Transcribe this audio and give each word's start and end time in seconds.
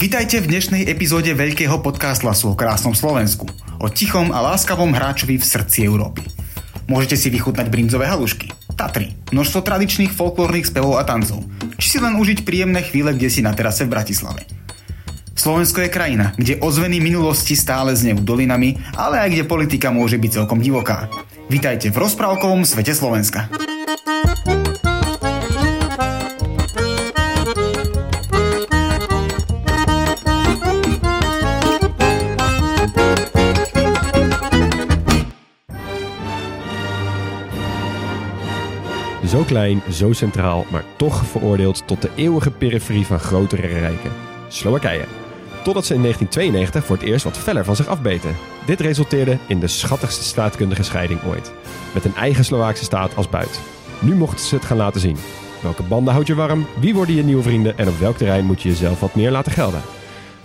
Vítajte 0.00 0.40
v 0.40 0.48
dnešnej 0.48 0.88
epizóde 0.88 1.28
veľkého 1.36 1.76
podcastlasu 1.84 2.48
o 2.48 2.54
krásnom 2.56 2.96
Slovensku. 2.96 3.44
O 3.84 3.92
tichom 3.92 4.32
a 4.32 4.40
láskavom 4.40 4.96
hráčovi 4.96 5.36
v 5.36 5.44
srdci 5.44 5.84
Európy. 5.84 6.24
Môžete 6.88 7.20
si 7.20 7.28
vychutnať 7.28 7.68
brinzové 7.68 8.08
halušky, 8.08 8.48
Tatry, 8.80 9.12
množstvo 9.28 9.60
tradičných 9.60 10.08
folklórnych 10.08 10.72
spevov 10.72 10.96
a 10.96 11.04
tancov, 11.04 11.44
či 11.76 11.86
si 11.92 11.98
len 12.00 12.16
užiť 12.16 12.48
príjemné 12.48 12.80
chvíle 12.80 13.12
kde 13.12 13.28
si 13.28 13.44
na 13.44 13.52
terase 13.52 13.84
v 13.84 13.92
Bratislave. 13.92 14.48
Slovensko 15.36 15.84
je 15.84 15.92
krajina, 15.92 16.32
kde 16.32 16.56
ozveny 16.64 16.96
minulosti 16.96 17.52
stále 17.52 17.92
znejú 17.92 18.24
dolinami, 18.24 18.80
ale 18.96 19.20
aj 19.20 19.36
kde 19.36 19.44
politika 19.44 19.92
môže 19.92 20.16
byť 20.16 20.30
celkom 20.32 20.64
divoká. 20.64 21.12
Vítajte 21.52 21.92
v 21.92 22.00
rozprávkovom 22.00 22.64
svete 22.64 22.96
Slovenska. 22.96 23.52
Zo 39.30 39.42
klein, 39.42 39.82
zo 39.90 40.12
centraal, 40.12 40.66
maar 40.70 40.84
toch 40.96 41.26
veroordeeld 41.26 41.82
tot 41.86 42.02
de 42.02 42.10
eeuwige 42.14 42.50
periferie 42.50 43.06
van 43.06 43.18
grotere 43.18 43.66
rijken. 43.66 44.10
Slowakije. 44.48 45.04
Totdat 45.62 45.86
ze 45.86 45.94
in 45.94 46.00
1992 46.00 46.84
voor 46.84 46.96
het 46.96 47.04
eerst 47.04 47.24
wat 47.24 47.38
feller 47.38 47.64
van 47.64 47.76
zich 47.76 47.86
afbeten. 47.86 48.36
Dit 48.66 48.80
resulteerde 48.80 49.38
in 49.46 49.60
de 49.60 49.66
schattigste 49.66 50.24
staatkundige 50.24 50.82
scheiding 50.82 51.20
ooit. 51.22 51.52
Met 51.94 52.04
een 52.04 52.14
eigen 52.14 52.44
Slovaakse 52.44 52.84
staat 52.84 53.16
als 53.16 53.28
buit. 53.28 53.60
Nu 53.98 54.14
mochten 54.14 54.46
ze 54.46 54.54
het 54.54 54.64
gaan 54.64 54.76
laten 54.76 55.00
zien. 55.00 55.16
Welke 55.62 55.82
banden 55.82 56.12
houd 56.12 56.26
je 56.26 56.34
warm? 56.34 56.66
Wie 56.80 56.94
worden 56.94 57.14
je 57.14 57.24
nieuwe 57.24 57.42
vrienden? 57.42 57.78
En 57.78 57.88
op 57.88 57.98
welk 57.98 58.16
terrein 58.16 58.44
moet 58.44 58.62
je 58.62 58.68
jezelf 58.68 59.00
wat 59.00 59.14
meer 59.14 59.30
laten 59.30 59.52
gelden? 59.52 59.82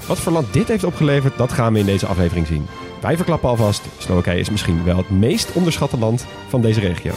Wat 0.08 0.20
voor 0.20 0.32
land 0.32 0.54
dit 0.54 0.68
heeft 0.68 0.84
opgeleverd, 0.84 1.38
dat 1.38 1.52
gaan 1.52 1.74
we 1.74 1.80
in 1.80 1.86
deze 1.86 2.06
aflevering 2.06 2.48
zien. 2.48 2.68
Wij 3.02 3.16
verklappen 3.16 3.50
alvast, 3.50 3.82
Slowakije 3.98 4.40
is 4.40 4.50
misschien 4.50 4.84
wel 4.84 4.98
het 4.98 5.10
meest 5.10 5.52
onderschatte 5.54 5.98
land 5.98 6.26
van 6.48 6.62
deze 6.62 6.80
regio. 6.80 7.14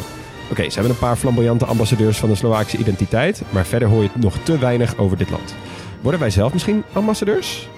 Oké, 0.51 0.63
ze 0.69 0.75
hebben 0.75 0.91
een 0.93 0.99
paar 0.99 1.17
flamboyante 1.17 1.65
ambassadeurs 1.65 2.19
van 2.19 2.29
de 2.29 2.35
Slovaakse 2.35 2.77
identiteit, 2.77 3.43
maar 3.51 3.67
verder 3.67 3.89
hoor 3.89 4.03
je 4.03 4.09
nog 4.15 4.37
te 4.43 4.59
weinig 4.59 4.97
over 4.99 5.17
dit 5.17 5.31
land. 5.31 5.55
Worden 6.03 6.21
wij 6.21 6.31
zelf 6.31 6.53
misschien 6.53 6.83
ambassadeurs? 6.93 7.69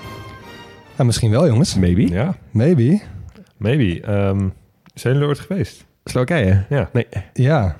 Ja, 0.99 1.05
misschien 1.05 1.31
wel, 1.31 1.47
jongens. 1.47 1.75
Maybe. 1.75 2.09
Ja, 2.09 2.35
Maybe. 2.51 3.01
maybe. 3.57 4.01
Ehm 4.01 4.49
zijn 4.95 5.13
jullie 5.15 5.29
ooit 5.29 5.39
geweest? 5.39 5.85
Slowakije? 6.05 6.65
Ja. 6.69 6.89
Nee. 6.93 7.07
Ja. 7.33 7.77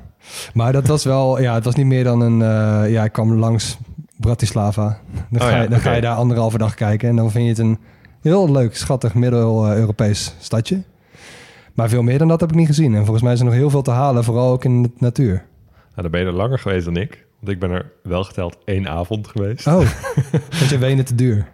Maar 0.55 0.73
dat 0.73 0.87
was 0.87 1.05
wel... 1.05 1.41
Ja, 1.41 1.55
het 1.55 1.65
was 1.65 1.75
niet 1.75 1.87
meer 1.87 2.05
dan 2.05 2.21
een... 2.21 2.43
eh, 2.43 2.93
ja, 2.93 3.05
ik 3.05 3.13
kwam 3.13 3.33
langs 3.35 3.79
Bratislava. 4.17 4.99
Dan, 5.31 5.41
Oh 5.41 5.47
ga, 5.47 5.57
ja, 5.57 5.63
je, 5.63 5.69
dan 5.69 5.81
ga 5.81 5.93
je 5.93 6.01
daar 6.01 6.17
anderhalve 6.17 6.59
dag 6.59 6.75
kijken. 6.75 7.09
En 7.09 7.17
dan 7.17 7.31
vind 7.31 7.45
je 7.45 7.51
het 7.51 7.59
een 7.59 7.79
heel 8.23 8.53
leuk, 8.53 8.77
schattig 8.77 9.15
middel-Europees 9.15 10.35
stadje. 10.39 10.83
Maar 11.75 11.89
veel 11.89 12.03
meer 12.03 12.19
dan 12.19 12.29
dat 12.29 12.41
heb 12.41 12.51
ik 12.51 12.57
niet 12.57 12.67
gezien. 12.67 12.95
En 12.95 13.01
volgens 13.03 13.23
mij 13.23 13.33
is 13.33 13.39
er 13.39 13.45
nog 13.45 13.55
heel 13.55 13.71
veel 13.71 13.83
te 13.83 13.91
halen. 13.91 14.25
Vooral 14.25 14.53
ook 14.53 14.65
in 14.65 14.83
de 14.83 14.91
natuur. 14.99 15.33
Nou, 15.73 16.03
dan 16.03 16.11
ben 16.11 16.21
je 16.21 16.27
er 16.27 16.33
langer 16.33 16.59
geweest 16.59 16.85
dan 16.85 16.97
ik. 16.97 17.27
Want 17.41 17.53
ik 17.53 17.59
ben 17.59 17.71
er 17.71 17.91
wel 18.03 18.25
geteld 18.25 18.59
één 18.65 18.89
avond 18.89 19.29
geweest. 19.29 19.67
Oh, 19.67 19.75
want 20.59 20.69
je 20.71 20.79
wenen 20.79 21.05
te 21.05 21.15
duur. 21.15 21.47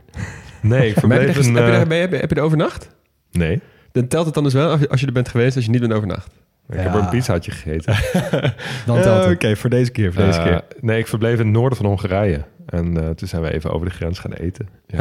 Nee, 0.63 0.89
ik 0.89 1.03
Maar 1.03 1.19
heb, 1.19 1.27
je 1.27 1.33
verbleef 1.33 1.37
er, 1.37 1.47
een... 1.49 1.55
heb, 1.55 1.89
je 1.91 1.95
er, 1.95 2.03
eh, 2.05 2.11
je- 2.11 2.17
heb 2.17 2.31
je 2.31 2.37
er 2.37 2.43
overnacht? 2.43 2.91
Nee, 3.33 3.61
Dan 3.93 4.09
telt 4.09 4.25
het 4.25 4.35
dan 4.35 4.45
dus 4.45 4.53
wel 4.53 4.71
als 4.71 4.81
je, 4.81 4.89
als 4.89 5.01
je 5.01 5.07
er 5.07 5.13
bent 5.13 5.29
geweest 5.29 5.57
als 5.57 5.65
je 5.65 5.71
niet 5.71 5.81
bent 5.81 5.93
overnacht. 5.93 6.31
ik 6.69 6.77
heb 6.79 6.95
er 6.95 7.01
een 7.01 7.09
pizzaatje 7.09 7.51
gegeten. 7.51 7.95
Dan 8.87 9.01
telt 9.03 9.25
het. 9.25 9.35
Oké, 9.35 9.57
voor 9.57 9.71
deze 9.71 9.91
keer, 9.91 10.13
voor 10.13 10.23
deze 10.25 10.39
Eh, 10.39 10.45
keer. 10.45 10.63
nee, 10.81 10.99
ik 10.99 11.07
verbleef 11.07 11.33
in 11.39 11.45
het 11.47 11.55
noorden 11.55 11.77
van 11.79 11.87
Hongarije. 11.87 12.45
En 12.67 12.97
eh, 13.03 13.11
toen 13.11 13.29
zijn 13.29 13.43
we 13.43 13.53
even 13.53 13.71
over 13.73 13.87
de 13.89 13.93
grens 13.95 14.19
gaan 14.19 14.33
eten. 14.33 14.69
Ja. 14.87 14.99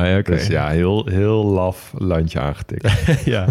Ah, 0.00 0.06
ja, 0.08 0.18
oké. 0.18 0.30
Dus 0.30 0.46
ja, 0.46 0.68
heel, 0.68 1.06
heel 1.10 1.44
laf 1.46 1.92
landje 1.98 2.40
aangetikt. 2.40 2.90
ja. 3.24 3.46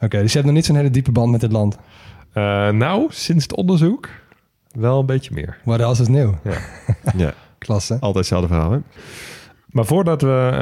Oké, 0.00 0.20
dus 0.20 0.32
je 0.32 0.38
hebt 0.38 0.44
nog 0.44 0.54
niet 0.54 0.64
zo'n 0.64 0.76
hele 0.76 0.90
diepe 0.90 1.12
band 1.12 1.30
met 1.30 1.40
dit 1.40 1.52
land. 1.52 1.76
Eh, 2.32 2.70
nou, 2.70 3.06
sinds 3.08 3.42
het 3.42 3.54
onderzoek 3.54 4.08
wel 4.70 5.00
een 5.00 5.06
beetje 5.06 5.34
meer. 5.34 5.58
Maar 5.64 5.78
dat 5.78 5.92
is 5.92 5.98
het 5.98 6.08
nieuw. 6.08 6.38
ja, 7.16 7.34
Klasse. 7.58 7.92
altijd 7.92 8.14
hetzelfde 8.14 8.48
verhaal, 8.48 8.70
hè? 8.70 8.78
Maar 9.66 9.84
voordat 9.84 10.22
we 10.22 10.48
eh, 10.52 10.58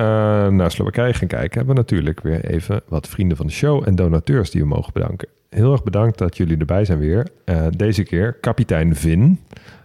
naar 0.49 0.71
Slowakije 0.71 1.15
gaan 1.15 1.29
kijken, 1.29 1.57
hebben 1.57 1.75
we 1.75 1.81
natuurlijk 1.81 2.21
weer 2.21 2.45
even 2.45 2.81
wat 2.89 3.09
vrienden 3.09 3.37
van 3.37 3.47
de 3.47 3.53
show 3.53 3.83
en 3.87 3.95
donateurs 3.95 4.51
die 4.51 4.61
we 4.61 4.67
mogen 4.67 4.93
bedanken. 4.93 5.29
Heel 5.51 5.73
erg 5.73 5.83
bedankt 5.83 6.19
dat 6.19 6.37
jullie 6.37 6.57
erbij 6.57 6.85
zijn 6.85 6.99
weer. 6.99 7.29
Eh, 7.45 7.67
deze 7.77 8.03
keer 8.03 8.33
kapitein 8.33 8.97
Vin, 8.97 9.41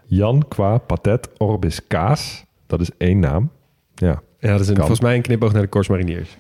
Jan 0.06 0.46
Qua 0.48 0.78
Patet 0.78 1.30
Orbis 1.38 1.88
Kaas. 1.88 2.46
Dat 2.68 2.82
is 2.82 2.90
één 2.98 3.20
naam. 3.20 3.52
Ja. 3.96 4.22
Ja, 4.40 4.52
dat 4.52 4.60
is 4.60 4.68
een, 4.68 4.76
volgens 4.76 5.02
mij 5.02 5.16
een 5.16 5.22
knipoog 5.22 5.54
naar 5.54 5.62
de 5.62 5.70
Corps 5.70 5.90
Mariniers. 5.90 6.38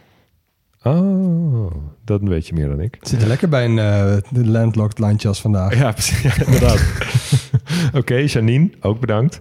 Oh, 0.83 1.71
dat 2.05 2.21
weet 2.21 2.47
je 2.47 2.53
meer 2.53 2.67
dan 2.67 2.79
ik. 2.81 2.95
Het 2.99 3.07
zit 3.07 3.21
er 3.21 3.27
lekker 3.27 3.49
bij 3.49 3.65
een 3.65 3.79
eh, 3.79 4.17
de 4.29 4.47
landlocked 4.47 4.99
landje 4.99 5.27
als 5.27 5.41
vandaag. 5.41 5.75
Ja, 5.75 5.91
precies. 5.91 6.21
Ja, 6.21 6.45
inderdaad. 6.45 6.85
Oké, 7.99 8.15
Janine, 8.15 8.69
ook 8.81 8.99
bedankt. 8.99 9.39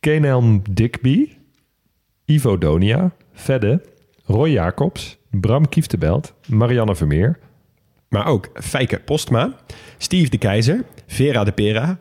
Kenelm 0.00 0.62
Digby, 0.70 1.32
Ivo 2.24 2.58
Donia, 2.58 3.10
Vedde, 3.32 3.82
Roy 4.24 4.50
Jacobs, 4.50 5.18
Bram 5.30 5.68
Kieftebelt, 5.68 6.34
Marianne 6.46 6.96
Vermeer, 6.96 7.38
Maar 8.08 8.26
ook 8.26 8.50
Fijke 8.54 8.98
Postma, 8.98 9.56
Steve 9.98 10.30
de 10.30 10.38
Keizer, 10.38 10.84
Vera 11.06 11.44
de 11.44 11.52
Pera, 11.52 11.98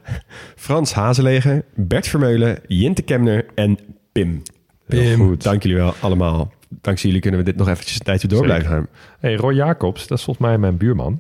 Frans 0.56 0.94
Hazeleger, 0.94 1.66
Bert 1.76 2.08
Vermeulen, 2.08 2.60
Jinte 2.68 3.02
Kemner 3.02 3.46
en 3.56 3.78
Pim. 4.12 4.42
Heel 4.86 5.16
Pim. 5.16 5.28
goed. 5.28 5.44
Dank 5.44 5.64
jullie 5.64 5.78
wel 5.78 5.94
allemaal. 6.02 6.52
Dankzij 6.70 7.06
jullie 7.08 7.22
kunnen 7.22 7.40
we 7.40 7.46
dit 7.46 7.56
nog 7.56 7.68
eventjes 7.70 8.00
een 8.00 8.06
tijdje 8.06 8.28
door 8.28 8.44
blijven 8.44 8.70
gaan. 8.70 8.88
Hey, 9.20 9.36
Roy 9.36 9.54
Jacobs, 9.54 10.08
dat 10.08 10.18
is 10.18 10.24
volgens 10.24 10.48
mij 10.48 10.58
mijn 10.58 10.78
buurman. 10.78 11.20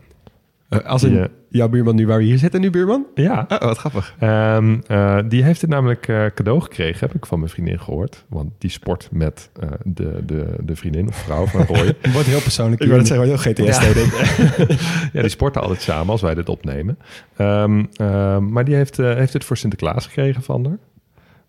Eh, 0.69 0.79
als 0.79 1.01
een, 1.01 1.13
Ja. 1.13 1.27
jouw 1.49 1.69
buurman 1.69 1.95
nu 1.95 2.07
waar 2.07 2.17
we 2.17 2.23
hier 2.23 2.37
zitten 2.37 2.61
nu, 2.61 2.69
buurman? 2.69 3.05
Ja. 3.15 3.45
Oh, 3.49 3.57
wat 3.59 3.77
grappig. 3.77 4.15
Ehm, 4.19 4.77
eh, 4.87 5.19
die 5.27 5.43
heeft 5.43 5.61
het 5.61 5.69
namelijk 5.69 6.07
eh, 6.07 6.25
cadeau 6.35 6.61
gekregen, 6.61 6.99
heb 6.99 7.15
ik 7.15 7.25
van 7.25 7.39
mijn 7.39 7.51
vriendin 7.51 7.79
gehoord. 7.79 8.25
Want 8.29 8.51
die 8.57 8.69
sport 8.69 9.07
met 9.11 9.49
eh, 9.59 9.69
de, 9.83 10.19
de, 10.25 10.55
de 10.63 10.75
vriendin 10.75 11.07
of 11.07 11.15
vrouw 11.15 11.45
van 11.45 11.61
Roy. 11.65 11.85
Het 12.01 12.11
wordt 12.13 12.27
heel 12.27 12.41
persoonlijk. 12.41 12.81
Ik 12.81 12.87
wou 12.87 12.99
net 12.99 13.07
zeggen, 13.07 13.27
heel 13.27 13.37
GTS 13.37 13.77
Ja. 13.79 14.75
ja, 15.13 15.21
die 15.21 15.29
sporten 15.29 15.61
altijd 15.61 15.81
samen 15.81 16.09
als 16.09 16.21
wij 16.21 16.35
dit 16.35 16.49
opnemen. 16.49 16.97
Ehm, 17.35 17.83
ehm, 17.93 18.51
maar 18.51 18.65
die 18.65 18.75
heeft, 18.75 18.99
eh, 18.99 19.13
heeft 19.15 19.33
het 19.33 19.45
voor 19.45 19.57
Sinterklaas 19.57 20.05
gekregen 20.05 20.41
van 20.43 20.65
haar. 20.65 20.77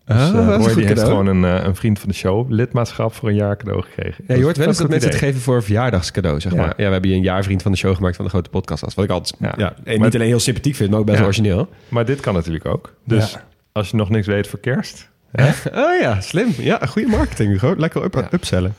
Dus 0.08 0.28
een 0.28 0.46
Roy 0.46 0.58
goed 0.62 0.74
die 0.74 0.86
heeft 0.86 1.02
gewoon 1.02 1.26
een, 1.26 1.44
eh, 1.44 1.64
een 1.64 1.76
vriend 1.76 1.98
van 1.98 2.08
de 2.08 2.14
show 2.14 2.50
lidmaatschap 2.50 3.14
voor 3.14 3.28
een 3.28 3.34
jaar 3.34 3.56
cadeau 3.56 3.82
gekregen. 3.82 4.24
Ja, 4.26 4.34
je 4.34 4.42
hoort 4.42 4.56
wel 4.56 4.66
eens 4.66 4.78
dat 4.78 4.88
mensen 4.88 5.08
het 5.10 5.18
geven 5.18 5.40
voor 5.40 5.56
een 5.56 5.62
verjaardagscadeau, 5.62 6.40
zeg 6.40 6.52
Ja. 6.52 6.58
maar. 6.58 6.68
Ja, 6.76 6.86
we 6.86 6.92
hebben 6.92 7.06
hier 7.10 7.18
een 7.18 7.24
jaarvriend 7.24 7.62
van 7.62 7.72
de 7.72 7.78
show 7.78 7.94
gemaakt 7.96 8.16
van 8.16 8.24
de 8.24 8.30
grote 8.30 8.50
podcast. 8.50 8.94
Wat 8.94 9.04
ik 9.04 9.10
altijd 9.10 9.34
ja. 9.40 9.54
Ja. 9.56 9.72
en 9.84 9.96
Maar- 9.96 10.04
niet 10.06 10.14
alleen 10.14 10.26
heel 10.28 10.40
sympathiek 10.40 10.74
vind, 10.74 10.90
maar 10.90 10.98
ook 10.98 11.06
best 11.06 11.20
origineel. 11.22 11.68
Maar 11.88 12.04
dit 12.04 12.20
kan 12.20 12.34
natuurlijk 12.34 12.66
ook. 12.66 12.94
Dus 13.04 13.32
Ja. 13.32 13.42
als 13.72 13.90
je 13.90 13.96
nog 13.96 14.10
niks 14.10 14.26
weet 14.26 14.46
voor 14.48 14.58
kerst... 14.58 15.08
Hè? 15.32 15.48
Oh 15.84 16.00
ja, 16.00 16.20
slim. 16.20 16.48
Ja, 16.58 16.78
goede 16.86 17.08
marketing, 17.08 17.50
Hugo. 17.52 17.74
Lekker 17.76 18.04
up 18.04 18.14
Ja. 18.14 18.28
upsellen. 18.30 18.74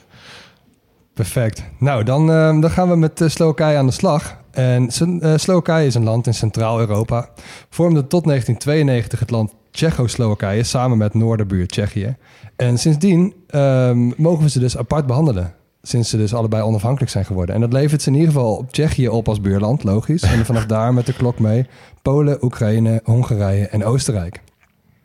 Perfect. 1.13 1.63
Nou, 1.79 2.03
dan, 2.03 2.31
eh, 2.31 2.61
dan 2.61 2.69
gaan 2.71 2.89
we 2.89 2.95
met 2.95 3.21
eh, 3.21 3.27
Slowakije 3.29 3.77
aan 3.77 3.85
de 3.85 3.91
slag. 3.91 4.37
En 4.51 4.91
Slo- 4.91 5.37
Slowakije 5.37 5.85
is 5.85 5.95
een 5.95 6.03
land 6.03 6.27
in 6.27 6.33
Centraal-Europa. 6.33 7.29
Vormde 7.69 8.07
tot 8.07 8.25
1992 8.25 9.19
het 9.19 9.29
land 9.29 9.53
Tsjechoslowakije 9.71 10.63
samen 10.63 10.97
met 10.97 11.13
noorderbuur 11.13 11.67
Tsjechië. 11.67 12.15
En 12.55 12.77
sindsdien 12.77 13.33
ehm, 13.47 14.11
mogen 14.17 14.43
we 14.43 14.49
ze 14.49 14.59
dus 14.59 14.77
apart 14.77 15.05
behandelen. 15.05 15.53
Sinds 15.81 16.09
ze 16.09 16.17
dus 16.17 16.33
allebei 16.33 16.63
onafhankelijk 16.63 17.11
zijn 17.11 17.25
geworden. 17.25 17.55
En 17.55 17.61
dat 17.61 17.73
levert 17.73 18.01
ze 18.01 18.09
in 18.09 18.15
ieder 18.15 18.31
geval 18.31 18.55
op 18.55 18.71
Tsjechië 18.71 19.09
op 19.09 19.27
als 19.27 19.41
buurland, 19.41 19.83
logisch. 19.83 20.21
En 20.21 20.45
vanaf 20.45 20.65
daar 20.75 20.93
met 20.93 21.05
de 21.05 21.13
klok 21.13 21.39
mee 21.39 21.67
Polen, 22.01 22.43
Oekraïne, 22.43 23.01
Hongarije 23.03 23.67
en 23.67 23.85
Oostenrijk. 23.85 24.41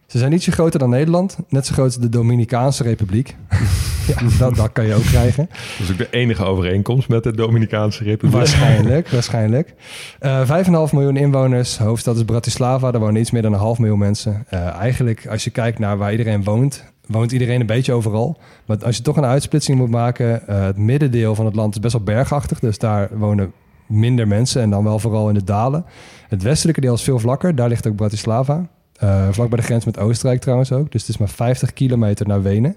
Ze 0.06 0.18
zijn 0.18 0.32
ietsje 0.32 0.52
groter 0.52 0.78
dan 0.78 0.90
Nederland. 0.90 1.36
Net 1.48 1.66
zo 1.66 1.72
groot 1.72 1.86
als 1.86 1.98
de 1.98 2.08
Dominicaanse 2.08 2.82
Republiek. 2.82 3.36
ja, 4.06 4.38
dat, 4.38 4.56
dat 4.56 4.72
kan 4.72 4.86
je 4.86 4.94
ook 4.94 5.02
krijgen. 5.02 5.48
Dat 5.78 5.86
is 5.86 5.90
ook 5.90 5.98
de 5.98 6.10
enige 6.10 6.44
overeenkomst 6.44 7.08
met 7.08 7.22
de 7.22 7.36
Dominicaanse 7.36 8.04
Republiek. 8.04 8.36
Waarschijnlijk, 8.36 9.08
waarschijnlijk. 9.08 9.74
Eh 10.18 10.62
5,5 10.64 10.92
miljoen 10.92 11.16
inwoners. 11.16 11.78
Hoofdstad 11.78 12.16
is 12.16 12.24
Bratislava. 12.24 12.90
Daar 12.90 13.00
wonen 13.00 13.20
iets 13.20 13.30
meer 13.30 13.42
dan 13.42 13.52
een 13.52 13.58
half 13.58 13.78
miljoen 13.78 13.98
mensen. 13.98 14.44
Eh, 14.48 14.66
eigenlijk, 14.66 15.26
als 15.26 15.44
je 15.44 15.50
kijkt 15.50 15.78
naar 15.78 15.96
waar 15.96 16.10
iedereen 16.10 16.44
woont... 16.44 16.84
woont 17.06 17.32
iedereen 17.32 17.60
een 17.60 17.66
beetje 17.66 17.92
overal. 17.92 18.38
Maar 18.66 18.84
als 18.84 18.96
je 18.96 19.02
toch 19.02 19.16
een 19.16 19.24
uitsplitsing 19.24 19.78
moet 19.78 19.90
maken... 19.90 20.48
eh, 20.48 20.64
het 20.64 20.76
middendeel 20.76 21.34
van 21.34 21.44
het 21.44 21.54
land 21.54 21.74
is 21.74 21.80
best 21.80 21.92
wel 21.92 22.02
bergachtig. 22.02 22.58
Dus 22.58 22.78
daar 22.78 23.08
wonen 23.12 23.52
minder 23.86 24.28
mensen. 24.28 24.62
En 24.62 24.70
dan 24.70 24.84
wel 24.84 24.98
vooral 24.98 25.28
in 25.28 25.34
de 25.34 25.44
dalen. 25.44 25.84
Het 26.28 26.42
westelijke 26.42 26.80
deel 26.80 26.94
is 26.94 27.02
veel 27.02 27.18
vlakker. 27.18 27.54
Daar 27.54 27.68
ligt 27.68 27.86
ook 27.86 27.96
Bratislava. 27.96 28.68
Eh, 28.94 29.28
vlak 29.30 29.48
bij 29.48 29.58
de 29.58 29.64
grens 29.64 29.84
met 29.84 29.98
Oostenrijk 29.98 30.40
trouwens 30.40 30.72
ook. 30.72 30.92
Dus 30.92 31.00
het 31.00 31.10
is 31.10 31.18
maar 31.18 31.28
50 31.28 31.72
kilometer 31.72 32.26
naar 32.26 32.42
Wenen. 32.42 32.76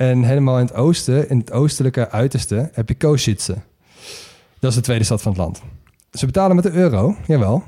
En 0.00 0.22
helemaal 0.22 0.58
in 0.58 0.64
het 0.64 0.74
oosten, 0.74 1.28
in 1.28 1.38
het 1.38 1.52
oostelijke 1.52 2.10
uiterste, 2.10 2.70
heb 2.72 2.88
je 2.88 2.94
Košice. 2.94 3.56
Dat 4.58 4.70
is 4.70 4.76
de 4.76 4.82
tweede 4.82 5.04
stad 5.04 5.22
van 5.22 5.32
het 5.32 5.40
land. 5.40 5.62
Ze 6.12 6.26
betalen 6.26 6.56
met 6.56 6.64
de 6.64 6.70
euro, 6.70 7.16
jawel. 7.26 7.62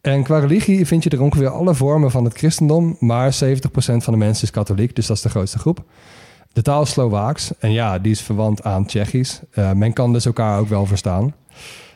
En 0.00 0.22
qua 0.22 0.38
religie 0.38 0.86
vind 0.86 1.02
je 1.04 1.10
er 1.10 1.22
ongeveer 1.22 1.48
alle 1.48 1.74
vormen 1.74 2.10
van 2.10 2.24
het 2.24 2.36
christendom, 2.36 2.96
maar 3.00 3.34
70% 3.34 3.36
van 3.76 4.12
de 4.12 4.16
mensen 4.16 4.44
is 4.44 4.50
katholiek, 4.50 4.94
dus 4.96 5.06
dat 5.06 5.16
is 5.16 5.22
de 5.22 5.28
grootste 5.28 5.58
groep. 5.58 5.84
De 6.52 6.62
taal 6.62 6.82
is 6.82 6.90
Slovaaks 6.90 7.50
en 7.58 7.72
ja, 7.72 7.98
die 7.98 8.12
is 8.12 8.20
verwant 8.20 8.62
aan 8.62 8.86
Tsjechisch. 8.86 9.40
Eh, 9.50 9.72
men 9.72 9.92
kan 9.92 10.12
dus 10.12 10.26
elkaar 10.26 10.58
ook 10.58 10.68
wel 10.68 10.86
verstaan. 10.86 11.34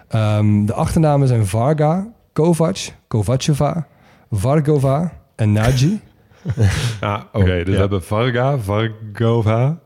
Ehm, 0.08 0.64
de 0.64 0.74
achternamen 0.74 1.28
zijn 1.28 1.46
Varga, 1.46 2.12
Kovac, 2.32 2.78
Kovaceva, 3.08 3.86
Vargova 4.30 5.12
en 5.36 5.52
Nagy. 5.52 5.98
Ah, 7.00 7.20
oké. 7.32 7.44
dus 7.44 7.56
Ja. 7.56 7.64
we 7.72 7.76
hebben 7.76 8.02
Varga, 8.04 8.58
Vargova, 8.58 9.78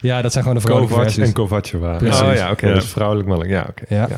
Ja, 0.00 0.22
dat 0.22 0.32
zijn 0.32 0.44
gewoon 0.44 0.58
de 0.58 0.64
vrouwelijke 0.64 0.98
Kovac 0.98 1.12
versies. 1.12 1.28
en 1.28 1.34
Kovaceva. 1.34 1.96
Precies. 1.96 2.20
Oh 2.22 2.34
ja, 2.34 2.50
oké. 2.50 2.72
Dus 2.74 2.84
vrouwelijk, 2.84 3.28
mannelijk. 3.28 3.54
Ja, 3.54 3.66
oké. 3.70 3.94
Ja. 3.94 4.08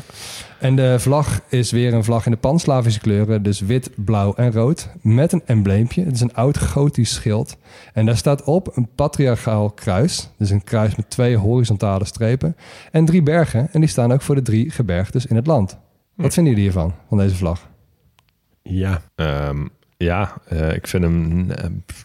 En 0.59 0.75
de 0.75 0.99
vlag 0.99 1.41
is 1.49 1.71
weer 1.71 1.93
een 1.93 2.03
vlag 2.03 2.25
in 2.25 2.31
de 2.31 2.37
pan-Slavische 2.37 2.99
kleuren. 2.99 3.43
Dus 3.43 3.59
wit, 3.59 3.89
blauw 3.95 4.33
en 4.33 4.51
rood. 4.51 4.89
Met 5.01 5.31
een 5.31 5.41
embleempje. 5.45 6.03
Het 6.03 6.13
is 6.13 6.21
een 6.21 6.33
oud 6.33 6.57
gotisch 6.57 7.13
schild. 7.13 7.57
En 7.93 8.05
daar 8.05 8.17
staat 8.17 8.43
op 8.43 8.77
een 8.77 8.89
patriarchaal 8.95 9.69
kruis. 9.71 10.29
Dus 10.37 10.49
een 10.49 10.63
kruis 10.63 10.95
met 10.95 11.09
twee 11.09 11.35
horizontale 11.37 12.05
strepen. 12.05 12.55
En 12.91 13.05
drie 13.05 13.23
bergen. 13.23 13.69
En 13.71 13.79
die 13.79 13.89
staan 13.89 14.11
ook 14.13 14.21
voor 14.21 14.35
de 14.35 14.41
drie 14.41 14.69
gebergtes 14.71 15.25
in 15.25 15.35
het 15.35 15.47
land. 15.47 15.77
Wat 16.15 16.33
vinden 16.33 16.53
jullie 16.53 16.69
hiervan, 16.69 16.93
van 17.09 17.17
deze 17.17 17.35
vlag? 17.35 17.67
Ja. 18.61 19.01
Ehm, 19.15 19.65
ja, 19.97 20.33
eh, 20.47 20.73
ik 20.73 20.87
vind 20.87 21.03
hem 21.03 21.51
eh, 21.51 21.63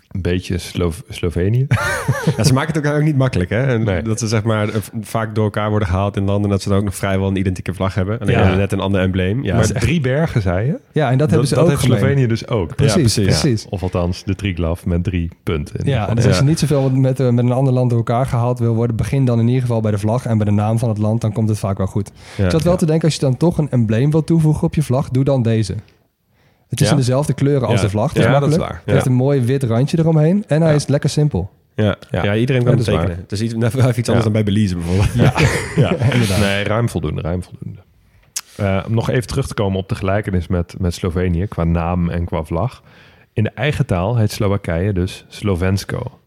een 0.08 0.22
beetje 0.22 0.58
Slo 0.58 0.92
Slovenië. 1.08 1.66
ja. 2.36 2.44
Ze 2.44 2.52
maken 2.52 2.74
het 2.74 2.86
ook, 2.86 2.94
ook 2.94 3.02
niet 3.02 3.16
makkelijk, 3.16 3.50
hè? 3.50 3.62
En 3.66 3.84
Nee. 3.84 4.02
Dat 4.02 4.18
ze 4.18 4.28
zeg 4.28 4.42
maar 4.42 4.68
eh, 4.68 4.74
vaak 5.00 5.34
door 5.34 5.44
elkaar 5.44 5.70
worden 5.70 5.88
gehaald 5.88 6.16
in 6.16 6.24
landen... 6.24 6.50
dat 6.50 6.62
ze 6.62 6.68
dan 6.68 6.78
ook 6.78 6.84
nog 6.84 6.94
vrijwel 6.96 7.28
een 7.28 7.36
identieke 7.36 7.74
vlag 7.74 7.94
hebben. 7.94 8.18
Alleen 8.18 8.30
Ja. 8.32 8.36
hebben 8.36 8.54
ze 8.54 8.60
net 8.60 8.72
een 8.72 8.80
ander 8.80 9.00
embleem. 9.00 9.44
Ja, 9.44 9.54
maar 9.54 9.70
echt- 9.70 9.80
drie 9.80 10.00
bergen, 10.00 10.42
zei 10.42 10.66
je? 10.66 10.78
Ja, 10.92 11.10
en 11.10 11.18
dat, 11.18 11.30
hebben 11.30 11.48
ze 11.48 11.54
dat 11.54 11.64
ook 11.64 11.70
heeft 11.70 11.82
gemeen. 11.82 11.98
Slovenië 11.98 12.26
dus 12.26 12.48
ook. 12.48 12.76
Precies, 12.76 13.14
Ja, 13.14 13.22
precies. 13.22 13.66
Of 13.68 13.82
althans, 13.82 14.24
de 14.24 14.34
Triglav 14.34 14.84
met 14.84 15.04
drie 15.04 15.30
punten. 15.42 15.80
Ja, 15.88 16.14
dus 16.14 16.26
als 16.26 16.38
je 16.38 16.44
niet 16.44 16.58
zoveel 16.58 16.90
met, 16.90 17.18
met 17.18 17.38
een 17.38 17.52
ander 17.52 17.72
land 17.72 17.88
door 17.90 17.98
elkaar 17.98 18.26
gehaald 18.26 18.58
wil 18.58 18.74
worden... 18.74 18.96
begin 18.96 19.24
dan 19.24 19.38
in 19.40 19.46
ieder 19.46 19.60
geval 19.62 19.80
bij 19.80 19.90
de 19.90 19.98
vlag 19.98 20.26
en 20.26 20.36
bij 20.36 20.46
de 20.46 20.52
naam 20.52 20.78
van 20.78 20.88
het 20.88 20.98
land. 20.98 21.20
Dan 21.20 21.32
komt 21.32 21.48
het 21.48 21.58
vaak 21.58 21.78
wel 21.78 21.86
goed. 21.86 22.10
Ja. 22.36 22.44
Ik 22.44 22.50
zat 22.50 22.62
wel 22.62 22.76
te 22.76 22.86
denken, 22.86 23.04
als 23.04 23.14
je 23.14 23.20
dan 23.20 23.36
toch 23.36 23.58
een 23.58 23.70
embleem 23.70 24.10
wil 24.10 24.24
toevoegen 24.24 24.62
op 24.62 24.74
je 24.74 24.82
vlag, 24.82 25.08
doe 25.08 25.24
dan 25.24 25.42
deze. 25.42 25.74
Het 26.70 26.80
is 26.80 26.86
Ja? 26.86 26.92
in 26.92 26.98
dezelfde 26.98 27.32
kleuren 27.34 27.68
als 27.68 27.76
Ja. 27.76 27.82
de 27.86 27.90
vlag. 27.90 28.12
Dat 28.12 28.24
is 28.24 28.30
Ja, 28.30 28.38
dat 28.40 28.48
is 28.50 28.56
waar. 28.56 28.80
Het 28.84 28.92
heeft 28.92 29.04
Ja. 29.04 29.10
een 29.10 29.16
mooi 29.16 29.40
wit 29.40 29.62
randje 29.62 29.98
eromheen. 29.98 30.44
En 30.46 30.62
hij 30.62 30.74
is 30.74 30.86
lekker 30.86 31.10
simpel. 31.10 31.50
ja. 31.74 31.96
Ja. 32.10 32.24
Ja. 32.24 32.34
iedereen 32.34 32.62
kan 32.64 32.72
Ja, 32.72 32.76
het 32.78 32.86
dat 32.86 32.94
is 32.94 33.00
tekenen. 33.00 33.22
Het 33.22 33.32
is 33.32 33.40
iets, 33.40 33.54
even 33.76 33.88
iets 33.98 34.08
anders 34.08 34.16
Ja. 34.16 34.22
dan 34.22 34.32
bij 34.32 34.44
Belize 34.44 34.74
bijvoorbeeld. 34.76 35.14
Ja, 35.76 35.94
inderdaad. 36.12 36.38
nee, 36.40 36.64
ruim 36.64 36.88
voldoende, 36.88 37.20
ruim 37.20 37.42
voldoende. 37.42 37.78
Eh, 38.56 38.84
om 38.86 38.94
nog 38.94 39.10
even 39.10 39.26
terug 39.26 39.46
te 39.46 39.54
komen 39.54 39.78
op 39.78 39.88
de 39.88 39.94
gelijkenis 39.94 40.46
met, 40.48 40.74
met 40.78 40.94
Slovenië, 40.94 41.46
qua 41.46 41.64
naam 41.64 42.08
en 42.10 42.24
qua 42.24 42.44
vlag. 42.44 42.82
In 43.32 43.42
de 43.44 43.50
eigen 43.54 43.86
taal 43.86 44.16
heet 44.16 44.30
Slowakije 44.32 44.92
dus 44.92 45.24
Slovensko. 45.28 46.18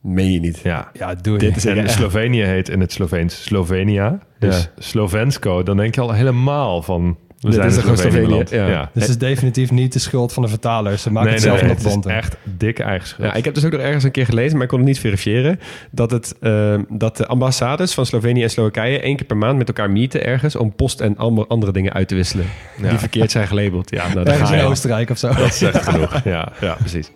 Meen 0.00 0.32
je 0.32 0.40
niet. 0.40 0.58
Ja, 0.58 0.90
Ja, 0.92 1.14
doe 1.14 1.38
dit 1.38 1.56
is 1.56 1.64
en 1.64 1.88
Slovenië 1.90 2.42
heet 2.42 2.68
in 2.68 2.80
het 2.80 2.92
Sloveens 2.92 3.42
Slovenia. 3.42 4.18
Dus 4.38 4.62
Ja. 4.62 4.82
Slovensko, 4.82 5.62
dan 5.62 5.76
denk 5.76 5.94
je 5.94 6.00
al 6.00 6.12
helemaal 6.12 6.82
van... 6.82 7.16
We 7.44 7.50
Dit 7.50 7.58
zijn 7.58 7.68
is 7.70 7.76
een 7.76 7.82
gewoon 7.82 7.98
Slovenië. 7.98 8.42
Ja. 8.56 8.68
Ja. 8.68 8.90
Dus 8.92 9.02
het 9.02 9.10
is 9.10 9.18
definitief 9.18 9.70
niet 9.70 9.92
de 9.92 9.98
schuld 9.98 10.32
van 10.32 10.42
de 10.42 10.48
vertalers. 10.48 11.02
Ze 11.02 11.10
maken 11.12 11.30
Nee, 11.30 11.38
het 11.40 11.44
nee, 11.48 11.52
zelf 11.58 11.66
nee, 11.66 11.74
nog 11.84 11.94
het 11.94 12.06
is 12.06 12.12
echt 12.12 12.36
dik 12.42 12.78
eigen 12.78 13.08
schuld. 13.08 13.28
Ja, 13.28 13.34
ik 13.34 13.44
heb 13.44 13.54
dus 13.54 13.64
ook 13.64 13.72
nog 13.72 13.80
ergens 13.80 14.04
een 14.04 14.10
keer 14.10 14.24
gelezen, 14.24 14.52
maar 14.52 14.62
ik 14.62 14.68
kon 14.68 14.78
het 14.78 14.86
niet 14.88 14.98
verifiëren. 14.98 15.60
Dat, 15.90 16.10
het, 16.10 16.34
eh, 16.40 16.74
dat 16.88 17.16
de 17.16 17.26
ambassades 17.26 17.94
van 17.94 18.06
Slovenië 18.06 18.42
en 18.42 18.50
Slowakije 18.50 19.00
één 19.00 19.16
keer 19.16 19.26
per 19.26 19.36
maand 19.36 19.58
met 19.58 19.68
elkaar 19.68 19.90
meeten 19.90 20.24
ergens 20.26 20.56
om 20.56 20.74
post 20.74 21.00
en 21.00 21.16
ander- 21.16 21.46
andere 21.46 21.72
dingen 21.72 21.92
uit 21.92 22.08
te 22.08 22.14
wisselen. 22.14 22.46
Ja. 22.82 22.88
Die 22.88 22.98
verkeerd 22.98 23.30
zijn 23.30 23.46
gelabeld. 23.46 23.90
Ja, 23.90 24.14
nou, 24.14 24.26
Ergens 24.26 24.50
in. 24.50 24.60
Oostenrijk 24.60 25.10
of 25.10 25.18
zo. 25.18 25.34
Dat 25.34 25.54
zegt 25.54 25.82
genoeg. 25.88 26.20
Ja, 26.24 26.52
ja, 26.60 26.76
precies. 26.80 27.10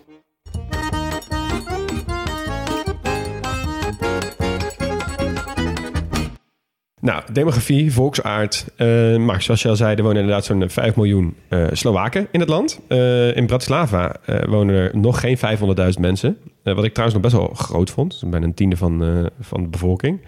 Nou, 7.01 7.23
demografie, 7.31 7.93
volksaard. 7.93 8.65
eh 8.75 9.17
maar 9.17 9.41
zoals 9.41 9.61
je 9.61 9.69
al 9.69 9.75
zei, 9.75 9.95
er 9.95 10.03
wonen 10.03 10.19
inderdaad 10.21 10.45
zo'n 10.45 10.63
5 10.69 10.95
miljoen 10.95 11.35
eh 11.47 11.63
Slowaken 11.71 12.27
in 12.31 12.39
het 12.39 12.49
land. 12.49 12.79
Eh, 12.87 13.35
in 13.35 13.45
Bratislava 13.45 14.15
eh, 14.25 14.43
wonen 14.47 14.75
er 14.75 14.91
nog 14.97 15.19
geen 15.19 15.37
500.000 15.37 15.99
mensen. 15.99 16.37
Eh, 16.63 16.73
wat 16.73 16.83
ik 16.83 16.93
trouwens 16.93 17.21
nog 17.21 17.31
best 17.31 17.43
wel 17.43 17.53
groot 17.55 17.89
vond. 17.89 18.13
Is 18.13 18.23
bijna 18.29 18.45
een 18.45 18.53
tiende 18.53 18.77
van, 18.77 19.03
eh, 19.03 19.25
van 19.39 19.61
de 19.63 19.67
bevolking. 19.69 20.19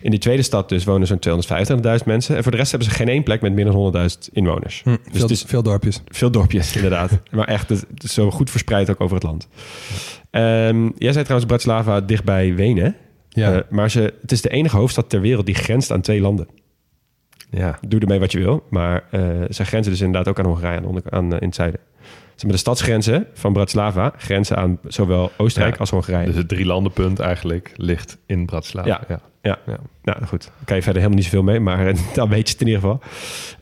In 0.00 0.10
die 0.10 0.20
tweede 0.20 0.42
stad 0.42 0.68
dus 0.68 0.84
wonen 0.84 1.06
zo'n 1.06 1.18
250.000 1.18 2.06
mensen. 2.06 2.36
En 2.36 2.42
voor 2.42 2.52
de 2.52 2.58
rest 2.58 2.70
hebben 2.70 2.88
ze 2.90 2.94
geen 2.94 3.08
één 3.08 3.22
plek 3.22 3.40
met 3.40 3.52
meer 3.52 3.64
dan 3.64 3.74
100.000 3.74 4.28
inwoners. 4.32 4.80
Hm, 4.84 4.90
Dus 4.90 4.98
veel, 5.12 5.20
het 5.22 5.30
is 5.30 5.44
veel 5.46 5.62
dorpjes. 5.62 6.02
veel 6.08 6.30
dorpjes, 6.30 6.74
inderdaad. 6.76 7.10
maar 7.30 7.48
echt 7.48 7.68
het 7.68 7.84
zo 7.98 8.30
goed 8.30 8.50
verspreid 8.50 8.90
ook 8.90 9.00
over 9.00 9.14
het 9.14 9.24
land. 9.24 9.48
Ehm, 10.30 10.82
jij 10.98 11.12
zei 11.12 11.24
trouwens 11.24 11.46
Bratislava 11.46 12.00
dichtbij 12.00 12.54
Wenen. 12.54 12.96
Ja. 13.38 13.52
Eh, 13.54 13.60
maar 13.70 13.90
ze, 13.90 14.14
het 14.20 14.32
is 14.32 14.42
de 14.42 14.48
enige 14.48 14.76
hoofdstad 14.76 15.08
ter 15.10 15.20
wereld 15.20 15.46
die 15.46 15.54
grenst 15.54 15.92
aan 15.92 16.00
twee 16.00 16.20
landen. 16.20 16.48
Ja. 17.50 17.78
Doe 17.88 18.00
ermee 18.00 18.18
wat 18.20 18.32
je 18.32 18.38
wil. 18.38 18.66
Maar 18.70 19.04
eh 19.10 19.20
ze 19.50 19.64
grenzen 19.64 19.92
dus 19.92 20.00
inderdaad 20.00 20.28
ook 20.28 20.38
aan 20.38 20.44
Hongarije 20.50 20.80
aan, 20.86 21.12
aan, 21.12 21.32
eh, 21.32 21.40
in 21.40 21.46
het 21.46 21.54
zuiden. 21.56 21.80
Zeg 22.34 22.42
maar, 22.46 22.52
de 22.52 22.58
stadsgrenzen 22.58 23.26
van 23.34 23.52
Bratislava 23.52 24.12
grenzen 24.16 24.56
aan 24.56 24.78
zowel 24.86 25.30
Oostenrijk 25.36 25.74
Ja. 25.74 25.80
als 25.80 25.90
Hongarije. 25.90 26.26
Dus 26.26 26.34
het 26.36 26.48
drie 26.48 26.66
landenpunt 26.66 27.18
eigenlijk 27.18 27.72
ligt 27.76 28.18
in 28.26 28.46
Bratislava. 28.46 28.88
Ja. 28.88 29.00
ja. 29.08 29.20
Ja, 29.42 29.58
Ja. 29.66 29.78
nou 30.02 30.24
goed. 30.26 30.44
Daar 30.44 30.64
kan 30.64 30.76
je 30.76 30.82
verder 30.82 31.02
helemaal 31.02 31.22
niet 31.22 31.24
zoveel 31.24 31.42
mee, 31.42 31.60
maar 31.60 31.92
dan 32.14 32.28
weet 32.28 32.46
je 32.48 32.52
het 32.52 32.60
in 32.60 32.66
ieder 32.66 32.80
geval. 32.82 33.00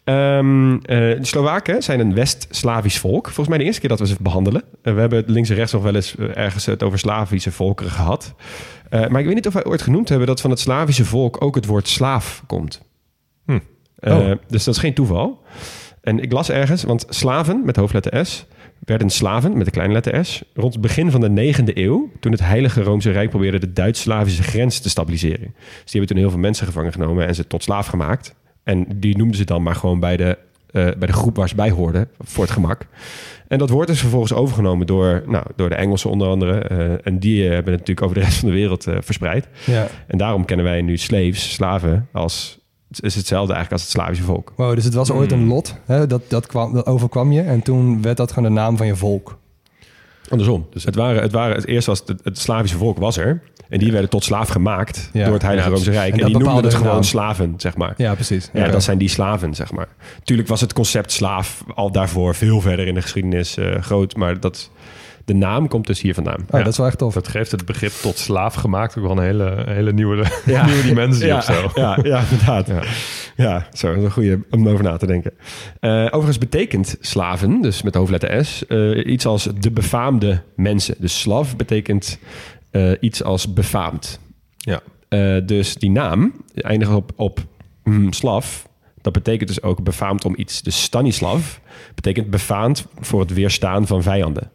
Eh, 0.04 0.40
de 0.86 1.18
Slowaken 1.20 1.82
zijn 1.82 2.00
een 2.00 2.14
West-Slavisch 2.14 2.98
volk. 2.98 3.24
Volgens 3.24 3.48
mij 3.48 3.58
de 3.58 3.64
eerste 3.64 3.80
keer 3.80 3.88
dat 3.90 3.98
we 3.98 4.06
ze 4.06 4.16
behandelen. 4.20 4.62
Eh, 4.82 4.94
we 4.94 5.00
hebben 5.00 5.24
links 5.26 5.48
en 5.48 5.56
rechts 5.56 5.72
nog 5.72 5.82
wel 5.82 5.94
eens 5.94 6.16
ergens 6.16 6.66
het 6.66 6.82
over 6.82 6.98
Slavische 6.98 7.52
volkeren 7.52 7.92
gehad. 7.92 8.34
Eh, 8.88 9.08
maar 9.08 9.20
ik 9.20 9.26
weet 9.26 9.34
niet 9.34 9.46
of 9.46 9.52
wij 9.52 9.64
ooit 9.64 9.82
genoemd 9.82 10.08
hebben 10.08 10.26
dat 10.26 10.40
van 10.40 10.50
het 10.50 10.60
Slavische 10.60 11.04
volk 11.04 11.42
ook 11.42 11.54
het 11.54 11.66
woord 11.66 11.88
slaaf 11.88 12.42
komt. 12.46 12.82
Hm. 13.44 13.58
Eh, 13.98 14.16
Oh. 14.16 14.32
Dus 14.48 14.64
dat 14.64 14.74
is 14.74 14.80
geen 14.80 14.94
toeval. 14.94 15.42
En 16.00 16.18
ik 16.18 16.32
las 16.32 16.50
ergens, 16.50 16.82
want 16.82 17.06
slaven 17.08 17.64
met 17.64 17.76
hoofdletter 17.76 18.26
S 18.26 18.46
werden 18.78 19.10
slaven 19.10 19.56
met 19.56 19.64
de 19.64 19.70
kleine 19.70 19.94
letter 19.94 20.24
S 20.24 20.42
rond 20.54 20.72
het 20.72 20.82
begin 20.82 21.10
van 21.10 21.20
de 21.20 21.28
9e 21.28 21.72
eeuw, 21.74 22.10
toen 22.20 22.32
het 22.32 22.40
Heilige 22.40 22.82
Roomse 22.82 23.10
Rijk 23.10 23.30
probeerde 23.30 23.58
de 23.58 23.72
Duits-Slavische 23.72 24.42
grens 24.42 24.78
te 24.78 24.88
stabiliseren. 24.88 25.54
Dus 25.54 25.90
die 25.90 26.00
hebben 26.00 26.06
toen 26.08 26.16
heel 26.16 26.30
veel 26.30 26.38
mensen 26.38 26.66
gevangen 26.66 26.92
genomen 26.92 27.26
en 27.26 27.34
ze 27.34 27.46
tot 27.46 27.62
slaaf 27.62 27.86
gemaakt. 27.86 28.34
En 28.62 28.86
die 28.96 29.16
noemden 29.16 29.36
ze 29.36 29.44
dan 29.44 29.62
maar 29.62 29.74
gewoon 29.74 30.00
bij 30.00 30.16
de, 30.16 30.38
eh, 30.70 30.82
bij 30.82 31.06
de 31.06 31.12
groep 31.12 31.36
waar 31.36 31.48
ze 31.48 31.54
bij 31.54 31.70
hoorden, 31.70 32.08
voor 32.18 32.44
het 32.44 32.52
gemak. 32.52 32.86
En 33.48 33.58
dat 33.58 33.70
woord 33.70 33.88
is 33.88 34.00
vervolgens 34.00 34.32
overgenomen 34.32 34.86
door, 34.86 35.22
nou, 35.26 35.44
door 35.56 35.68
de 35.68 35.74
Engelsen 35.74 36.10
onder 36.10 36.28
andere. 36.28 36.58
eh, 36.58 37.06
en 37.06 37.18
die 37.18 37.42
eh, 37.44 37.52
hebben 37.54 37.72
het 37.72 37.80
natuurlijk 37.80 38.02
over 38.02 38.14
de 38.18 38.24
rest 38.24 38.38
van 38.38 38.48
de 38.48 38.54
wereld 38.54 38.86
eh, 38.86 38.96
verspreid. 39.00 39.48
Ja. 39.66 39.86
En 40.06 40.18
daarom 40.18 40.44
kennen 40.44 40.66
wij 40.66 40.82
nu 40.82 40.96
slaves, 40.96 41.52
slaven, 41.52 42.08
als 42.12 42.58
het 42.88 43.02
is 43.04 43.14
hetzelfde 43.14 43.52
eigenlijk 43.52 43.72
als 43.72 43.82
het 43.82 43.90
Slavische 44.02 44.24
volk. 44.24 44.52
Wow, 44.56 44.74
dus 44.74 44.84
het 44.84 44.94
was 44.94 45.10
ooit 45.10 45.30
Hmm. 45.32 45.40
een 45.40 45.46
lot. 45.48 45.74
Hè? 45.86 46.06
Dat, 46.06 46.22
dat, 46.28 46.46
kwam, 46.46 46.72
dat 46.74 46.86
overkwam 46.86 47.32
je. 47.32 47.40
En 47.42 47.62
toen 47.62 48.02
werd 48.02 48.16
dat 48.16 48.32
gewoon 48.32 48.48
de 48.54 48.60
naam 48.60 48.76
van 48.76 48.86
je 48.86 48.96
volk. 48.96 49.38
Andersom. 50.28 50.66
Dus 50.70 50.84
het, 50.84 50.94
waren, 50.94 51.22
het, 51.22 51.32
waren, 51.32 51.56
het 51.56 51.66
eerste 51.66 51.90
was 51.90 52.02
het, 52.06 52.20
het 52.24 52.38
Slavische 52.38 52.76
volk 52.76 52.98
was 52.98 53.16
er. 53.16 53.42
En 53.68 53.78
die 53.78 53.92
werden 53.92 54.10
tot 54.10 54.24
slaaf 54.24 54.48
gemaakt 54.48 55.10
Ja. 55.12 55.24
door 55.24 55.32
het 55.32 55.42
Heilige 55.42 55.68
Ja, 55.68 55.74
Roomse. 55.74 55.90
Rijk. 55.90 56.16
En 56.16 56.26
die 56.26 56.38
noemden 56.38 56.64
het 56.64 56.74
gewoon 56.74 56.92
naam. 56.92 57.02
slaven, 57.02 57.54
zeg 57.56 57.76
maar. 57.76 57.94
Ja, 57.96 58.14
precies. 58.14 58.50
Ja, 58.52 58.68
dat 58.68 58.82
zijn 58.82 58.98
die 58.98 59.08
slaven, 59.08 59.54
zeg 59.54 59.72
maar. 59.72 59.88
Tuurlijk 60.24 60.48
was 60.48 60.60
het 60.60 60.72
concept 60.72 61.12
slaaf 61.12 61.64
al 61.74 61.90
daarvoor 61.92 62.34
veel 62.34 62.60
verder 62.60 62.86
in 62.86 62.94
de 62.94 63.02
geschiedenis 63.02 63.56
eh, 63.56 63.82
groot. 63.82 64.16
Maar 64.16 64.40
dat, 64.40 64.70
de 65.26 65.34
naam 65.34 65.68
komt 65.68 65.86
dus 65.86 66.00
hier 66.00 66.14
vandaan. 66.14 66.40
Oh, 66.50 66.58
Dat 66.58 66.66
is 66.66 66.76
wel 66.76 66.86
echt 66.86 66.98
tof. 66.98 67.14
Dat 67.14 67.28
geeft 67.28 67.50
het 67.50 67.64
begrip 67.64 67.92
tot 67.92 68.18
slaaf 68.18 68.54
gemaakt 68.54 68.98
ook 68.98 69.04
wel 69.04 69.16
een 69.16 69.22
hele, 69.22 69.64
hele 69.66 69.92
nieuwe, 69.92 70.16
nieuwe 70.44 70.82
dimensie 70.82 71.26
ja, 71.26 71.36
of 71.36 71.44
zo. 71.44 71.70
Ja, 71.74 71.98
ja 72.02 72.22
inderdaad. 72.30 72.66
Ja. 72.66 72.82
Ja. 73.36 73.66
zo, 73.72 73.88
dat 73.88 73.96
is 73.96 74.04
een 74.04 74.10
goede 74.10 74.40
om 74.50 74.68
over 74.68 74.84
na 74.84 74.96
te 74.96 75.06
denken. 75.06 75.32
Eh, 75.80 76.04
overigens 76.04 76.38
betekent 76.38 76.96
slaven, 77.00 77.60
dus 77.60 77.82
met 77.82 77.94
hoofdletter 77.94 78.44
S, 78.44 78.66
eh, 78.66 79.06
iets 79.06 79.26
als 79.26 79.48
de 79.60 79.70
befaamde 79.70 80.42
mensen. 80.56 80.94
Dus 80.98 81.20
slav 81.20 81.54
betekent 81.54 82.18
eh, 82.70 82.92
iets 83.00 83.22
als 83.22 83.52
befaamd. 83.52 84.20
Ja. 84.56 84.80
Eh, 85.08 85.36
dus 85.46 85.74
die 85.74 85.90
naam 85.90 86.32
eindigt 86.54 86.92
op, 86.92 87.12
op 87.16 87.40
mm, 87.84 88.12
slav. 88.12 88.64
Dat 89.00 89.12
betekent 89.12 89.48
dus 89.48 89.62
ook 89.62 89.82
befaamd 89.82 90.24
om 90.24 90.34
iets. 90.36 90.62
Dus 90.62 90.82
Stanislav 90.82 91.56
betekent 91.94 92.30
befaamd 92.30 92.86
voor 93.00 93.20
het 93.20 93.32
weerstaan 93.32 93.86
van 93.86 94.02
vijanden. 94.02 94.50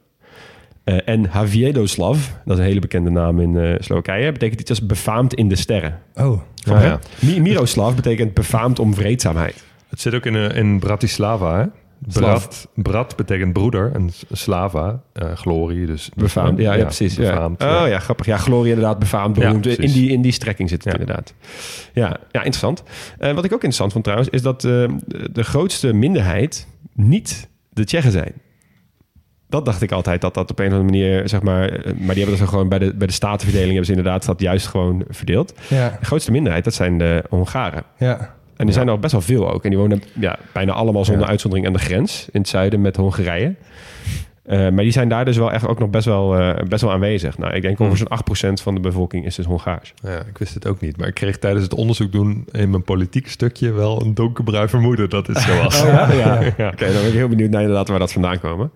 Eh, 0.84 0.98
en 1.06 1.26
Haviedoslav, 1.26 2.18
dat 2.46 2.54
is 2.54 2.60
een 2.64 2.70
hele 2.70 2.80
bekende 2.80 3.10
naam 3.10 3.40
in 3.40 3.58
eh, 3.58 3.76
Slowakije, 3.80 4.32
betekent 4.32 4.60
iets 4.62 4.70
als 4.70 4.86
befaamd 4.86 5.34
in 5.34 5.48
de 5.50 5.56
sterren. 5.56 6.00
Oh, 6.16 6.42
Ah, 6.72 6.82
ja. 6.84 7.00
Mi- 7.20 7.40
Miroslav 7.40 7.96
betekent 7.96 8.34
befaamd 8.34 8.80
om 8.80 8.94
vreedzaamheid. 8.94 9.64
Het 9.90 10.02
zit 10.02 10.14
ook 10.14 10.26
in, 10.26 10.36
eh, 10.36 10.58
in 10.58 10.80
Bratislava, 10.80 11.58
hè? 11.60 11.66
Slav. 12.08 12.24
Brat, 12.48 12.68
Brat 12.76 13.16
betekent 13.16 13.54
broeder 13.54 13.92
en 13.94 14.10
Slava, 14.32 15.02
eh, 15.14 15.32
glorie. 15.36 15.86
Dus 15.86 16.10
Befaamd, 16.16 16.60
ja, 16.60 16.74
ja, 16.74 16.84
precies. 16.84 17.16
Ja. 17.16 17.22
Befaamd, 17.30 17.64
oh 17.64 17.68
ja. 17.70 17.86
ja, 17.86 18.00
grappig. 18.00 18.26
Ja, 18.26 18.38
Gloria 18.38 18.74
inderdaad, 18.74 19.00
befaamd, 19.00 19.36
Ja, 19.36 19.42
beroemd. 19.42 19.66
in, 19.66 19.92
die, 19.92 20.10
in 20.12 20.22
die 20.22 20.32
strekking 20.32 20.70
zit 20.70 20.84
het 20.84 20.94
Ja. 20.94 21.00
inderdaad. 21.00 21.34
Ja, 21.94 22.08
ja 22.32 22.40
interessant. 22.44 22.84
Eh, 23.18 23.34
wat 23.34 23.44
ik 23.44 23.50
ook 23.54 23.64
interessant 23.64 23.92
vond 23.92 24.04
trouwens, 24.04 24.30
is 24.32 24.42
dat 24.42 24.64
eh, 24.64 24.72
de- 24.72 25.30
de 25.34 25.44
grootste 25.44 25.94
minderheid 25.94 26.68
niet 26.94 27.50
de 27.70 27.84
Tsjechen 27.84 28.12
zijn. 28.12 28.34
Dat 29.51 29.65
dacht 29.65 29.81
ik 29.81 29.91
altijd, 29.91 30.22
dat 30.22 30.34
dat 30.34 30.51
op 30.51 30.60
een 30.60 30.65
of 30.67 30.72
andere 30.74 30.91
manier, 30.91 31.29
zeg 31.29 31.41
maar... 31.41 31.70
eh, 31.70 31.86
Maar 31.86 31.93
die 32.15 32.24
hebben 32.24 32.27
dat 32.27 32.38
zo 32.38 32.46
gewoon 32.46 32.70
bij 32.70 32.79
de, 32.79 32.93
bij 32.96 33.08
de 33.08 33.13
statenverdeling... 33.13 33.70
hebben 33.70 33.86
ze 33.86 33.91
inderdaad 33.98 34.25
dat 34.25 34.39
juist 34.41 34.67
gewoon 34.67 35.03
verdeeld. 35.10 35.53
ja, 35.67 35.98
De 36.00 36.05
grootste 36.05 36.31
minderheid, 36.31 36.63
dat 36.63 36.74
zijn 36.74 36.98
de 36.98 37.24
Hongaren. 37.29 37.84
ja. 37.98 38.39
En 38.55 38.67
die 38.67 38.75
zijn 38.75 38.88
er 38.88 38.93
al 38.93 39.00
best 39.00 39.12
wel 39.12 39.22
veel 39.22 39.51
ook. 39.51 39.63
En 39.63 39.70
die 39.70 39.79
wonen 39.79 40.01
ja, 40.20 40.38
bijna 40.53 40.72
allemaal 40.74 41.05
zonder 41.05 41.24
Ja. 41.24 41.29
uitzondering 41.29 41.67
aan 41.67 41.74
de 41.74 41.79
grens 41.79 42.27
in 42.31 42.39
het 42.39 42.50
zuiden 42.50 42.81
met 42.81 42.96
Hongarije. 42.96 43.55
Eh, 44.43 44.58
maar 44.60 44.84
die 44.84 44.91
zijn 44.91 45.10
daar 45.10 45.25
dus 45.25 45.38
wel 45.38 45.51
echt 45.51 45.67
ook 45.67 45.79
nog 45.79 45.89
best 45.89 46.05
wel, 46.05 46.38
eh, 46.38 46.63
best 46.67 46.81
wel 46.81 46.91
aanwezig. 46.91 47.38
Nou, 47.38 47.53
ik 47.53 47.62
denk 47.62 47.77
Hmm. 47.77 47.86
ongeveer 47.86 48.05
zo'n 48.08 48.17
8% 48.17 48.62
van 48.62 48.75
de 48.75 48.79
bevolking 48.81 49.25
is 49.25 49.36
dus 49.36 49.46
Hongaars. 49.46 49.93
Ja, 50.03 50.17
ik 50.20 50.38
wist 50.38 50.53
het 50.53 50.67
ook 50.67 50.81
niet. 50.81 50.98
Maar 50.98 51.08
ik 51.08 51.13
kreeg 51.13 51.38
tijdens 51.38 51.63
het 51.63 51.74
onderzoek 51.74 52.12
doen 52.12 52.46
in 52.51 52.70
mijn 52.70 52.84
politiek 52.84 53.29
stukje 53.29 53.72
wel 53.72 54.01
een 54.01 54.13
donkerbruin 54.13 54.70
vermoeden 54.70 55.10
dat 55.10 55.27
het 55.27 55.38
zo 55.38 55.62
was. 55.63 55.81
Oh, 55.81 55.88
ja? 55.88 56.12
Ja. 56.24 56.39
ja. 56.58 56.67
Oké, 56.67 56.86
dan 56.86 56.93
ben 57.01 57.08
ik 57.08 57.13
heel 57.13 57.27
benieuwd 57.29 57.50
naar 57.50 57.62
inderdaad 57.62 57.88
waar 57.88 58.00
dat 58.00 58.12
vandaan 58.12 58.39
komen. 58.39 58.72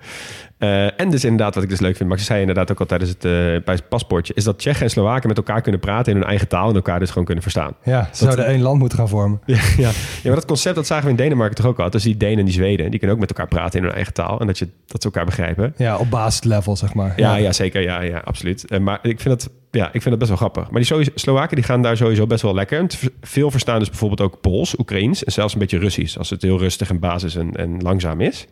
Eh, 0.58 1.00
en 1.00 1.10
dus 1.10 1.24
inderdaad, 1.24 1.56
wat 1.56 1.64
ik 1.64 1.70
dus 1.70 1.80
leuk 1.80 1.96
vind, 1.96 2.10
Max 2.10 2.26
zei 2.26 2.40
inderdaad 2.40 2.72
ook 2.72 2.80
al 2.80 2.86
tijdens 2.86 3.10
het, 3.10 3.26
eh, 3.26 3.32
bij 3.32 3.62
het 3.66 3.90
paspoortje, 3.90 4.34
is 4.34 4.44
dat 4.44 4.58
Tsjechen 4.60 4.84
en 4.84 4.90
Slowaken 4.90 5.28
met 5.28 5.38
elkaar 5.38 5.62
kunnen 5.62 5.82
praten 5.82 6.12
in 6.14 6.18
hun 6.20 6.28
eigen 6.28 6.48
taal 6.48 6.70
en 6.70 6.76
elkaar 6.76 7.00
dus 7.00 7.10
gewoon 7.10 7.24
kunnen 7.26 7.44
verstaan. 7.44 7.74
Ja, 7.84 8.10
ze 8.14 8.24
zouden 8.24 8.46
één 8.46 8.62
land 8.62 8.80
moeten 8.80 8.98
gaan 8.98 9.10
vormen. 9.10 9.42
Ja, 9.46 9.56
ja. 9.78 9.88
ja, 9.88 9.92
maar 10.24 10.36
dat 10.36 10.46
concept 10.46 10.76
dat 10.76 10.88
zagen 10.88 11.04
we 11.06 11.10
in 11.10 11.16
Denemarken 11.16 11.56
toch 11.56 11.66
ook 11.66 11.80
al. 11.80 11.90
Dus 11.90 12.04
die 12.04 12.18
Denen 12.18 12.40
en 12.40 12.46
die 12.46 12.54
Zweden, 12.54 12.90
die 12.90 13.00
kunnen 13.00 13.16
ook 13.16 13.22
met 13.22 13.30
elkaar 13.30 13.48
praten 13.48 13.80
in 13.80 13.86
hun 13.86 13.94
eigen 13.96 14.14
taal 14.14 14.40
en 14.40 14.48
dat, 14.48 14.58
je, 14.58 14.68
dat 14.88 15.02
ze 15.02 15.08
elkaar 15.08 15.26
begrijpen. 15.26 15.74
Ja, 15.78 15.98
op 15.98 16.10
basislevel, 16.10 16.76
zeg 16.76 16.94
maar. 16.94 17.14
Ja, 17.16 17.36
ja, 17.36 17.52
zeker. 17.52 17.82
Ja, 17.82 18.02
ja 18.02 18.22
absoluut. 18.26 18.66
Eh, 18.68 18.80
maar 18.80 19.00
ik 19.02 19.20
vind, 19.20 19.40
dat, 19.42 19.50
ja, 19.72 19.86
ik 19.86 19.92
vind 20.02 20.06
dat 20.06 20.18
best 20.18 20.30
wel 20.30 20.38
grappig. 20.38 20.64
Maar 20.64 20.80
die 20.80 20.90
sowieso- 20.90 21.12
Slowaken 21.16 21.56
die 21.56 21.66
gaan 21.66 21.82
daar 21.82 21.98
sowieso 21.98 22.28
best 22.28 22.42
wel 22.42 22.54
lekker. 22.54 22.86
Veel 23.22 23.52
verstaan 23.52 23.80
dus 23.80 23.90
bijvoorbeeld 23.90 24.22
ook 24.22 24.42
Pools, 24.42 24.80
Oekraïens 24.80 25.24
en 25.24 25.32
zelfs 25.32 25.54
een 25.54 25.60
beetje 25.60 25.78
Russisch. 25.80 26.18
Als 26.18 26.30
het 26.30 26.42
heel 26.42 26.58
rustig 26.58 26.90
en 26.90 27.00
basis 27.00 27.36
en, 27.36 27.52
en 27.52 27.82
langzaam 27.82 28.22
is. 28.22 28.48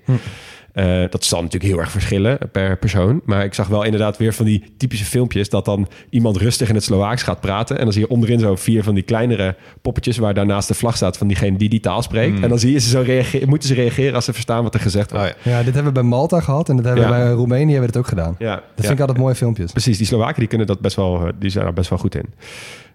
Eh, 0.73 1.01
dat 1.09 1.23
zal 1.25 1.41
natuurlijk 1.41 1.71
heel 1.71 1.79
erg 1.81 1.91
verschillen 1.91 2.37
per 2.51 2.77
persoon. 2.77 3.21
Maar 3.25 3.43
ik 3.43 3.53
zag 3.53 3.67
wel 3.67 3.83
inderdaad 3.83 4.17
weer 4.17 4.33
van 4.33 4.45
die 4.45 4.63
typische 4.77 5.05
filmpjes... 5.05 5.49
dat 5.49 5.65
dan 5.65 5.87
iemand 6.09 6.37
rustig 6.37 6.69
in 6.69 6.75
het 6.75 6.83
Slovaaks 6.83 7.23
gaat 7.23 7.41
praten... 7.41 7.77
en 7.77 7.83
dan 7.83 7.93
zie 7.93 8.01
je 8.01 8.07
onderin 8.09 8.39
zo 8.39 8.55
vier 8.55 8.83
van 8.83 8.93
die 8.93 9.03
kleinere 9.03 9.55
poppetjes... 9.81 10.17
waar 10.17 10.33
daarnaast 10.33 10.67
de 10.67 10.73
vlag 10.73 10.95
staat 10.95 11.17
van 11.17 11.27
diegene 11.27 11.57
die 11.57 11.69
die 11.69 11.79
taal 11.79 12.01
spreekt. 12.01 12.39
En 12.41 12.49
dan 12.49 12.59
zie 12.59 12.71
je 12.71 12.79
ze 12.79 12.89
zo 12.89 13.01
reageren, 13.01 13.49
moeten 13.49 13.67
ze 13.67 13.73
reageren 13.73 14.15
als 14.15 14.25
ze 14.25 14.33
verstaan 14.33 14.63
wat 14.63 14.73
er 14.73 14.79
gezegd 14.79 15.11
wordt. 15.11 15.25
Oh, 15.25 15.31
ja. 15.43 15.51
Ja, 15.51 15.63
dit 15.63 15.73
hebben 15.73 15.93
we 15.93 15.99
bij 15.99 16.09
Malta 16.09 16.39
gehad 16.39 16.69
en 16.69 16.75
dat 16.75 16.85
hebben 16.85 17.03
Ja. 17.03 17.09
we 17.09 17.15
bij 17.15 17.31
Roemenië 17.31 17.71
hebben 17.71 17.79
we 17.79 17.85
het 17.85 17.97
ook 17.97 18.07
gedaan. 18.07 18.35
Ja, 18.39 18.55
Dat 18.55 18.63
ja. 18.75 18.81
vind 18.81 18.93
ik 18.93 18.99
altijd 18.99 19.17
mooie 19.17 19.35
filmpjes. 19.35 19.71
Precies, 19.71 19.97
die 19.97 20.07
Slowaken 20.07 20.39
die 20.39 20.47
kunnen 20.47 20.67
dat 20.67 20.79
best 20.79 20.95
wel, 20.95 21.31
die 21.39 21.49
zijn 21.49 21.65
er 21.65 21.73
best 21.73 21.89
wel 21.89 21.99
goed 21.99 22.15
in. 22.15 22.25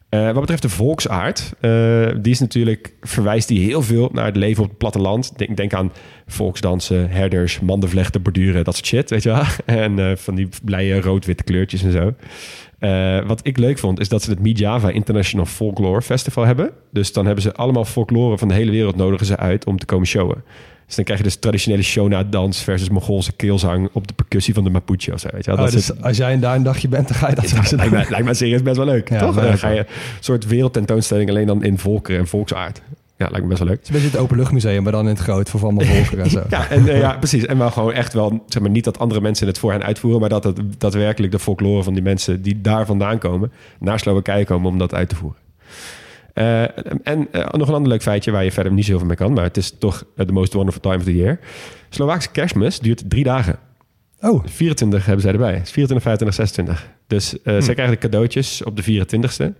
Eh, 0.08 0.24
wat 0.24 0.40
betreft 0.40 0.62
de 0.62 0.68
volksaard, 0.68 1.52
eh, 1.60 2.08
die 2.20 2.32
is 2.32 2.40
natuurlijk, 2.40 2.94
verwijst 3.00 3.48
die 3.48 3.60
heel 3.60 3.82
veel 3.82 4.10
naar 4.12 4.24
het 4.24 4.36
leven 4.36 4.62
op 4.62 4.68
het 4.68 4.78
platteland. 4.78 5.38
Denk, 5.38 5.56
denk 5.56 5.74
aan 5.74 5.92
volksdansen, 6.26 7.10
herders, 7.10 7.60
mandenvlechten, 7.60 8.22
borduren, 8.22 8.64
dat 8.64 8.74
soort 8.74 8.86
shit, 8.86 9.10
weet 9.10 9.22
je 9.22 9.28
wel. 9.28 9.42
En 9.82 9.98
eh, 9.98 10.16
van 10.16 10.34
die 10.34 10.48
blije 10.64 11.00
rood-witte 11.00 11.44
kleurtjes 11.44 11.82
en 11.82 11.92
zo. 11.92 12.14
Wat 13.26 13.40
ik 13.46 13.58
leuk 13.58 13.78
vond, 13.78 14.00
is 14.00 14.08
dat 14.08 14.22
ze 14.22 14.30
het 14.30 14.40
Mijava 14.40 14.90
International 14.90 15.46
Folklore 15.46 16.02
Festival 16.02 16.44
hebben. 16.44 16.70
Dus 16.92 17.12
dan 17.12 17.24
hebben 17.26 17.42
ze 17.42 17.54
allemaal 17.54 17.84
folklore 17.84 18.38
van 18.38 18.48
de 18.48 18.54
hele 18.54 18.70
wereld 18.70 18.96
nodigen 18.96 19.26
ze 19.26 19.36
uit 19.36 19.66
om 19.66 19.78
te 19.78 19.86
komen 19.86 20.06
showen. 20.06 20.44
Dus 20.88 20.96
dan 20.96 21.04
krijg 21.04 21.20
je 21.20 21.26
dus 21.26 21.36
traditionele 21.36 21.82
Shona-dans 21.82 22.62
versus 22.62 22.88
Mongoolse 22.88 23.32
keelzang 23.32 23.88
op 23.92 24.06
de 24.06 24.14
percussie 24.14 24.54
van 24.54 24.64
de 24.64 24.70
Mapuche 24.70 25.12
of 25.12 25.20
zo. 25.20 25.28
Weet 25.32 25.44
je 25.44 25.50
wel? 25.50 25.60
Oh, 25.60 25.64
Dat 25.64 25.72
dus 25.72 26.02
als 26.02 26.16
jij 26.16 26.38
daar 26.38 26.54
een 26.56 26.62
dagje 26.62 26.88
bent, 26.88 27.08
dan 27.08 27.16
ga 27.16 27.28
je 27.28 27.34
dat 27.34 27.50
ja, 27.50 27.76
lijkt, 27.76 27.92
me, 27.92 28.06
lijkt 28.08 28.24
me 28.24 28.34
serieus 28.34 28.62
best 28.62 28.76
wel 28.76 28.86
leuk, 28.86 29.08
Ja, 29.08 29.18
toch? 29.18 29.34
Dan 29.34 29.58
ga 29.58 29.68
je 29.68 29.78
een 29.78 29.86
soort 30.20 30.46
wereldtentoonstelling 30.46 31.30
alleen 31.30 31.46
dan 31.46 31.64
in 31.64 31.78
volkeren 31.78 32.20
en 32.20 32.26
volksaard. 32.26 32.82
Ja, 33.16 33.28
lijkt 33.30 33.42
me 33.42 33.46
best 33.46 33.58
wel 33.58 33.68
leuk. 33.68 33.78
Het 33.78 33.88
is 33.88 33.94
een 33.94 34.00
beetje 34.00 34.16
het 34.16 34.24
openluchtmuseum, 34.24 34.82
maar 34.82 34.92
dan 34.92 35.02
in 35.02 35.08
het 35.08 35.18
groot 35.18 35.50
voor 35.50 35.62
allemaal 35.62 35.86
volkeren 35.94 36.24
en 36.24 36.30
zo. 36.30 36.42
Ja, 36.48 36.68
en, 36.68 36.88
eh, 36.88 36.98
ja, 36.98 37.16
precies. 37.16 37.46
En 37.46 37.58
wel 37.58 37.70
gewoon 37.70 37.92
echt 37.92 38.12
wel, 38.12 38.44
zeg 38.46 38.62
maar, 38.62 38.70
niet 38.70 38.84
dat 38.84 38.98
andere 38.98 39.20
mensen 39.20 39.46
het 39.46 39.58
voor 39.58 39.72
hen 39.72 39.82
uitvoeren, 39.84 40.20
maar 40.20 40.28
dat 40.28 40.44
het 40.44 40.60
daadwerkelijk 40.78 41.32
de 41.32 41.38
folklore 41.38 41.82
van 41.82 41.94
die 41.94 42.02
mensen 42.02 42.42
die 42.42 42.60
daar 42.60 42.86
vandaan 42.86 43.18
komen, 43.18 43.52
naar 43.78 43.98
Slowakije 43.98 44.44
komen 44.44 44.70
om 44.70 44.78
dat 44.78 44.94
uit 44.94 45.08
te 45.08 45.16
voeren. 45.16 45.38
Eh, 46.38 46.62
en 47.02 47.28
eh, 47.32 47.46
nog 47.50 47.68
een 47.68 47.74
ander 47.74 47.88
leuk 47.88 48.02
feitje 48.02 48.30
waar 48.30 48.44
je 48.44 48.52
verder 48.52 48.72
niet 48.72 48.84
zoveel 48.84 49.06
mee 49.06 49.16
kan, 49.16 49.32
maar 49.32 49.44
het 49.44 49.56
is 49.56 49.74
toch 49.78 50.04
eh, 50.16 50.26
the 50.26 50.32
most 50.32 50.52
wonderful 50.52 50.80
time 50.80 50.96
of 50.96 51.04
the 51.04 51.16
year. 51.16 51.38
Slovaakse 51.88 52.30
kerstmis 52.30 52.78
duurt 52.78 53.10
drie 53.10 53.24
dagen. 53.24 53.58
Oh, 54.20 54.44
24 54.46 55.04
hebben 55.04 55.22
zij 55.22 55.32
erbij. 55.32 55.60
24, 55.64 56.02
25, 56.02 56.34
26. 56.34 56.88
Dus 57.06 57.42
eh 57.42 57.60
zij 57.60 57.74
krijgen 57.74 57.94
de 57.94 58.00
cadeautjes 58.00 58.64
op 58.64 58.76
de 58.76 58.82
24ste. 58.82 59.52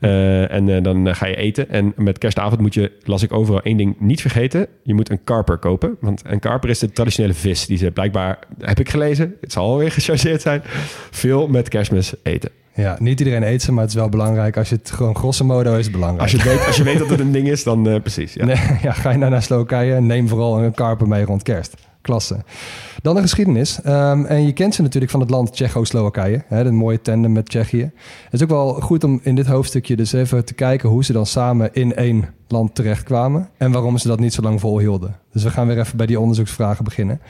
Eh, 0.00 0.50
en 0.50 0.82
dan 0.82 1.14
ga 1.14 1.26
je 1.26 1.36
eten. 1.36 1.68
En 1.68 1.92
met 1.96 2.18
kerstavond 2.18 2.60
moet 2.60 2.74
je, 2.74 2.92
las 3.02 3.22
ik 3.22 3.32
overal, 3.32 3.62
één 3.62 3.76
ding 3.76 3.96
niet 3.98 4.20
vergeten. 4.20 4.66
Je 4.82 4.94
moet 4.94 5.10
een 5.10 5.24
karper 5.24 5.58
kopen. 5.58 5.96
Want 6.00 6.22
een 6.26 6.40
karper 6.40 6.70
is 6.70 6.78
de 6.78 6.92
traditionele 6.92 7.34
vis. 7.34 7.66
Die 7.66 7.78
ze 7.78 7.90
blijkbaar, 7.90 8.38
heb 8.58 8.80
ik 8.80 8.88
gelezen, 8.88 9.34
het 9.40 9.52
zal 9.52 9.64
alweer 9.64 9.90
gechargeerd 9.90 10.42
zijn, 10.42 10.62
veel 11.10 11.48
met 11.48 11.68
kerstmis 11.68 12.14
eten. 12.22 12.50
Ja, 12.74 12.96
niet 12.98 13.18
iedereen 13.18 13.42
eet 13.42 13.62
ze, 13.62 13.72
maar 13.72 13.82
het 13.82 13.90
is 13.90 13.98
wel 13.98 14.08
belangrijk. 14.08 14.56
Als 14.56 14.68
je 14.68 14.74
het 14.74 14.90
gewoon 14.90 15.16
grosso 15.16 15.44
modo 15.44 15.76
is 15.76 15.84
het 15.84 15.94
belangrijk. 15.94 16.22
Als 16.22 16.42
je, 16.42 16.48
weet, 16.48 16.66
als 16.66 16.76
je 16.76 16.82
weet 16.82 16.98
dat 16.98 17.08
het 17.08 17.20
een 17.20 17.32
ding 17.32 17.48
is, 17.48 17.64
dan 17.64 17.88
eh, 17.88 18.00
precies. 18.00 18.32
Ja. 18.32 18.44
Nee, 18.44 18.56
ja, 18.82 18.92
ga 18.92 19.10
je 19.10 19.18
nou 19.18 19.30
naar 19.30 19.42
Slowakije, 19.42 20.00
neem 20.00 20.28
vooral 20.28 20.62
een 20.62 20.74
karper 20.74 21.08
mee 21.08 21.24
rond 21.24 21.42
kerst. 21.42 21.74
Klasse. 22.00 22.36
Dan 23.02 23.14
de 23.14 23.20
geschiedenis. 23.20 23.80
Ehm, 23.82 24.24
en 24.24 24.46
je 24.46 24.52
kent 24.52 24.74
ze 24.74 24.82
natuurlijk 24.82 25.12
van 25.12 25.20
het 25.20 25.30
land 25.30 25.52
Tsjechoslowakije. 25.52 26.44
Hè, 26.46 26.64
de 26.64 26.70
mooie 26.70 27.00
tandem 27.00 27.32
met 27.32 27.48
Tsjechië. 27.48 27.90
Het 28.24 28.32
is 28.32 28.42
ook 28.42 28.48
wel 28.48 28.72
goed 28.72 29.04
om 29.04 29.20
in 29.22 29.34
dit 29.34 29.46
hoofdstukje 29.46 29.96
dus 29.96 30.12
even 30.12 30.44
te 30.44 30.54
kijken... 30.54 30.88
hoe 30.88 31.04
ze 31.04 31.12
dan 31.12 31.26
samen 31.26 31.70
in 31.72 31.94
één 31.94 32.24
land 32.48 32.74
terechtkwamen... 32.74 33.48
en 33.56 33.72
waarom 33.72 33.98
ze 33.98 34.08
dat 34.08 34.20
niet 34.20 34.32
zo 34.32 34.42
lang 34.42 34.60
volhielden. 34.60 35.16
Dus 35.32 35.42
we 35.42 35.50
gaan 35.50 35.66
weer 35.66 35.78
even 35.78 35.96
bij 35.96 36.06
die 36.06 36.20
onderzoeksvragen 36.20 36.84
beginnen. 36.84 37.20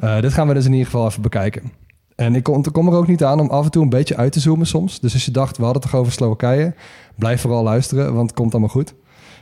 Eh, 0.00 0.20
dit 0.20 0.32
gaan 0.32 0.48
we 0.48 0.54
dus 0.54 0.64
in 0.64 0.72
ieder 0.72 0.86
geval 0.86 1.06
even 1.06 1.22
bekijken. 1.22 1.72
En 2.20 2.34
ik 2.34 2.42
kom, 2.72 2.88
er 2.88 2.96
ook 2.96 3.06
niet 3.06 3.24
aan 3.24 3.40
om 3.40 3.48
af 3.48 3.64
en 3.64 3.70
toe 3.70 3.82
een 3.82 3.88
beetje 3.88 4.16
uit 4.16 4.32
te 4.32 4.40
zoomen 4.40 4.66
soms. 4.66 5.00
Dus 5.00 5.12
als 5.12 5.24
je 5.24 5.30
dacht, 5.30 5.56
we 5.56 5.62
hadden 5.62 5.82
het 5.82 5.90
toch 5.90 6.00
over 6.00 6.12
Slowakije... 6.12 6.74
blijf 7.14 7.40
vooral 7.40 7.62
luisteren, 7.62 8.14
want 8.14 8.30
het 8.30 8.38
komt 8.38 8.52
allemaal 8.52 8.70
goed. 8.70 8.94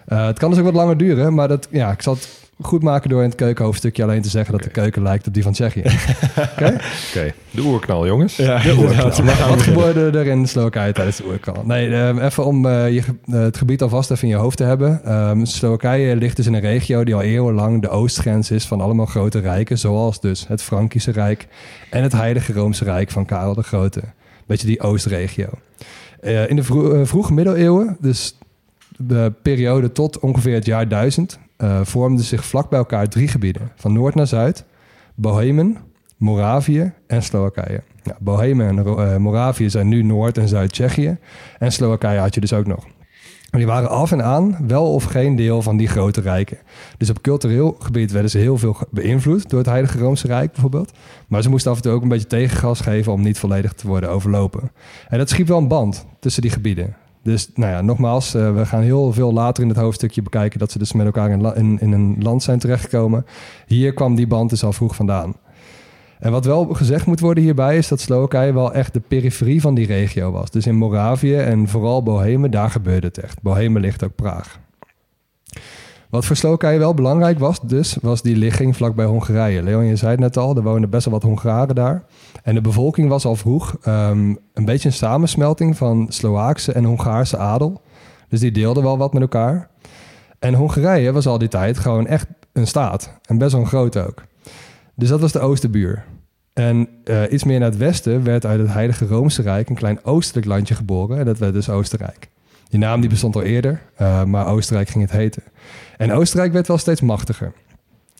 Eh, 0.07 0.27
het 0.27 0.39
kan 0.39 0.51
dus 0.51 0.59
ook 0.59 0.65
wat 0.65 0.75
langer 0.75 0.97
duren, 0.97 1.35
maar 1.35 1.49
dat, 1.49 1.69
ja, 1.71 1.91
ik 1.91 2.03
zal 2.03 2.15
het 2.15 2.48
goed 2.61 2.83
maken 2.83 3.09
door 3.11 3.23
in 3.23 3.29
het 3.29 3.37
keukenhoofdstukje 3.39 4.03
alleen 4.03 4.23
te 4.23 4.29
zeggen 4.29 4.53
dat 4.53 4.63
de 4.63 4.71
keuken 4.71 5.03
lijkt 5.03 5.27
op 5.27 5.35
die 5.35 5.43
van 5.43 5.53
Tsjechië. 5.53 5.83
Oké? 6.53 6.79
Oké, 7.11 7.33
de 7.51 7.61
oerknal, 7.63 8.07
jongens. 8.07 8.37
Ja, 8.37 8.63
De 8.63 8.75
oerknal. 8.79 9.49
Wat 9.49 9.63
gebeurde 9.63 10.19
er 10.19 10.27
in 10.27 10.49
Slowakije 10.49 10.93
tijdens 10.93 11.17
de 11.17 11.25
oerknal? 11.27 11.63
Nee, 11.67 11.95
eh, 11.95 12.25
even 12.25 12.45
om 12.45 12.67
eh, 12.67 12.93
je, 12.95 13.03
eh, 13.27 13.41
het 13.41 13.57
gebied 13.57 13.83
alvast 13.83 14.11
even 14.11 14.29
in 14.29 14.35
je 14.35 14.41
hoofd 14.41 14.57
te 14.57 14.65
hebben. 14.65 15.05
Ehm, 15.05 15.45
Slowakije 15.45 16.17
ligt 16.17 16.37
dus 16.37 16.47
in 16.47 16.55
een 16.55 16.61
regio 16.61 17.05
die 17.05 17.15
al 17.15 17.23
eeuwenlang 17.23 17.83
de 17.83 17.89
oostgrens 17.89 18.51
is 18.51 18.67
van 18.67 18.81
allemaal 18.81 19.07
grote 19.07 19.39
rijken, 19.39 19.79
zoals 19.79 20.21
dus 20.21 20.45
het 20.49 20.63
Frankische 20.63 21.11
Rijk 21.11 21.47
en 21.91 22.03
het 22.03 22.13
Heilige 22.13 22.53
Roomse 22.53 22.85
Rijk 22.85 23.11
van 23.11 23.25
Karel 23.25 23.55
de 23.55 23.63
Grote. 23.63 24.01
Beetje 24.47 24.67
die 24.67 24.81
oostregio. 24.81 25.47
Eh, 26.21 26.51
in 26.51 26.57
de 26.57 26.63
vro- 26.63 27.05
vroege 27.05 27.33
middeleeuwen, 27.33 27.97
dus 28.01 28.39
de 28.97 29.33
periode 29.43 29.93
tot 29.93 30.19
ongeveer 30.19 30.55
het 30.55 30.67
jaar 30.67 30.89
1000, 30.89 31.39
eh, 31.59 31.81
vormden 31.83 32.25
zich 32.25 32.45
vlak 32.45 32.69
bij 32.69 32.79
elkaar 32.79 33.09
drie 33.09 33.29
gebieden. 33.29 33.71
Van 33.75 33.93
noord 33.93 34.15
naar 34.15 34.27
zuid. 34.27 34.65
Bohemen, 35.15 35.77
Moravië 36.17 36.93
en 37.07 37.23
Slowakije. 37.23 37.83
Bohemen 38.19 38.69
en 38.69 38.87
eh, 38.87 39.17
Moravië 39.17 39.71
zijn 39.71 39.89
nu 39.89 40.03
Noord- 40.03 40.39
en 40.39 40.49
Zuid-Tsjechië. 40.49 41.19
En 41.59 41.73
Slowakije 41.73 42.19
had 42.19 42.35
je 42.35 42.41
dus 42.41 42.53
ook 42.53 42.67
nog. 42.67 42.85
Maar 43.51 43.61
die 43.61 43.69
waren 43.69 43.89
af 43.89 44.13
en 44.13 44.25
aan 44.25 44.57
wel 44.67 44.93
of 44.93 45.05
geen 45.05 45.37
deel 45.37 45.63
van 45.63 45.77
die 45.77 45.89
grote 45.89 46.21
rijken. 46.21 46.59
Dus 46.99 47.11
op 47.11 47.23
cultureel 47.23 47.77
gebied 47.79 48.13
werden 48.13 48.31
ze 48.31 48.39
heel 48.39 48.59
veel 48.59 48.77
beïnvloed 48.91 49.51
door 49.51 49.59
het 49.59 49.69
Heilige 49.69 49.99
Roomse 49.99 50.27
Rijk 50.27 50.53
bijvoorbeeld. 50.53 50.93
Maar 51.29 51.43
ze 51.43 51.51
moesten 51.51 51.71
af 51.71 51.77
en 51.77 51.83
toe 51.83 51.93
ook 51.93 52.03
een 52.03 52.09
beetje 52.09 52.27
tegengas 52.27 52.81
geven 52.81 53.13
om 53.13 53.23
niet 53.23 53.39
volledig 53.39 53.73
te 53.73 53.87
worden 53.87 54.11
overlopen. 54.11 54.71
En 55.09 55.19
dat 55.19 55.29
schiep 55.29 55.47
wel 55.47 55.59
een 55.59 55.69
band 55.69 56.07
tussen 56.21 56.43
die 56.43 56.51
gebieden. 56.51 56.97
Dus 57.29 57.49
nou 57.55 57.73
ja, 57.73 57.81
nogmaals, 57.81 58.35
eh, 58.35 58.55
we 58.55 58.67
gaan 58.67 58.83
heel 58.83 59.13
veel 59.13 59.33
later 59.33 59.63
in 59.63 59.69
het 59.69 59.79
hoofdstukje 59.79 60.23
bekijken 60.23 60.59
dat 60.59 60.71
ze 60.71 60.79
dus 60.79 60.93
met 60.93 61.07
elkaar 61.07 61.31
in, 61.57 61.79
in 61.81 61.93
een 61.93 62.17
land 62.21 62.43
zijn 62.43 62.59
terechtgekomen. 62.59 63.27
Hier 63.67 63.93
kwam 63.93 64.15
die 64.15 64.27
band 64.27 64.51
dus 64.51 64.65
al 64.65 64.73
vroeg 64.73 64.95
vandaan. 64.95 65.35
En 66.19 66.33
wat 66.33 66.45
wel 66.45 66.65
gezegd 66.65 67.07
moet 67.07 67.21
worden 67.21 67.43
hierbij 67.43 67.77
is 67.77 67.89
dat 67.89 68.01
Slowakije 68.01 68.53
wel 68.53 68.73
echt 68.73 68.93
de 68.93 69.01
periferie 69.01 69.61
van 69.61 69.75
die 69.75 69.87
regio 69.87 70.31
was. 70.31 70.51
Dus 70.51 70.67
in 70.67 70.77
Moravië 70.77 71.37
en 71.37 71.69
vooral 71.69 72.03
Bohemen, 72.03 72.51
daar 72.51 72.71
gebeurde 72.71 73.07
het 73.07 73.19
echt. 73.19 73.43
Bohemen 73.43 73.81
ligt 73.81 74.05
ook 74.05 74.15
Praag. 74.15 74.61
Wat 76.11 76.25
voor 76.25 76.37
Slowakije 76.37 76.79
wel 76.79 76.95
belangrijk 76.95 77.39
was, 77.39 77.61
dus, 77.61 77.97
was 78.01 78.23
die 78.23 78.37
ligging 78.37 78.77
vlakbij 78.77 79.05
Hongarije. 79.05 79.63
Leon, 79.63 79.85
je 79.85 79.97
zei 79.97 80.11
het 80.11 80.21
net 80.21 80.37
al, 80.37 80.57
er 80.57 80.63
woonden 80.63 80.91
best 80.91 81.05
wel 81.05 81.15
wat 81.15 81.23
Hongaren 81.23 81.75
daar. 81.75 82.05
En 82.43 82.55
de 82.55 82.61
bevolking 82.61 83.09
was 83.09 83.25
al 83.25 83.37
vroeg 83.37 83.77
ehm, 83.83 84.35
een 84.55 84.65
beetje 84.65 84.89
een 84.89 84.95
samensmelting 84.95 85.77
van 85.77 86.07
Slovaakse 86.09 86.73
en 86.73 86.85
Hongaarse 86.85 87.37
adel. 87.37 87.83
Dus 88.29 88.41
die 88.41 88.51
deelden 88.51 88.83
wel 88.83 88.99
wat 88.99 89.13
met 89.13 89.23
elkaar. 89.23 89.71
En 90.39 90.55
Hongarije 90.55 91.13
was 91.13 91.27
al 91.27 91.39
die 91.39 91.49
tijd 91.49 91.79
gewoon 91.79 92.07
echt 92.07 92.27
een 92.53 92.67
staat. 92.67 93.13
En 93.23 93.39
best 93.39 93.53
wel 93.53 93.65
groot 93.65 93.97
ook. 93.97 94.25
Dus 94.95 95.09
dat 95.09 95.21
was 95.21 95.33
de 95.33 95.41
oosterbuur. 95.41 96.05
En 96.53 96.89
eh, 97.05 97.23
iets 97.31 97.45
meer 97.45 97.59
naar 97.59 97.71
het 97.71 97.79
westen 97.79 98.25
werd 98.25 98.47
uit 98.47 98.61
het 98.61 98.73
Heilige 98.73 99.07
Roomse 99.07 99.43
Rijk 99.43 99.69
een 99.69 99.75
klein 99.75 100.05
oostelijk 100.05 100.47
landje 100.47 100.75
geboren. 100.75 101.19
En 101.19 101.25
dat 101.25 101.39
werd 101.39 101.53
dus 101.53 101.71
Oostenrijk. 101.71 102.29
Die 102.69 102.79
naam 102.79 103.01
die 103.01 103.11
bestond 103.11 103.37
al 103.37 103.43
eerder, 103.43 103.83
eh, 103.97 104.25
maar 104.25 104.47
Oostenrijk 104.47 104.89
ging 104.89 105.05
het 105.05 105.13
heten. 105.13 105.43
En 105.97 106.13
Oostenrijk 106.13 106.53
werd 106.53 106.69
wel 106.69 106.79
steeds 106.79 107.01
machtiger. 107.01 107.53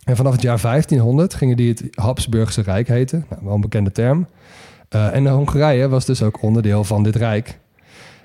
En 0.05 0.17
vanaf 0.17 0.33
het 0.33 0.43
jaar 0.43 0.61
1500 0.61 1.35
gingen 1.35 1.57
die 1.57 1.69
het 1.69 1.85
Habsburgse 1.91 2.63
Rijk 2.63 2.89
heten. 2.89 3.27
Nou, 3.31 3.45
wel 3.45 3.55
een 3.55 3.61
bekende 3.61 3.93
term. 3.93 4.27
Eh, 4.89 5.15
en 5.15 5.27
Hongarije 5.27 5.89
was 5.89 6.05
dus 6.05 6.23
ook 6.23 6.43
onderdeel 6.43 6.85
van 6.85 7.03
dit 7.03 7.17
rijk. 7.17 7.59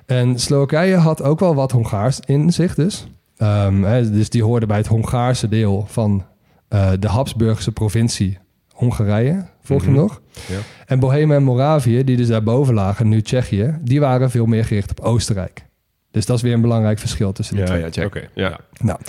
En 0.06 0.40
Slowakije 0.40 0.96
had 0.96 1.22
ook 1.22 1.40
wel 1.40 1.56
wat 1.56 1.72
Hongaars 1.72 2.20
in 2.20 2.54
zich 2.54 2.76
dus. 2.76 3.08
Ehm, 3.38 3.84
hè, 3.84 4.12
dus 4.12 4.30
die 4.30 4.44
hoorden 4.44 4.68
bij 4.68 4.78
het 4.78 4.88
Hongaarse 4.88 5.48
deel 5.48 5.86
van 5.88 6.26
eh, 6.68 6.92
de 7.00 7.08
Habsburgse 7.08 7.72
provincie 7.72 8.38
Hongarije. 8.74 9.46
Volg 9.62 9.84
je 9.84 9.90
me 9.90 9.98
nog? 9.98 10.22
Ja. 10.48 10.58
En 10.86 11.00
Bohemen 11.00 11.36
en 11.36 11.44
Moravië, 11.44 12.04
die 12.04 12.18
dus 12.18 12.28
daarboven 12.28 12.74
lagen, 12.74 13.10
nu 13.10 13.22
Tsjechië, 13.22 13.78
die 13.82 14.00
waren 14.00 14.30
veel 14.32 14.46
meer 14.46 14.66
gericht 14.66 14.92
op 14.92 15.00
Oostenrijk. 15.00 15.66
Dus 16.14 16.26
dat 16.26 16.36
is 16.38 16.42
weer 16.42 16.54
een 16.54 16.62
belangrijk 16.62 17.00
verschil 17.00 17.32
tussen 17.32 17.56
die 17.56 17.64
Ja, 17.64 17.70
twee. 17.70 17.82
ja, 17.84 17.92
check. 17.92 18.06
Oké. 18.06 18.28
Ja. 18.34 18.60
Nou, 18.80 19.00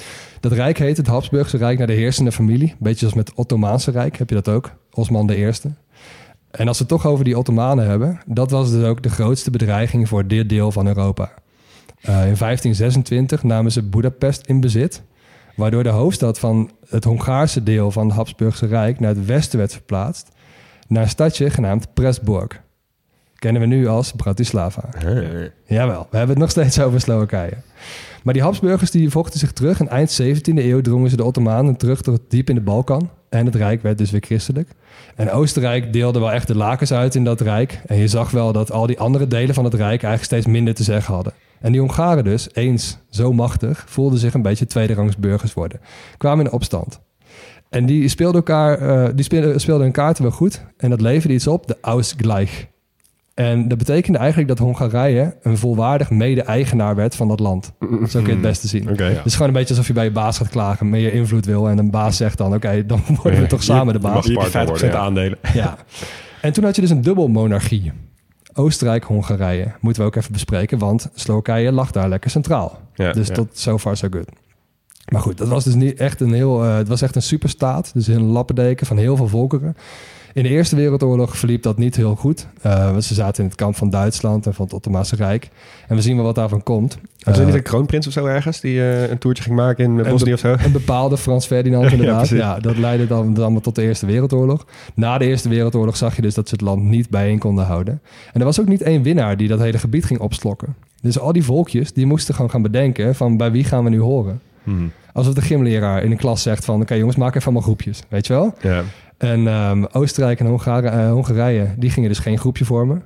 dat 0.40 0.52
rijk 0.52 0.78
heet 0.78 0.96
het 0.96 1.06
Habsburgse 1.06 1.56
Rijk 1.56 1.78
naar 1.78 1.86
de 1.86 1.92
heersende 1.92 2.32
familie. 2.32 2.74
Beetje 2.78 2.98
zoals 2.98 3.14
met 3.14 3.28
het 3.28 3.36
Ottomaanse 3.36 3.90
Rijk 3.90 4.16
heb 4.18 4.28
je 4.28 4.34
dat 4.34 4.48
ook. 4.48 4.70
Osman 4.90 5.26
de 5.26 5.36
Eerste. 5.36 5.70
En 6.50 6.68
als 6.68 6.78
we 6.78 6.84
het 6.84 6.92
toch 6.92 7.06
over 7.06 7.24
die 7.24 7.38
Ottomanen 7.38 7.86
hebben... 7.86 8.20
dat 8.26 8.50
was 8.50 8.70
dus 8.70 8.84
ook 8.84 9.02
de 9.02 9.08
grootste 9.08 9.50
bedreiging 9.50 10.08
voor 10.08 10.26
dit 10.26 10.48
deel 10.48 10.72
van 10.72 10.86
Europa. 10.86 11.24
Eh, 12.00 12.08
in 12.10 12.36
1526 12.36 13.42
namen 13.42 13.72
ze 13.72 13.82
Budapest 13.82 14.46
in 14.46 14.60
bezit... 14.60 15.02
waardoor 15.56 15.82
de 15.82 15.88
hoofdstad 15.88 16.38
van 16.38 16.70
het 16.88 17.04
Hongaarse 17.04 17.62
deel 17.62 17.90
van 17.90 18.06
het 18.06 18.16
Habsburgse 18.16 18.66
Rijk... 18.66 19.00
naar 19.00 19.14
het 19.14 19.26
westen 19.26 19.58
werd 19.58 19.72
verplaatst... 19.72 20.28
naar 20.88 21.02
een 21.02 21.08
stadje 21.08 21.50
genaamd 21.50 21.94
Pressburg. 21.94 22.62
Kennen 23.44 23.62
we 23.62 23.68
nu 23.68 23.86
als 23.86 24.12
Bratislava. 24.12 24.88
Jawel, 25.66 26.06
we 26.10 26.16
hebben 26.16 26.28
het 26.28 26.38
nog 26.38 26.50
steeds 26.50 26.80
over 26.80 27.00
Slowakije. 27.00 27.52
Maar 28.22 28.34
die 28.34 28.42
Habsburgers 28.42 28.90
die 28.90 29.10
vochten 29.10 29.38
zich 29.38 29.52
terug. 29.52 29.80
En 29.80 29.88
eind 29.88 30.22
17e 30.22 30.54
eeuw 30.54 30.80
drongen 30.80 31.10
ze 31.10 31.16
de 31.16 31.24
Ottomanen 31.24 31.76
terug 31.76 32.02
tot 32.02 32.20
diep 32.28 32.48
in 32.48 32.54
de 32.54 32.60
Balkan. 32.60 33.10
En 33.28 33.46
het 33.46 33.54
Rijk 33.54 33.82
werd 33.82 33.98
dus 33.98 34.10
weer 34.10 34.20
christelijk. 34.20 34.68
En 35.14 35.30
Oostenrijk 35.30 35.92
deelde 35.92 36.18
wel 36.18 36.32
echt 36.32 36.46
de 36.46 36.56
lakens 36.56 36.92
uit 36.92 37.14
in 37.14 37.24
dat 37.24 37.40
Rijk. 37.40 37.80
En 37.86 37.96
je 37.96 38.08
zag 38.08 38.30
wel 38.30 38.52
dat 38.52 38.72
al 38.72 38.86
die 38.86 38.98
andere 38.98 39.26
delen 39.26 39.54
van 39.54 39.64
het 39.64 39.74
Rijk 39.74 40.02
eigenlijk 40.02 40.24
steeds 40.24 40.46
minder 40.46 40.74
te 40.74 40.82
zeggen 40.82 41.14
hadden. 41.14 41.32
En 41.60 41.72
die 41.72 41.80
Hongaren 41.80 42.24
dus, 42.24 42.48
eens 42.52 42.98
zo 43.10 43.32
machtig, 43.32 43.84
voelden 43.88 44.18
zich 44.18 44.34
een 44.34 44.42
beetje 44.42 44.66
tweederangs 44.66 45.16
burgers 45.16 45.54
worden. 45.54 45.80
Kwamen 46.16 46.44
in 46.44 46.52
opstand. 46.52 47.00
En 47.70 47.86
die 47.86 48.08
speelden, 48.08 48.36
elkaar, 48.36 48.78
eh, 48.78 49.08
die 49.14 49.24
speelden, 49.24 49.60
speelden 49.60 49.84
hun 49.84 49.92
kaarten 49.92 50.22
wel 50.22 50.32
goed. 50.32 50.64
En 50.76 50.90
dat 50.90 51.00
leverde 51.00 51.34
iets 51.34 51.46
op, 51.46 51.66
de 51.66 51.76
Ausgleich. 51.80 52.72
En 53.34 53.68
dat 53.68 53.78
betekende 53.78 54.18
eigenlijk 54.18 54.48
dat 54.48 54.58
Hongarije 54.58 55.36
een 55.42 55.58
volwaardig 55.58 56.10
mede-eigenaar 56.10 56.94
werd 56.94 57.16
van 57.16 57.28
dat 57.28 57.40
land. 57.40 57.72
Zo 57.80 58.18
kun 58.18 58.26
je 58.26 58.30
het 58.30 58.40
beste 58.40 58.68
zien. 58.68 58.90
Oké. 58.90 59.04
Het 59.04 59.24
is 59.24 59.32
gewoon 59.32 59.48
een 59.48 59.54
beetje 59.54 59.68
alsof 59.68 59.86
je 59.86 59.92
bij 59.92 60.04
je 60.04 60.10
baas 60.10 60.36
gaat 60.36 60.48
klagen, 60.48 60.90
meer 60.90 61.12
invloed 61.12 61.46
wil. 61.46 61.68
En 61.68 61.78
een 61.78 61.90
baas 61.90 62.16
zegt 62.16 62.38
dan, 62.38 62.54
oké, 62.54 62.86
dan 62.86 63.02
worden 63.22 63.40
we 63.40 63.46
toch 63.46 63.62
samen 63.62 63.92
de 63.94 64.00
Je 64.00 64.06
baas. 64.06 64.14
mag 64.14 64.24
hier 64.24 64.34
partner 64.34 64.62
50% 64.66 64.68
worden, 64.68 64.88
ja. 64.90 64.96
aandelen. 64.96 65.38
Ja. 65.54 65.76
En 66.40 66.52
toen 66.52 66.64
had 66.64 66.74
je 66.74 66.80
dus 66.80 66.90
een 66.90 67.00
dubbel 67.02 67.28
monarchie. 67.28 67.92
Oostenrijk-Hongarije. 68.54 69.72
Moeten 69.80 70.02
we 70.02 70.08
ook 70.08 70.16
even 70.16 70.32
bespreken, 70.32 70.78
want 70.78 71.10
Slowakije 71.14 71.72
lag 71.72 71.90
daar 71.90 72.08
lekker 72.08 72.30
centraal. 72.30 72.80
Ja, 72.94 73.12
dus 73.12 73.28
ja. 73.28 73.34
tot 73.34 73.58
so 73.58 73.78
far 73.78 73.96
so 73.96 74.08
good. 74.10 74.28
Maar 75.12 75.20
goed, 75.20 75.38
dat 75.38 75.48
was 75.48 75.64
dus 75.64 75.74
niet 75.74 75.98
echt 75.98 76.20
een 76.20 76.32
heel... 76.32 76.64
eh, 76.64 76.76
het 76.76 76.88
was 76.88 77.02
echt 77.02 77.16
een 77.16 77.22
superstaat. 77.22 77.90
Dus 77.94 78.06
een 78.06 78.22
lappendeken 78.22 78.86
van 78.86 78.96
heel 78.96 79.16
veel 79.16 79.28
volkeren. 79.28 79.76
In 80.34 80.42
de 80.42 80.48
Eerste 80.48 80.76
Wereldoorlog 80.76 81.36
verliep 81.36 81.62
dat 81.62 81.78
niet 81.78 81.96
heel 81.96 82.14
goed. 82.14 82.46
Eh, 82.62 82.90
want 82.90 83.04
ze 83.04 83.14
zaten 83.14 83.42
in 83.42 83.48
het 83.48 83.58
kamp 83.58 83.76
van 83.76 83.90
Duitsland 83.90 84.46
en 84.46 84.54
van 84.54 84.64
het 84.64 84.74
Ottomaanse 84.74 85.16
Rijk. 85.16 85.48
En 85.88 85.96
we 85.96 86.02
zien 86.02 86.16
wel 86.16 86.24
wat 86.24 86.34
daarvan 86.34 86.62
komt. 86.62 86.98
Was 87.18 87.34
er 87.34 87.40
Eh, 87.40 87.46
niet 87.46 87.54
een 87.54 87.62
kroonprins 87.62 88.06
of 88.06 88.12
zo 88.12 88.26
ergens 88.26 88.60
die 88.60 88.80
eh, 88.80 89.10
een 89.10 89.18
toertje 89.18 89.42
ging 89.42 89.56
maken 89.56 89.84
in 89.84 90.04
eh, 90.04 90.10
Bosnië 90.10 90.32
of 90.32 90.38
zo? 90.38 90.54
een 90.64 90.72
bepaalde 90.72 91.16
Frans 91.16 91.46
Ferdinand 91.46 91.90
inderdaad. 91.92 92.28
ja, 92.28 92.58
dat 92.58 92.76
leidde 92.78 93.06
dan 93.06 93.36
allemaal 93.36 93.60
tot 93.60 93.74
de 93.74 93.82
Eerste 93.82 94.06
Wereldoorlog. 94.06 94.66
Na 94.94 95.18
de 95.18 95.24
Eerste 95.26 95.48
Wereldoorlog 95.48 95.96
zag 95.96 96.16
je 96.16 96.22
dus 96.22 96.34
dat 96.34 96.48
ze 96.48 96.54
het 96.54 96.62
land 96.64 96.82
niet 96.82 97.08
bijeen 97.10 97.38
konden 97.38 97.64
houden. 97.64 98.00
En 98.32 98.40
er 98.40 98.46
was 98.46 98.60
ook 98.60 98.68
niet 98.68 98.82
één 98.82 99.02
winnaar 99.02 99.36
die 99.36 99.48
dat 99.48 99.58
hele 99.60 99.78
gebied 99.78 100.04
ging 100.04 100.20
opslokken. 100.20 100.74
Dus 101.00 101.18
al 101.18 101.32
die 101.32 101.44
volkjes, 101.44 101.92
die 101.92 102.06
moesten 102.06 102.34
gewoon 102.34 102.50
gaan 102.50 102.62
bedenken 102.62 103.14
van 103.14 103.36
bij 103.36 103.50
wie 103.50 103.64
gaan 103.64 103.84
we 103.84 103.90
nu 103.90 104.00
horen. 104.00 104.40
Hmm. 104.64 104.92
Alsof 105.12 105.34
de 105.34 105.40
gymleraar 105.42 106.02
in 106.02 106.10
de 106.10 106.16
klas 106.16 106.42
zegt 106.42 106.64
van... 106.64 106.80
oké 106.80 106.94
jongens, 106.94 107.16
maak 107.16 107.34
even 107.34 107.42
allemaal 107.44 107.62
groepjes, 107.62 108.02
weet 108.08 108.26
je 108.26 108.32
wel? 108.32 108.54
Ja. 108.60 108.82
En 109.18 109.46
ehm, 109.48 109.84
Oostenrijk 109.92 110.40
en 110.40 110.46
Hongare- 110.46 110.88
eh, 110.88 111.10
Hongarije, 111.10 111.74
die 111.78 111.90
gingen 111.90 112.08
dus 112.08 112.18
geen 112.18 112.38
groepje 112.38 112.64
vormen. 112.64 113.02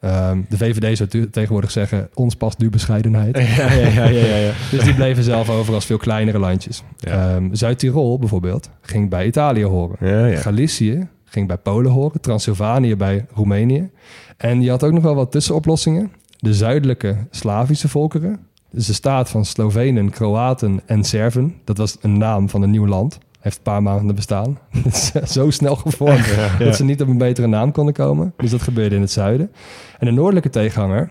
Ehm, 0.00 0.40
de 0.48 0.56
VVD 0.56 0.96
zou 0.96 1.28
tegenwoordig 1.30 1.70
zeggen, 1.70 2.08
ons 2.14 2.34
past 2.34 2.58
nu 2.58 2.70
bescheidenheid. 2.70 3.36
Ja, 3.56 3.72
ja, 3.72 3.88
ja, 3.88 4.04
ja, 4.06 4.36
ja. 4.36 4.52
Dus 4.70 4.84
die 4.84 4.94
bleven 4.94 5.22
zelf 5.22 5.50
over 5.50 5.74
als 5.74 5.84
veel 5.84 5.96
kleinere 5.98 6.38
landjes. 6.38 6.82
Ehm, 7.00 7.48
Zuid-Tirol 7.54 8.18
bijvoorbeeld 8.18 8.70
ging 8.80 9.10
bij 9.10 9.26
Italië 9.26 9.64
horen. 9.64 9.96
Galicië 10.38 11.08
ging 11.24 11.46
bij 11.46 11.56
Polen 11.56 11.90
horen. 11.90 12.20
Transylvanië 12.20 12.96
bij 12.96 13.26
Roemenië. 13.34 13.90
En 14.36 14.62
je 14.62 14.70
had 14.70 14.84
ook 14.84 14.92
nog 14.92 15.02
wel 15.02 15.14
wat 15.14 15.30
tussenoplossingen. 15.30 16.12
De 16.38 16.54
zuidelijke 16.54 17.16
Slavische 17.30 17.88
volkeren. 17.88 18.38
Dus 18.70 18.86
de 18.86 18.92
staat 18.92 19.30
van 19.30 19.44
Slovenen, 19.44 20.10
Kroaten 20.10 20.80
en 20.86 21.04
Serven. 21.04 21.54
Dat 21.64 21.76
was 21.76 21.96
een 22.00 22.18
naam 22.18 22.48
van 22.48 22.62
een 22.62 22.70
nieuw 22.70 22.86
land. 22.86 23.18
Heeft 23.40 23.56
een 23.56 23.62
paar 23.62 23.82
maanden 23.82 24.14
bestaan. 24.14 24.58
Zo 25.26 25.50
snel 25.50 25.76
gevormd 25.76 26.26
dat 26.58 26.76
ze 26.76 26.84
niet 26.84 27.02
op 27.02 27.08
een 27.08 27.18
betere 27.18 27.46
naam 27.46 27.72
konden 27.72 27.94
komen. 27.94 28.34
Dus 28.36 28.50
dat 28.50 28.62
gebeurde 28.62 28.94
in 28.94 29.00
het 29.00 29.10
zuiden. 29.10 29.52
En 29.98 30.06
de 30.06 30.12
noordelijke 30.12 30.50
tegenhanger 30.50 31.10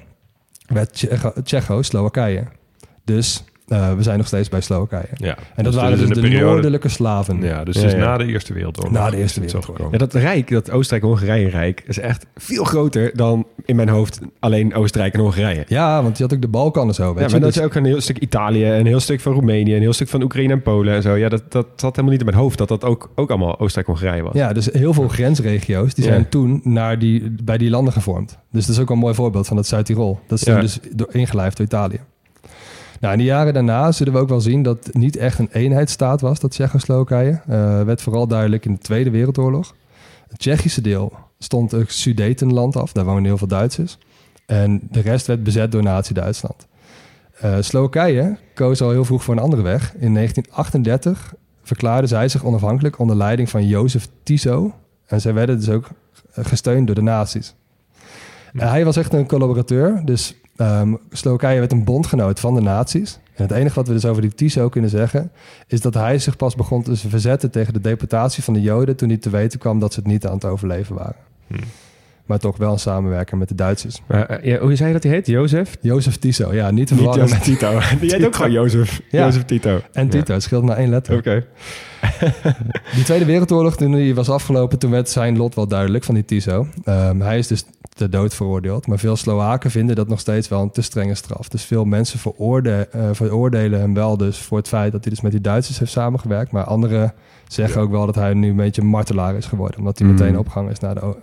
werd 0.68 0.94
Tsjecho- 0.94 1.34
Tsjecho-Slowakije. 1.44 2.44
Dus 3.06 3.44
eh, 3.69 3.93
we 3.93 4.03
zijn 4.03 4.17
nog 4.17 4.27
steeds 4.27 4.49
bij 4.49 4.62
Slowakije. 4.62 5.08
Ja. 5.15 5.38
En 5.55 5.63
dat 5.63 5.65
Dus 5.73 5.75
waren 5.82 5.97
dus 5.97 6.08
de 6.10 6.21
periode- 6.21 6.45
noordelijke 6.45 6.89
Slaven. 6.89 7.41
Ja, 7.41 7.63
dus 7.63 7.82
Ja, 7.82 7.89
ja. 7.89 7.95
na 7.95 8.17
de 8.17 8.25
Eerste 8.25 8.53
Wereldoorlog. 8.53 8.93
Na 8.93 9.10
de 9.10 9.17
Eerste 9.17 9.39
Wereldoorlog. 9.41 9.91
Ja, 9.91 9.97
dat 9.97 10.13
rijk, 10.13 10.49
dat 10.51 10.71
Oostenrijk-Hongarije-rijk, 10.71 11.84
is 11.88 11.99
echt 11.99 12.25
veel 12.36 12.63
groter 12.63 13.12
dan 13.15 13.45
in 13.65 13.75
mijn 13.75 13.89
hoofd 13.89 14.19
alleen 14.39 14.75
Oostenrijk 14.75 15.13
en 15.13 15.19
Hongarije. 15.19 15.63
Ja, 15.67 16.03
want 16.03 16.17
je 16.17 16.23
had 16.23 16.34
ook 16.34 16.41
de 16.41 16.47
Balkan 16.47 16.88
en 16.88 16.93
zo. 16.93 17.03
Weet 17.13 17.15
Ja, 17.19 17.25
je? 17.25 17.32
maar 17.32 17.39
dat 17.39 17.49
Dus- 17.53 17.58
is 17.58 17.63
ook 17.67 17.75
een 17.75 17.86
heel 17.86 18.01
stuk 18.01 18.17
Italië, 18.17 18.65
een 18.65 18.86
heel 18.86 18.99
stuk 18.99 19.19
van 19.21 19.34
Roemenië, 19.34 19.75
een 19.75 19.82
heel 19.82 19.93
stuk 19.93 20.08
van 20.10 20.21
Oekraïne 20.21 20.53
en 20.53 20.62
Polen 20.62 20.93
en 20.93 21.01
zo. 21.01 21.15
Ja, 21.15 21.29
dat, 21.29 21.51
dat 21.51 21.65
zat 21.75 21.89
helemaal 21.91 22.12
niet 22.12 22.19
in 22.19 22.25
mijn 22.25 22.38
hoofd 22.38 22.58
dat 22.58 22.67
dat 22.67 22.84
ook, 22.84 23.10
ook 23.15 23.29
allemaal 23.29 23.60
Oostenrijk-Hongarije 23.60 24.23
was. 24.23 24.34
Ja, 24.34 24.53
dus 24.53 24.69
heel 24.71 24.93
veel 24.93 25.08
grensregio's 25.08 25.93
die 25.93 26.03
Ja. 26.05 26.10
zijn 26.12 26.29
toen 26.29 26.62
naar 26.63 26.99
die, 26.99 27.36
bij 27.43 27.58
die 27.58 27.69
landen 27.69 27.93
gevormd. 27.93 28.38
Dus 28.51 28.65
dat 28.65 28.75
is 28.75 28.82
ook 28.82 28.89
een 28.89 28.97
mooi 28.97 29.13
voorbeeld 29.13 29.47
van 29.47 29.55
dat 29.55 29.67
Zuid-Tirol. 29.67 30.19
Dat 30.27 30.38
is 30.39 30.45
dus 30.45 30.79
door, 30.95 31.08
ingelijfd 31.12 31.58
door 31.58 31.65
Italië. 31.65 31.99
Nou, 32.99 33.13
in 33.13 33.19
de 33.19 33.25
jaren 33.25 33.53
daarna 33.53 33.91
zullen 33.91 34.13
we 34.13 34.19
ook 34.19 34.29
wel 34.29 34.41
zien 34.41 34.63
dat 34.63 34.85
het 34.85 34.95
niet 34.95 35.15
echt 35.15 35.39
een 35.39 35.49
eenheidsstaat 35.51 36.21
was, 36.21 36.39
dat 36.39 36.51
Tsjechoslowakije. 36.51 37.41
Eh 37.47 37.83
werd 37.83 38.01
vooral 38.01 38.27
duidelijk 38.27 38.65
in 38.65 38.73
de 38.73 38.79
Tweede 38.79 39.09
Wereldoorlog. 39.09 39.75
Het 40.27 40.39
Tsjechische 40.39 40.81
deel 40.81 41.13
stond 41.39 41.71
het 41.71 41.91
Sudetenland 41.91 42.75
af, 42.75 42.91
daar 42.91 43.05
woonden 43.05 43.23
heel 43.25 43.38
veel 43.38 43.47
Duitsers. 43.47 43.97
En 44.45 44.81
de 44.91 45.01
rest 45.01 45.27
werd 45.27 45.43
bezet 45.43 45.71
door 45.71 45.83
Nazi-Duitsland. 45.83 46.67
Eh, 47.39 47.55
Slowakije 47.59 48.38
koos 48.53 48.81
al 48.81 48.89
heel 48.89 49.05
vroeg 49.05 49.23
voor 49.23 49.33
een 49.33 49.41
andere 49.41 49.62
weg. 49.62 49.93
In 49.97 50.13
1938 50.13 51.33
verklaarde 51.63 52.07
zij 52.07 52.27
zich 52.27 52.45
onafhankelijk 52.45 52.99
onder 52.99 53.15
leiding 53.15 53.49
van 53.49 53.67
Jozef 53.67 54.07
Tiso. 54.23 54.73
En 55.05 55.21
zij 55.21 55.33
werden 55.33 55.57
dus 55.57 55.69
ook 55.69 55.88
gesteund 56.31 56.85
door 56.85 56.95
de 56.95 57.01
nazi's. 57.01 57.55
Hij 58.57 58.85
was 58.85 58.97
echt 58.97 59.13
een 59.13 59.27
collaborateur, 59.27 60.01
dus 60.05 60.35
Slowakije 61.12 61.60
werd 61.60 61.72
een 61.72 61.84
bondgenoot 61.84 62.39
van 62.39 62.56
de 62.56 62.62
nazi's. 62.62 63.19
En 63.34 63.43
het 63.43 63.52
enige 63.52 63.76
wat 63.76 63.88
we 63.88 63.93
dus 63.93 64.06
over 64.06 64.22
die 64.22 64.34
Tiso 64.34 64.69
kunnen 64.69 64.89
zeggen... 64.89 65.32
is 65.67 65.82
dat 65.82 65.93
hij 65.93 66.19
zich 66.19 66.36
pas 66.36 66.56
begon 66.56 66.84
te 66.84 66.95
verzetten 66.95 67.52
tegen 67.52 67.74
de 67.74 67.82
deportatie 67.82 68.43
van 68.43 68.54
de 68.54 68.62
Joden... 68.62 68.95
toen 68.95 69.10
hij 69.10 69.17
te 69.17 69.30
weten 69.30 69.60
kwam 69.60 69.80
dat 69.80 69.93
ze 69.93 70.00
het 70.00 70.10
niet 70.10 70.28
aan 70.28 70.34
het 70.34 70.45
overleven 70.45 70.95
waren. 70.95 71.15
Hmm. 71.48 71.60
Maar 72.30 72.39
toch 72.39 72.58
wel 72.58 72.72
een 72.72 72.80
samenwerker 72.80 73.38
met 73.38 73.48
de 73.48 73.56
Duitsers. 73.56 74.02
Maar, 74.08 74.26
eh, 74.26 74.52
ja, 74.52 74.60
hoe 74.60 74.76
zei 74.76 74.88
je 74.88 74.93
dat 74.93 75.04
hij 75.04 75.12
heet? 75.12 75.28
Jozef? 75.28 75.78
Jozef 75.82 76.17
Tiso, 76.17 76.54
ja, 76.54 76.72
niet 76.72 76.88
te 76.88 76.93
Niet 76.93 77.04
verwarren 77.04 77.30
met... 77.30 77.43
Tito. 77.43 77.80
Die 78.02 78.12
heet 78.13 78.26
ook 78.26 78.36
gewoon 78.36 78.52
Jozef. 78.52 79.02
Ja. 79.10 79.26
Jozef 79.26 79.45
Tito. 79.45 79.82
En 79.91 80.10
Tito, 80.10 80.34
het 80.34 80.43
scheelt 80.43 80.63
maar 80.63 80.78
één 80.78 80.89
letter. 80.89 81.17
Oké. 81.17 81.45
Die 82.95 83.04
Tweede 83.04 83.26
Wereldoorlog, 83.26 83.76
toen 83.76 83.91
die 83.91 84.15
was 84.15 84.30
afgelopen, 84.30 84.80
toen 84.80 84.91
werd 84.91 85.10
zijn 85.10 85.38
lot 85.38 85.56
wel 85.56 85.67
duidelijk 85.67 86.04
van 86.04 86.15
die 86.15 86.26
Tiso. 86.26 86.67
Ehm, 86.84 87.19
hij 87.19 87.38
is 87.38 87.48
dus 87.48 87.65
ter 87.99 88.09
dood 88.09 88.33
veroordeeld. 88.33 88.88
Maar 88.88 88.99
veel 88.99 89.15
Slowaken 89.15 89.71
vinden 89.71 89.95
dat 89.95 90.07
nog 90.07 90.19
steeds 90.19 90.47
wel 90.47 90.62
een 90.62 90.71
te 90.71 90.81
strenge 90.81 91.15
straf. 91.15 91.49
Dus 91.49 91.63
veel 91.63 91.85
mensen 91.85 92.19
veroorde, 92.19 92.88
eh, 92.91 93.09
veroordelen 93.12 93.79
hem 93.79 93.93
wel 93.93 94.17
dus 94.17 94.38
voor 94.38 94.57
het 94.57 94.67
feit 94.67 94.91
dat 94.91 95.03
hij 95.03 95.13
dus 95.13 95.21
met 95.21 95.31
die 95.31 95.41
Duitsers 95.41 95.79
heeft 95.79 95.91
samengewerkt. 95.91 96.51
Maar 96.51 96.63
anderen 96.63 97.13
zeggen 97.47 97.81
ook 97.81 97.91
wel 97.91 98.05
dat 98.05 98.15
hij 98.15 98.33
nu 98.33 98.49
een 98.49 98.55
beetje 98.55 98.81
martelaar 98.81 99.35
is 99.35 99.45
geworden. 99.45 99.79
Omdat 99.79 99.99
hij 99.99 100.07
Mm. 100.07 100.13
meteen 100.13 100.38
opgehangen 100.38 100.71
is 100.71 100.79
naar 100.79 100.95
de, 100.95 101.13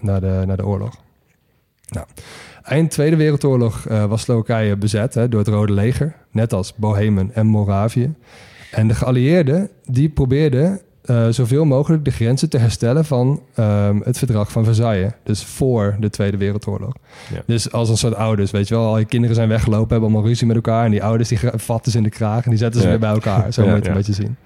de, 0.47 0.53
de 0.57 0.67
oorlog. 0.67 0.95
Nou, 1.89 2.07
eind 2.63 2.91
Tweede 2.91 3.17
Wereldoorlog 3.17 3.87
eh, 3.87 4.05
was 4.05 4.23
Slowakije 4.23 4.77
bezet 4.77 5.15
hè, 5.15 5.29
door 5.29 5.41
het 5.41 5.49
Rode 5.49 5.73
Leger. 5.73 6.15
Net 6.31 6.53
als 6.53 6.75
Bohemen 6.75 7.31
en 7.35 7.47
Moravië. 7.47 8.15
En 8.71 8.89
de 8.89 8.95
geallieerden 8.95 9.71
die 9.85 10.09
probeerden 10.09 10.81
eh, 11.07 11.27
zoveel 11.31 11.65
mogelijk 11.65 12.05
de 12.05 12.11
grenzen 12.11 12.49
te 12.51 12.59
herstellen 12.59 13.05
van 13.05 13.43
ehm, 13.55 14.01
het 14.05 14.19
verdrag 14.19 14.53
van 14.53 14.65
Versailles. 14.65 15.13
Dus 15.23 15.45
voor 15.45 15.97
de 16.01 16.11
Tweede 16.11 16.37
Wereldoorlog. 16.37 16.93
Ja. 17.35 17.43
Dus 17.47 17.73
als 17.73 17.89
een 17.89 17.97
soort 17.97 18.15
ouders, 18.15 18.51
weet 18.51 18.69
je 18.69 18.75
wel, 18.75 18.87
al 18.87 18.99
je 18.99 19.05
kinderen 19.05 19.37
zijn 19.37 19.49
weggelopen, 19.49 19.91
hebben 19.91 20.09
allemaal 20.09 20.29
ruzie 20.29 20.47
met 20.47 20.57
elkaar. 20.57 20.85
En 20.85 20.91
die 20.91 21.03
ouders 21.05 21.29
die 21.29 21.39
vatten 21.55 21.93
ze 21.93 21.99
in 21.99 22.05
de 22.05 22.11
kraag 22.11 22.45
en 22.45 22.51
die 22.51 22.59
zetten 22.59 22.81
ze 22.81 22.87
Ja. 22.87 22.93
weer 22.93 23.01
bij 23.03 23.11
elkaar. 23.11 23.53
Zo 23.53 23.63
Ja, 23.65 23.69
moet 23.69 23.77
je 23.77 23.83
het 23.83 23.87
een 23.87 24.05
beetje 24.05 24.23
zien. 24.23 24.37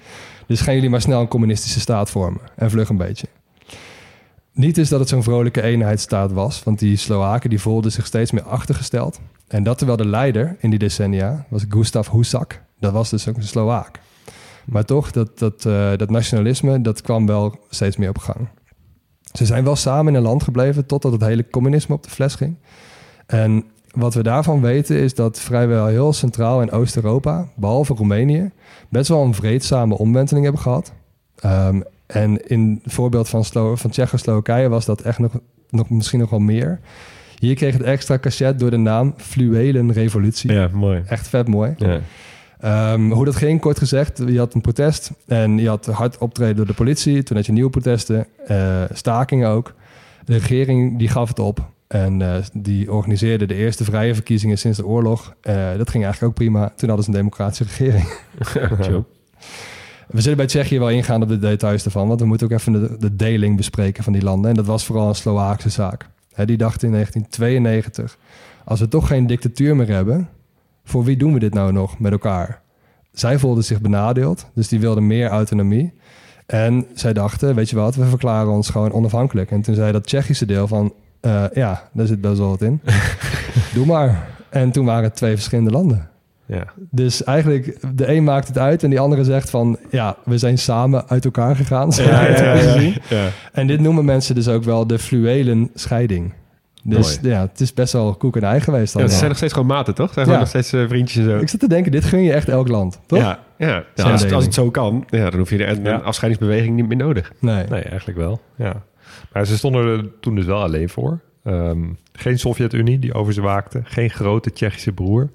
Dus 0.47 0.61
gaan 0.61 0.75
jullie 0.75 0.91
maar 0.91 1.01
snel 1.01 1.21
een 1.21 1.29
communistische 1.29 1.81
staat 1.81 2.11
vormen. 2.11 2.41
En 2.57 2.71
vlug 2.71 2.89
een 2.89 2.97
beetje. 2.97 3.27
Niet 4.53 4.79
is 4.79 4.89
dat 4.89 5.01
het 5.01 5.09
zo'n 5.09 5.23
vrolijke 5.23 5.63
eenheidsstaat 5.63 6.33
was, 6.33 6.63
want 6.65 6.79
die 6.79 6.97
Slowaken 6.97 7.51
die 7.51 7.61
voelden 7.61 7.93
zich 7.93 8.07
steeds 8.07 8.31
meer 8.31 8.43
achtergesteld. 8.43 9.21
En 9.49 9.63
dat 9.63 9.77
terwijl 9.79 9.99
de 9.99 10.07
leider 10.07 10.57
in 10.61 10.71
die 10.71 10.79
decennia 10.79 11.47
was 11.49 11.65
Gustav 11.69 12.11
Husak. 12.11 12.61
Dat 12.81 12.93
was 12.93 13.11
dus 13.11 13.29
ook 13.29 13.37
een 13.37 13.43
Slowaak. 13.43 14.01
Maar 14.71 14.85
toch, 14.85 15.11
dat, 15.11 15.39
dat, 15.39 15.65
eh, 15.67 15.97
dat 15.97 16.11
nationalisme, 16.11 16.81
dat 16.81 17.03
kwam 17.03 17.27
wel 17.27 17.59
steeds 17.71 17.97
meer 17.97 18.09
op 18.09 18.19
gang. 18.19 18.49
Ze 19.33 19.47
zijn 19.47 19.65
wel 19.65 19.77
samen 19.77 20.13
in 20.13 20.19
een 20.19 20.27
land 20.27 20.43
gebleven 20.43 20.87
totdat 20.87 21.13
het 21.13 21.21
hele 21.21 21.51
communisme 21.51 21.95
op 21.95 22.03
de 22.03 22.11
fles 22.11 22.35
ging. 22.35 22.57
En 23.27 23.65
wat 23.91 24.15
we 24.15 24.23
daarvan 24.23 24.61
weten 24.61 24.97
is 24.97 25.15
dat 25.15 25.41
vrijwel 25.41 25.87
heel 25.87 26.13
Centraal- 26.13 26.61
en 26.61 26.71
Oost-Europa, 26.71 27.49
behalve 27.57 27.95
Roemenië, 27.95 28.51
best 28.89 29.09
wel 29.09 29.23
een 29.23 29.35
vreedzame 29.35 29.99
omwenteling 29.99 30.45
hebben 30.45 30.63
gehad. 30.63 30.93
Ehm, 31.37 31.81
en 32.07 32.49
in 32.49 32.81
het 32.83 32.93
voorbeeld 32.93 33.29
van, 33.29 33.45
Slo 33.45 33.77
van 33.77 33.91
Tsjechoslowakije 33.91 34.69
was 34.69 34.85
dat 34.85 35.01
echt 35.01 35.19
nog, 35.19 35.33
nog 35.71 35.91
misschien 35.91 36.21
nog 36.21 36.31
wel 36.31 36.39
meer. 36.39 36.81
Hier 37.39 37.55
kreeg 37.55 37.73
het 37.73 37.83
extra 37.83 38.19
cachet 38.19 38.59
door 38.59 38.71
de 38.71 38.77
naam 38.77 39.15
Fluwelen 39.17 39.93
Revolutie. 39.93 40.53
Ja, 40.53 40.69
mooi. 40.73 41.03
Echt 41.07 41.29
vet 41.29 41.49
mooi. 41.49 41.75
Ja. 41.77 42.01
Ehm, 42.61 43.11
hoe 43.11 43.25
dat 43.25 43.37
ging, 43.37 43.61
kort 43.61 43.79
gezegd, 43.79 44.23
je 44.27 44.39
had 44.39 44.55
een 44.55 44.61
protest 44.61 45.11
en 45.27 45.59
je 45.59 45.69
had 45.69 45.87
hard 45.87 46.19
optreden 46.19 46.57
door 46.57 46.67
de 46.67 46.75
politie. 46.75 47.23
Toen 47.23 47.37
had 47.37 47.47
je 47.47 47.53
nieuwe 47.53 47.71
protesten, 47.71 48.27
eh, 48.47 48.83
stakingen 48.93 49.49
ook. 49.49 49.75
De 50.25 50.33
regering 50.33 50.99
die 50.99 51.09
gaf 51.09 51.29
het 51.29 51.39
op 51.39 51.69
en 51.87 52.23
eh, 52.23 52.43
die 52.53 52.93
organiseerde 52.93 53.47
de 53.47 53.55
eerste 53.55 53.85
vrije 53.85 54.15
verkiezingen 54.15 54.59
sinds 54.59 54.79
de 54.79 54.87
oorlog. 54.87 55.35
Eh, 55.41 55.55
dat 55.77 55.91
ging 55.91 56.05
eigenlijk 56.05 56.23
ook 56.23 56.35
prima. 56.35 56.73
Toen 56.77 56.89
hadden 56.89 57.05
ze 57.05 57.11
een 57.11 57.17
democratische 57.17 57.65
regering. 57.65 58.09
We 60.09 60.21
zullen 60.21 60.37
bij 60.37 60.47
Tsjechië 60.47 60.79
wel 60.79 60.91
ingaan 60.91 61.23
op 61.23 61.29
de 61.29 61.39
details 61.39 61.85
ervan, 61.85 62.09
want 62.09 62.21
we 62.21 62.27
moeten 62.27 62.47
ook 62.47 62.59
even 62.59 62.73
de, 62.73 62.97
de 62.99 63.17
deling 63.17 63.57
bespreken 63.57 64.05
van 64.05 64.13
die 64.13 64.23
landen. 64.23 64.51
En 64.51 64.57
dat 64.57 64.67
was 64.67 64.85
vooral 64.85 65.09
een 65.09 65.15
Slovaakse 65.15 65.69
zaak. 65.69 66.07
Die 66.45 66.57
dachten 66.57 66.87
in 66.87 66.93
1992, 66.93 68.19
als 68.65 68.81
we 68.81 68.89
toch 68.89 69.07
geen 69.07 69.27
dictatuur 69.27 69.77
meer 69.77 69.89
hebben, 69.89 70.29
voor 70.85 71.05
wie 71.05 71.17
doen 71.17 71.33
we 71.33 71.39
dit 71.39 71.55
nou 71.55 71.73
nog 71.73 71.99
met 71.99 72.13
elkaar? 72.13 72.61
Zij 73.13 73.39
voelden 73.39 73.65
zich 73.65 73.81
benadeeld, 73.81 74.47
dus 74.55 74.69
die 74.69 74.81
wilden 74.81 75.07
meer 75.07 75.29
autonomie. 75.29 75.93
En 76.47 76.87
zij 76.95 77.13
dachten, 77.13 77.55
weet 77.55 77.71
je 77.71 77.77
wat, 77.77 77.95
we 77.95 78.05
verklaren 78.05 78.53
ons 78.53 78.71
gewoon 78.71 78.93
onafhankelijk. 78.93 79.51
En 79.51 79.63
toen 79.63 79.75
zei 79.75 79.93
dat 79.93 80.07
Tsjechische 80.07 80.47
deel 80.47 80.67
van, 80.67 80.93
eh, 81.21 81.45
ja, 81.55 81.89
daar 81.93 82.07
zit 82.07 82.21
best 82.21 82.39
wel 82.39 82.49
wat 82.49 82.63
in. 82.63 82.81
Doe 83.75 83.87
maar. 83.87 84.29
En 84.49 84.71
toen 84.71 84.85
waren 84.85 85.05
het 85.05 85.17
twee 85.17 85.35
verschillende 85.35 85.71
landen. 85.71 86.09
Ja. 86.47 86.65
Dus 86.91 87.25
eigenlijk, 87.25 87.79
de 87.95 88.09
een 88.09 88.25
maakt 88.25 88.49
het 88.49 88.59
uit 88.59 88.83
en 88.83 88.91
die 88.91 89.01
andere 89.01 89.25
zegt 89.25 89.51
van... 89.51 89.79
ja, 89.91 90.17
we 90.25 90.39
zijn 90.39 90.59
samen 90.59 91.09
uit 91.09 91.25
elkaar 91.25 91.57
gegaan. 91.57 91.91
ja. 93.09 93.29
En 93.53 93.67
dit 93.67 93.81
noemen 93.81 94.05
mensen 94.05 94.35
dus 94.35 94.49
ook 94.49 94.65
wel 94.65 94.87
de 94.87 94.99
fluwelen 94.99 95.71
scheiding. 95.75 96.33
Dus 96.85 97.21
Mooi. 97.21 97.35
ja, 97.35 97.41
het 97.41 97.61
is 97.61 97.75
best 97.75 97.93
wel 97.93 98.15
koek 98.15 98.37
en 98.37 98.43
ei 98.43 98.61
geweest 98.61 98.87
Ja, 98.87 98.93
allemaal. 98.93 99.09
ze 99.11 99.17
zijn 99.17 99.29
nog 99.29 99.37
steeds 99.37 99.53
gewoon 99.53 99.69
maten, 99.69 99.95
toch? 99.95 100.09
Ze 100.09 100.15
zijn 100.15 100.29
Ja. 100.29 100.39
nog 100.39 100.49
steeds 100.49 100.73
eh, 100.73 100.89
vriendjes 100.89 101.25
en 101.25 101.31
zo. 101.31 101.39
Ik 101.39 101.49
zit 101.49 101.61
te 101.61 101.69
denken, 101.69 101.93
dit 101.93 102.05
gun 102.05 102.23
je 102.23 102.33
echt 102.33 102.49
elk 102.49 102.69
land, 102.69 103.01
toch? 103.07 103.19
Ja, 103.19 103.39
ja. 103.59 103.67
Ja, 103.67 103.77
als, 103.77 104.05
het- 104.05 104.11
als 104.13 104.21
deling. 104.23 104.43
het 104.45 104.55
zo 104.55 104.71
kan, 104.71 105.05
ja, 105.11 105.31
dan 105.31 105.39
hoef 105.39 105.51
je 105.51 105.67
een, 105.67 105.83
Ja. 105.85 105.95
een 105.95 106.03
afscheidingsbeweging 106.03 106.77
niet 106.77 106.89
meer 106.89 106.97
nodig. 106.97 107.33
Nee. 107.39 107.65
Nee, 107.69 107.83
eigenlijk 107.83 108.19
wel. 108.19 108.41
Ja. 108.57 108.83
Maar 109.33 109.47
ze 109.47 109.57
stonden 109.57 109.87
er 109.99 110.09
toen 110.21 110.35
dus 110.35 110.45
wel 110.45 110.63
alleen 110.63 110.89
voor. 110.89 111.21
Ehm, 111.45 111.79
geen 112.13 112.39
Sovjet-Unie 112.39 112.99
die 112.99 113.15
over 113.15 113.33
ze 113.33 113.41
waakte. 113.41 113.81
Geen 113.85 114.11
grote 114.11 114.53
Tsjechische 114.53 114.93
broer. 114.93 115.31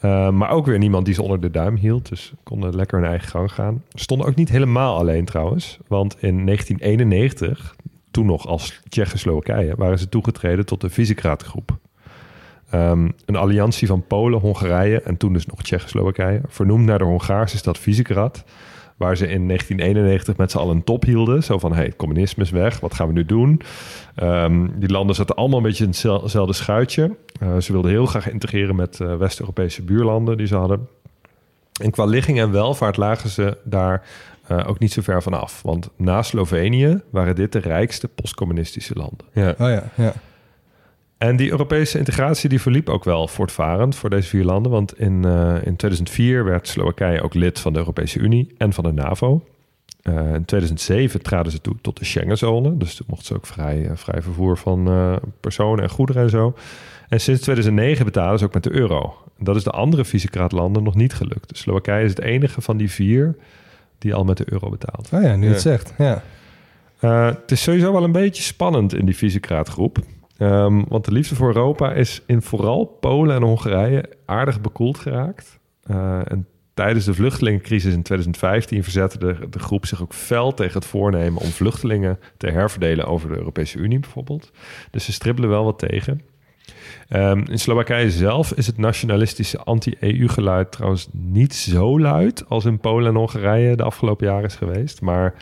Ehm, 0.00 0.36
maar 0.36 0.50
ook 0.50 0.66
weer 0.66 0.78
niemand 0.78 1.04
die 1.04 1.14
ze 1.14 1.22
onder 1.22 1.40
de 1.40 1.50
duim 1.50 1.76
hield. 1.76 2.08
Dus 2.08 2.32
konden 2.42 2.76
lekker 2.76 2.98
hun 3.00 3.08
eigen 3.08 3.28
gang 3.28 3.52
gaan. 3.52 3.82
Ze 3.94 4.02
stonden 4.02 4.26
ook 4.26 4.34
niet 4.34 4.48
helemaal 4.48 4.96
alleen 4.98 5.24
trouwens. 5.24 5.78
Want 5.86 6.16
in 6.20 6.44
1991, 6.44 7.74
toen 8.16 8.26
nog 8.26 8.46
als 8.46 8.80
Tsjechoslowakije... 8.88 9.74
waren 9.76 9.98
ze 9.98 10.08
toegetreden 10.08 10.66
tot 10.66 10.80
de 10.80 10.90
Visegrad-groep. 10.90 11.78
Ehm, 12.70 13.08
een 13.24 13.36
alliantie 13.36 13.86
van 13.86 14.06
Polen, 14.06 14.40
Hongarije 14.40 15.00
en 15.00 15.16
toen 15.16 15.32
dus 15.32 15.46
nog 15.46 15.62
Tsjechoslowakije... 15.62 16.40
vernoemd 16.48 16.84
naar 16.84 16.98
de 16.98 17.04
Hongaarse 17.04 17.56
stad 17.56 17.78
Visegrad... 17.78 18.44
waar 18.96 19.16
ze 19.16 19.28
in 19.28 19.46
1991 19.46 20.36
met 20.36 20.50
z'n 20.50 20.58
allen 20.58 20.76
een 20.76 20.84
top 20.84 21.04
hielden. 21.04 21.42
Zo 21.42 21.58
van, 21.58 21.74
hey, 21.74 21.84
het 21.84 21.96
communisme 21.96 22.42
is 22.42 22.50
weg, 22.50 22.80
wat 22.80 22.94
gaan 22.94 23.06
we 23.06 23.12
nu 23.12 23.24
doen? 23.24 23.60
Ehm, 24.14 24.68
die 24.74 24.90
landen 24.90 25.16
zaten 25.16 25.34
allemaal 25.34 25.58
een 25.58 25.64
beetje 25.64 25.84
in 25.84 25.90
hetzel- 25.90 26.22
hetzelfde 26.22 26.54
schuitje. 26.54 27.16
Eh, 27.40 27.56
ze 27.56 27.72
wilden 27.72 27.90
heel 27.90 28.06
graag 28.06 28.30
integreren 28.30 28.76
met 28.76 29.00
eh, 29.00 29.16
West-Europese 29.16 29.82
buurlanden 29.82 30.36
die 30.36 30.46
ze 30.46 30.56
hadden. 30.56 30.88
En 31.82 31.90
qua 31.90 32.04
ligging 32.04 32.40
en 32.40 32.50
welvaart 32.50 32.96
lagen 32.96 33.30
ze 33.30 33.56
daar 33.64 34.02
eh, 34.48 34.68
ook 34.68 34.78
niet 34.78 34.92
zo 34.92 35.02
ver 35.02 35.22
van 35.22 35.40
af. 35.40 35.62
Want 35.62 35.90
na 35.96 36.22
Slovenië 36.22 37.00
waren 37.10 37.34
dit 37.34 37.52
de 37.52 37.58
rijkste 37.58 38.08
postcommunistische 38.08 38.94
landen. 38.94 39.26
Ja. 39.32 39.50
Oh 39.50 39.68
ja, 39.68 39.90
ja. 39.94 40.12
En 41.18 41.36
die 41.36 41.50
Europese 41.50 41.98
integratie 41.98 42.48
die 42.48 42.60
verliep 42.60 42.88
ook 42.88 43.04
wel 43.04 43.28
voortvarend 43.28 43.96
voor 43.96 44.10
deze 44.10 44.28
vier 44.28 44.44
landen. 44.44 44.72
Want 44.72 44.98
in, 44.98 45.24
eh, 45.24 45.54
in 45.54 45.76
2004 45.76 46.44
werd 46.44 46.68
Slowakije 46.68 47.22
ook 47.22 47.34
lid 47.34 47.60
van 47.60 47.72
de 47.72 47.78
Europese 47.78 48.18
Unie 48.18 48.54
en 48.58 48.72
van 48.72 48.84
de 48.84 48.92
NAVO. 48.92 49.44
Eh, 50.02 50.34
in 50.34 50.44
2007 50.44 51.22
traden 51.22 51.52
ze 51.52 51.60
toe 51.60 51.74
tot 51.80 51.98
de 51.98 52.04
Schengenzone. 52.04 52.76
Dus 52.76 52.94
toen 52.94 53.06
mochten 53.08 53.26
ze 53.26 53.34
ook 53.34 53.46
vrij, 53.46 53.90
vrij 53.94 54.22
vervoer 54.22 54.58
van 54.58 54.88
eh, 54.88 55.16
personen 55.40 55.84
en 55.84 55.90
goederen 55.90 56.22
en 56.22 56.30
zo. 56.30 56.54
En 57.08 57.20
sinds 57.20 57.40
2009 57.40 58.04
betalen 58.04 58.38
ze 58.38 58.44
ook 58.44 58.54
met 58.54 58.62
de 58.62 58.72
euro. 58.72 59.14
Dat 59.38 59.56
is 59.56 59.64
de 59.64 59.70
andere 59.70 60.04
Visegrad-landen 60.04 60.82
nog 60.82 60.94
niet 60.94 61.14
gelukt. 61.14 61.48
Dus 61.48 61.58
Slowakije 61.58 62.04
is 62.04 62.10
het 62.10 62.20
enige 62.20 62.60
van 62.60 62.76
die 62.76 62.90
vier 62.90 63.36
die 63.98 64.14
al 64.14 64.24
met 64.24 64.36
de 64.36 64.52
euro 64.52 64.68
betaalt. 64.70 65.08
Oh 65.12 65.22
ja, 65.22 65.36
nu 65.36 65.46
Ja. 65.46 65.52
het 65.52 65.60
zegt. 65.60 65.94
Ja. 65.98 66.22
Eh, 67.00 67.26
het 67.26 67.50
is 67.50 67.62
sowieso 67.62 67.92
wel 67.92 68.04
een 68.04 68.12
beetje 68.12 68.42
spannend 68.42 68.94
in 68.94 69.06
die 69.06 69.16
Visegrad-groep. 69.16 69.98
Ehm, 70.36 70.82
want 70.88 71.04
de 71.04 71.12
liefde 71.12 71.34
voor 71.34 71.46
Europa 71.48 71.92
is 71.92 72.22
in 72.26 72.42
vooral 72.42 72.84
Polen 72.84 73.36
en 73.36 73.42
Hongarije 73.42 74.04
aardig 74.26 74.60
bekoeld 74.60 74.98
geraakt. 74.98 75.58
Eh, 75.82 76.20
en 76.30 76.46
tijdens 76.74 77.04
de 77.04 77.14
vluchtelingencrisis 77.14 77.92
in 77.94 78.02
2015 78.02 78.82
verzette 78.82 79.18
de, 79.18 79.36
de 79.50 79.58
groep 79.58 79.86
zich 79.86 80.02
ook 80.02 80.14
fel 80.14 80.54
tegen 80.54 80.74
het 80.74 80.84
voornemen 80.86 81.42
om 81.42 81.48
vluchtelingen 81.48 82.18
te 82.36 82.50
herverdelen 82.50 83.06
over 83.06 83.28
de 83.28 83.36
Europese 83.36 83.78
Unie 83.78 83.98
bijvoorbeeld. 84.00 84.50
Dus 84.90 85.04
ze 85.04 85.12
stribbelen 85.12 85.50
wel 85.50 85.64
wat 85.64 85.78
tegen. 85.78 86.20
Ehm, 87.08 87.42
in 87.50 87.58
Slowakije 87.58 88.10
zelf 88.10 88.52
is 88.52 88.66
het 88.66 88.78
nationalistische 88.78 89.58
anti-EU-geluid 89.58 90.72
trouwens 90.72 91.08
niet 91.12 91.54
zo 91.54 92.00
luid 92.00 92.48
als 92.48 92.64
in 92.64 92.78
Polen 92.78 93.08
en 93.08 93.14
Hongarije 93.16 93.76
de 93.76 93.82
afgelopen 93.82 94.26
jaren 94.26 94.44
is 94.44 94.54
geweest. 94.54 95.00
Maar 95.00 95.34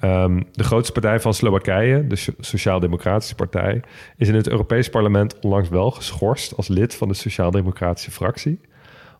ehm, 0.00 0.42
de 0.52 0.64
grootste 0.64 0.92
partij 0.92 1.20
van 1.20 1.34
Slowakije, 1.34 2.06
de 2.06 2.16
So- 2.16 2.32
Sociaal-Democratische 2.38 3.34
Partij, 3.34 3.82
is 4.16 4.28
in 4.28 4.34
het 4.34 4.48
Europees 4.48 4.88
Parlement 4.88 5.38
onlangs 5.40 5.68
wel 5.68 5.90
geschorst 5.90 6.56
als 6.56 6.68
lid 6.68 6.94
van 6.94 7.08
de 7.08 7.14
Sociaal-Democratische 7.14 8.10
fractie. 8.10 8.60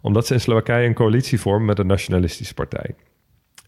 Omdat 0.01 0.27
ze 0.27 0.35
in 0.35 0.41
Slowakije 0.41 0.87
een 0.87 0.95
coalitie 0.95 1.41
vormen 1.41 1.67
met 1.67 1.79
een 1.79 1.87
nationalistische 1.87 2.55
partij. 2.55 2.95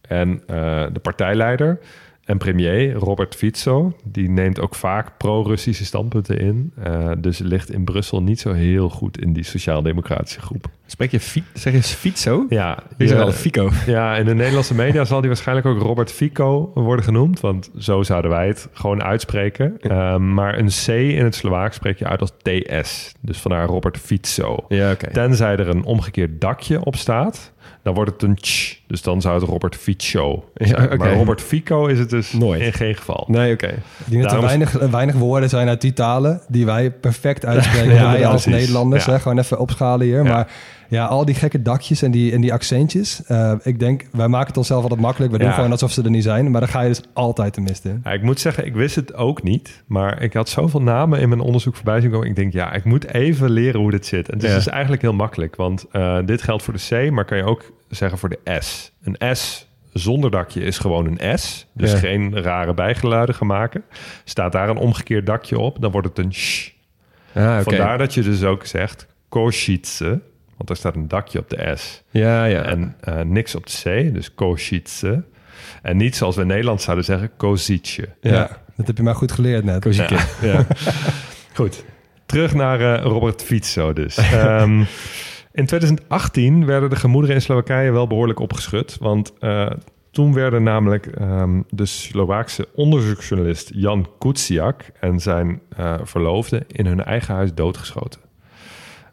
En 0.09 0.43
eh, 0.47 0.87
de 0.93 1.01
partijleider 1.03 1.79
en 2.25 2.39
premier 2.39 2.93
Robert 2.93 3.35
Fico, 3.35 3.93
die 4.05 4.31
neemt 4.31 4.61
ook 4.61 4.75
vaak 4.75 5.17
pro-Russische 5.17 5.85
standpunten 5.85 6.39
in. 6.39 6.73
Uh, 6.87 7.11
dus 7.19 7.39
ligt 7.39 7.71
in 7.71 7.85
Brussel 7.85 8.23
niet 8.23 8.41
zo 8.41 8.53
heel 8.53 8.91
goed 8.91 9.21
in 9.21 9.33
die 9.33 9.45
sociaal-democratische 9.45 10.41
groep. 10.41 10.67
Spreek 10.87 11.11
je, 11.11 11.21
fi 11.21 11.43
zeg 11.55 11.73
je 11.73 11.83
Fico? 11.83 12.47
Ja. 12.49 12.79
Is 12.97 13.13
al 13.13 13.27
een 13.27 13.33
Fico? 13.33 13.71
Ja, 13.87 14.17
in 14.17 14.25
de 14.25 14.35
Nederlandse 14.35 14.75
media 14.75 15.05
zal 15.05 15.21
die 15.21 15.29
waarschijnlijk 15.29 15.67
ook 15.67 15.79
Robert 15.79 16.13
Fico 16.13 16.71
worden 16.75 17.05
genoemd. 17.05 17.41
Want 17.41 17.71
zo 17.79 18.03
zouden 18.03 18.31
wij 18.31 18.47
het 18.47 18.69
gewoon 18.73 19.03
uitspreken. 19.03 19.77
Uh, 19.81 20.17
maar 20.17 20.59
een 20.59 20.69
C 20.69 20.89
in 20.89 21.25
het 21.25 21.35
Slovaaks 21.35 21.77
spreek 21.77 21.99
je 21.99 22.07
uit 22.07 22.21
als 22.21 22.33
TS. 22.43 23.13
Dus 23.21 23.39
vandaar 23.39 23.67
Robert 23.67 23.99
Fico. 23.99 24.65
Ja, 24.69 24.93
okay. 24.93 25.13
Tenzij 25.13 25.57
er 25.57 25.69
een 25.69 25.85
omgekeerd 25.85 26.41
dakje 26.41 26.85
op 26.85 26.97
staat 26.97 27.53
dan 27.85 27.95
wordt 27.95 28.11
het 28.11 28.23
een 28.23 28.39
ch. 28.41 28.75
Dus 28.87 29.03
dan 29.03 29.21
zou 29.21 29.41
het 29.41 29.49
Robert 29.49 29.77
Fico 29.77 30.45
zijn. 30.55 30.71
Ja, 30.71 30.85
okay. 30.85 30.97
Maar 30.97 31.13
Robert 31.13 31.41
Fico 31.41 31.87
is 31.87 31.99
het 31.99 32.11
dus 32.11 32.33
Nooit. 32.33 32.61
in 32.61 32.73
geen 32.73 32.95
geval. 32.95 33.25
Nee, 33.29 33.53
oké. 33.53 33.65
Okay. 33.65 33.79
Die 34.05 34.27
er 34.27 34.41
weinig, 34.41 34.73
weinig 34.73 35.15
woorden 35.15 35.49
zijn 35.49 35.69
uit 35.69 35.81
die 35.81 35.93
talen 35.93 36.41
die 36.49 36.67
wij 36.67 36.91
perfect 36.91 37.45
uitspreken. 37.55 37.95
ja, 37.95 38.13
wij 38.13 38.27
als 38.27 38.43
precies. 38.43 38.61
Nederlanders. 38.61 39.05
Ja. 39.05 39.13
Hè? 39.13 39.21
Gewoon 39.21 39.39
even 39.39 39.59
opschalen 39.59 40.07
hier. 40.07 40.25
Maar 40.25 40.49
ja, 40.95 41.05
al 41.07 41.25
die 41.25 41.35
gekke 41.35 41.63
dakjes 41.63 42.03
en 42.03 42.11
die, 42.11 42.33
en 42.33 42.41
die 42.41 42.53
accentjes. 42.53 43.23
Uh, 43.29 43.53
ik 43.63 43.79
denk, 43.79 44.07
wij 44.13 44.29
maken 44.29 44.47
het 44.47 44.57
onszelf 44.57 44.83
altijd 44.83 45.01
makkelijk. 45.01 45.33
We 45.33 45.39
doen 45.39 45.53
gewoon 45.53 45.71
alsof 45.71 45.93
ze 45.93 46.03
er 46.03 46.11
niet 46.11 46.23
zijn. 46.23 46.51
Maar 46.51 46.61
dan 46.61 46.71
ga 46.71 46.81
je 46.81 46.89
dus 46.89 47.03
altijd 47.13 47.53
te 47.53 47.61
misten. 47.61 48.01
Ja, 48.05 48.13
ik 48.13 48.23
moet 48.23 48.41
zeggen, 48.41 48.67
ik 48.67 48.75
wist 48.75 48.97
het 48.97 49.15
ook 49.15 49.43
niet. 49.43 49.83
Maar 49.87 50.23
ik 50.23 50.33
had 50.33 50.49
zoveel 50.49 50.83
namen 50.83 51.21
in 51.21 51.29
mijn 51.29 51.41
onderzoek 51.41 51.75
voorbij 51.75 52.01
zien 52.01 52.11
komen. 52.11 52.29
Ik 52.29 52.37
denk, 52.37 52.53
ja, 52.53 52.73
ik 52.73 52.85
moet 52.85 53.07
even 53.07 53.51
leren 53.51 53.81
hoe 53.81 53.91
dit 53.91 54.07
zit. 54.07 54.29
En 54.29 54.35
het 54.35 54.45
is 54.45 54.55
dus 54.55 54.69
eigenlijk 54.69 55.03
heel 55.03 55.13
makkelijk. 55.13 55.57
Want 55.57 55.85
uh, 55.93 56.19
dit 56.25 56.43
geldt 56.43 56.63
voor 56.63 56.75
de 56.75 57.07
C, 57.07 57.11
maar 57.11 57.25
kan 57.25 57.37
je 57.37 57.45
ook 57.45 57.73
zeggen 57.89 58.19
voor 58.19 58.29
de 58.29 58.59
S. 58.61 58.93
Een 59.03 59.37
S 59.37 59.69
zonder 59.93 60.31
dakje 60.31 60.61
is 60.61 60.79
gewoon 60.79 61.19
een 61.19 61.39
S. 61.39 61.67
Dus 61.75 61.93
geen 61.93 62.43
rare 62.43 62.75
bijgeluiden 62.75 63.35
gaan 63.35 63.47
maken. 63.47 63.85
Staat 64.25 64.53
daar 64.53 64.69
een 64.69 64.77
omgekeerd 64.77 65.27
dakje 65.27 65.59
op, 65.59 65.81
dan 65.81 65.91
wordt 65.91 66.09
het 66.09 66.19
een 66.19 66.33
sh. 66.33 66.69
Ah, 67.35 67.43
okay. 67.43 67.63
Vandaar 67.63 67.99
dat 67.99 68.15
je 68.15 68.23
dus 68.23 68.43
ook 68.43 68.67
zegt 68.67 69.07
Koshitse. 69.29 70.21
Want 70.65 70.79
er 70.79 70.85
staat 70.85 71.03
een 71.03 71.09
dakje 71.09 71.39
op 71.39 71.51
de 71.51 71.73
S. 71.77 72.03
Ja, 72.11 72.45
ja. 72.45 72.63
En 72.63 72.97
uh, 73.09 73.21
niks 73.21 73.55
op 73.55 73.67
de 73.67 73.73
C, 73.83 74.15
dus 74.15 74.35
Koshitse. 74.35 75.25
En 75.83 75.97
niet 75.97 76.17
zoals 76.17 76.37
we 76.37 76.41
in 76.41 76.47
Nederland 76.47 76.83
zouden 76.83 77.05
zeggen, 77.05 77.31
Kozitje. 77.37 78.09
Ja, 78.21 78.33
ja, 78.33 78.49
dat 78.77 78.87
heb 78.87 78.97
je 78.97 79.03
maar 79.03 79.15
goed 79.15 79.33
geleerd 79.33 79.65
net. 79.65 79.95
Ja. 79.95 80.09
ja. 80.43 80.67
goed. 81.55 81.85
Terug 82.27 82.55
naar 82.55 82.81
uh, 82.81 83.03
Robert 83.03 83.43
Fico 83.43 83.93
dus. 83.93 84.33
um, 84.35 84.79
in 85.61 85.67
2018 85.67 86.67
werden 86.67 86.91
de 86.91 86.97
gemoederen 86.97 87.37
in 87.37 87.43
Slowakije 87.43 87.91
wel 87.91 88.07
behoorlijk 88.07 88.39
opgeschud. 88.39 88.97
Want 89.01 89.33
uh, 89.41 89.71
toen 90.11 90.35
werden 90.35 90.63
namelijk 90.63 91.21
um, 91.21 91.65
de 91.71 91.87
Slovaakse 91.87 92.69
onderzoeksjournalist 92.75 93.71
Jan 93.75 94.09
Kuciak 94.19 94.83
en 95.01 95.21
zijn 95.21 95.61
uh, 95.79 95.95
verloofde 96.03 96.65
in 96.67 96.87
hun 96.87 97.05
eigen 97.05 97.35
huis 97.35 97.55
doodgeschoten. 97.55 98.21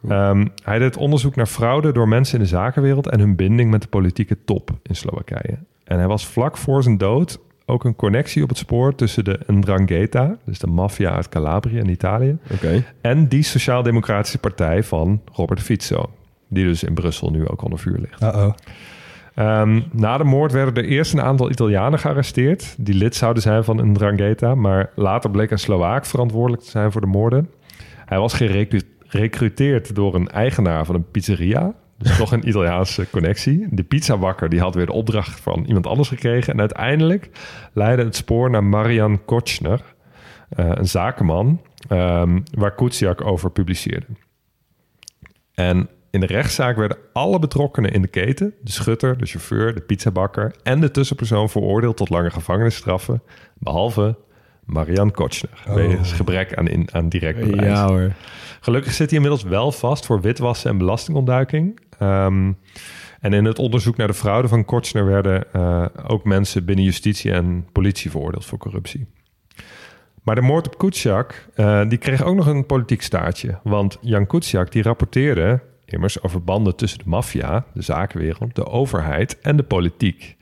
Um, 0.08 0.52
hij 0.64 0.78
deed 0.78 0.96
onderzoek 0.96 1.36
naar 1.36 1.46
fraude 1.46 1.92
door 1.92 2.08
mensen 2.08 2.38
in 2.38 2.42
de 2.42 2.48
zakenwereld 2.48 3.08
en 3.08 3.20
hun 3.20 3.36
binding 3.36 3.70
met 3.70 3.82
de 3.82 3.88
politieke 3.88 4.36
top 4.44 4.70
in 4.82 4.96
Slowakije. 4.96 5.58
En 5.84 5.98
hij 5.98 6.06
was 6.06 6.26
vlak 6.26 6.56
voor 6.56 6.82
zijn 6.82 6.98
dood 6.98 7.38
ook 7.66 7.84
een 7.84 7.96
connectie 7.96 8.42
op 8.42 8.48
het 8.48 8.58
spoor 8.58 8.94
tussen 8.94 9.24
de 9.24 9.40
Ndrangheta, 9.46 10.36
dus 10.44 10.58
de 10.58 10.66
maffia 10.66 11.10
uit 11.10 11.28
Calabrië 11.28 11.78
in 11.78 11.88
Italië, 11.88 12.38
okay. 12.52 12.84
en 13.00 13.28
die 13.28 13.42
sociaal-democratische 13.42 14.38
partij 14.38 14.82
van 14.82 15.20
Robert 15.32 15.60
Fico, 15.60 16.10
die 16.48 16.64
dus 16.64 16.82
in 16.82 16.94
Brussel 16.94 17.30
nu 17.30 17.48
ook 17.48 17.62
onder 17.62 17.78
vuur 17.78 17.98
ligt. 17.98 18.22
Uh-oh. 18.22 18.52
Um, 19.36 19.84
na 19.92 20.18
de 20.18 20.24
moord 20.24 20.52
werden 20.52 20.74
er 20.74 20.90
eerst 20.90 21.12
een 21.12 21.22
aantal 21.22 21.50
Italianen 21.50 21.98
gearresteerd, 21.98 22.74
die 22.78 22.94
lid 22.94 23.14
zouden 23.14 23.42
zijn 23.42 23.64
van 23.64 23.90
Ndrangheta, 23.90 24.54
maar 24.54 24.90
later 24.94 25.30
bleek 25.30 25.50
een 25.50 25.58
Slovaak 25.58 26.06
verantwoordelijk 26.06 26.62
te 26.62 26.70
zijn 26.70 26.92
voor 26.92 27.00
de 27.00 27.06
moorden. 27.06 27.50
Hij 28.04 28.18
was 28.18 28.34
gerecruiteerd 29.12 29.94
door 29.94 30.14
een 30.14 30.28
eigenaar 30.28 30.84
van 30.84 30.94
een 30.94 31.10
pizzeria, 31.10 31.74
dus 31.98 32.16
toch 32.16 32.32
een 32.32 32.48
Italiaanse 32.48 33.10
connectie. 33.10 33.66
De 33.70 33.82
pizzabakker 33.82 34.48
die 34.48 34.60
had 34.60 34.74
weer 34.74 34.86
de 34.86 34.92
opdracht 34.92 35.40
van 35.40 35.64
iemand 35.64 35.86
anders 35.86 36.08
gekregen. 36.08 36.52
En 36.52 36.60
uiteindelijk 36.60 37.30
leidde 37.72 38.04
het 38.04 38.16
spoor 38.16 38.50
naar 38.50 38.64
Marian 38.64 39.24
Kochner, 39.24 39.80
uh, 40.56 40.70
een 40.74 40.88
zakenman, 40.88 41.60
um, 41.88 42.42
waar 42.54 42.74
Kuciak 42.74 43.24
over 43.24 43.50
publiceerde. 43.50 44.06
En 45.54 45.88
in 46.10 46.20
de 46.20 46.26
rechtszaak 46.26 46.76
werden 46.76 46.98
alle 47.12 47.38
betrokkenen 47.38 47.92
in 47.92 48.02
de 48.02 48.08
keten, 48.08 48.54
de 48.62 48.72
schutter, 48.72 49.18
de 49.18 49.26
chauffeur, 49.26 49.74
de 49.74 49.80
pizzabakker 49.80 50.54
en 50.62 50.80
de 50.80 50.90
tussenpersoon 50.90 51.48
veroordeeld 51.48 51.96
tot 51.96 52.08
lange 52.08 52.30
gevangenisstraffen, 52.30 53.22
behalve 53.58 54.16
Marian 54.64 55.10
Kochner, 55.10 55.62
oh. 55.68 55.74
wegens 55.74 56.12
gebrek 56.12 56.54
aan, 56.56 56.68
in, 56.68 56.88
aan 56.92 57.08
direct 57.08 57.40
bewijs. 57.40 57.68
Ja 57.68 57.86
hoor. 57.86 58.12
Gelukkig 58.64 58.92
zit 58.92 59.10
hij 59.10 59.18
inmiddels 59.18 59.42
wel 59.42 59.72
vast 59.72 60.06
voor 60.06 60.20
witwassen 60.20 60.70
en 60.70 60.78
belastingontduiking. 60.78 61.80
Um, 62.00 62.58
en 63.20 63.32
in 63.32 63.44
het 63.44 63.58
onderzoek 63.58 63.96
naar 63.96 64.06
de 64.06 64.14
fraude 64.14 64.48
van 64.48 64.64
Kochner 64.64 65.06
werden 65.06 65.44
uh, 65.56 65.86
ook 66.06 66.24
mensen 66.24 66.64
binnen 66.64 66.84
justitie 66.84 67.32
en 67.32 67.66
politie 67.72 68.10
veroordeeld 68.10 68.44
voor 68.44 68.58
corruptie. 68.58 69.06
Maar 70.22 70.34
de 70.34 70.40
moord 70.40 70.66
op 70.66 70.78
Kuciak, 70.78 71.48
uh, 71.56 71.88
die 71.88 71.98
kreeg 71.98 72.22
ook 72.22 72.34
nog 72.34 72.46
een 72.46 72.66
politiek 72.66 73.02
staartje. 73.02 73.58
Want 73.62 73.98
Jan 74.00 74.26
Kuciak 74.26 74.72
die 74.72 74.82
rapporteerde 74.82 75.60
immers 75.84 76.22
over 76.22 76.44
banden 76.44 76.76
tussen 76.76 76.98
de 76.98 77.08
maffia, 77.08 77.64
de 77.74 77.82
zakenwereld, 77.82 78.54
de 78.54 78.66
overheid 78.66 79.40
en 79.40 79.56
de 79.56 79.62
politiek. 79.62 80.36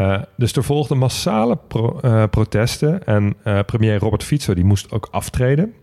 Uh, 0.00 0.22
dus 0.36 0.52
er 0.52 0.64
volgden 0.64 0.98
massale 0.98 1.58
pro, 1.68 2.00
protesten 2.30 3.06
en 3.06 3.36
premier 3.66 3.98
Robert 3.98 4.24
Fico 4.24 4.54
die 4.54 4.64
moest 4.64 4.92
ook 4.92 5.08
aftreden. 5.10 5.74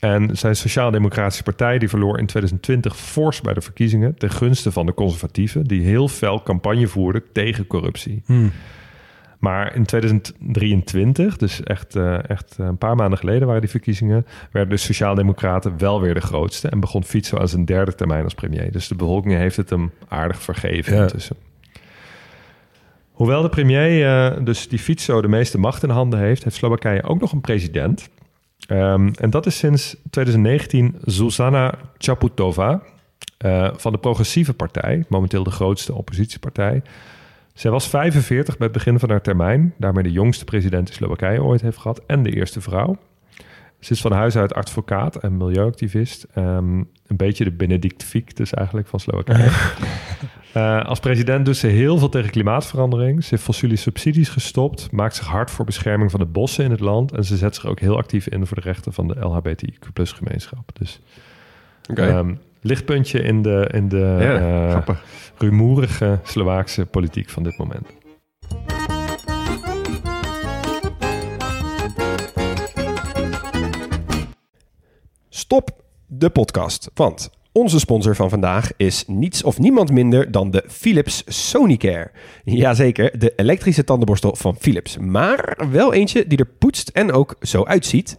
En 0.00 0.36
zijn 0.36 0.56
Sociaal-Democratische 0.56 1.42
Partij 1.42 1.78
die 1.78 1.88
verloor 1.88 2.18
in 2.18 2.26
2020 2.26 2.96
fors 2.96 3.40
bij 3.40 3.54
de 3.54 3.60
verkiezingen 3.60 4.14
ten 4.14 4.30
gunste 4.30 4.72
van 4.72 4.86
de 4.86 4.94
conservatieven, 4.94 5.64
die 5.64 5.82
heel 5.82 6.08
fel 6.08 6.42
campagne 6.42 6.86
voerden 6.86 7.22
tegen 7.32 7.66
corruptie. 7.66 8.22
Hmm. 8.26 8.52
Maar 9.38 9.74
in 9.74 9.84
2023, 9.84 11.36
dus 11.36 11.62
echt, 11.62 11.96
uh, 11.96 12.30
echt 12.30 12.54
een 12.58 12.78
paar 12.78 12.96
maanden 12.96 13.18
geleden 13.18 13.46
waren 13.46 13.60
die 13.60 13.70
verkiezingen, 13.70 14.26
werden 14.52 14.70
de 14.70 14.80
Sociaaldemocraten 14.80 15.78
wel 15.78 16.00
weer 16.00 16.14
de 16.14 16.20
grootste 16.20 16.68
en 16.68 16.80
begon 16.80 17.04
Fico 17.04 17.38
aan 17.38 17.48
zijn 17.48 17.64
derde 17.64 17.94
termijn 17.94 18.24
als 18.24 18.34
premier. 18.34 18.72
Dus 18.72 18.88
de 18.88 18.94
bevolking 18.94 19.34
heeft 19.34 19.56
het 19.56 19.70
hem 19.70 19.92
aardig 20.08 20.42
vergeven 20.42 20.94
ja. 20.94 21.02
intussen. 21.02 21.36
Hoewel 23.12 23.42
de 23.42 23.48
premier, 23.48 24.00
uh, 24.00 24.44
dus 24.44 24.68
die 24.68 24.78
Fico, 24.78 25.20
de 25.20 25.28
meeste 25.28 25.58
macht 25.58 25.82
in 25.82 25.90
handen 25.90 26.18
heeft, 26.18 26.44
heeft 26.44 26.56
Slowakije 26.56 27.02
ook 27.02 27.20
nog 27.20 27.32
een 27.32 27.40
president. 27.40 28.08
Um, 28.70 29.14
en 29.14 29.30
dat 29.30 29.46
is 29.46 29.58
sinds 29.58 29.96
2019 30.10 30.96
Zuzana 31.04 31.74
Chaputova 31.98 32.82
uh, 33.44 33.70
van 33.74 33.92
de 33.92 33.98
Progressieve 33.98 34.54
Partij, 34.54 35.04
momenteel 35.08 35.42
de 35.42 35.50
grootste 35.50 35.94
oppositiepartij. 35.94 36.82
Zij 37.54 37.70
was 37.70 37.88
45 37.88 38.56
bij 38.56 38.66
het 38.66 38.76
begin 38.76 38.98
van 38.98 39.10
haar 39.10 39.20
termijn, 39.20 39.74
daarmee 39.78 40.02
de 40.02 40.12
jongste 40.12 40.44
president 40.44 40.86
die 40.86 40.94
Slowakije 40.94 41.42
ooit 41.42 41.60
heeft 41.60 41.78
gehad 41.78 42.00
en 42.06 42.22
de 42.22 42.30
eerste 42.30 42.60
vrouw. 42.60 42.96
Ze 43.78 43.92
is 43.92 44.00
van 44.00 44.12
huis 44.12 44.36
uit 44.36 44.54
advocaat 44.54 45.16
en 45.16 45.36
milieuactivist. 45.36 46.26
Um, 46.38 46.88
een 47.06 47.16
beetje 47.16 47.44
de 47.44 47.50
Benedict 47.50 48.04
Fiek 48.04 48.36
dus 48.36 48.54
eigenlijk 48.54 48.88
van 48.88 49.00
Slowakije. 49.00 49.50
uh, 50.56 50.84
als 50.90 51.00
president 51.00 51.44
doet 51.44 51.56
ze 51.56 51.66
heel 51.66 51.98
veel 51.98 52.08
tegen 52.08 52.30
klimaatverandering. 52.30 53.22
Ze 53.24 53.28
heeft 53.30 53.42
fossiele 53.42 53.76
subsidies 53.76 54.28
gestopt, 54.28 54.90
maakt 54.90 55.16
zich 55.16 55.26
hard 55.26 55.50
voor 55.50 55.64
bescherming 55.64 56.10
van 56.10 56.20
de 56.20 56.26
bossen 56.26 56.64
in 56.64 56.70
het 56.70 56.80
land... 56.80 57.12
en 57.12 57.24
ze 57.24 57.36
zet 57.36 57.54
zich 57.54 57.66
ook 57.66 57.80
heel 57.80 57.96
actief 57.96 58.28
in 58.28 58.46
voor 58.46 58.56
de 58.56 58.62
rechten 58.62 58.92
van 58.92 59.08
de 59.08 59.14
LHBTIQ 59.14 59.92
gemeenschap. 59.92 60.70
Dus 60.78 61.00
okay. 61.90 62.18
um, 62.18 62.38
lichtpuntje 62.60 63.22
in 63.22 63.42
de, 63.42 63.68
in 63.72 63.88
de 63.88 64.16
ja, 64.20 64.40
uh, 64.68 64.96
rumoerige 65.38 66.18
Slovaakse 66.22 66.86
politiek 66.86 67.30
van 67.30 67.42
dit 67.42 67.56
moment. 67.56 67.86
Stop 75.50 75.70
de 76.06 76.30
podcast, 76.30 76.90
want 76.94 77.30
onze 77.52 77.78
sponsor 77.78 78.14
van 78.16 78.30
vandaag 78.30 78.70
is 78.76 79.04
niets 79.06 79.42
of 79.42 79.58
niemand 79.58 79.90
minder 79.90 80.30
dan 80.30 80.50
de 80.50 80.64
Philips 80.66 81.22
Sonicare. 81.26 82.10
Jazeker, 82.44 83.18
de 83.18 83.32
elektrische 83.36 83.84
tandenborstel 83.84 84.36
van 84.36 84.56
Philips. 84.56 84.96
Maar 84.98 85.58
wel 85.70 85.92
eentje 85.92 86.26
die 86.26 86.38
er 86.38 86.46
poetst 86.58 86.88
en 86.88 87.12
ook 87.12 87.36
zo 87.40 87.64
uitziet. 87.64 88.16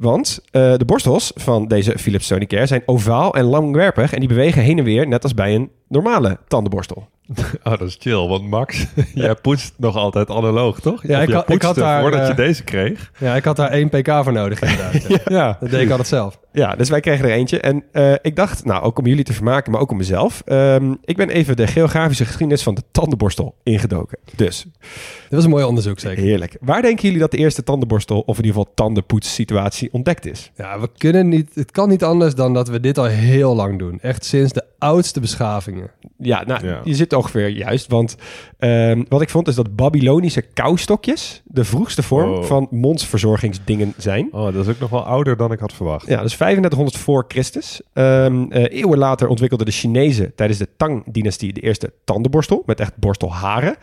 Want 0.00 0.40
eh, 0.50 0.74
de 0.76 0.84
borstels 0.84 1.32
van 1.34 1.66
deze 1.68 1.98
Philips 1.98 2.26
Sonicare 2.26 2.66
zijn 2.66 2.82
ovaal 2.86 3.34
en 3.34 3.44
langwerpig... 3.44 4.12
en 4.12 4.18
die 4.20 4.28
bewegen 4.28 4.62
heen 4.62 4.78
en 4.78 4.84
weer 4.84 5.08
net 5.08 5.22
als 5.22 5.34
bij 5.34 5.54
een 5.54 5.70
normale 5.88 6.38
tandenborstel. 6.48 7.08
Oh, 7.64 7.78
dat 7.78 7.80
is 7.88 7.96
chill. 7.98 8.26
Want 8.28 8.48
Max, 8.48 8.86
jij 9.14 9.34
poetst 9.34 9.72
nog 9.76 9.96
altijd 9.96 10.30
analoog, 10.30 10.80
toch? 10.80 11.02
Ja, 11.06 11.18
Of 11.22 11.28
ik 11.28 11.32
had- 11.34 11.50
ik 11.50 11.62
had 11.62 11.74
daar, 11.74 12.00
voordat 12.00 12.26
je 12.26 12.30
eh, 12.32 12.36
deze 12.36 12.64
kreeg. 12.64 13.10
Ja, 13.18 13.36
ik 13.36 13.44
had 13.44 13.56
daar 13.56 13.70
één 13.70 13.88
pk 13.88 14.10
voor 14.22 14.32
nodig 14.32 14.60
inderdaad. 14.60 15.02
ja. 15.08 15.18
Ja. 15.24 15.56
Dat 15.60 15.70
deed 15.70 15.80
ik 15.82 15.90
altijd 15.90 16.08
zelf. 16.08 16.38
Ja, 16.52 16.74
dus 16.76 16.88
wij 16.88 17.00
kregen 17.00 17.24
er 17.24 17.30
eentje. 17.30 17.60
En 17.60 17.84
eh, 17.92 18.12
ik 18.22 18.36
dacht, 18.36 18.64
nou, 18.64 18.82
ook 18.82 18.98
om 18.98 19.06
jullie 19.06 19.24
te 19.24 19.32
vermaken, 19.32 19.72
maar 19.72 19.80
ook 19.80 19.90
om 19.90 19.96
mezelf... 19.96 20.42
ehm, 20.44 20.94
ik 21.04 21.16
ben 21.16 21.28
even 21.28 21.56
de 21.56 21.66
geografische 21.66 22.24
geschiedenis 22.24 22.62
van 22.62 22.74
de 22.74 22.82
tandenborstel 22.92 23.54
ingedoken. 23.62 24.18
Dus, 24.36 24.66
Dat 24.80 24.88
was 25.30 25.44
een 25.44 25.50
mooi 25.50 25.64
onderzoek 25.64 25.98
zeker. 26.00 26.22
heerlijk. 26.22 26.56
Waar 26.60 26.82
denken 26.82 27.02
jullie 27.04 27.18
dat 27.20 27.30
de 27.30 27.36
eerste 27.36 27.62
tandenborstel... 27.62 28.20
of 28.20 28.38
in 28.38 28.44
ieder 28.44 28.58
geval 28.60 28.74
tandenpoetssituatie 28.74 29.89
ontdekt 29.92 30.26
is? 30.26 30.50
Ja, 30.56 30.80
we 30.80 30.88
kunnen 30.96 31.28
niet, 31.28 31.54
het 31.54 31.70
kan 31.70 31.88
niet 31.88 32.04
anders 32.04 32.34
dan 32.34 32.54
dat 32.54 32.68
we 32.68 32.80
dit 32.80 32.98
al 32.98 33.04
heel 33.04 33.54
lang 33.54 33.78
doen. 33.78 33.98
Echt 34.00 34.24
sinds 34.24 34.52
de 34.52 34.64
oudste 34.78 35.20
beschavingen. 35.20 35.90
Ja, 36.18 36.44
nou, 36.46 36.66
Ja. 36.66 36.80
je 36.84 36.94
zit 36.94 37.12
ongeveer 37.12 37.48
juist. 37.48 37.88
Want 37.88 38.16
ehm, 38.58 39.02
wat 39.08 39.20
ik 39.22 39.30
vond 39.30 39.48
is 39.48 39.54
dat 39.54 39.76
Babylonische 39.76 40.42
koustokjes... 40.54 41.42
de 41.44 41.64
vroegste 41.64 42.02
vorm 42.02 42.32
Oh. 42.32 42.42
van 42.44 42.66
mondsverzorgingsdingen 42.70 43.94
zijn. 43.96 44.28
Oh, 44.32 44.44
dat 44.44 44.54
is 44.66 44.68
ook 44.68 44.78
nog 44.80 44.90
wel 44.90 45.04
ouder 45.04 45.36
dan 45.36 45.52
ik 45.52 45.58
had 45.58 45.72
verwacht. 45.72 46.06
Ja, 46.06 46.22
dus 46.22 46.34
3500 46.36 46.96
voor 46.96 47.24
Christus. 47.28 47.80
Ehm, 47.92 48.44
eh, 48.50 48.78
eeuwen 48.78 48.98
later 48.98 49.28
ontwikkelden 49.28 49.66
de 49.66 49.72
Chinezen 49.72 50.34
tijdens 50.34 50.58
de 50.58 50.68
Tang-dynastie 50.76 51.52
de 51.52 51.60
eerste 51.60 51.92
tandenborstel 52.04 52.62
met 52.66 52.80
echt 52.80 52.96
borstelharen. 52.96 53.76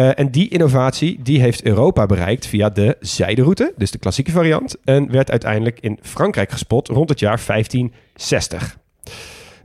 Eh, 0.00 0.18
en 0.18 0.30
die 0.30 0.48
innovatie 0.48 1.22
die 1.22 1.40
heeft 1.40 1.64
Europa 1.64 2.06
bereikt 2.06 2.46
via 2.46 2.70
de 2.70 2.96
zijderoute, 3.00 3.72
dus 3.76 3.90
de 3.90 3.98
klassieke 3.98 4.30
variant, 4.30 4.76
en 4.84 5.10
werd 5.10 5.30
uiteindelijk 5.30 5.80
in 5.80 5.98
Frankrijk 6.02 6.50
gespot 6.50 6.88
rond 6.88 7.08
het 7.08 7.20
jaar 7.20 7.42
1560. 7.46 8.78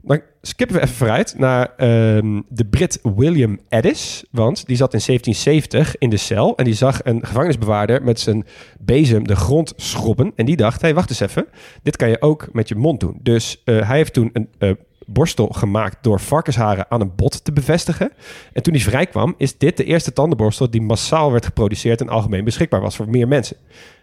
Dan 0.02 0.20
skippen 0.42 0.76
we 0.76 0.82
even 0.82 0.94
vooruit 0.94 1.34
naar 1.38 1.74
ehm, 1.76 2.40
de 2.48 2.64
Brit 2.64 2.98
William 3.02 3.58
Addis. 3.68 4.24
Want 4.30 4.66
die 4.66 4.76
zat 4.76 4.94
in 4.94 5.00
1770 5.06 5.98
in 5.98 6.10
de 6.10 6.16
cel. 6.16 6.56
En 6.56 6.64
die 6.64 6.74
zag 6.74 7.00
een 7.04 7.26
gevangenisbewaarder 7.26 8.02
met 8.02 8.20
zijn 8.20 8.46
bezem 8.78 9.26
de 9.26 9.36
grond 9.36 9.72
schrobben. 9.76 10.32
En 10.34 10.46
die 10.46 10.56
dacht, 10.56 10.80
hé, 10.80 10.86
hey, 10.86 10.94
wacht 10.94 11.10
eens 11.10 11.20
even. 11.20 11.46
Dit 11.82 11.96
kan 11.96 12.08
je 12.08 12.20
ook 12.20 12.48
met 12.52 12.68
je 12.68 12.74
mond 12.74 13.00
doen. 13.00 13.18
Dus 13.22 13.62
eh, 13.64 13.88
hij 13.88 13.96
heeft 13.96 14.12
toen 14.12 14.30
een 14.32 14.48
eh, 14.58 14.70
borstel 15.06 15.46
gemaakt 15.46 15.96
door 16.00 16.20
varkensharen 16.20 16.86
aan 16.88 17.00
een 17.00 17.14
bot 17.16 17.44
te 17.44 17.52
bevestigen. 17.52 18.12
En 18.52 18.62
toen 18.62 18.74
hij 18.74 18.82
vrijkwam, 18.82 19.34
is 19.38 19.58
dit 19.58 19.76
de 19.76 19.84
eerste 19.84 20.12
tandenborstel 20.12 20.70
die 20.70 20.82
massaal 20.82 21.32
werd 21.32 21.44
geproduceerd 21.44 22.00
en 22.00 22.08
algemeen 22.08 22.44
beschikbaar 22.44 22.80
was 22.80 22.96
voor 22.96 23.08
meer 23.08 23.28
mensen. 23.28 23.56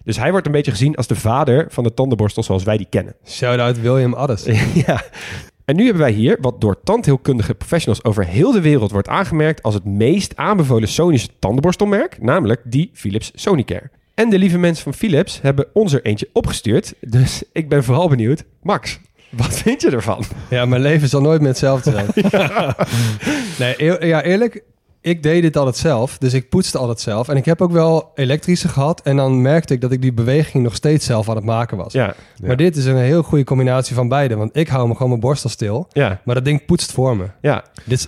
Dus 0.03 0.17
hij 0.17 0.31
wordt 0.31 0.45
een 0.45 0.51
beetje 0.51 0.71
gezien 0.71 0.95
als 0.95 1.07
de 1.07 1.15
vader 1.15 1.65
van 1.69 1.83
de 1.83 1.93
tandenborstel 1.93 2.43
zoals 2.43 2.63
wij 2.63 2.77
die 2.77 2.87
kennen. 2.89 3.15
Shout-out 3.25 3.81
William 3.81 4.13
Addis. 4.13 4.43
ja. 4.85 5.03
En 5.65 5.75
nu 5.75 5.83
hebben 5.83 6.01
wij 6.01 6.11
hier 6.11 6.37
wat 6.41 6.61
door 6.61 6.83
tandheelkundige 6.83 7.53
professionals 7.53 8.03
over 8.03 8.25
heel 8.25 8.51
de 8.51 8.61
wereld 8.61 8.91
wordt 8.91 9.07
aangemerkt 9.07 9.63
als 9.63 9.73
het 9.73 9.85
meest 9.85 10.35
aanbevolen 10.35 10.87
Sonische 10.87 11.29
tandenborstelmerk, 11.39 12.21
namelijk 12.21 12.61
die 12.63 12.89
Philips 12.93 13.31
Sonicare. 13.35 13.89
En 14.13 14.29
de 14.29 14.37
lieve 14.37 14.57
mensen 14.57 14.83
van 14.83 14.93
Philips 14.93 15.41
hebben 15.41 15.67
ons 15.73 15.93
er 15.93 16.05
eentje 16.05 16.29
opgestuurd, 16.33 16.93
dus 16.99 17.43
ik 17.51 17.69
ben 17.69 17.83
vooral 17.83 18.09
benieuwd. 18.09 18.43
Max, 18.61 18.99
wat 19.35 19.53
vind 19.53 19.81
je 19.81 19.89
ervan? 19.89 20.23
Ja, 20.49 20.65
mijn 20.65 20.81
leven 20.81 21.09
zal 21.09 21.21
nooit 21.21 21.39
meer 21.39 21.49
hetzelfde 21.49 21.91
zijn. 21.91 22.07
Nee, 23.59 23.73
eer- 23.81 24.05
ja, 24.05 24.23
eerlijk, 24.23 24.63
ik 25.01 25.23
deed 25.23 25.41
dit 25.41 25.57
altijd 25.57 25.77
zelf. 25.77 26.17
Dus 26.17 26.33
ik 26.33 26.49
poetste 26.49 26.77
altijd 26.77 26.99
zelf. 26.99 27.29
En 27.29 27.37
ik 27.37 27.45
heb 27.45 27.61
ook 27.61 27.71
wel 27.71 28.11
elektrische 28.15 28.67
gehad. 28.67 29.01
En 29.01 29.15
dan 29.15 29.41
merkte 29.41 29.73
ik 29.73 29.81
dat 29.81 29.91
ik 29.91 30.01
die 30.01 30.13
beweging 30.13 30.63
nog 30.63 30.75
steeds 30.75 31.05
zelf 31.05 31.29
aan 31.29 31.35
het 31.35 31.45
maken 31.45 31.77
was. 31.77 31.93
Ja, 31.93 32.15
Maar 32.43 32.57
dit 32.57 32.75
is 32.75 32.85
een 32.85 32.97
heel 32.97 33.23
goede 33.23 33.43
combinatie 33.43 33.95
van 33.95 34.07
beide. 34.07 34.35
Want 34.35 34.55
ik 34.57 34.67
hou 34.67 34.87
me 34.87 34.93
gewoon 34.93 35.07
mijn 35.09 35.21
borstel 35.21 35.49
stil. 35.49 35.87
ja, 35.91 36.21
Maar 36.23 36.35
dat 36.35 36.45
ding 36.45 36.65
poetst 36.65 36.91
voor 36.91 37.17
me. 37.17 37.25
ja. 37.41 37.63
Dit 37.85 37.97
is, 37.99 38.07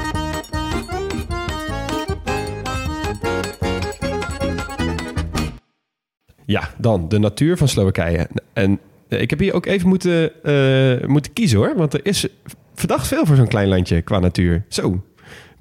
Ja, 6.45 6.69
dan 6.77 7.09
de 7.09 7.19
natuur 7.19 7.57
van 7.57 7.67
Slowakije. 7.67 8.27
En 8.53 8.79
eh, 9.07 9.21
ik 9.21 9.29
heb 9.29 9.39
hier 9.39 9.53
ook 9.53 9.65
even 9.65 9.87
moeten, 9.87 10.43
eh, 10.43 11.07
moeten 11.07 11.33
kiezen 11.33 11.57
hoor. 11.57 11.75
Want 11.75 11.93
er 11.93 12.05
is 12.05 12.27
verdacht 12.73 13.07
veel 13.07 13.25
voor 13.25 13.35
zo'n 13.35 13.47
klein 13.47 13.67
landje 13.67 14.01
qua 14.01 14.19
natuur. 14.19 14.63
Zo. 14.67 15.03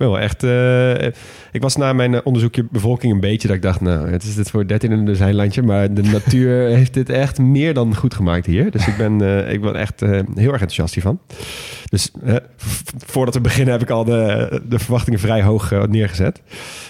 Ben 0.00 0.10
wel 0.10 0.20
echt. 0.20 0.42
eh, 0.42 1.06
ik 1.52 1.62
was 1.62 1.76
na 1.76 1.92
mijn 1.92 2.14
eh, 2.14 2.20
onderzoekje 2.24 2.66
bevolking 2.70 3.12
een 3.12 3.20
beetje 3.20 3.48
dat 3.48 3.56
ik 3.56 3.62
dacht, 3.62 3.80
nou, 3.80 4.10
het 4.10 4.22
is 4.22 4.34
dit 4.34 4.50
voor 4.50 4.66
13 4.66 4.92
in 4.92 5.06
een 5.06 5.34
landje, 5.34 5.62
maar 5.62 5.94
de 5.94 6.02
natuur 6.18 6.66
heeft 6.66 6.94
dit 6.94 7.10
echt 7.10 7.38
meer 7.38 7.74
dan 7.74 7.96
goed 7.96 8.14
gemaakt 8.14 8.46
hier. 8.46 8.70
Dus 8.70 8.86
ik 8.86 8.96
ben, 8.96 9.20
eh, 9.20 9.52
ik 9.52 9.60
ben 9.60 9.74
echt 9.74 10.00
heel 10.00 10.52
erg 10.52 10.60
enthousiast 10.60 10.94
hiervan. 10.94 11.20
Dus 11.90 12.10
voordat 12.96 13.34
we 13.34 13.40
beginnen 13.40 13.72
heb 13.72 13.82
ik 13.82 13.90
al 13.90 14.04
de, 14.04 14.60
de 14.68 14.78
verwachtingen 14.78 15.18
vrij 15.18 15.42
hoog 15.42 15.86
neergezet. 15.88 16.42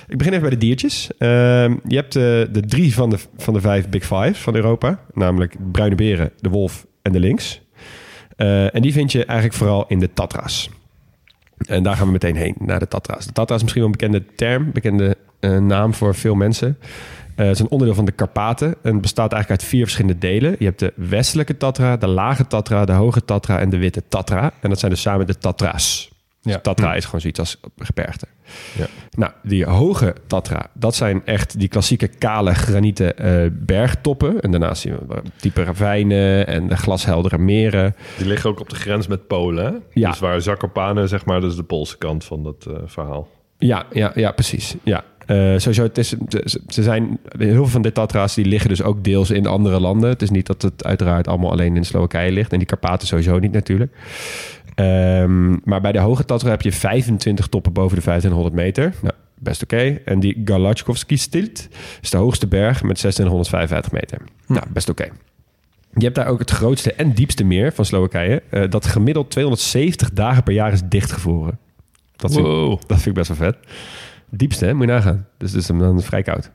Ik 0.08 0.18
begin 0.18 0.32
even 0.32 0.48
bij 0.48 0.58
de 0.58 0.66
diertjes. 0.66 1.10
Ehm, 1.18 1.76
je 1.86 1.96
hebt 1.96 2.12
de 2.12 2.62
drie 2.66 2.94
van 2.94 3.10
de, 3.10 3.18
van 3.36 3.54
de 3.54 3.60
vijf 3.60 3.88
Big 3.88 4.02
Five 4.02 4.34
van 4.34 4.54
Europa, 4.54 5.00
namelijk 5.14 5.54
bruine 5.72 5.94
beren, 5.94 6.30
de 6.40 6.48
wolf 6.48 6.86
en 7.02 7.12
de 7.12 7.20
lynx. 7.20 7.60
En 8.36 8.82
die 8.82 8.92
vind 8.92 9.12
je 9.12 9.24
eigenlijk 9.24 9.58
vooral 9.58 9.84
in 9.88 9.98
de 9.98 10.12
Tatra's. 10.12 10.70
En 11.66 11.82
daar 11.82 11.96
gaan 11.96 12.06
we 12.06 12.12
meteen 12.12 12.36
heen, 12.36 12.54
naar 12.58 12.78
de 12.78 12.88
Tatra's. 12.88 13.26
De 13.26 13.32
Tatra 13.32 13.54
is 13.54 13.62
misschien 13.62 13.82
wel 13.82 13.92
een 13.92 13.98
bekende 13.98 14.24
term, 14.34 14.72
bekende 14.72 15.16
eh, 15.40 15.58
naam 15.58 15.94
voor 15.94 16.14
veel 16.14 16.34
mensen. 16.34 16.78
Eh, 17.34 17.46
het 17.46 17.54
is 17.54 17.60
een 17.60 17.68
onderdeel 17.68 17.96
van 17.96 18.04
de 18.04 18.12
Karpaten 18.12 18.74
en 18.82 19.00
bestaat 19.00 19.32
eigenlijk 19.32 19.62
uit 19.62 19.70
vier 19.70 19.82
verschillende 19.82 20.18
delen. 20.18 20.56
Je 20.58 20.64
hebt 20.64 20.78
de 20.78 20.92
westelijke 20.96 21.56
Tatra, 21.56 21.96
de 21.96 22.06
lage 22.06 22.46
Tatra, 22.46 22.84
de 22.84 22.92
hoge 22.92 23.24
Tatra 23.24 23.58
en 23.58 23.70
de 23.70 23.78
witte 23.78 24.02
Tatra. 24.08 24.52
En 24.60 24.68
dat 24.68 24.78
zijn 24.78 24.90
dus 24.90 25.00
samen 25.00 25.26
de 25.26 25.38
Tatra's. 25.38 26.10
Dus 26.42 26.52
Ja. 26.52 26.58
Tatra 26.58 26.94
is 26.94 27.04
gewoon 27.04 27.20
zoiets 27.20 27.38
als 27.38 27.60
gebergte. 27.76 28.26
Ja. 28.78 28.86
Nou, 29.10 29.32
die 29.42 29.64
hoge 29.64 30.14
Tatra, 30.26 30.66
dat 30.74 30.94
zijn 30.94 31.22
echt 31.24 31.58
die 31.58 31.68
klassieke 31.68 32.08
kale 32.08 32.54
granieten 32.54 33.16
eh, 33.18 33.50
bergtoppen. 33.52 34.40
En 34.40 34.50
daarnaast 34.50 34.80
zien 34.82 34.96
we 35.08 35.22
diepe 35.40 35.62
ravijnen 35.64 36.46
en 36.46 36.68
de 36.68 36.76
glasheldere 36.76 37.38
meren. 37.38 37.94
Die 38.16 38.26
liggen 38.26 38.50
ook 38.50 38.60
op 38.60 38.68
de 38.68 38.76
grens 38.76 39.06
met 39.06 39.26
Polen. 39.26 39.64
Hè? 39.64 39.72
Ja. 40.00 40.10
Dus 40.10 40.18
waar 40.18 40.40
Zakopane, 40.40 41.06
zeg 41.06 41.24
maar, 41.24 41.40
dat 41.40 41.50
is 41.50 41.56
de 41.56 41.62
Poolse 41.62 41.98
kant 41.98 42.24
van 42.24 42.42
dat 42.42 42.66
eh, 42.68 42.74
verhaal. 42.86 43.28
Ja, 43.58 43.84
ja, 43.92 44.12
ja 44.14 44.32
precies. 44.32 44.74
Ja. 44.82 45.04
Eh, 45.26 45.36
sowieso, 45.56 45.82
het 45.82 45.98
is, 45.98 46.08
ze- 46.28 46.60
ze 46.66 46.82
zijn, 46.82 47.18
heel 47.38 47.54
veel 47.54 47.66
van 47.66 47.82
de 47.82 47.92
Tatra's 47.92 48.34
die 48.34 48.44
liggen 48.44 48.68
dus 48.68 48.82
ook 48.82 49.04
deels 49.04 49.30
in 49.30 49.46
andere 49.46 49.80
landen. 49.80 50.08
Het 50.10 50.22
is 50.22 50.30
niet 50.30 50.46
dat 50.46 50.62
het 50.62 50.84
uiteraard 50.84 51.28
allemaal 51.28 51.50
alleen 51.50 51.76
in 51.76 51.84
Slowakije 51.84 52.32
ligt. 52.32 52.52
En 52.52 52.58
die 52.58 52.66
Karpaten 52.66 53.06
sowieso 53.06 53.38
niet 53.38 53.52
natuurlijk. 53.52 53.92
Ehm, 54.74 55.50
maar 55.64 55.80
bij 55.80 55.92
de 55.92 55.98
hoge 55.98 56.24
Tatra 56.24 56.50
heb 56.50 56.62
je 56.62 56.72
25 56.72 57.46
toppen 57.46 57.72
boven 57.72 57.96
de 57.96 58.02
1500 58.02 58.54
meter. 58.54 58.94
Nou, 59.02 59.14
best 59.38 59.62
oké. 59.62 59.98
En 60.04 60.20
die 60.20 60.42
Galachkovski 60.44 61.16
stilt 61.16 61.68
is 62.00 62.10
de 62.10 62.16
hoogste 62.16 62.46
berg 62.46 62.82
met 62.82 62.98
1655 63.00 63.92
meter. 63.92 64.18
Nou, 64.46 64.64
best 64.72 64.88
oké. 64.88 65.08
Je 65.94 66.04
hebt 66.04 66.14
daar 66.14 66.26
ook 66.26 66.38
het 66.38 66.50
grootste 66.50 66.92
en 66.92 67.12
diepste 67.12 67.44
meer 67.44 67.72
van 67.72 67.84
Slowakije. 67.84 68.42
eh, 68.50 68.68
dat 68.70 68.86
gemiddeld 68.86 69.30
270 69.30 70.10
dagen 70.12 70.42
per 70.42 70.52
jaar 70.54 70.72
is 70.72 70.82
dichtgevroren. 70.84 71.58
Dat 72.16 72.32
vind, 72.32 72.46
Wow. 72.46 72.70
dat 72.86 72.96
vind 72.96 73.06
ik 73.06 73.14
best 73.14 73.28
wel 73.28 73.36
vet. 73.36 73.56
Diepste, 74.30 74.64
hè? 74.66 74.72
Moet 74.74 74.86
je 74.86 74.92
nagaan. 74.92 75.26
Dus 75.38 75.52
het 75.52 75.60
is 75.60 75.66
dan 75.66 76.02
vrij 76.02 76.22
koud. 76.22 76.50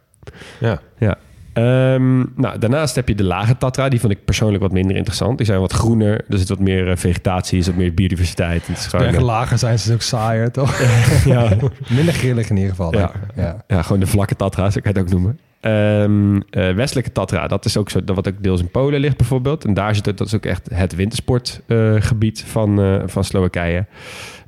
Ja. 0.59 0.81
Ja. 0.97 1.17
Ehm, 1.55 2.17
nou, 2.17 2.59
daarnaast 2.59 2.95
heb 2.95 3.07
je 3.07 3.15
de 3.15 3.23
lage 3.23 3.57
Tatra. 3.57 3.89
Die 3.89 3.99
vond 3.99 4.11
ik 4.11 4.25
persoonlijk 4.25 4.63
wat 4.63 4.71
minder 4.71 4.95
interessant. 4.95 5.37
Die 5.37 5.45
zijn 5.45 5.59
wat 5.59 5.71
groener. 5.71 6.25
Er 6.29 6.37
zit 6.37 6.49
wat 6.49 6.59
meer 6.59 6.89
eh, 6.89 6.97
vegetatie, 6.97 7.57
er 7.57 7.63
zit 7.63 7.73
wat 7.73 7.83
meer 7.83 7.93
biodiversiteit. 7.93 8.67
Het 8.67 8.77
is 8.77 8.85
gewoon, 8.85 9.05
Bergen 9.05 9.23
lager 9.23 9.57
zijn 9.57 9.79
ze 9.79 9.93
ook 9.93 10.01
saaier, 10.01 10.51
toch? 10.51 10.79
ja, 11.25 11.49
Minder 11.89 12.13
grillig 12.13 12.49
in 12.49 12.55
ieder 12.55 12.69
geval. 12.69 12.93
Ja. 12.93 13.09
ik. 13.13 13.35
ja. 13.35 13.63
ja, 13.67 13.81
gewoon 13.81 13.99
de 13.99 14.07
vlakke 14.07 14.35
Tatra, 14.35 14.69
zo 14.69 14.79
kan 14.81 14.91
je 14.93 14.99
het 14.99 15.07
ook 15.07 15.13
noemen. 15.13 15.39
Ehm, 15.65 16.39
eh, 16.49 16.73
westelijke 16.73 17.11
Tatra, 17.11 17.47
dat 17.47 17.65
is 17.65 17.77
ook 17.77 17.89
zo, 17.89 18.03
dat 18.03 18.15
wat 18.15 18.27
ook 18.27 18.43
deels 18.43 18.59
in 18.59 18.69
Polen 18.69 18.99
ligt 18.99 19.17
bijvoorbeeld. 19.17 19.65
En 19.65 19.73
daar 19.73 19.95
zit 19.95 20.05
het, 20.05 20.17
dat 20.17 20.27
is 20.27 20.35
ook 20.35 20.45
echt 20.45 20.69
het 20.73 20.95
wintersportgebied 20.95 22.43
van, 22.47 22.81
eh, 22.81 23.01
van 23.05 23.23
Slowakije. 23.23 23.85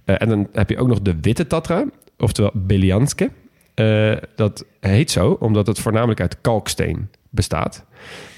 Eh, 0.05 0.15
en 0.17 0.29
dan 0.29 0.47
heb 0.53 0.69
je 0.69 0.77
ook 0.77 0.87
nog 0.87 1.01
de 1.01 1.15
witte 1.21 1.47
Tatra, 1.47 1.85
oftewel 2.17 2.51
Belianske. 2.53 3.29
Eh, 3.78 4.11
dat 4.36 4.65
heet 4.80 5.11
zo 5.11 5.38
omdat 5.39 5.67
het 5.67 5.80
voornamelijk 5.80 6.21
uit 6.21 6.41
kalksteen 6.41 7.09
bestaat. 7.30 7.86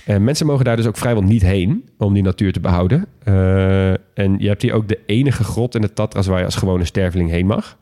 En 0.06 0.24
mensen 0.24 0.46
mogen 0.46 0.66
daar 0.66 0.76
dus 0.76 0.86
ook 0.86 0.98
vrijwel 0.98 1.24
niet 1.24 1.42
heen 1.42 1.90
om 1.98 2.14
die 2.14 2.24
natuur 2.24 2.54
te 2.54 2.60
behouden. 2.60 3.06
Eh, 3.24 3.90
en 3.92 4.36
je 4.38 4.48
hebt 4.48 4.62
hier 4.62 4.74
ook 4.74 4.88
de 4.88 5.00
enige 5.06 5.44
grot 5.44 5.76
in 5.76 5.82
de 5.82 5.94
Tatras 5.94 6.28
waar 6.28 6.40
je 6.40 6.46
als 6.46 6.56
gewone 6.56 6.86
sterveling 6.86 7.30
heen 7.30 7.46
mag. 7.46 7.78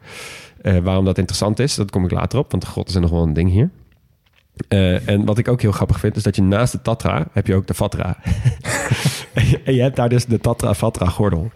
Eh, 0.61 0.77
waarom 0.77 1.05
dat 1.05 1.17
interessant 1.17 1.59
is, 1.59 1.75
dat 1.75 1.91
kom 1.91 2.05
ik 2.05 2.11
later 2.11 2.39
op, 2.39 2.51
want 2.51 2.63
de 2.63 2.69
grotten 2.69 2.91
zijn 2.93 3.03
nog 3.03 3.13
wel 3.13 3.23
een 3.23 3.33
ding 3.33 3.49
hier. 3.49 3.69
Eh, 4.67 5.09
en 5.09 5.25
wat 5.25 5.37
ik 5.37 5.47
ook 5.47 5.61
heel 5.61 5.71
grappig 5.71 5.99
vind, 5.99 6.15
is 6.15 6.23
dat 6.23 6.35
je 6.35 6.41
naast 6.41 6.71
de 6.71 6.81
Tatra 6.81 7.27
heb 7.33 7.47
je 7.47 7.55
ook 7.55 7.67
de 7.67 7.73
Vatra. 7.73 8.17
en, 9.33 9.47
je, 9.49 9.61
en 9.63 9.77
hebt 9.79 9.95
daar 9.95 10.09
dus 10.09 10.25
de 10.25 10.39
Tatra-Vatra-gordel. 10.39 11.51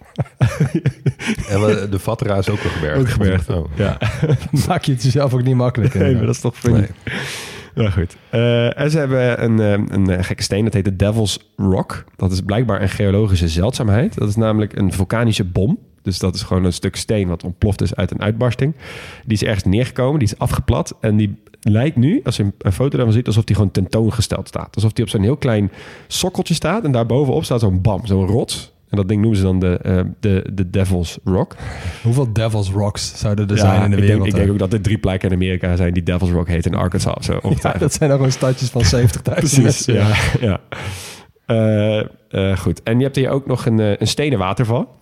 En 1.50 1.62
we- 1.66 1.88
de 1.90 2.00
Vatra 2.00 2.36
is 2.38 2.50
ook 2.50 2.64
een 2.64 2.70
gebergte. 2.70 3.00
Ook 3.00 3.10
gebergte. 3.10 3.56
Oh. 3.56 3.66
Ja, 3.76 3.98
Maak 4.68 4.84
je 4.84 4.92
het 4.92 5.04
jezelf 5.04 5.34
ook 5.34 5.44
niet 5.44 5.56
makkelijk. 5.56 5.94
nee, 5.94 6.16
maar 6.16 6.26
dat 6.26 6.36
is 6.36 6.42
toch 6.42 6.58
funny. 6.58 6.78
Nee. 6.80 7.16
Nou 7.76 7.90
goed. 7.90 8.18
Eh, 8.30 8.80
en 8.80 8.92
ze 8.92 8.98
hebben 8.98 9.44
een, 9.44 9.60
eh, 9.60 9.96
een 9.96 10.10
eh, 10.10 10.24
gekke 10.24 10.44
steen, 10.44 10.64
dat 10.64 10.74
heet 10.74 10.86
de 10.86 10.96
Devil's 10.96 11.52
Rock. 11.56 12.04
Dat 12.16 12.32
is 12.32 12.42
blijkbaar 12.42 12.82
een 12.82 12.90
geologische 12.90 13.48
zeldzaamheid. 13.48 14.16
Dat 14.18 14.30
is 14.30 14.36
namelijk 14.36 14.78
een 14.78 14.94
vulkanische 14.94 15.44
bom. 15.44 15.80
Dus 16.02 16.20
dat 16.20 16.36
is 16.36 16.42
gewoon 16.42 16.64
een 16.64 16.74
stuk 16.74 16.96
steen 16.96 17.28
wat 17.28 17.44
ontploft 17.44 17.82
is 17.82 17.96
uit 17.96 18.12
een 18.12 18.22
uitbarsting. 18.22 18.76
Die 19.26 19.38
is 19.38 19.44
ergens 19.44 19.64
neergekomen, 19.64 20.20
die 20.20 20.28
is 20.28 20.38
afgeplat. 20.38 20.98
En 21.02 21.18
die 21.18 21.44
lijkt 21.62 21.96
nu, 21.96 22.22
als 22.24 22.38
je 22.38 22.44
een- 22.58 22.72
foto 22.72 22.96
daarvan 22.98 23.14
ziet, 23.16 23.28
alsof 23.28 23.44
die 23.44 23.56
gewoon 23.56 23.72
tentoongesteld 23.72 24.48
staat. 24.48 24.76
Alsof 24.76 24.92
die 24.94 25.04
op 25.04 25.10
zo'n 25.10 25.22
heel 25.22 25.38
klein 25.38 25.72
sokkeltje 26.08 26.54
staat. 26.54 26.84
En 26.84 26.92
daarbovenop 26.92 27.44
staat 27.44 27.60
zo'n 27.60 27.82
bam, 27.82 28.06
zo'n 28.06 28.26
rots. 28.28 28.72
En 28.90 28.98
dat 28.98 29.08
ding 29.08 29.20
noemen 29.22 29.38
ze 29.40 29.44
dan 29.46 29.60
de, 29.60 29.78
eh, 29.78 30.00
de, 30.20 30.50
de 30.54 30.70
Devil's 30.70 31.18
Rock. 31.24 31.56
Hoeveel 32.04 32.34
Devil's 32.34 32.70
Rocks 32.70 33.14
zouden 33.20 33.50
er 33.50 33.58
zijn 33.58 33.84
in 33.84 33.90
de 33.90 33.96
ik 33.98 34.02
wereld? 34.04 34.18
Denk, 34.24 34.34
ik 34.34 34.40
denk 34.40 34.52
ook 34.52 34.60
dat 34.60 34.74
er 34.74 34.82
drie 34.82 34.98
plekken 34.98 35.30
in 35.30 35.36
Amerika 35.36 35.76
zijn 35.76 35.94
die 35.94 36.04
Devil's 36.04 36.32
Rock 36.32 36.48
heet 36.48 36.66
in 36.66 36.76
Arkansas. 36.76 37.16
of 37.16 37.24
Zo, 37.24 37.32
ja, 37.34 37.40
ongetwijfeld. 37.44 37.82
dat 37.84 37.94
zijn 37.94 38.10
dan 38.10 38.18
gewoon 38.18 38.32
stadjes 38.34 38.70
van 38.70 38.84
70.000 39.56 39.62
mensen. 39.62 39.94
ja. 39.94 40.08
ja. 40.50 40.60
Eh, 41.46 42.00
eh, 42.30 42.58
goed. 42.58 42.84
En 42.84 42.98
je 42.98 43.04
hebt 43.04 43.16
hier 43.16 43.30
ook 43.30 43.46
nog 43.48 43.66
een, 43.66 43.80
eh, 43.80 43.94
een 43.98 44.08
stenen 44.08 44.40
waterval. 44.40 44.96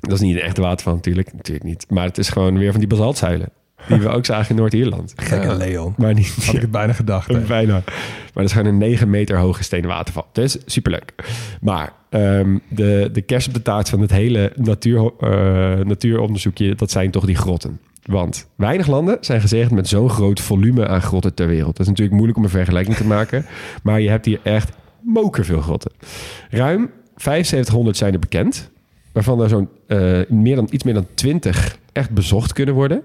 Dat 0.00 0.12
is 0.12 0.20
niet 0.20 0.36
een 0.36 0.42
echte 0.42 0.60
waterval 0.60 0.94
natuurlijk. 0.94 1.32
Natuurlijk 1.32 1.64
niet. 1.66 1.86
Maar 1.88 2.04
het 2.04 2.18
is 2.18 2.28
gewoon 2.28 2.58
weer 2.58 2.70
van 2.70 2.80
die 2.80 2.88
basaltzuilen. 2.88 3.48
Die 3.88 3.98
we 3.98 4.08
ook 4.08 4.24
zagen 4.24 4.50
in 4.50 4.56
Noord-Ierland. 4.56 5.12
Gekke 5.16 5.54
Leon. 5.56 5.94
Maar 5.96 6.14
niet... 6.14 6.44
Had 6.44 6.54
ik 6.54 6.60
het 6.60 6.70
bijna 6.70 6.92
gedacht. 6.92 7.28
hè. 7.28 7.38
Bijna. 7.38 7.72
Maar 7.72 7.82
dat 8.32 8.44
is 8.44 8.52
gewoon 8.52 8.66
een 8.66 8.78
9 8.78 9.10
meter 9.10 9.38
hoge 9.38 9.62
stenen 9.62 9.88
waterval. 9.88 10.26
Dus 10.32 10.56
superleuk. 10.66 11.14
Maar 11.60 11.92
ehm, 12.10 12.58
de, 12.68 13.08
de 13.12 13.20
kerst 13.20 13.46
op 13.48 13.54
de 13.54 13.62
taart 13.62 13.88
van 13.88 14.00
het 14.00 14.10
hele 14.10 14.52
natuur, 14.56 15.12
eh, 15.18 15.84
natuuronderzoekje... 15.84 16.74
dat 16.74 16.90
zijn 16.90 17.10
toch 17.10 17.24
die 17.24 17.36
grotten. 17.36 17.80
Want 18.04 18.48
weinig 18.56 18.86
landen 18.86 19.16
zijn 19.20 19.40
gezegend 19.40 19.70
met 19.72 19.88
zo'n 19.88 20.10
groot 20.10 20.40
volume 20.40 20.86
aan 20.88 21.02
grotten 21.02 21.34
ter 21.34 21.46
wereld. 21.46 21.76
Dat 21.76 21.80
is 21.80 21.86
natuurlijk 21.86 22.14
moeilijk 22.16 22.38
om 22.38 22.44
een 22.44 22.50
vergelijking 22.50 22.96
te 22.96 23.06
maken. 23.06 23.46
Maar 23.82 24.00
je 24.00 24.08
hebt 24.08 24.24
hier 24.24 24.40
echt 24.42 24.70
mokerveel 25.00 25.60
grotten. 25.60 25.92
Ruim 26.50 26.90
7500 27.16 27.96
zijn 27.96 28.12
er 28.12 28.18
bekend. 28.18 28.70
Waarvan 29.12 29.42
er 29.42 29.48
zo'n 29.48 29.68
eh, 29.86 30.20
meer 30.28 30.56
dan, 30.56 30.68
iets 30.70 30.84
meer 30.84 30.94
dan 30.94 31.06
20 31.14 31.78
echt 31.92 32.10
bezocht 32.10 32.52
kunnen 32.52 32.74
worden. 32.74 33.02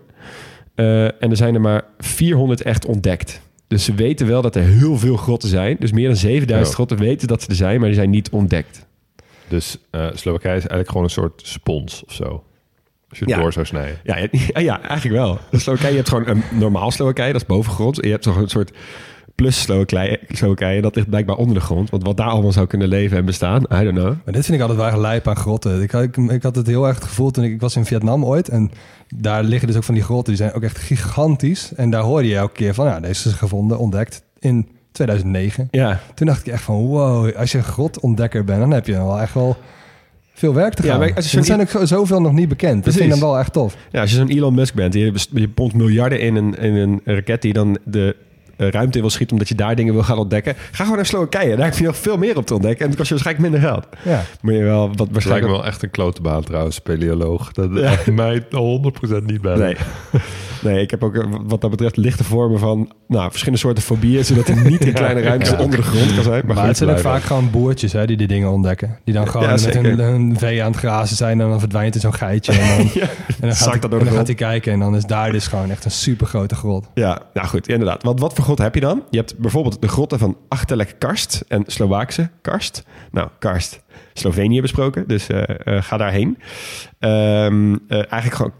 Eh, 0.79 1.03
en 1.05 1.29
er 1.29 1.35
zijn 1.35 1.53
er 1.53 1.61
maar 1.61 1.83
400 1.97 2.61
echt 2.61 2.85
ontdekt. 2.85 3.41
Dus 3.67 3.83
ze 3.83 3.93
weten 3.93 4.27
wel 4.27 4.41
dat 4.41 4.55
er 4.55 4.61
heel 4.63 4.97
veel 4.97 5.15
grotten 5.17 5.49
zijn. 5.49 5.75
Dus 5.79 5.91
meer 5.91 6.07
dan 6.07 6.15
7000 6.15 6.67
Ja. 6.67 6.73
grotten 6.73 6.97
weten 6.97 7.27
dat 7.27 7.41
ze 7.41 7.49
er 7.49 7.55
zijn, 7.55 7.77
maar 7.79 7.87
die 7.87 7.97
zijn 7.97 8.09
niet 8.09 8.29
ontdekt. 8.29 8.85
Dus 9.47 9.77
eh, 9.91 10.07
Slowakije 10.13 10.53
is 10.55 10.59
eigenlijk 10.59 10.89
gewoon 10.89 11.03
een 11.03 11.09
soort 11.09 11.41
spons 11.45 12.03
of 12.05 12.13
zo. 12.13 12.43
Als 13.09 13.19
je 13.19 13.25
het 13.25 13.33
Ja. 13.33 13.41
door 13.41 13.53
zou 13.53 13.65
snijden. 13.65 13.97
Ja, 14.03 14.17
ja, 14.31 14.59
ja, 14.59 14.81
eigenlijk 14.81 15.15
wel. 15.21 15.39
Slowakije, 15.51 15.89
je 15.89 15.95
hebt 15.95 16.09
gewoon 16.09 16.27
een 16.27 16.43
normaal 16.51 16.91
Slowakije, 16.91 17.31
dat 17.31 17.41
is 17.41 17.47
bovengrond. 17.47 17.97
En 17.99 18.05
je 18.05 18.11
hebt 18.13 18.23
toch 18.23 18.35
een 18.37 18.49
soort 18.49 18.71
plus 19.39 19.61
Slowakije, 19.61 20.19
Slowakije, 20.29 20.81
dat 20.81 20.95
ligt 20.95 21.09
blijkbaar 21.09 21.35
onder 21.35 21.55
de 21.55 21.61
grond. 21.61 21.89
Want 21.89 22.03
wat 22.03 22.17
daar 22.17 22.27
allemaal 22.27 22.51
zou 22.51 22.67
kunnen 22.67 22.87
leven 22.87 23.17
en 23.17 23.25
bestaan, 23.25 23.61
I 23.61 23.83
don't 23.83 23.97
know. 23.97 24.13
Maar 24.23 24.33
dit 24.33 24.45
vind 24.45 24.61
ik 24.61 24.67
altijd 24.69 24.91
wel 24.91 25.01
lijp 25.01 25.27
aan 25.27 25.35
grotten. 25.35 25.81
Ik, 25.81 25.91
had- 25.91 26.03
ik, 26.03 26.17
ik 26.17 26.43
had 26.43 26.55
het 26.55 26.67
heel 26.67 26.87
erg 26.87 26.95
het 26.95 27.03
gevoel 27.03 27.31
toen 27.31 27.43
ik, 27.43 27.51
ik 27.51 27.61
was 27.61 27.75
in 27.75 27.85
Vietnam 27.85 28.25
ooit. 28.25 28.49
En 28.49 28.71
daar 29.15 29.43
liggen 29.43 29.67
dus 29.67 29.77
ook 29.77 29.83
van 29.83 29.93
die 29.93 30.03
grotten. 30.03 30.33
Die 30.33 30.43
zijn 30.43 30.53
ook 30.55 30.63
echt 30.63 30.77
gigantisch. 30.77 31.71
En 31.75 31.89
daar 31.89 32.01
hoorde 32.01 32.27
je 32.27 32.35
elke 32.35 32.53
keer 32.53 32.73
van, 32.73 32.85
ja, 32.85 32.99
deze 32.99 33.29
is 33.29 33.35
gevonden, 33.35 33.77
ontdekt 33.79 34.23
in 34.39 34.67
2009. 34.91 35.67
Ja, 35.71 35.99
Toen 36.15 36.27
dacht 36.27 36.47
ik 36.47 36.53
echt 36.53 36.63
van, 36.63 36.75
wow, 36.75 37.35
als 37.35 37.51
je 37.51 37.57
een 37.57 37.63
grotontdekker 37.63 38.43
bent, 38.43 38.59
dan 38.59 38.71
heb 38.71 38.85
je 38.87 38.93
wel 38.93 39.19
echt 39.19 39.33
wel 39.33 39.57
veel 40.33 40.53
werk 40.53 40.73
te 40.73 40.83
Ja, 40.85 40.97
gaan. 40.97 41.15
als 41.15 41.31
je 41.31 41.37
er 41.37 41.45
zijn 41.45 41.61
ook 41.61 41.87
zoveel 41.87 42.21
nog 42.21 42.31
niet 42.31 42.49
bekend. 42.49 42.83
Dat 42.85 42.93
vind 42.93 43.05
ik 43.05 43.19
dan 43.19 43.29
wel 43.29 43.39
echt 43.39 43.53
tof. 43.53 43.75
Ja, 43.91 44.01
als 44.01 44.09
je 44.09 44.15
zo'n 44.15 44.29
Elon 44.29 44.53
Musk 44.53 44.73
bent, 44.73 44.93
je, 44.93 45.13
je 45.33 45.49
pompt 45.49 45.73
miljarden 45.75 46.19
in 46.19 46.35
een, 46.35 46.55
in 46.57 46.73
een 46.75 47.01
raket 47.03 47.41
die 47.41 47.53
dan 47.53 47.77
de 47.85 48.15
ruimte 48.67 48.95
in 48.95 49.01
wil 49.01 49.09
schieten 49.09 49.31
omdat 49.35 49.47
je 49.47 49.55
daar 49.55 49.75
dingen 49.75 49.93
wil 49.93 50.03
gaan 50.03 50.17
ontdekken. 50.17 50.55
Ga 50.71 50.81
gewoon 50.83 50.95
naar 50.95 51.05
Slowakije. 51.05 51.55
Daar 51.55 51.65
heb 51.65 51.77
je 51.77 51.83
nog 51.83 51.97
veel 51.97 52.17
meer 52.17 52.37
op 52.37 52.45
te 52.45 52.53
ontdekken 52.53 52.81
en 52.81 52.87
het 52.87 52.97
kost 52.97 53.09
je 53.09 53.15
waarschijnlijk 53.15 53.51
minder 53.51 53.69
geld. 53.69 53.87
Ja. 54.03 54.23
Moet 54.41 54.53
je 54.53 54.63
wel 54.63 54.79
wat 54.79 54.89
Het 54.89 54.97
lijkt 54.99 55.11
waarschijnlijk... 55.11 55.51
me 55.51 55.57
wel 55.57 55.65
echt 55.65 55.83
een 55.83 55.89
klote 55.89 56.21
baan 56.21 56.43
trouwens, 56.43 56.75
speleoloog. 56.75 57.51
Dat 57.51 57.71
is 57.71 58.05
mij 58.13 58.41
100% 58.41 59.23
niet 59.25 59.41
bij. 59.41 59.55
Nee. 59.55 59.75
Nee, 60.61 60.81
ik 60.81 60.91
heb 60.91 61.03
ook 61.03 61.15
eh, 61.15 61.23
wat 61.43 61.61
dat 61.61 61.69
betreft 61.69 61.97
lichte 61.97 62.23
vormen 62.23 62.59
van 62.59 62.91
nou, 63.07 63.29
verschillende 63.29 63.59
soorten 63.59 63.83
fobieën, 63.83 64.25
zodat 64.25 64.47
hij 64.47 64.63
niet 64.63 64.85
in 64.85 64.93
kleine 65.03 65.21
ruimtes 65.21 65.55
onder 65.55 65.77
de 65.77 65.85
grond 65.85 66.13
kan 66.13 66.23
zijn. 66.23 66.45
Maar, 66.45 66.55
Maar, 66.55 66.67
het 66.67 66.77
zijn 66.77 66.89
ook 66.89 66.99
vaak 66.99 67.21
gewoon 67.21 67.49
boertjes 67.51 67.93
hè, 67.93 68.05
die 68.05 68.17
die 68.17 68.27
dingen 68.27 68.49
ontdekken. 68.49 68.99
Die 69.03 69.13
dan 69.13 69.27
gewoon 69.27 69.47
Ja, 69.47 69.53
met 69.65 69.73
hun, 69.73 69.99
hun 69.99 70.37
vee 70.37 70.63
aan 70.63 70.71
het 70.71 70.79
grazen 70.79 71.15
zijn 71.15 71.41
en 71.41 71.49
dan 71.49 71.59
verdwijnt 71.59 71.95
er 71.95 72.01
zo'n 72.01 72.13
geitje. 72.13 72.51
En 72.51 72.77
dan, 72.77 72.77
en 73.01 73.09
dan, 73.39 73.55
gaat, 73.55 73.71
hij, 73.71 73.79
dat 73.79 73.91
door 73.91 73.99
en 73.99 74.05
de 74.05 74.11
dan 74.11 74.19
gaat 74.19 74.27
hij 74.27 74.35
kijken 74.35 74.73
en 74.73 74.79
dan 74.79 74.95
is 74.95 75.05
daar 75.05 75.31
dus 75.31 75.47
gewoon 75.47 75.71
echt 75.71 75.85
een 75.85 75.91
super 75.91 76.27
grote 76.27 76.55
grot. 76.55 76.89
Ja, 76.93 77.21
nou 77.33 77.47
goed, 77.47 77.67
inderdaad. 77.67 78.03
Wat, 78.03 78.19
wat 78.19 78.33
voor 78.33 78.45
grot 78.49 78.61
heb 78.61 78.75
je 78.75 78.81
dan? 78.81 79.03
Je 79.09 79.17
hebt 79.17 79.37
bijvoorbeeld 79.37 79.81
de 79.81 79.87
grotten 79.87 80.19
van 80.19 80.37
Achterlek 80.47 80.95
Karst 80.99 81.43
en 81.47 81.63
Slovaakse 81.67 82.29
Karst. 82.41 82.83
Nou, 83.11 83.29
Karst, 83.39 83.83
Slovenië 84.13 84.61
besproken, 84.61 85.07
dus 85.07 85.27
eh, 85.27 85.43
eh, 85.63 85.83
ga 85.83 85.97
daarheen. 85.97 86.37
Ehm, 86.99 87.73
eh, 87.87 87.97
eigenlijk 87.97 88.33
gewoon 88.33 88.51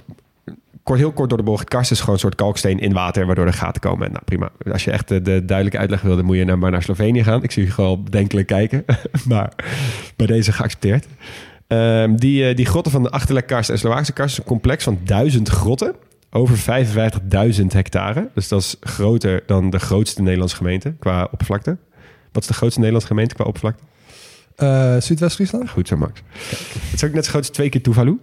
kort, 0.84 1.00
heel 1.00 1.12
kort 1.12 1.30
door 1.30 1.38
de 1.38 1.44
bocht. 1.44 1.68
Karst 1.68 1.92
is 1.92 2.00
gewoon 2.00 2.14
een 2.14 2.22
soort 2.22 2.36
kalksteen 2.36 2.80
in 2.80 2.94
water, 2.94 3.26
waardoor 3.26 3.46
er 3.46 3.54
gaten 3.54 3.82
komen. 3.82 4.12
Nou, 4.12 4.24
prima. 4.26 4.50
Als 4.72 4.84
je 4.84 4.92
echt 4.92 5.08
de, 5.08 5.22
de 5.22 5.46
duidelijke 5.46 5.80
uitleg 5.80 6.02
wil, 6.02 6.16
dan 6.16 6.26
moet 6.26 6.38
je 6.38 6.46
naar, 6.46 6.60
maar 6.60 6.72
naar 6.72 6.84
Slovenië 6.84 7.24
gaan. 7.24 7.44
Ik 7.44 7.52
zie 7.52 7.64
je 7.64 7.72
gewoon 7.72 8.04
bedenkelijk 8.04 8.48
kijken, 8.48 8.86
maar 9.30 9.54
bij 10.16 10.28
deze 10.28 10.52
geaccepteerd. 10.52 11.08
Ehm, 11.68 12.16
die, 12.16 12.54
die 12.54 12.66
grotten 12.66 12.92
van 12.92 13.04
de 13.04 13.12
Achterlek 13.12 13.48
Karst 13.48 13.70
en 13.70 13.80
Slovaakse 13.80 14.14
Karst 14.14 14.32
is 14.32 14.40
een 14.40 14.50
complex 14.50 14.84
van 14.84 15.00
duizend 15.04 15.50
grotten 15.50 15.96
over 16.32 16.58
55.000 17.60 17.66
hectare. 17.68 18.30
Dus 18.34 18.48
dat 18.48 18.62
is 18.62 18.76
groter 18.80 19.44
dan 19.46 19.70
de 19.70 19.80
grootste 19.80 20.22
Nederlandse 20.22 20.56
gemeente 20.56 20.94
qua 21.00 21.28
oppervlakte. 21.32 21.78
Wat 22.32 22.42
is 22.42 22.48
de 22.48 22.54
grootste 22.54 22.80
Nederlandse 22.80 23.12
gemeente 23.12 23.36
qua 23.36 23.44
oppervlakte? 23.44 23.84
Eh 24.56 24.98
Zuidwest-Friesland? 24.98 25.70
Goed 25.70 25.88
zo, 25.88 25.98
Max. 25.98 26.22
Het 26.40 26.94
is 26.94 27.04
ook 27.04 27.14
net 27.14 27.24
zo 27.26 27.30
groot 27.30 27.42
als 27.42 27.52
twee 27.52 27.70
keer 27.70 27.82
Tuvalu. 27.82 28.20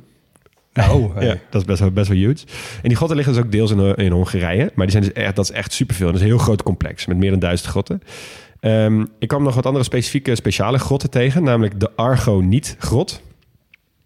Oh, 0.74 1.14
hey. 1.16 1.26
Ja, 1.26 1.36
dat 1.50 1.60
is 1.60 1.66
best 1.66 1.80
wel, 1.80 1.90
best 1.90 2.08
wel 2.08 2.16
huge. 2.16 2.44
En 2.82 2.88
die 2.88 2.96
grotten 2.96 3.16
liggen 3.16 3.34
dus 3.34 3.44
ook 3.44 3.52
deels 3.52 3.70
in, 3.70 3.94
in 3.94 4.12
Hongarije. 4.12 4.72
Maar 4.74 4.86
die 4.86 5.00
zijn 5.00 5.02
dus 5.02 5.24
echt, 5.24 5.36
dat 5.36 5.44
is 5.44 5.50
echt 5.50 5.72
superveel. 5.72 6.06
Dat 6.06 6.14
is 6.14 6.20
een 6.20 6.26
heel 6.26 6.38
groot 6.38 6.62
complex 6.62 7.06
met 7.06 7.16
meer 7.16 7.30
dan 7.30 7.38
duizend 7.38 7.70
grotten. 7.70 8.02
Ehm, 8.60 9.04
ik 9.18 9.28
kwam 9.28 9.42
nog 9.42 9.54
wat 9.54 9.66
andere 9.66 9.84
specifieke 9.84 10.34
speciale 10.34 10.78
grotten 10.78 11.10
tegen. 11.10 11.42
Namelijk 11.42 11.80
de 11.80 11.90
Argoniet-grot. 11.96 13.22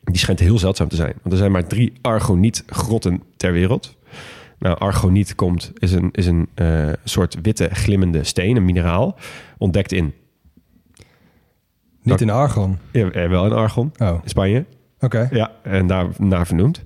Die 0.03 0.19
schijnt 0.19 0.41
heel 0.41 0.59
zeldzaam 0.59 0.89
te 0.89 0.97
zijn. 0.97 1.13
Want 1.23 1.33
er 1.33 1.37
zijn 1.37 1.53
maar 1.53 1.67
drie 1.67 1.93
Argoniet-grotten 2.01 3.23
ter 3.41 3.53
wereld. 3.53 3.97
Nou, 4.59 4.78
argoniet 4.78 5.34
komt, 5.34 5.72
is 5.78 5.93
een, 5.93 6.09
is 6.12 6.26
een 6.26 6.49
eh, 6.55 6.88
soort 7.05 7.36
witte 7.43 7.68
glimmende 7.72 8.24
steen, 8.24 8.57
een 8.57 8.64
mineraal. 8.64 9.18
Ontdekt 9.59 9.93
in, 9.93 10.14
Niet 12.03 12.20
in 12.20 12.30
Argon. 12.30 12.78
ja, 12.93 13.11
eh, 13.11 13.28
wel 13.28 13.47
in 13.47 13.53
Argon, 13.53 13.93
Oh, 13.99 14.09
in 14.22 14.28
Spanje. 14.28 14.64
oké. 15.01 15.28
Ja, 15.32 15.51
en 15.62 15.86
daar 15.86 16.07
naar 16.18 16.47
vernoemd. 16.47 16.82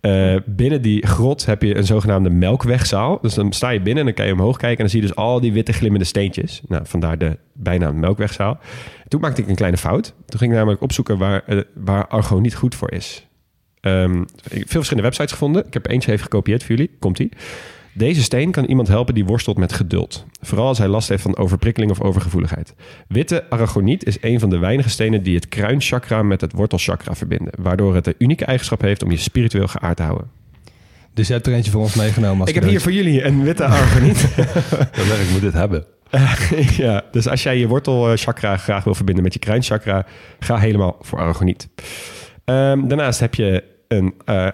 Eh, 0.00 0.36
binnen 0.46 0.82
die 0.82 1.06
grot 1.06 1.46
heb 1.46 1.62
je 1.62 1.76
een 1.76 1.84
zogenaamde 1.84 2.30
melkwegzaal. 2.30 3.18
Dus 3.20 3.34
dan 3.34 3.52
sta 3.52 3.70
je 3.70 3.80
binnen 3.80 3.98
en 4.00 4.04
dan 4.04 4.14
kan 4.14 4.26
je 4.26 4.32
omhoog 4.32 4.56
kijken... 4.56 4.70
en 4.76 4.82
dan 4.82 4.88
zie 4.88 5.00
je 5.00 5.06
dus 5.06 5.16
al 5.16 5.40
die 5.40 5.52
witte 5.52 5.72
glimmende 5.72 6.04
steentjes. 6.04 6.62
Nou, 6.68 6.82
vandaar 6.86 7.18
de 7.18 7.38
bijnaam 7.52 7.98
melkwegzaal. 8.00 8.58
Toen 9.08 9.20
maakte 9.20 9.42
ik 9.42 9.48
een 9.48 9.54
kleine 9.54 9.76
fout. 9.76 10.14
Toen 10.26 10.38
ging 10.38 10.50
ik 10.50 10.56
namelijk 10.56 10.82
opzoeken 10.82 11.18
waar, 11.18 11.42
eh, 11.46 11.60
waar 11.74 12.06
argo 12.06 12.38
niet 12.38 12.54
goed 12.54 12.74
voor 12.74 12.90
is. 12.92 13.26
Ehm, 13.82 14.20
ik 14.20 14.28
heb 14.42 14.52
veel 14.52 14.66
verschillende 14.66 15.02
websites 15.02 15.32
gevonden. 15.32 15.66
Ik 15.66 15.72
heb 15.72 15.88
eentje 15.88 16.12
even 16.12 16.22
gekopieerd 16.22 16.64
voor 16.64 16.76
jullie. 16.76 16.90
Komt-ie. 16.98 17.28
Deze 17.92 18.22
steen 18.22 18.50
kan 18.50 18.64
iemand 18.64 18.88
helpen 18.88 19.14
die 19.14 19.24
worstelt 19.24 19.56
met 19.56 19.72
geduld. 19.72 20.26
Vooral 20.40 20.66
als 20.66 20.78
hij 20.78 20.88
last 20.88 21.08
heeft 21.08 21.22
van 21.22 21.36
overprikkeling 21.36 21.90
of 21.90 22.00
overgevoeligheid. 22.00 22.74
Witte 23.08 23.50
aragoniet 23.50 24.04
is 24.04 24.16
een 24.20 24.40
van 24.40 24.50
de 24.50 24.58
weinige 24.58 24.88
stenen 24.88 25.22
die 25.22 25.34
het 25.34 25.48
kruinchakra 25.48 26.22
met 26.22 26.40
het 26.40 26.52
wortelchakra 26.52 27.14
verbinden. 27.14 27.52
Waardoor 27.58 27.94
het 27.94 28.04
de 28.04 28.14
unieke 28.18 28.44
eigenschap 28.44 28.80
heeft 28.80 29.02
om 29.02 29.10
je 29.10 29.16
spiritueel 29.16 29.66
geaard 29.66 29.96
te 29.96 30.02
houden. 30.02 30.30
Dus 31.14 31.26
je 31.26 31.32
hebt 31.32 31.46
er 31.46 31.52
eentje 31.52 31.70
voor 31.70 31.80
ons 31.80 31.94
meegenomen. 31.94 32.40
Als 32.40 32.48
Ik 32.48 32.54
heb 32.54 32.64
hier 32.64 32.80
voor 32.80 32.92
jullie 32.92 33.24
een 33.24 33.44
witte 33.44 33.64
aragoniet. 33.64 34.36
Dan 34.96 35.04
zeg 35.06 35.20
ik, 35.20 35.26
ik 35.26 35.30
moet 35.30 35.40
dit 35.40 35.52
hebben. 35.52 35.84
ja, 36.76 37.04
dus 37.10 37.28
als 37.28 37.42
jij 37.42 37.58
je 37.58 37.68
wortelchakra 37.68 38.56
graag 38.56 38.84
wil 38.84 38.94
verbinden 38.94 39.24
met 39.24 39.32
je 39.32 39.38
kruinchakra, 39.38 40.06
ga 40.38 40.58
helemaal 40.58 40.96
voor 41.00 41.18
aragoniet. 41.18 41.68
Ehm, 42.44 42.86
daarnaast 42.88 43.20
heb 43.20 43.34
je 43.34 43.71
een 43.96 44.14
eh, 44.24 44.48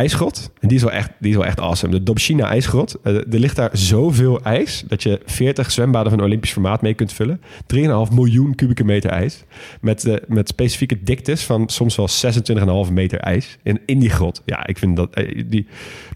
ijsgrot. 0.00 0.50
En 0.60 0.68
die 0.68 0.76
is 0.76 0.82
wel 0.82 0.92
echt, 0.92 1.10
die 1.18 1.30
is 1.30 1.36
wel 1.36 1.46
echt 1.46 1.60
awesome. 1.60 1.92
De 1.92 2.02
Dobshina 2.02 2.48
ijsgrot. 2.48 2.96
Eh, 3.02 3.14
er 3.14 3.24
ligt 3.28 3.56
daar 3.56 3.70
zoveel 3.72 4.42
ijs 4.42 4.84
dat 4.88 5.02
je 5.02 5.20
40 5.26 5.70
zwembaden 5.70 6.10
van 6.10 6.20
Olympisch 6.22 6.52
formaat 6.52 6.82
mee 6.82 6.94
kunt 6.94 7.12
vullen. 7.12 7.40
3,5 7.66 8.12
miljoen 8.14 8.54
kubieke 8.54 8.84
meter 8.84 9.10
ijs. 9.10 9.44
Met, 9.80 10.04
eh, 10.04 10.14
met 10.28 10.48
specifieke 10.48 11.02
diktes 11.02 11.44
van 11.44 11.68
soms 11.68 11.96
wel 11.96 12.08
26,5 12.08 12.90
meter 12.92 13.18
ijs 13.18 13.58
in, 13.62 13.80
in 13.86 13.98
die 13.98 14.10
grot. 14.10 14.42
Ja, 14.44 14.66
ik 14.66 14.78
vind 14.78 14.96
dat 14.96 15.14
eh, 15.14 15.42
die 15.46 15.66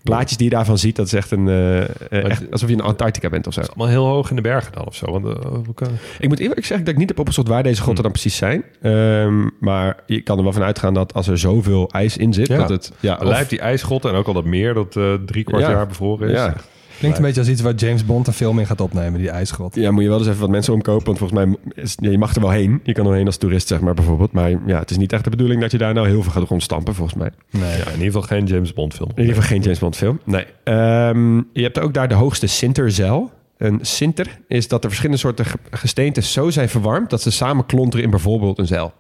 plaatjes 0.03 0.37
die 0.37 0.49
je 0.49 0.55
daarvan 0.55 0.79
ziet, 0.79 0.97
dat 0.97 1.07
is 1.07 1.13
echt 1.13 1.31
een 1.31 1.49
eh, 1.49 1.81
echt 2.25 2.51
alsof 2.51 2.69
je 2.69 2.75
in 2.75 2.81
Antarctica 2.81 3.29
bent 3.29 3.47
of 3.47 3.53
zo. 3.53 3.61
Het 3.61 3.69
is 3.69 3.75
allemaal 3.77 3.95
heel 3.95 4.07
hoog 4.07 4.31
in 4.31 4.37
de 4.37 4.43
bergen 4.43 4.73
dan 4.73 4.87
of 4.87 4.95
zo. 4.95 5.11
Want, 5.21 5.75
kan... 5.75 5.89
Ik 6.19 6.29
moet 6.29 6.39
eerlijk 6.39 6.65
zeggen 6.65 6.85
dat 6.85 6.95
ik 6.95 7.01
niet 7.01 7.09
heb 7.09 7.19
opgezocht 7.19 7.49
waar 7.49 7.63
deze 7.63 7.83
grotten 7.83 8.03
dan 8.03 8.13
precies 8.13 8.37
zijn. 8.37 8.65
Ehm, 8.83 9.49
maar 9.61 9.97
je 10.07 10.21
kan 10.21 10.37
er 10.39 10.43
wel 10.43 10.53
van 10.53 10.63
uitgaan 10.63 10.95
dat 10.95 11.15
als 11.15 11.29
er 11.29 11.39
zoveel 11.39 11.89
ijs 11.91 12.17
in 12.17 12.33
zit, 12.33 12.49
Ja. 12.49 12.57
dat 12.57 12.69
het... 12.69 12.93
Ja, 13.01 13.15
of- 13.15 13.23
Lijkt 13.29 13.51
die 13.51 13.61
ijsgrotten 13.75 14.11
en 14.11 14.17
ook 14.17 14.27
al 14.27 14.33
dat 14.33 14.45
meer 14.45 14.75
dat 14.75 14.97
eh 14.97 15.15
drie 15.27 15.45
kwart 15.45 15.63
Ja. 15.63 15.71
jaar 15.71 15.87
bevroren 15.87 16.29
is. 16.29 16.35
Ja. 16.37 16.55
Klinkt 16.99 17.19
een 17.19 17.25
beetje 17.25 17.41
als 17.41 17.49
iets 17.51 17.61
waar 17.61 17.75
James 17.75 18.07
Bond 18.07 18.27
een 18.27 18.33
film 18.33 18.59
in 18.59 18.67
gaat 18.67 18.81
opnemen, 18.81 19.21
die 19.21 19.31
ijsgrot. 19.31 19.75
ja, 19.75 19.91
moet 19.91 20.03
je 20.03 20.09
wel 20.09 20.19
eens 20.19 20.27
even 20.29 20.41
wat 20.41 20.51
mensen 20.51 20.73
omkopen. 20.73 21.05
Want 21.07 21.19
volgens 21.19 21.39
mij, 21.45 21.57
is, 21.75 21.95
ja, 22.01 22.11
je 22.11 22.19
mag 22.19 22.35
er 22.35 22.41
wel 22.41 22.51
heen. 22.51 22.81
Je 22.83 22.93
kan 22.93 23.07
er 23.07 23.15
heen 23.15 23.27
als 23.27 23.37
toerist, 23.37 23.69
zeg 23.69 23.81
maar, 23.81 23.95
bijvoorbeeld. 23.95 24.33
Maar 24.33 24.51
ja, 24.67 24.79
het 24.79 24.91
is 24.91 24.97
niet 24.97 25.13
echt 25.13 25.25
de 25.25 25.31
bedoeling 25.31 25.61
dat 25.61 25.71
je 25.71 25.79
daar 25.79 25.95
nou 25.95 26.09
heel 26.09 26.23
veel 26.23 26.33
gaat 26.33 26.49
rondstampen, 26.49 26.95
volgens 26.95 27.19
mij. 27.19 27.31
Nee. 27.51 27.63
Ja, 27.79 27.85
in 27.87 27.91
ieder 27.93 28.05
geval 28.05 28.23
geen 28.23 28.47
James 28.47 28.73
Bond 28.73 28.95
film. 28.95 29.09
In 29.15 29.21
ieder 29.21 29.35
geval 29.35 29.49
geen 29.51 29.61
James 29.63 29.79
Bond 29.79 29.97
film. 29.97 30.21
Nee. 30.25 30.45
Ehm, 30.65 31.37
je 31.37 31.63
hebt 31.63 31.79
ook 31.81 31.95
daar 31.95 32.09
de 32.09 32.15
hoogste 32.15 32.47
sinterzeil. 32.47 33.31
Een 33.59 33.79
sinter 33.83 34.39
is 34.49 34.69
dat 34.69 34.83
er 34.83 34.89
verschillende 34.89 35.21
soorten 35.21 35.45
ge- 35.45 35.59
gesteentes 35.71 36.33
zo 36.33 36.51
zijn 36.51 36.69
verwarmd... 36.69 37.11
dat 37.11 37.23
ze 37.23 37.31
samen 37.31 37.67
klonteren 37.67 38.05
in 38.05 38.11
bijvoorbeeld 38.11 38.59
een 38.59 38.67
zeil. 38.67 38.93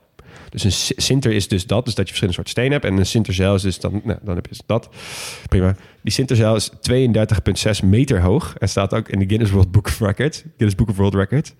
Dus 0.54 0.64
een 0.64 0.72
si- 0.72 0.94
sinter 0.96 1.32
is 1.32 1.48
dus 1.48 1.66
dat, 1.66 1.84
dus 1.84 1.94
dat 1.94 2.08
je 2.08 2.14
verschillende 2.14 2.34
soorten 2.34 2.52
stenen 2.52 2.72
hebt. 2.72 2.84
En 2.84 2.96
een 2.98 3.06
sinterzeil 3.06 3.54
is 3.54 3.62
dus 3.62 3.80
dan, 3.80 4.00
nou, 4.04 4.18
dan 4.22 4.34
heb 4.34 4.44
je 4.44 4.50
dus 4.50 4.62
dat. 4.66 4.88
Prima. 5.48 5.76
Die 6.04 6.12
sinterzeil 6.12 6.56
is 6.56 6.70
32,6 7.82 7.84
meter 7.84 8.20
hoog. 8.20 8.54
En 8.58 8.68
staat 8.68 8.94
ook 8.94 9.08
in 9.08 9.18
de 9.18 9.26
Guinness 9.26 9.52
World 9.52 9.70
Book 9.70 9.86
of 9.86 10.00
Records. 10.00 10.42
Guinness 10.42 10.74
Book 10.74 10.88
of 10.88 10.96
World 10.96 11.14
Records. 11.14 11.54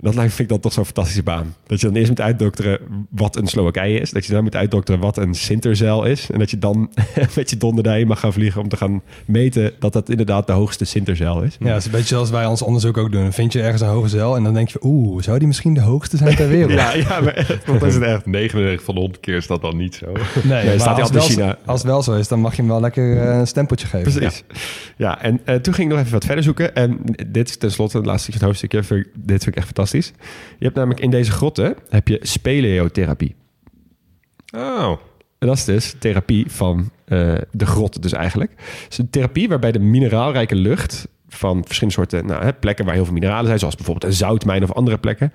Dat 0.00 0.14
lijkt, 0.14 0.30
vind 0.34 0.42
ik 0.42 0.48
dan 0.48 0.60
toch 0.60 0.72
zo'n 0.72 0.84
fantastische 0.84 1.22
baan. 1.22 1.54
Dat 1.66 1.80
je 1.80 1.86
dan 1.86 1.96
eerst 1.96 2.08
moet 2.08 2.20
uitdokteren 2.20 2.78
wat 3.10 3.36
een 3.36 3.46
Slowakije 3.46 4.00
is. 4.00 4.10
Dat 4.10 4.26
je 4.26 4.32
dan 4.32 4.42
moet 4.42 4.56
uitdokteren 4.56 5.00
wat 5.00 5.16
een 5.16 5.34
sinterzeil 5.34 6.04
is. 6.04 6.30
En 6.30 6.38
dat 6.38 6.50
je 6.50 6.58
dan 6.58 6.90
met 7.36 7.50
je 7.50 7.56
donderdij 7.56 8.04
mag 8.04 8.20
gaan 8.20 8.32
vliegen 8.32 8.60
om 8.60 8.68
te 8.68 8.76
gaan 8.76 9.02
meten 9.26 9.72
dat 9.78 9.92
dat 9.92 10.10
inderdaad 10.10 10.46
de 10.46 10.52
hoogste 10.52 10.84
sinterzeil 10.84 11.42
is. 11.42 11.56
Ja, 11.60 11.68
het 11.68 11.76
is 11.76 11.84
een 11.84 11.90
beetje 11.90 12.06
zoals 12.06 12.30
wij 12.30 12.46
ons 12.46 12.62
onderzoek 12.62 12.96
ook 12.96 13.12
doen. 13.12 13.32
Vind 13.32 13.52
je 13.52 13.62
ergens 13.62 13.80
een 13.82 13.88
hoge 13.88 14.08
zeil 14.08 14.36
en 14.36 14.42
dan 14.44 14.54
denk 14.54 14.68
je, 14.68 14.78
oeh, 14.82 15.22
zou 15.22 15.38
die 15.38 15.46
misschien 15.46 15.74
de 15.74 15.80
hoogste 15.80 16.16
zijn 16.16 16.36
ter 16.36 16.48
wereld? 16.48 16.72
Ja, 16.84 16.94
ja, 16.94 17.20
maar 17.20 17.46
dat 17.66 17.82
is 17.82 17.94
het 17.94 18.02
echt. 18.02 18.26
99 18.26 18.84
van 18.84 18.94
de 18.94 19.00
100 19.00 19.20
keer 19.22 19.36
is 19.36 19.46
dat 19.46 19.60
dan 19.60 19.76
niet 19.76 19.94
zo. 19.94 20.06
Nee, 20.06 20.42
Nee, 20.44 20.64
maar 20.64 20.80
staat 20.80 20.94
hij 20.94 21.02
als, 21.02 21.10
wel, 21.10 21.22
in 21.22 21.28
China. 21.28 21.58
als 21.64 21.78
het 21.82 21.90
wel 21.90 22.02
zo 22.02 22.12
is, 22.12 22.28
dan 22.28 22.40
mag 22.40 22.50
je 22.56 22.60
hem 22.62 22.70
wel 22.70 22.80
lekker 22.80 23.20
eh, 23.20 23.38
een 23.38 23.46
stempeltje 23.46 23.83
geven. 23.86 24.12
Precies. 24.12 24.44
Ja, 24.96 25.22
en 25.22 25.40
eh, 25.44 25.54
toen 25.56 25.74
ging 25.74 25.86
ik 25.88 25.92
nog 25.94 26.02
even 26.02 26.12
wat 26.12 26.24
verder 26.24 26.44
zoeken. 26.44 26.74
En 26.74 26.98
dit 27.26 27.48
is 27.48 27.56
tenslotte 27.56 27.96
het 27.96 28.06
laatste 28.06 28.44
hoofdstukje. 28.44 28.82
Vind 28.82 29.06
ik- 29.06 29.12
Dit 29.14 29.42
vind 29.42 29.46
ik 29.46 29.56
echt 29.56 29.64
fantastisch. 29.66 30.12
Je 30.58 30.64
hebt 30.64 30.76
namelijk 30.76 31.00
in 31.00 31.10
deze 31.10 31.30
grotten 31.30 31.74
heb 31.88 32.08
je 32.08 32.18
speleotherapie. 32.22 33.34
Oh, 34.56 34.90
En 35.38 35.46
dat 35.48 35.56
is 35.56 35.64
dus 35.64 35.94
therapie 35.98 36.44
van 36.50 36.90
eh, 37.04 37.34
de 37.50 37.66
grot 37.66 38.02
dus 38.02 38.12
eigenlijk. 38.12 38.50
Het 38.82 38.92
is 38.92 38.98
een 38.98 39.10
therapie 39.10 39.48
waarbij 39.48 39.72
de 39.72 39.78
mineraalrijke 39.78 40.54
lucht 40.54 41.08
van 41.28 41.64
verschillende 41.64 41.94
soorten 41.94 42.26
nou, 42.26 42.44
hè, 42.44 42.52
plekken 42.52 42.84
waar 42.84 42.94
heel 42.94 43.04
veel 43.04 43.12
mineralen 43.14 43.46
zijn, 43.46 43.58
zoals 43.58 43.74
bijvoorbeeld 43.76 44.12
een 44.12 44.18
zoutmijn 44.18 44.62
of 44.62 44.72
andere 44.72 44.98
plekken, 44.98 45.32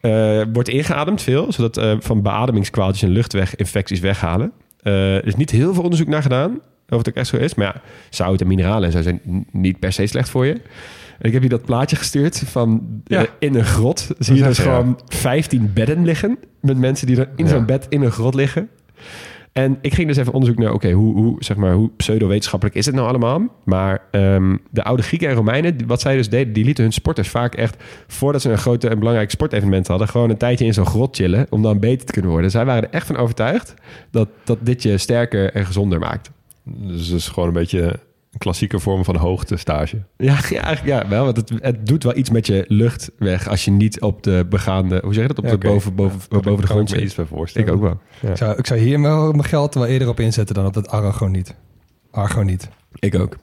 eh, 0.00 0.42
wordt 0.52 0.68
ingeademd 0.68 1.22
veel, 1.22 1.52
zodat 1.52 1.76
eh, 1.76 1.96
van 2.00 2.22
beademingskwaaltjes 2.22 3.02
en 3.02 3.10
luchtweginfecties 3.14 4.00
weghalen. 4.00 4.52
Er 4.82 5.26
is 5.26 5.36
niet 5.36 5.50
heel 5.50 5.74
veel 5.74 5.82
onderzoek 5.82 6.08
naar 6.08 6.22
gedaan 6.22 6.60
of 6.92 6.98
het 6.98 7.08
ook 7.08 7.14
echt 7.14 7.26
zo 7.28 7.36
is, 7.36 7.54
maar 7.54 7.66
ja, 7.66 7.80
zout 8.10 8.40
en 8.40 8.46
mineralen 8.46 8.84
en 8.84 8.92
zo 8.92 9.02
zijn 9.02 9.20
niet 9.52 9.78
per 9.78 9.92
se 9.92 10.06
slecht 10.06 10.28
voor 10.28 10.46
je. 10.46 10.52
En 11.18 11.28
ik 11.28 11.32
heb 11.32 11.42
je 11.42 11.48
dat 11.48 11.64
plaatje 11.64 11.96
gestuurd 11.96 12.38
van 12.46 13.00
Ja. 13.04 13.20
eh, 13.20 13.28
in 13.38 13.54
een 13.54 13.64
grot. 13.64 14.10
Zie 14.18 14.34
je 14.36 14.42
dus 14.42 14.58
gewoon 14.58 15.00
15 15.06 15.70
bedden 15.74 16.04
liggen 16.04 16.38
met 16.60 16.76
mensen 16.78 17.06
die 17.06 17.16
er 17.16 17.28
in 17.36 17.48
zo'n 17.48 17.66
bed 17.66 17.86
in 17.88 18.02
een 18.02 18.10
grot 18.12 18.34
liggen. 18.34 18.68
En 19.52 19.78
ik 19.80 19.94
ging 19.94 20.08
dus 20.08 20.16
even 20.16 20.32
onderzoek 20.32 20.58
naar, 20.58 20.72
oké, 20.72 20.90
hoe, 20.90 21.14
hoe, 21.14 21.36
zeg 21.38 21.56
maar, 21.56 21.72
hoe 21.72 21.90
pseudo-wetenschappelijk 21.96 22.76
is 22.76 22.86
het 22.86 22.94
nou 22.94 23.08
allemaal? 23.08 23.40
Maar 23.64 24.00
ehm, 24.10 24.56
de 24.70 24.82
oude 24.84 25.02
Grieken 25.02 25.28
en 25.28 25.34
Romeinen, 25.34 25.76
wat 25.86 26.00
zij 26.00 26.16
dus 26.16 26.28
deden, 26.28 26.52
die 26.52 26.64
lieten 26.64 26.84
hun 26.84 26.92
sporters 26.92 27.28
vaak 27.28 27.54
echt, 27.54 27.82
voordat 28.06 28.42
ze 28.42 28.50
een 28.50 28.58
grote 28.58 28.88
en 28.88 28.98
belangrijk 28.98 29.30
sportevenement 29.30 29.86
hadden, 29.86 30.08
gewoon 30.08 30.30
een 30.30 30.36
tijdje 30.36 30.64
in 30.64 30.74
zo'n 30.74 30.86
grot 30.86 31.16
chillen 31.16 31.46
om 31.50 31.62
dan 31.62 31.78
beter 31.78 32.06
te 32.06 32.12
kunnen 32.12 32.30
worden. 32.30 32.50
Zij 32.50 32.64
waren 32.64 32.82
er 32.82 32.90
echt 32.94 33.06
van 33.06 33.16
overtuigd 33.16 33.74
dat, 34.10 34.28
dat 34.44 34.58
dit 34.60 34.82
je 34.82 34.98
sterker 34.98 35.52
en 35.52 35.66
gezonder 35.66 35.98
maakt. 35.98 36.30
Dus 36.64 37.06
het 37.06 37.18
is 37.18 37.28
gewoon 37.28 37.48
een 37.48 37.54
beetje 37.54 37.82
een 38.32 38.38
klassieke 38.38 38.78
vorm 38.78 39.04
van 39.04 39.16
hoogtestage. 39.16 40.02
Ja, 40.16 40.38
ja, 40.50 40.62
eigenlijk 40.62 41.02
ja, 41.02 41.08
wel, 41.08 41.24
want 41.24 41.36
het, 41.36 41.52
het 41.60 41.86
doet 41.86 42.02
wel 42.02 42.16
iets 42.16 42.30
met 42.30 42.46
je 42.46 42.64
luchtweg 42.68 43.48
als 43.48 43.64
je 43.64 43.70
niet 43.70 44.00
op 44.00 44.22
de 44.22 44.46
begaande, 44.48 45.00
hoe 45.04 45.14
zeg 45.14 45.22
je 45.22 45.28
dat, 45.28 45.38
op 45.38 45.44
Ja, 45.44 45.50
de 45.50 45.58
boven, 45.58 45.94
boven, 45.94 46.20
boven 46.28 46.56
de 46.56 46.66
grond 46.66 46.90
zit. 46.90 47.00
iets 47.00 47.14
bij 47.14 47.24
voorstellen. 47.24 47.68
Ik 47.68 47.74
ook 47.74 47.80
wel. 47.80 48.00
Ik, 48.30 48.36
zou, 48.36 48.58
ik 48.58 48.66
zou 48.66 48.80
hier 48.80 49.00
wel 49.00 49.30
mijn 49.32 49.44
geld 49.44 49.74
wel 49.74 49.86
eerder 49.86 50.08
op 50.08 50.20
inzetten 50.20 50.54
dan 50.54 50.66
op 50.66 50.72
dat 50.72 50.88
argoniet. 50.88 51.54
Argoniet. 52.10 52.68
Ik 52.98 53.14
ook. 53.14 53.36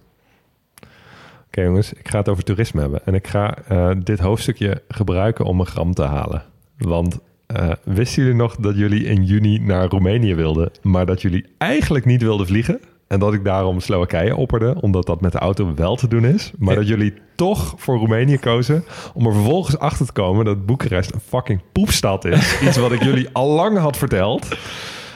Oké 1.47 1.61
jongens, 1.61 1.93
ik 1.93 2.09
ga 2.09 2.17
het 2.17 2.29
over 2.29 2.43
toerisme 2.43 2.81
hebben. 2.81 3.05
En 3.05 3.13
ik 3.13 3.27
ga 3.27 3.57
eh, 3.67 3.91
dit 4.03 4.19
hoofdstukje 4.19 4.81
gebruiken 4.87 5.45
om 5.45 5.59
een 5.59 5.65
gram 5.65 5.93
te 5.93 6.03
halen. 6.03 6.43
Want 6.77 7.19
eh, 7.45 7.71
wisten 7.83 8.21
jullie 8.23 8.37
nog 8.37 8.55
dat 8.55 8.77
jullie 8.77 9.03
in 9.03 9.23
juni 9.23 9.59
naar 9.59 9.87
Roemenië 9.87 10.35
wilden, 10.35 10.71
maar 10.81 11.05
dat 11.05 11.21
jullie 11.21 11.45
eigenlijk 11.57 12.05
niet 12.05 12.21
wilden 12.21 12.47
vliegen? 12.47 12.79
En 13.09 13.19
dat 13.19 13.33
ik 13.33 13.43
daarom 13.43 13.79
Slowakije 13.79 14.35
opperde, 14.35 14.75
omdat 14.81 15.05
dat 15.05 15.21
met 15.21 15.31
de 15.31 15.37
auto 15.37 15.73
wel 15.75 15.95
te 15.95 16.07
doen 16.07 16.25
is. 16.25 16.51
Maar 16.57 16.75
dat 16.75 16.87
jullie 16.87 17.13
toch 17.35 17.73
voor 17.77 17.97
Roemenië 17.97 18.37
kozen, 18.39 18.83
om 19.13 19.25
er 19.25 19.33
vervolgens 19.33 19.79
achter 19.79 20.05
te 20.05 20.11
komen 20.11 20.45
dat 20.45 20.65
Boekarest 20.65 21.13
een 21.13 21.19
fucking 21.27 21.61
poepstad 21.71 22.25
is. 22.25 22.55
Iets 22.65 22.77
wat 22.77 22.91
ik 22.91 23.03
jullie 23.03 23.29
al 23.33 23.47
lang 23.49 23.77
had 23.77 23.97
verteld. 23.97 24.47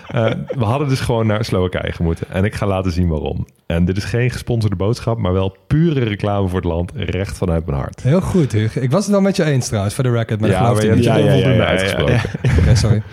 Eh, 0.08 0.26
we 0.58 0.64
hadden 0.64 0.88
dus 0.88 1.00
gewoon 1.00 1.28
naar 1.28 1.46
Slowakije 1.46 1.92
gemoeten. 1.92 2.28
En 2.30 2.44
ik 2.44 2.56
ga 2.56 2.68
laten 2.68 2.92
zien 2.92 3.08
waarom. 3.08 3.48
En 3.66 3.86
dit 3.86 3.98
is 3.98 4.04
geen 4.04 4.30
gesponsorde 4.32 4.76
boodschap, 4.76 5.18
maar 5.18 5.34
wel 5.34 5.56
pure 5.68 6.04
reclame 6.04 6.48
voor 6.48 6.60
het 6.60 6.68
land. 6.70 6.92
Recht 6.96 7.38
vanuit 7.38 7.66
mijn 7.66 7.78
hart. 7.78 8.04
Heel 8.04 8.22
goed, 8.22 8.52
Hugo. 8.52 8.82
Ik 8.82 8.92
was 8.92 9.04
het 9.04 9.12
wel 9.12 9.22
met 9.22 9.36
je 9.36 9.44
eens 9.44 9.68
trouwens, 9.68 9.96
voor 9.96 10.04
de 10.04 10.12
record. 10.12 10.40
Maar 10.40 10.50
Ja, 10.50 10.62
maar 10.62 10.70
je 10.70 10.76
niet. 10.76 10.90
hebt 10.90 11.04
je 11.04 11.10
ja, 11.10 11.16
ja, 11.18 11.24
onvoldoende 11.24 11.58
ja, 11.58 11.64
ja, 11.64 11.70
uitgesproken. 11.70 12.22
Oké, 12.60 12.76
sorry. 12.76 13.04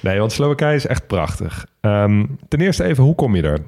Nee, 0.00 0.18
want 0.18 0.32
Slowakije 0.32 0.74
is 0.74 0.86
echt 0.86 1.06
prachtig. 1.06 1.66
Ehm, 1.80 2.24
ten 2.48 2.60
eerste 2.60 2.84
even, 2.84 3.04
hoe 3.04 3.14
kom 3.14 3.36
je 3.36 3.42
er? 3.42 3.58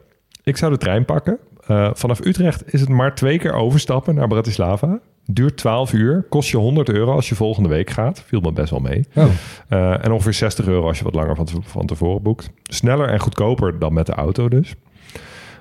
Ik 0.48 0.56
zou 0.56 0.72
de 0.72 0.78
trein 0.78 1.04
pakken. 1.04 1.38
Eh, 1.66 1.90
vanaf 1.92 2.24
Utrecht 2.24 2.72
is 2.74 2.80
het 2.80 2.88
maar 2.88 3.14
twee 3.14 3.38
keer 3.38 3.52
overstappen 3.52 4.14
naar 4.14 4.28
Bratislava. 4.28 4.98
Duurt 5.24 5.56
12 5.56 5.92
uur. 5.92 6.26
Kost 6.28 6.50
je 6.50 6.56
100 6.56 6.88
euro 6.88 7.12
als 7.12 7.28
je 7.28 7.34
volgende 7.34 7.68
week 7.68 7.90
gaat. 7.90 8.22
Viel 8.26 8.40
me 8.40 8.52
best 8.52 8.70
wel 8.70 8.80
mee. 8.80 9.04
Oh. 9.14 9.24
Eh, 9.68 10.04
en 10.04 10.12
ongeveer 10.12 10.32
60 10.34 10.66
euro 10.66 10.86
als 10.86 10.98
je 10.98 11.04
wat 11.04 11.14
langer 11.14 11.36
van, 11.36 11.44
te- 11.44 11.60
van 11.62 11.86
tevoren 11.86 12.22
boekt. 12.22 12.50
Sneller 12.62 13.08
en 13.08 13.20
goedkoper 13.20 13.78
dan 13.78 13.92
met 13.92 14.06
de 14.06 14.12
auto 14.12 14.48
dus. 14.48 14.74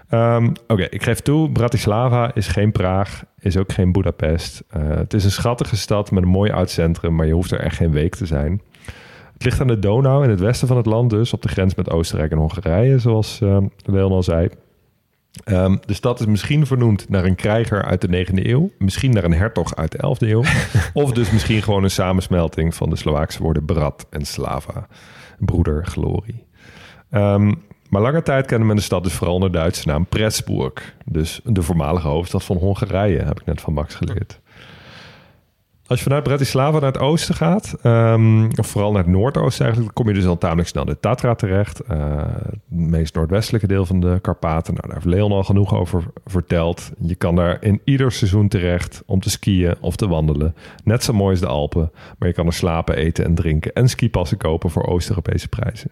Ehm, 0.10 0.50
Oké, 0.68 0.84
ik 0.84 1.04
geef 1.04 1.20
toe, 1.20 1.52
Bratislava 1.52 2.32
is 2.34 2.48
geen 2.48 2.72
Praag, 2.72 3.24
is 3.40 3.58
ook 3.58 3.72
geen 3.74 3.92
Budapest. 3.92 4.64
Eh, 4.70 4.82
het 4.88 5.14
is 5.14 5.24
een 5.24 5.32
schattige 5.32 5.76
stad 5.76 6.12
met 6.12 6.24
een 6.24 6.30
mooi 6.30 6.52
oud 6.52 6.70
centrum, 6.70 7.16
maar 7.16 7.26
je 7.26 7.34
hoeft 7.34 7.52
er 7.52 7.60
echt 7.60 7.76
geen 7.76 7.92
week 7.92 8.16
te 8.16 8.26
zijn. 8.26 8.62
Het 9.34 9.44
ligt 9.46 9.62
aan 9.62 9.68
de 9.68 9.80
Donau 9.80 10.24
in 10.24 10.30
het 10.30 10.40
westen 10.40 10.68
van 10.68 10.78
het 10.78 10.86
land 10.86 11.10
dus, 11.10 11.34
op 11.34 11.42
de 11.42 11.48
grens 11.50 11.76
met 11.76 11.90
Oostenrijk 11.90 12.32
en 12.32 12.38
Hongarije, 12.38 13.00
zoals 13.00 13.40
uh, 13.44 13.58
Leon 13.86 14.12
al 14.12 14.24
zei. 14.24 14.50
Ehm, 15.44 15.76
de 15.86 15.94
stad 15.94 16.20
is 16.20 16.26
misschien 16.26 16.66
vernoemd 16.66 17.10
naar 17.10 17.26
een 17.26 17.36
krijger 17.36 17.84
uit 17.84 18.02
de 18.02 18.08
9e 18.08 18.46
eeuw, 18.46 18.72
misschien 18.78 19.14
naar 19.14 19.24
een 19.24 19.34
hertog 19.34 19.76
uit 19.76 19.92
de 19.92 19.98
11e 19.98 20.28
eeuw, 20.28 20.44
of 21.04 21.12
dus 21.12 21.32
misschien 21.32 21.62
gewoon 21.62 21.84
een 21.84 21.92
samensmelting 21.92 22.76
van 22.76 22.90
de 22.90 22.96
Slovaakse 22.96 23.42
woorden 23.42 23.66
brat 23.66 24.06
en 24.10 24.26
slava, 24.26 24.88
broeder, 25.40 25.86
glorie. 25.86 26.46
Ehm, 27.10 27.54
maar 27.90 28.02
lange 28.02 28.22
tijd 28.22 28.46
kende 28.46 28.66
men 28.66 28.76
de 28.76 28.82
stad 28.82 29.04
dus 29.04 29.14
vooral 29.14 29.36
onder 29.36 29.52
de 29.52 29.58
Duitse 29.58 29.88
naam 29.88 30.06
Pressburg. 30.06 30.96
Dus 31.06 31.42
de 31.44 31.62
voormalige 31.62 32.08
hoofdstad 32.08 32.44
van 32.44 32.58
Hongarije, 32.58 33.20
heb 33.20 33.40
ik 33.40 33.46
net 33.46 33.62
van 33.62 33.74
Max 33.74 33.96
geleerd. 33.96 34.40
Als 35.88 35.98
je 36.00 36.04
vanuit 36.06 36.24
Bratislava 36.24 36.80
naar 36.80 36.92
het 36.92 37.00
oosten 37.02 37.36
gaat, 37.36 37.76
ehm, 37.82 38.46
of 38.56 38.68
vooral 38.68 38.92
naar 38.92 39.04
het 39.04 39.12
noordoosten 39.12 39.66
eigenlijk, 39.66 39.96
dan 39.96 40.04
kom 40.04 40.14
je 40.14 40.20
dus 40.20 40.30
al 40.30 40.38
tamelijk 40.38 40.68
snel 40.68 40.86
de 40.86 41.00
Tatra 41.00 41.36
terecht. 41.36 41.80
Eh, 41.80 41.98
het 42.50 42.60
meest 42.70 43.16
noordwestelijke 43.16 43.68
deel 43.68 43.86
van 43.86 44.00
de 44.00 44.20
Karpaten. 44.22 44.74
Nou, 44.74 44.86
daar 44.86 44.96
heeft 44.96 45.06
Leon 45.16 45.32
al 45.32 45.44
genoeg 45.44 45.76
over 45.76 46.04
verteld. 46.26 46.92
Je 47.00 47.16
kan 47.16 47.36
daar 47.36 47.58
in 47.60 47.82
ieder 47.84 48.12
seizoen 48.12 48.48
terecht 48.48 49.04
om 49.06 49.20
te 49.20 49.30
skiën 49.30 49.76
of 49.80 49.96
te 49.96 50.08
wandelen. 50.08 50.56
Net 50.84 51.04
zo 51.04 51.14
mooi 51.14 51.32
als 51.32 51.40
de 51.40 51.48
Alpen, 51.48 51.92
maar 52.20 52.28
je 52.28 52.34
kan 52.34 52.46
er 52.46 52.54
slapen, 52.54 52.96
eten 52.96 53.26
en 53.26 53.36
drinken 53.36 53.74
en 53.74 53.90
skipassen 53.90 54.38
kopen 54.38 54.70
voor 54.70 54.86
Oost-Europese 54.88 55.48
prijzen. 55.48 55.90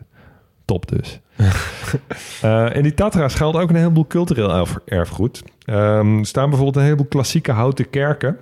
Top 0.65 0.87
dus. 0.89 1.19
Eh, 2.41 2.65
in 2.75 2.83
die 2.83 2.93
Tatra's 2.93 3.33
geldt 3.35 3.57
ook 3.57 3.69
een 3.69 3.75
heleboel 3.75 4.07
cultureel 4.07 4.53
erf- 4.55 4.79
erfgoed. 4.85 5.43
Ehm, 5.65 6.17
er 6.17 6.25
staan 6.25 6.45
bijvoorbeeld 6.49 6.75
een 6.77 6.83
heleboel 6.83 7.05
klassieke 7.05 7.51
houten 7.51 7.89
kerken. 7.89 8.37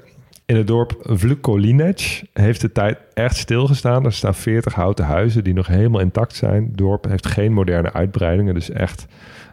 In 0.45 0.55
het 0.55 0.67
dorp 0.67 0.95
Vlukolinec 1.01 2.23
heeft 2.33 2.61
de 2.61 2.71
tijd 2.71 2.97
echt 3.13 3.37
stilgestaan. 3.37 4.05
Er 4.05 4.13
staan 4.13 4.35
40 4.35 4.73
houten 4.73 5.05
huizen 5.05 5.43
die 5.43 5.53
nog 5.53 5.67
helemaal 5.67 6.01
intact 6.01 6.35
zijn. 6.35 6.63
Het 6.63 6.77
dorp 6.77 7.05
heeft 7.05 7.27
geen 7.27 7.53
moderne 7.53 7.93
uitbreidingen, 7.93 8.53
dus 8.53 8.69
echt 8.69 9.05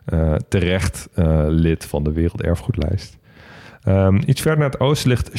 eh, 0.05 0.35
terecht 0.49 1.09
eh, 1.15 1.45
lid 1.49 1.85
van 1.85 2.05
de 2.05 2.13
Werelderfgoedlijst. 2.13 3.19
Ehm, 3.83 4.21
iets 4.27 4.41
verder 4.41 4.59
naar 4.61 4.71
het 4.71 4.81
oosten 4.81 5.09
ligt 5.09 5.31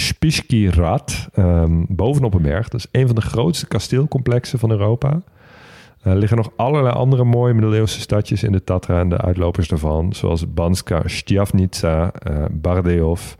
Rad, 0.75 1.27
ehm, 1.33 1.83
bovenop 1.87 2.33
een 2.33 2.41
berg. 2.41 2.69
Dat 2.69 2.79
is 2.79 3.01
een 3.01 3.05
van 3.05 3.15
de 3.15 3.21
grootste 3.21 3.67
kasteelcomplexen 3.67 4.59
van 4.59 4.71
Europa. 4.71 5.21
Er 6.01 6.15
liggen 6.15 6.37
nog 6.37 6.51
allerlei 6.55 6.95
andere 6.95 7.23
mooie 7.23 7.53
middeleeuwse 7.53 7.99
stadjes 7.99 8.43
in 8.43 8.51
de 8.51 8.63
Tatra 8.63 8.99
en 8.99 9.09
de 9.09 9.17
uitlopers 9.17 9.67
daarvan, 9.67 10.13
zoals 10.13 10.53
Banska 10.53 11.07
Štiavnica, 11.07 12.11
eh 12.13 12.45
Bardejov, 12.51 13.33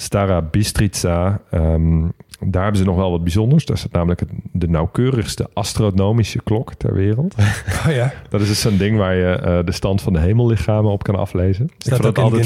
Stara 0.00 0.42
Bistrica. 0.42 1.40
Ehm, 1.50 2.00
daar 2.46 2.62
hebben 2.62 2.80
ze 2.80 2.86
nog 2.86 2.96
wel 2.96 3.10
wat 3.10 3.22
bijzonders. 3.22 3.64
Daar 3.64 3.78
staat 3.78 3.92
namelijk 3.92 4.20
het- 4.20 4.28
de 4.52 4.68
nauwkeurigste 4.68 5.46
astronomische 5.52 6.40
klok 6.44 6.74
ter 6.74 6.94
wereld. 6.94 7.34
Oh 7.86 7.92
ja. 7.92 8.12
Dat 8.28 8.40
is 8.40 8.48
dus 8.48 8.60
zo'n 8.60 8.76
ding 8.76 8.96
waar 8.96 9.14
je 9.14 9.26
eh, 9.26 9.58
de 9.64 9.72
stand 9.72 10.02
van 10.02 10.12
de 10.12 10.18
hemellichamen 10.18 10.90
op 10.90 11.02
kan 11.02 11.16
aflezen. 11.16 11.64
Ik 11.64 11.72
Staat 11.78 11.94
vond 11.94 12.08
ook 12.08 12.14
dat 12.14 12.24
altijd 12.24 12.42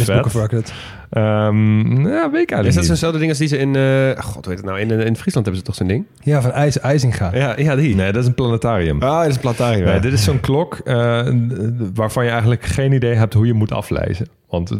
vet. 0.50 0.72
Ehm 1.10 2.06
ja, 2.06 2.30
weet 2.30 2.42
ik 2.42 2.50
eigenlijk 2.50 2.66
Is 2.66 2.74
dat 2.74 2.84
zo'nzelfde 2.84 3.18
ding 3.18 3.30
als 3.30 3.38
die 3.38 3.48
ze 3.48 3.58
in... 3.58 3.76
eh, 3.76 4.24
God, 4.24 4.46
weet 4.46 4.56
het 4.56 4.66
nou? 4.66 4.80
In, 4.80 4.90
in 4.90 5.16
Friesland 5.16 5.46
hebben 5.46 5.56
ze 5.56 5.62
toch 5.62 5.74
zo'n 5.74 5.86
ding? 5.86 6.04
Ja, 6.22 6.40
van 6.42 6.50
IJs, 6.52 6.78
IJzinga. 6.80 7.30
Ja, 7.34 7.58
ja 7.58 7.76
die. 7.76 7.94
Nee, 7.94 8.12
dat 8.12 8.22
is 8.22 8.28
een 8.28 8.34
planetarium. 8.34 9.02
Ah, 9.02 9.18
dat 9.18 9.26
is 9.28 9.34
een 9.34 9.40
plantarium. 9.40 9.84
Nee, 9.84 9.94
ja. 9.94 10.00
dit 10.00 10.12
is 10.12 10.24
zo'n 10.24 10.40
klok 10.40 10.78
eh, 10.84 11.28
waarvan 11.94 12.24
je 12.24 12.30
eigenlijk 12.30 12.64
geen 12.64 12.92
idee 12.92 13.14
hebt 13.14 13.34
hoe 13.34 13.46
je 13.46 13.52
moet 13.54 13.72
aflezen. 13.72 14.26
Want 14.54 14.70
er 14.70 14.78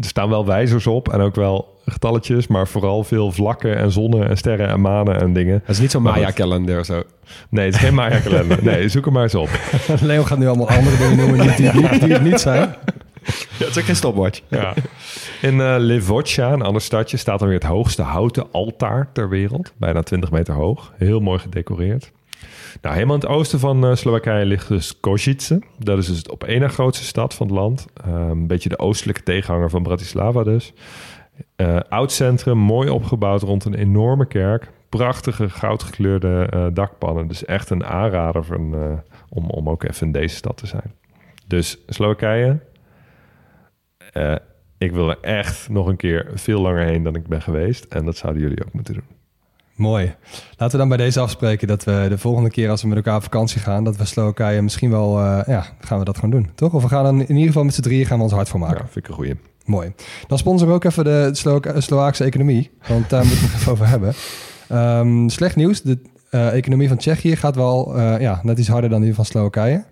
staan 0.00 0.28
wel 0.28 0.46
wijzers 0.46 0.86
op 0.86 1.08
en 1.08 1.20
ook 1.20 1.34
wel 1.34 1.78
getalletjes, 1.84 2.46
maar 2.46 2.68
vooral 2.68 3.04
veel 3.04 3.32
vlakken 3.32 3.76
en 3.76 3.90
zonnen 3.90 4.28
en 4.28 4.36
sterren 4.36 4.68
en 4.68 4.80
manen 4.80 5.20
en 5.20 5.32
dingen. 5.32 5.62
Dat 5.66 5.74
is 5.74 5.80
niet 5.80 5.90
zo'n. 5.90 6.02
Maya-kalender 6.02 6.78
of 6.78 6.86
zo. 6.86 7.02
Nee, 7.48 7.64
het 7.64 7.74
is 7.74 7.80
geen 7.80 7.94
Maya-kalender. 7.94 8.58
Nee, 8.70 8.88
zoek 8.88 9.04
hem 9.04 9.12
maar 9.14 9.22
eens 9.22 9.34
op. 9.34 9.48
Leo 10.00 10.22
gaat 10.22 10.38
nu 10.38 10.46
allemaal 10.46 10.68
andere 10.68 10.96
dingen 10.96 11.16
noemen 11.16 11.40
die, 11.40 11.56
die, 11.56 11.88
die, 11.88 11.98
die 11.98 12.12
het 12.12 12.22
niet 12.22 12.40
zijn. 12.40 12.74
Ja, 13.58 13.66
het 13.66 13.68
is 13.68 13.78
ook 13.78 13.84
geen 13.84 13.96
stopwatch. 13.96 14.40
Ja. 14.48 14.74
In 15.40 15.76
Levocha, 15.76 16.52
een 16.52 16.62
ander 16.62 16.82
stadje, 16.82 17.16
staat 17.16 17.38
dan 17.38 17.48
weer 17.48 17.58
het 17.58 17.66
hoogste 17.66 18.02
houten 18.02 18.46
altaar 18.52 19.08
ter 19.12 19.28
wereld. 19.28 19.72
Bijna 19.76 20.02
20 20.02 20.30
meter 20.30 20.54
hoog. 20.54 20.92
Heel 20.96 21.20
mooi 21.20 21.38
gedecoreerd. 21.38 22.12
Nou, 22.80 22.94
helemaal 22.94 23.16
in 23.16 23.20
het 23.20 23.30
oosten 23.30 23.58
van 23.58 23.86
eh, 23.86 23.94
Slowakije 23.94 24.44
ligt 24.44 24.68
dus 24.68 25.00
Košice. 25.00 25.62
Dat 25.78 25.98
is 25.98 26.06
dus 26.06 26.16
het 26.16 26.30
op 26.30 26.44
één 26.44 26.60
na 26.60 26.68
grootste 26.68 27.04
stad 27.04 27.34
van 27.34 27.46
het 27.46 27.56
land. 27.56 27.86
Eh, 28.04 28.28
een 28.28 28.46
beetje 28.46 28.68
de 28.68 28.78
oostelijke 28.78 29.22
tegenhanger 29.22 29.70
van 29.70 29.82
Bratislava 29.82 30.42
dus. 30.42 30.72
Eh, 31.56 31.80
oud 31.88 32.12
centrum, 32.12 32.58
mooi 32.58 32.88
opgebouwd 32.88 33.42
rond 33.42 33.64
een 33.64 33.74
enorme 33.74 34.26
kerk. 34.26 34.70
Prachtige 34.88 35.48
goudgekleurde 35.48 36.46
eh, 36.50 36.66
dakpannen. 36.72 37.28
Dus 37.28 37.44
echt 37.44 37.70
een 37.70 37.84
aanrader 37.84 38.56
om, 39.28 39.50
om 39.50 39.68
ook 39.68 39.82
even 39.82 40.06
in 40.06 40.12
deze 40.12 40.36
stad 40.36 40.56
te 40.56 40.66
zijn. 40.66 40.94
Dus 41.46 41.78
Slowakije, 41.86 42.60
ik 44.78 44.92
wil 44.92 45.10
er 45.10 45.18
echt 45.20 45.68
nog 45.68 45.86
een 45.86 45.96
keer 45.96 46.30
veel 46.34 46.60
langer 46.60 46.84
heen 46.84 47.02
dan 47.02 47.14
ik 47.14 47.26
ben 47.26 47.42
geweest. 47.42 47.84
En 47.84 48.04
dat 48.04 48.16
zouden 48.16 48.42
jullie 48.42 48.64
ook 48.64 48.72
moeten 48.72 48.94
doen. 48.94 49.19
Mooi. 49.80 50.14
Laten 50.56 50.70
we 50.70 50.76
dan 50.76 50.88
bij 50.88 50.96
deze 50.96 51.20
afspreken 51.20 51.68
dat 51.68 51.84
we 51.84 52.06
de 52.08 52.18
volgende 52.18 52.50
keer 52.50 52.70
als 52.70 52.82
we 52.82 52.88
met 52.88 52.96
elkaar 52.96 53.16
op 53.16 53.22
vakantie 53.22 53.60
gaan, 53.60 53.84
dat 53.84 53.96
we 53.96 54.04
Slowakije 54.04 54.62
misschien 54.62 54.90
wel, 54.90 55.18
eh, 55.18 55.40
ja, 55.46 55.66
gaan 55.80 55.98
we 55.98 56.04
dat 56.04 56.14
gewoon 56.14 56.30
doen, 56.30 56.50
toch? 56.54 56.72
Of 56.72 56.82
we 56.82 56.88
gaan 56.88 57.04
dan 57.04 57.20
in 57.20 57.28
ieder 57.34 57.46
geval 57.46 57.64
met 57.64 57.74
z'n 57.74 57.80
drieën 57.80 58.06
gaan 58.06 58.16
we 58.16 58.22
ons 58.22 58.32
hard 58.32 58.48
voor 58.48 58.60
maken. 58.60 58.76
Ja, 58.78 58.84
vind 58.84 58.96
ik 59.04 59.08
een 59.08 59.14
goeie. 59.14 59.34
Mooi. 59.64 59.92
Dan 60.26 60.38
sponsoren 60.38 60.68
we 60.68 60.74
ook 60.74 60.84
even 60.84 61.04
de 61.04 61.28
Slowa- 61.32 61.80
Slovaakse 61.80 62.24
economie, 62.24 62.70
want 62.88 63.10
daar 63.10 63.24
moeten 63.28 63.46
we 63.46 63.52
het 63.56 63.68
over 63.68 63.88
hebben. 63.88 64.12
Ehm, 64.68 65.28
slecht 65.28 65.56
nieuws, 65.56 65.82
de 65.82 65.98
eh, 66.30 66.52
economie 66.56 66.88
van 66.88 66.96
Tsjechië 66.96 67.36
gaat 67.36 67.54
wel 67.56 67.96
eh, 67.96 68.20
ja, 68.20 68.40
net 68.42 68.58
iets 68.58 68.68
harder 68.68 68.90
dan 68.90 69.00
die 69.00 69.14
van 69.14 69.24
Slowakije. 69.24 69.84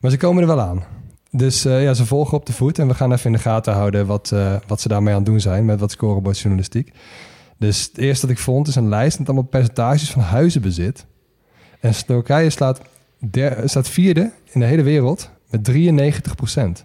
Maar 0.00 0.10
ze 0.10 0.16
komen 0.16 0.42
er 0.42 0.48
wel 0.48 0.60
aan. 0.60 0.84
Dus 1.30 1.64
eh, 1.64 1.82
ja, 1.82 1.94
ze 1.94 2.06
volgen 2.06 2.36
op 2.38 2.46
de 2.46 2.52
voet 2.52 2.78
en 2.78 2.88
we 2.88 2.94
gaan 2.94 3.12
even 3.12 3.26
in 3.26 3.32
de 3.32 3.38
gaten 3.38 3.72
houden 3.72 4.06
wat, 4.06 4.30
eh, 4.34 4.54
wat 4.66 4.80
ze 4.80 4.88
daarmee 4.88 5.12
aan 5.14 5.20
het 5.20 5.28
doen 5.28 5.40
zijn 5.40 5.64
met 5.64 5.80
wat 5.80 5.90
scorebordjournalistiek. 5.90 6.92
Dus 7.58 7.84
het 7.84 7.98
eerste 7.98 8.26
dat 8.26 8.36
ik 8.36 8.42
vond 8.42 8.68
is 8.68 8.74
een 8.74 8.88
lijst 8.88 9.18
met 9.18 9.28
allemaal 9.28 9.46
percentages 9.46 10.10
van 10.10 10.22
huizenbezit. 10.22 11.06
En 11.80 11.94
Slowakije 11.94 12.50
slaat, 12.50 12.80
der, 13.18 13.68
staat 13.68 13.88
vierde 13.88 14.32
in 14.52 14.60
de 14.60 14.66
hele 14.66 14.82
wereld 14.82 15.30
met 15.50 15.64
93 15.64 16.34
procent. 16.34 16.84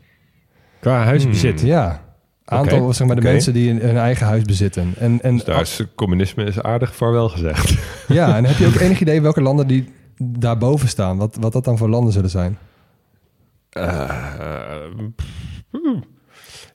Qua 0.80 1.04
huisbezit. 1.04 1.62
Ja, 1.62 2.04
aantal 2.46 2.82
Oké, 2.82 2.94
zeg 2.94 3.08
maar 3.08 3.16
de 3.16 3.22
mensen 3.22 3.54
die 3.54 3.74
hun 3.74 3.98
eigen 3.98 4.26
huis 4.26 4.44
bezitten. 4.44 4.94
En, 4.98 5.22
en 5.22 5.36
Dus 5.36 5.44
daar 5.44 5.62
is 5.62 5.84
communisme 5.96 6.44
is 6.44 6.62
aardig 6.62 6.96
vaarwel 6.96 7.30
gezegd. 7.30 7.74
ja, 8.08 8.38
en 8.38 8.46
heb 8.46 8.58
je 8.58 8.68
ook 8.68 8.80
enig 8.86 9.00
idee 9.00 9.22
welke 9.22 9.42
landen 9.42 9.68
die 9.68 9.90
daarboven 10.18 10.88
staan? 10.88 11.18
Wat, 11.18 11.38
wat 11.40 11.54
dat 11.54 11.64
dan 11.64 11.78
voor 11.78 11.90
landen 11.90 12.14
zullen 12.14 12.30
zijn? 12.30 12.58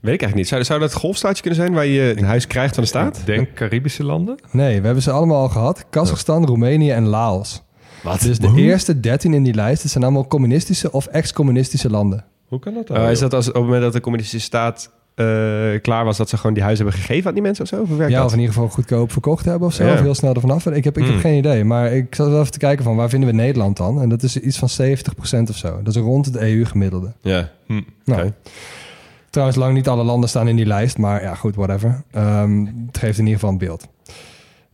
Weet 0.07 0.15
ik 0.15 0.21
eigenlijk 0.23 0.35
niet. 0.35 0.49
Zou, 0.49 0.65
zou 0.65 0.81
dat 0.81 0.91
het 0.91 0.99
golfstaatje 1.01 1.43
kunnen 1.43 1.61
zijn 1.61 1.73
waar 1.75 1.87
je 1.87 2.15
een 2.19 2.25
huis 2.25 2.47
krijgt 2.47 2.75
van 2.75 2.83
de 2.83 2.89
staat? 2.89 3.17
Ik 3.19 3.27
denk 3.27 3.49
Caribische 3.55 4.05
landen. 4.05 4.39
Nee, 4.51 4.79
we 4.81 4.85
hebben 4.85 5.03
ze 5.03 5.11
allemaal 5.11 5.41
al 5.43 5.49
gehad. 5.49 5.85
Kazachstan, 5.91 6.45
Roemenië 6.47 6.91
en 6.91 7.07
Laos. 7.07 7.63
Wat? 8.03 8.21
Dus 8.21 8.39
de 8.39 8.53
eerste 8.57 9.01
13 9.01 9.35
in 9.35 9.43
die 9.43 9.55
lijst, 9.55 9.83
dat 9.83 9.91
zijn 9.91 10.05
allemaal 10.05 10.27
communistische 10.27 10.93
of 10.93 11.07
ex-communistische 11.07 11.91
landen. 11.91 12.25
Hoe 12.49 12.59
kan 12.59 12.75
dat 12.75 12.87
dan? 12.87 12.97
Uh, 12.97 13.11
is 13.11 13.19
dat 13.19 13.35
als, 13.35 13.49
op 13.49 13.55
het 13.55 13.63
moment 13.63 13.83
dat 13.83 13.93
de 13.93 14.01
communistische 14.01 14.47
staat 14.47 14.91
eh, 15.15 15.27
klaar 15.83 16.05
was, 16.05 16.17
dat 16.17 16.29
ze 16.29 16.37
gewoon 16.37 16.55
die 16.55 16.63
huizen 16.63 16.85
hebben 16.85 17.03
gegeven 17.05 17.29
aan 17.29 17.35
die 17.35 17.43
mensen 17.43 17.63
of 17.65 17.71
zo? 17.71 17.85
Hoe 17.87 17.97
werkt 17.97 18.13
Ja, 18.13 18.19
dat? 18.19 18.27
of 18.27 18.33
in 18.33 18.39
ieder 18.39 18.55
geval 18.55 18.69
goedkoop 18.69 19.13
verkocht 19.13 19.45
hebben 19.45 19.69
of 19.69 19.75
zo. 19.75 19.85
Ja. 19.85 19.93
Of 19.93 20.01
heel 20.01 20.15
snel 20.15 20.35
ervan 20.35 20.51
af. 20.51 20.67
Ik 20.67 20.85
heb, 20.85 20.97
ik 20.99 21.03
Hmm. 21.05 21.13
heb 21.13 21.21
geen 21.21 21.37
idee. 21.39 21.65
Maar 21.65 21.93
ik 21.93 22.15
zat 22.15 22.29
wel 22.29 22.41
even 22.41 22.53
te 22.53 22.59
kijken 22.59 22.85
van 22.85 22.97
waar 22.97 23.09
vinden 23.09 23.29
we 23.29 23.35
Nederland 23.35 23.77
dan? 23.77 24.01
En 24.03 24.09
dat 24.09 24.23
is 24.23 24.37
iets 24.41 24.59
van 24.59 24.69
70% 24.69 25.51
of 25.51 25.57
zo. 25.57 25.83
Dat 25.83 25.95
is 25.97 26.01
rond 26.03 26.27
het 26.27 26.37
EU-gemiddelde. 26.37 27.13
Ja. 27.21 27.51
Hm. 27.67 27.81
Nou, 28.05 28.21
Oké. 28.21 28.35
Trouwens, 29.37 29.61
lang 29.61 29.75
niet 29.75 29.89
alle 29.89 30.05
landen 30.05 30.29
staan 30.29 30.49
in 30.49 30.57
die 30.57 30.67
lijst. 30.67 30.99
Maar 30.99 31.23
ja, 31.23 31.35
goed, 31.35 31.55
whatever. 31.55 32.03
Ehm, 32.11 32.67
het 32.87 32.99
geeft 32.99 33.19
in 33.19 33.25
ieder 33.25 33.41
geval 33.41 33.51
een 33.51 33.59
beeld. 33.59 33.89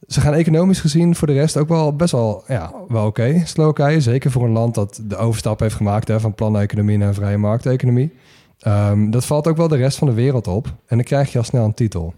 Ze 0.07 0.21
gaan 0.21 0.35
economisch 0.35 0.81
gezien 0.81 1.15
voor 1.15 1.27
de 1.27 1.33
rest 1.33 1.57
ook 1.57 1.69
wel 1.69 1.97
best 1.97 2.13
wel, 2.13 2.45
ja, 2.47 2.73
wel 2.89 3.07
oké. 3.07 3.43
Slowakije, 3.45 4.01
zeker 4.01 4.31
voor 4.31 4.45
een 4.45 4.53
land 4.53 4.75
dat 4.75 5.01
de 5.05 5.17
overstap 5.17 5.61
heeft 5.61 5.75
gemaakt 5.75 6.09
hè, 6.09 6.21
van 6.21 6.35
planeconomie 6.35 6.99
naar 6.99 7.15
vrije 7.15 7.37
markteconomie. 7.37 8.13
Ehm, 8.59 9.11
dat 9.11 9.25
valt 9.25 9.47
ook 9.49 9.57
wel 9.57 9.69
de 9.69 9.77
rest 9.77 9.99
van 9.99 10.09
de 10.09 10.15
wereld 10.15 10.47
op. 10.47 10.67
En 10.67 10.97
dan 10.97 11.05
krijg 11.05 11.33
je 11.33 11.39
al 11.39 11.45
snel 11.45 11.65
een 11.65 11.75
titel. 11.75 12.15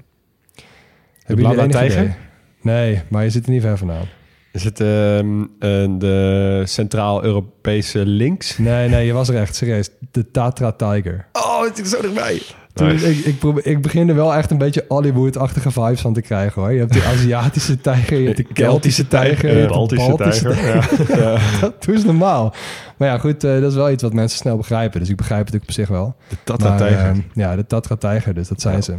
Jullie 1.27 1.45
Blabla 1.45 1.63
enig 1.63 1.77
Tijger? 1.77 2.03
idee? 2.03 2.15
Nee, 2.61 3.03
maar 3.09 3.25
je 3.25 3.31
zit 3.31 3.47
er 3.47 3.53
niet 3.53 3.63
ver 3.63 3.79
vandaan. 3.79 4.07
Is 4.55 4.65
het 4.65 4.81
ehm, 4.81 5.43
eh, 5.59 5.69
de 5.99 6.63
Centraal-Europese 6.65 8.07
links? 8.07 8.59
Nee, 8.59 8.89
nee, 8.89 9.07
je 9.07 9.13
was 9.13 9.29
er 9.29 9.41
echt 9.41 9.55
serieus. 9.55 9.91
De 10.11 10.31
Tatra 10.31 10.73
Tiger. 10.73 11.27
Oh, 11.33 11.63
het 11.65 11.81
is 11.81 11.91
zo 11.91 12.01
dichtbij. 12.01 12.43
Toen, 12.73 12.87
Nice. 12.87 13.11
ik, 13.11 13.25
ik, 13.25 13.39
probeer, 13.39 13.67
ik 13.67 13.83
begin 13.83 14.09
er 14.09 14.15
wel 14.15 14.35
echt 14.35 14.51
een 14.51 14.59
beetje 14.59 14.85
Hollywood-achtige 14.89 15.71
vibes 15.71 16.01
van 16.01 16.13
te 16.13 16.21
krijgen 16.21 16.63
hoor. 16.63 16.73
Je 16.73 16.79
hebt 16.79 16.93
de 16.93 17.05
Aziatische 17.15 17.81
tijger, 17.81 18.19
je 18.19 18.25
hebt 18.27 18.37
de 18.37 18.53
Keltische 18.53 19.09
tijger, 19.09 19.49
je 19.49 19.55
De 19.55 19.61
hebt 19.61 19.73
de 19.73 19.79
Baltische 19.79 20.09
Baltische 20.09 20.49
tijger. 20.49 21.19
Ja. 21.25 21.39
Dat 21.61 21.89
is 21.89 22.05
normaal. 22.05 22.55
Maar 22.97 23.09
ja, 23.09 23.19
goed, 23.19 23.45
eh, 23.45 23.61
dat 23.61 23.71
is 23.71 23.77
wel 23.77 23.91
iets 23.91 24.03
wat 24.03 24.13
mensen 24.13 24.39
snel 24.39 24.57
begrijpen. 24.57 25.01
Dus 25.01 25.09
ik 25.09 25.17
begrijp 25.17 25.47
het 25.47 25.55
ook 25.55 25.63
op 25.63 25.71
zich 25.71 25.89
wel. 25.89 26.15
De 26.29 26.37
Tatra-tijger. 26.45 27.05
Maar, 27.05 27.15
eh, 27.15 27.23
ja, 27.35 27.57
de 27.57 27.67
Tatra 27.67 27.97
Tijger, 27.97 28.35
dus 28.35 28.49
dat 28.49 28.61
zijn 28.61 28.83
ze. 28.83 28.97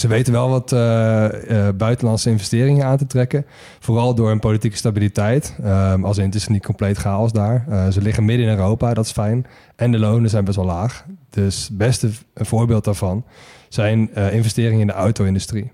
Ze 0.00 0.08
weten 0.08 0.32
wel 0.32 0.48
wat 0.48 0.72
eh, 0.72 1.66
eh, 1.68 1.74
buitenlandse 1.76 2.30
investeringen 2.30 2.86
aan 2.86 2.96
te 2.96 3.06
trekken. 3.06 3.46
Vooral 3.80 4.14
door 4.14 4.28
hun 4.28 4.38
politieke 4.38 4.76
stabiliteit. 4.76 5.56
Ehm, 5.62 6.04
als 6.04 6.18
in, 6.18 6.24
het 6.24 6.34
is 6.34 6.48
niet 6.48 6.64
compleet 6.64 6.96
chaos 6.96 7.32
daar. 7.32 7.64
Eh, 7.68 7.88
ze 7.88 8.02
liggen 8.02 8.24
midden 8.24 8.46
in 8.46 8.52
Europa, 8.52 8.94
dat 8.94 9.04
is 9.04 9.10
fijn. 9.10 9.46
En 9.76 9.92
de 9.92 9.98
lonen 9.98 10.30
zijn 10.30 10.44
best 10.44 10.56
wel 10.56 10.66
laag. 10.66 11.04
Dus 11.30 11.66
het 11.68 11.78
beste 11.78 12.10
voorbeeld 12.34 12.84
daarvan 12.84 13.24
zijn 13.68 14.14
investeringen 14.14 14.80
in 14.80 14.86
de 14.86 14.92
auto-industrie. 14.92 15.70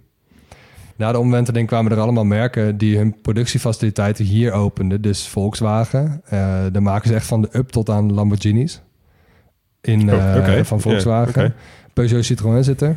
Na 0.97 1.13
de 1.13 1.19
omwenteling 1.19 1.67
kwamen 1.67 1.93
er 1.93 2.01
allemaal 2.01 2.25
merken 2.25 2.79
die 2.79 2.97
hun 2.97 3.21
productiefaciliteiten 3.21 4.25
hier 4.25 4.53
openden. 4.53 5.01
Dus 5.01 5.29
Volkswagen. 5.29 6.23
daar 6.73 6.83
maken 6.83 7.09
ze 7.09 7.15
echt 7.15 7.27
van 7.27 7.41
de 7.41 7.49
up 7.53 7.69
tot 7.69 7.91
aan 7.91 8.13
Lamborghinis. 8.13 8.83
In, 9.81 10.13
Oh. 10.13 10.63
Van 10.63 10.81
Volkswagen. 10.81 11.55
Peugeot 11.93 12.25
Citroën 12.25 12.65
zit 12.65 12.81
er. 12.81 12.97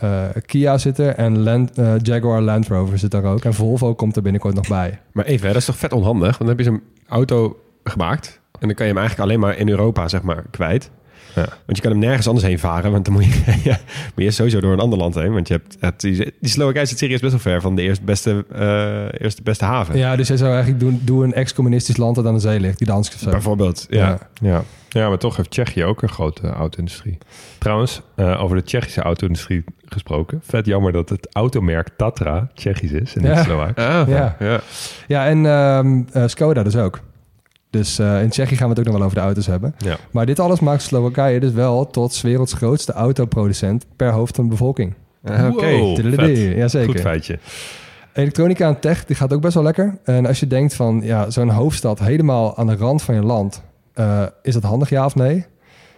Eh, 0.00 0.24
Kia 0.46 0.78
zit 0.78 0.98
er. 0.98 1.14
En 1.14 1.38
Land, 1.38 1.78
eh, 1.78 1.94
Jaguar 2.02 2.40
Land 2.40 2.68
Rover 2.68 2.98
zit 2.98 3.10
daar 3.10 3.24
ook. 3.24 3.44
En 3.44 3.54
Volvo 3.54 3.94
komt 3.94 4.16
er 4.16 4.22
binnenkort 4.22 4.54
nog 4.54 4.68
bij. 4.68 4.98
Maar 5.12 5.24
even, 5.24 5.46
dat 5.46 5.56
is 5.56 5.64
toch 5.64 5.76
vet 5.76 5.92
onhandig? 5.92 6.38
Want 6.38 6.38
dan 6.38 6.48
heb 6.48 6.58
je 6.58 6.64
zo'n 6.64 6.82
auto 7.08 7.60
gemaakt... 7.84 8.40
en 8.58 8.66
dan 8.66 8.76
kan 8.76 8.86
je 8.86 8.92
hem 8.92 9.00
eigenlijk 9.00 9.30
alleen 9.30 9.40
maar 9.40 9.56
in 9.56 9.68
Europa, 9.68 10.08
zeg 10.08 10.22
maar, 10.22 10.44
kwijt. 10.50 10.90
Ja. 11.34 11.42
Want 11.64 11.76
je 11.76 11.80
kan 11.82 11.90
hem 11.90 12.00
nergens 12.00 12.26
anders 12.26 12.46
heen 12.46 12.58
varen... 12.58 12.92
want 12.92 13.04
dan 13.04 13.14
moet 13.14 13.24
je, 13.24 13.30
ja, 13.70 13.78
moet 14.14 14.24
je 14.24 14.30
sowieso 14.30 14.60
door 14.60 14.72
een 14.72 14.80
ander 14.80 14.98
land 14.98 15.14
heen. 15.14 15.32
Want 15.32 15.48
je 15.48 15.54
hebt, 15.54 15.76
het, 15.80 16.00
die, 16.00 16.16
die 16.40 16.50
Slowakije 16.50 16.86
zit 16.86 16.98
serieus 16.98 17.20
best 17.20 17.32
wel 17.32 17.40
ver... 17.40 17.60
van 17.60 17.74
de 17.74 17.82
eerste 17.82 18.04
beste, 18.04 18.44
eh, 18.52 19.20
eerste 19.22 19.42
beste 19.42 19.64
haven. 19.64 19.98
Ja, 19.98 20.16
dus 20.16 20.28
jij 20.28 20.36
zou 20.36 20.50
eigenlijk 20.50 20.80
doen, 20.80 21.00
doe 21.04 21.24
een 21.24 21.34
ex-communistisch 21.34 21.96
land 21.96 22.16
dat 22.16 22.26
aan 22.26 22.34
de 22.34 22.40
zee 22.40 22.60
ligt. 22.60 22.78
Die 22.78 22.86
Dansk 22.86 23.14
of 23.14 23.18
zo. 23.20 23.30
Bijvoorbeeld, 23.30 23.86
ja. 23.88 24.08
Ja. 24.08 24.18
Ja. 24.48 24.62
ja, 24.88 25.08
maar 25.08 25.18
toch 25.18 25.36
heeft 25.36 25.50
Tsjechië 25.50 25.84
ook 25.84 26.02
een 26.02 26.08
grote 26.08 26.48
auto-industrie. 26.48 27.18
Trouwens, 27.58 28.00
eh, 28.14 28.42
over 28.42 28.56
de 28.56 28.62
Tsjechische 28.62 29.02
auto-industrie 29.02 29.64
gesproken. 29.86 30.40
Vet 30.44 30.66
jammer 30.66 30.92
dat 30.92 31.08
het 31.08 31.28
automerk 31.32 31.88
Tatra 31.96 32.48
Tsjechisch 32.54 32.90
is 32.92 33.14
en 33.14 33.22
niet 33.22 33.30
Ja. 33.30 33.42
Slovaak. 33.42 33.78
Ah, 33.78 34.08
Ja. 34.08 34.36
ja. 34.38 34.60
Ja, 35.06 35.26
en 35.26 35.46
ehm, 35.46 36.02
eh, 36.12 36.26
Skoda 36.26 36.62
dus 36.62 36.76
ook. 36.76 37.00
Dus 37.70 37.98
eh, 37.98 38.22
in 38.22 38.28
Tsjechië 38.28 38.56
gaan 38.56 38.68
we 38.68 38.70
het 38.70 38.78
ook 38.78 38.84
nog 38.84 38.94
wel 38.94 39.04
over 39.04 39.18
de 39.18 39.24
auto's 39.24 39.46
hebben. 39.46 39.74
Ja. 39.78 39.96
Maar 40.10 40.26
dit 40.26 40.38
alles 40.38 40.60
maakt 40.60 40.82
Slowakije 40.82 41.40
dus 41.40 41.52
wel 41.52 41.86
tot 41.86 42.14
's 42.14 42.20
werelds 42.20 42.52
grootste 42.52 42.92
autoproducent 42.92 43.86
per 43.96 44.10
hoofd 44.12 44.36
van 44.36 44.44
de 44.44 44.50
bevolking. 44.50 44.94
Ah, 45.24 45.48
Oké. 45.52 45.66
Jazeker. 46.56 46.90
Goed 46.90 47.00
feitje. 47.00 47.38
Elektronica 48.12 48.68
en 48.68 48.80
tech, 48.80 49.04
die 49.04 49.16
gaat 49.16 49.32
ook 49.32 49.40
best 49.40 49.54
wel 49.54 49.62
lekker. 49.62 49.98
En 50.04 50.26
als 50.26 50.40
je 50.40 50.46
denkt 50.46 50.74
van, 50.74 51.00
ja, 51.04 51.30
zo'n 51.30 51.48
hoofdstad 51.50 51.98
helemaal 51.98 52.56
aan 52.56 52.66
de 52.66 52.76
rand 52.76 53.02
van 53.02 53.14
je 53.14 53.22
land, 53.22 53.62
eh, 53.94 54.22
is 54.42 54.54
dat 54.54 54.62
handig 54.62 54.88
ja 54.88 55.04
of 55.04 55.14
nee? 55.14 55.46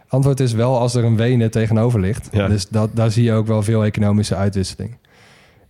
Antwoord 0.09 0.41
is 0.41 0.53
wel 0.53 0.79
als 0.79 0.95
er 0.95 1.05
een 1.05 1.17
Wenen 1.17 1.51
tegenover 1.51 2.01
ligt. 2.01 2.29
Ja. 2.33 2.49
Dus 2.49 2.69
dat, 2.69 2.91
daar 2.93 3.11
zie 3.11 3.25
je 3.25 3.33
ook 3.33 3.47
wel 3.47 3.63
veel 3.63 3.85
economische 3.85 4.35
uitwisseling. 4.35 4.97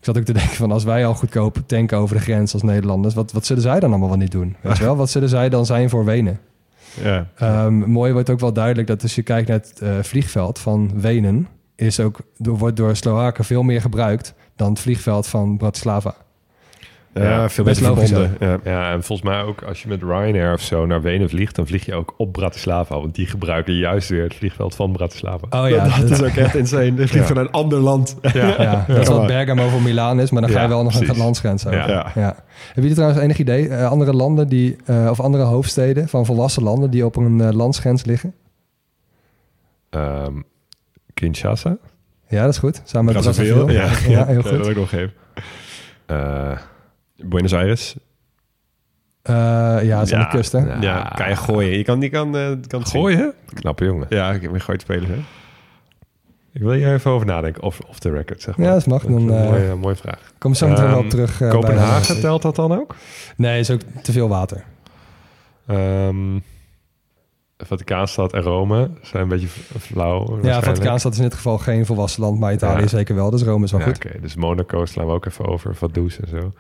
Ik 0.03 0.09
zat 0.09 0.18
ook 0.18 0.24
te 0.24 0.32
denken 0.32 0.57
van, 0.57 0.72
als 0.72 0.84
wij 0.84 1.07
al 1.07 1.14
goedkoop 1.14 1.59
tanken 1.66 1.98
over 1.98 2.16
de 2.16 2.22
grens 2.22 2.53
als 2.53 2.62
Nederlanders, 2.62 3.14
wat, 3.14 3.32
wat 3.32 3.46
zullen 3.46 3.62
zij 3.62 3.80
dan 3.80 3.90
allemaal 3.90 4.09
wel 4.09 4.18
niet 4.18 4.30
doen? 4.30 4.57
Weet 4.61 4.76
je 4.76 4.84
wel, 4.84 4.96
wat 4.96 5.11
zullen 5.11 5.28
zij 5.28 5.48
dan 5.48 5.66
zijn 5.66 5.90
voor 5.90 6.05
Wenen? 6.05 6.40
Ja. 7.03 7.28
Ehm, 7.36 7.74
mooi 7.74 8.12
wordt 8.12 8.30
ook 8.30 8.40
wel 8.40 8.53
duidelijk 8.53 8.86
dat 8.86 9.03
als 9.03 9.14
je 9.14 9.22
kijkt 9.22 9.48
naar 9.48 9.59
het 9.59 9.80
eh, 9.80 9.98
vliegveld 10.03 10.59
van 10.59 11.00
Wenen, 11.00 11.48
is 11.74 12.00
ook, 12.00 12.18
wordt 12.36 12.76
door 12.76 12.96
Slowaken 12.96 13.44
veel 13.44 13.62
meer 13.62 13.80
gebruikt 13.80 14.34
dan 14.57 14.70
het 14.70 14.80
vliegveld 14.80 15.26
van 15.26 15.57
Bratislava. 15.57 16.14
Ja, 17.14 17.22
Ja, 17.22 17.48
veel 17.48 17.64
best 17.64 17.80
beter 17.80 18.06
verbonden. 18.06 18.36
Ja. 18.40 18.58
ja, 18.64 18.92
en 18.92 19.02
volgens 19.02 19.28
mij 19.28 19.42
ook 19.42 19.62
als 19.62 19.82
je 19.82 19.88
met 19.88 20.02
Ryanair 20.02 20.52
of 20.52 20.60
zo 20.60 20.86
naar 20.86 21.02
Wenen 21.02 21.28
vliegt, 21.28 21.54
dan 21.56 21.66
vlieg 21.66 21.84
je 21.86 21.94
ook 21.94 22.14
op 22.16 22.32
Bratislava. 22.32 23.00
Want 23.00 23.14
die 23.14 23.26
gebruiken 23.26 23.74
juist 23.74 24.08
weer 24.08 24.22
het 24.22 24.34
vliegveld 24.34 24.74
van 24.74 24.92
Bratislava. 24.92 25.46
Oh 25.62 25.68
ja, 25.68 25.98
dat 26.00 26.10
is 26.10 26.22
ook 26.22 26.28
echt 26.36 26.54
insane. 26.62 26.94
Dit 26.94 27.10
vliegt 27.10 27.28
Ja. 27.28 27.34
van 27.34 27.44
een 27.44 27.50
ander 27.50 27.78
land. 27.78 28.16
Ja, 28.32 28.62
Ja, 28.62 28.84
dat 28.88 28.98
is 28.98 29.08
wat 29.08 29.26
Bergamo 29.26 29.68
voor 29.68 29.82
Milaan 29.82 30.20
is, 30.20 30.30
maar 30.30 30.40
dan 30.42 30.50
ga 30.50 30.56
je 30.56 30.62
Ja, 30.62 30.68
wel 30.68 30.82
nog 30.82 30.92
precies. 30.92 31.08
een 31.16 31.22
landsgrens 31.22 31.66
over. 31.66 31.78
Ja. 31.78 32.12
Ja. 32.14 32.34
Hebben 32.66 32.74
jullie 32.74 32.94
trouwens 32.94 33.20
enig 33.20 33.38
idee, 33.38 33.68
eh, 33.68 33.90
andere 33.90 34.12
landen 34.12 34.48
die, 34.48 34.76
eh, 34.84 35.06
of 35.10 35.20
andere 35.20 35.42
hoofdsteden 35.44 36.08
van 36.08 36.26
volwassen 36.26 36.62
landen 36.62 36.90
die 36.90 37.04
op 37.04 37.16
een 37.16 37.40
eh, 37.40 37.50
landsgrens 37.50 38.04
liggen? 38.04 38.34
Ehm, 39.90 40.32
Kinshasa? 41.14 41.76
Ja, 42.28 42.40
dat 42.44 42.52
is 42.52 42.58
goed. 42.58 42.80
Samen 42.84 43.12
met 43.14 43.22
Brazzaville, 43.22 43.72
ja. 43.72 43.82
ja, 43.82 43.86
heel 43.88 44.10
Ja, 44.10 44.24
dat 44.34 44.46
goed. 44.46 44.68
ook 44.68 44.74
nog 44.74 44.92
even. 44.92 45.12
Buenos 47.24 47.54
Aires. 47.54 47.96
Eh, 49.22 49.34
ja, 49.82 49.98
het 49.98 50.06
is 50.06 50.12
aan 50.14 50.20
Ja. 50.20 50.24
de 50.30 50.36
kust, 50.36 50.52
hè? 50.52 50.58
Ja. 50.58 50.80
Ja, 50.80 51.12
kan 51.16 51.28
je 51.28 51.36
gooien. 51.36 51.76
Je 51.78 51.84
kan, 51.84 51.98
die 52.00 52.10
kan, 52.10 52.36
eh, 52.36 52.46
kan 52.66 52.80
het 52.80 52.88
zien. 52.88 53.00
gooien? 53.00 53.32
Knappe 53.54 53.84
jongen. 53.84 54.06
Ja, 54.08 54.30
ik 54.32 54.42
heb 54.42 54.52
een 54.52 54.60
gooit 54.60 54.80
spelen. 54.80 55.08
Hè? 55.10 55.16
Ik 56.52 56.60
wil 56.62 56.72
hier 56.72 56.92
even 56.94 57.10
over 57.10 57.26
nadenken. 57.26 57.62
Of 57.62 57.80
off 57.80 57.98
the 57.98 58.10
record, 58.10 58.42
zeg 58.42 58.56
maar. 58.56 58.66
Ja, 58.66 58.72
dat 58.72 58.86
mag. 58.86 59.02
Dan, 59.02 59.12
een 59.12 59.30
eh, 59.44 59.50
mooie, 59.50 59.74
mooie 59.74 59.96
vraag. 59.96 60.32
Kom 60.38 60.54
zo 60.54 60.68
meteen 60.68 60.86
wel 60.86 60.98
op 60.98 61.08
terug. 61.10 61.40
eh, 61.40 61.50
Kopenhagen, 61.50 62.20
telt 62.20 62.42
dat 62.42 62.56
dan 62.56 62.72
ook? 62.72 62.94
Nee, 63.36 63.58
is 63.60 63.70
ook 63.70 63.80
te 64.02 64.12
veel 64.12 64.28
water. 64.28 64.64
Ehm 65.66 66.38
Vaticaanstad 67.64 68.32
en 68.32 68.42
Rome 68.42 68.90
zijn 69.02 69.22
een 69.22 69.28
beetje 69.28 69.48
flauw. 69.78 70.38
Ja. 70.42 70.62
Vaticaanstad 70.62 71.12
is 71.12 71.18
in 71.18 71.24
dit 71.24 71.34
geval 71.34 71.58
geen 71.58 71.86
volwassen 71.86 72.22
land, 72.22 72.38
maar 72.40 72.52
Italië 72.52 72.80
Ja. 72.82 72.86
zeker 72.88 73.14
wel. 73.14 73.30
Dus 73.30 73.42
Rome 73.42 73.64
is 73.64 73.70
wel 73.70 73.80
Ja, 73.80 73.86
goed. 73.86 73.96
Oké, 73.96 74.20
dus 74.20 74.34
Monaco 74.34 74.84
slaan 74.86 75.06
we 75.06 75.12
ook 75.12 75.26
even 75.26 75.46
over. 75.46 75.74
Vaduz 75.76 76.18
en 76.18 76.28
zo. 76.28 76.52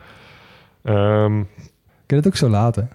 Ehm, 0.82 1.42
Kun 2.06 2.16
je 2.16 2.16
het 2.16 2.26
ook 2.26 2.36
zo 2.36 2.48
laten? 2.48 2.90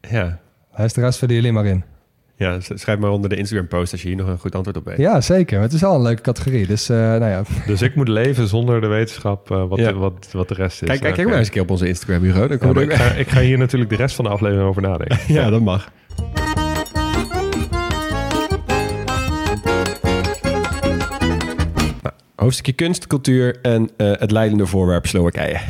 Ja. 0.00 0.38
Hij 0.72 0.84
is 0.84 0.92
de 0.92 1.00
rest 1.00 1.18
vullen 1.18 1.34
jullie 1.34 1.52
maar 1.52 1.66
in. 1.66 1.84
ja, 2.36 2.60
schrijf 2.60 2.98
maar 2.98 3.10
onder 3.10 3.30
de 3.30 3.36
Instagram 3.36 3.68
post 3.68 3.92
als 3.92 4.02
je 4.02 4.08
hier 4.08 4.16
nog 4.16 4.26
een 4.28 4.38
goed 4.38 4.54
antwoord 4.54 4.76
op 4.76 4.84
weet. 4.84 4.96
Ja, 4.98 5.20
zeker. 5.20 5.60
Het 5.60 5.72
is 5.72 5.80
wel 5.80 5.94
een 5.94 6.02
leuke 6.02 6.22
categorie. 6.22 6.66
Dus, 6.66 6.88
eh, 6.88 6.96
nou 6.96 7.24
ja. 7.24 7.42
dus 7.66 7.82
ik 7.82 7.94
moet 7.94 8.08
leven 8.08 8.48
zonder 8.48 8.80
de 8.80 8.86
wetenschap 8.86 9.50
eh, 9.50 9.68
wat, 9.68 9.78
Ja. 9.78 9.88
de, 9.92 9.98
wat, 9.98 10.28
wat 10.32 10.48
de 10.48 10.54
rest 10.54 10.82
is. 10.82 10.88
Kijk, 10.88 11.14
kijk, 11.14 11.28
maar 11.28 11.36
eens 11.38 11.46
een 11.46 11.52
keer 11.52 11.62
op 11.62 11.70
onze 11.70 11.88
Instagram, 11.88 12.22
Hugo. 12.22 12.46
Dan 12.46 12.58
Ja, 12.60 12.72
we 12.72 12.82
ik, 12.82 12.92
ga, 12.92 13.04
ik 13.12 13.28
ga 13.28 13.40
hier 13.40 13.58
natuurlijk 13.58 13.90
de 13.90 13.96
rest 13.96 14.14
van 14.16 14.24
de 14.24 14.30
aflevering 14.30 14.68
over 14.68 14.82
nadenken. 14.82 15.18
ja, 15.34 15.50
dat 15.50 15.60
mag. 15.60 15.88
Nou, 22.02 22.14
Hoofdstukje 22.36 22.72
kunst, 22.72 23.06
cultuur 23.06 23.58
en 23.62 23.90
eh, 23.96 24.12
het 24.12 24.30
leidende 24.30 24.66
voorwerp 24.66 25.06
Slowakije. 25.06 25.58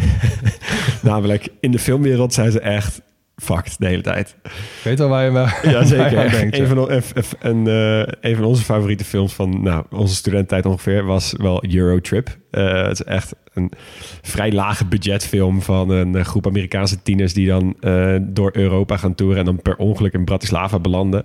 Namelijk, 1.10 1.48
in 1.60 1.70
de 1.70 1.78
filmwereld 1.78 2.34
zijn 2.34 2.52
ze 2.52 2.60
echt 2.60 3.00
fucked 3.36 3.76
de 3.78 3.86
hele 3.86 4.02
tijd. 4.02 4.36
Ik 4.44 4.50
weet 4.84 4.98
wel 4.98 5.08
waar 5.08 5.24
je 5.24 5.30
me 5.30 5.68
Ja, 5.70 5.84
zeker. 5.84 6.30
denkt. 6.30 6.58
een, 6.58 6.66
van, 6.66 6.90
een 7.40 8.44
onze 8.44 8.62
favoriete 8.64 9.04
films 9.04 9.34
van 9.34 9.62
nou, 9.62 9.84
onze 9.90 10.14
studententijd 10.14 10.66
ongeveer 10.66 11.04
was 11.04 11.34
wel 11.36 11.64
Eurotrip. 11.74 12.38
Eh 12.50 12.82
het 12.82 13.00
is 13.00 13.02
echt 13.02 13.34
een 13.54 13.72
vrij 14.22 14.52
lage 14.52 14.84
budgetfilm 14.86 15.62
van 15.62 15.90
een 15.90 16.24
groep 16.24 16.46
Amerikaanse 16.46 17.02
tieners 17.02 17.34
die 17.34 17.46
dan 17.46 17.76
eh, 17.80 18.16
door 18.20 18.50
Europa 18.52 18.96
gaan 18.96 19.14
toeren 19.14 19.38
en 19.38 19.44
dan 19.44 19.62
per 19.62 19.76
ongeluk 19.76 20.12
in 20.12 20.24
Bratislava 20.24 20.78
belanden. 20.78 21.24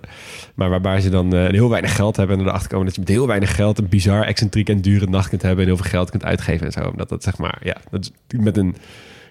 Maar 0.54 0.70
waarbij 0.70 1.00
ze 1.00 1.08
dan 1.08 1.34
eh, 1.34 1.48
heel 1.48 1.70
weinig 1.70 1.96
geld 1.96 2.16
hebben 2.16 2.38
en 2.38 2.46
erachter 2.46 2.68
komen 2.68 2.84
dat 2.86 2.94
je 2.94 3.00
met 3.00 3.10
heel 3.10 3.26
weinig 3.26 3.54
geld 3.54 3.78
een 3.78 3.88
bizar, 3.88 4.22
excentriek 4.24 4.68
en 4.68 4.80
dure 4.80 5.06
nacht 5.06 5.28
kunt 5.28 5.42
hebben 5.42 5.60
en 5.60 5.66
heel 5.70 5.80
veel 5.80 5.90
geld 5.90 6.10
kunt 6.10 6.24
uitgeven 6.24 6.66
en 6.66 6.72
zo. 6.72 6.88
Omdat 6.88 7.08
dat 7.08 7.22
zeg 7.22 7.38
maar, 7.38 7.58
ja, 7.62 7.76
dat 7.90 8.00
is 8.28 8.38
met 8.38 8.56
een 8.56 8.76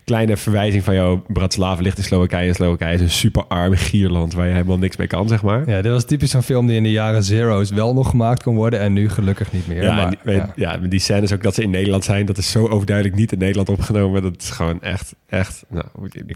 kleine 0.05 0.37
verwijzing 0.37 0.83
van 0.83 0.93
jou. 0.93 1.19
Bratislava 1.27 1.81
ligt 1.81 1.97
in 1.97 2.03
Slowakije. 2.03 2.47
En 2.47 2.55
Slowakije 2.55 2.93
is 2.93 3.01
een 3.01 3.09
super 3.09 3.43
arm 3.47 3.75
gierland 3.75 4.33
waar 4.33 4.47
je 4.47 4.53
helemaal 4.53 4.77
niks 4.77 4.97
mee 4.97 5.07
kan, 5.07 5.27
zeg 5.27 5.43
maar. 5.43 5.69
Ja, 5.69 5.81
dit 5.81 5.91
was 5.91 6.05
typisch 6.05 6.31
zo'n 6.31 6.41
film 6.41 6.67
die 6.67 6.75
in 6.75 6.83
de 6.83 6.91
jaren 6.91 7.23
zero's 7.23 7.69
wel 7.69 7.93
nog 7.93 8.09
gemaakt 8.09 8.43
kon 8.43 8.55
worden 8.55 8.79
en 8.79 8.93
nu 8.93 9.09
gelukkig 9.09 9.51
niet 9.51 9.67
meer. 9.67 9.83
Ja, 9.83 9.95
maar, 9.95 10.15
die, 10.23 10.33
ja. 10.33 10.51
ja. 10.55 10.77
die 10.77 10.99
scènes 10.99 11.33
ook 11.33 11.43
dat 11.43 11.55
ze 11.55 11.63
in 11.63 11.69
Nederland 11.69 12.03
zijn, 12.03 12.25
dat 12.25 12.37
is 12.37 12.51
zo 12.51 12.67
overduidelijk 12.67 13.15
niet 13.15 13.31
in 13.31 13.37
Nederland 13.39 13.69
opgenomen. 13.69 14.21
Dat 14.21 14.41
is 14.41 14.49
gewoon 14.49 14.81
echt, 14.81 15.15
echt, 15.33 15.63
nou, 15.69 15.85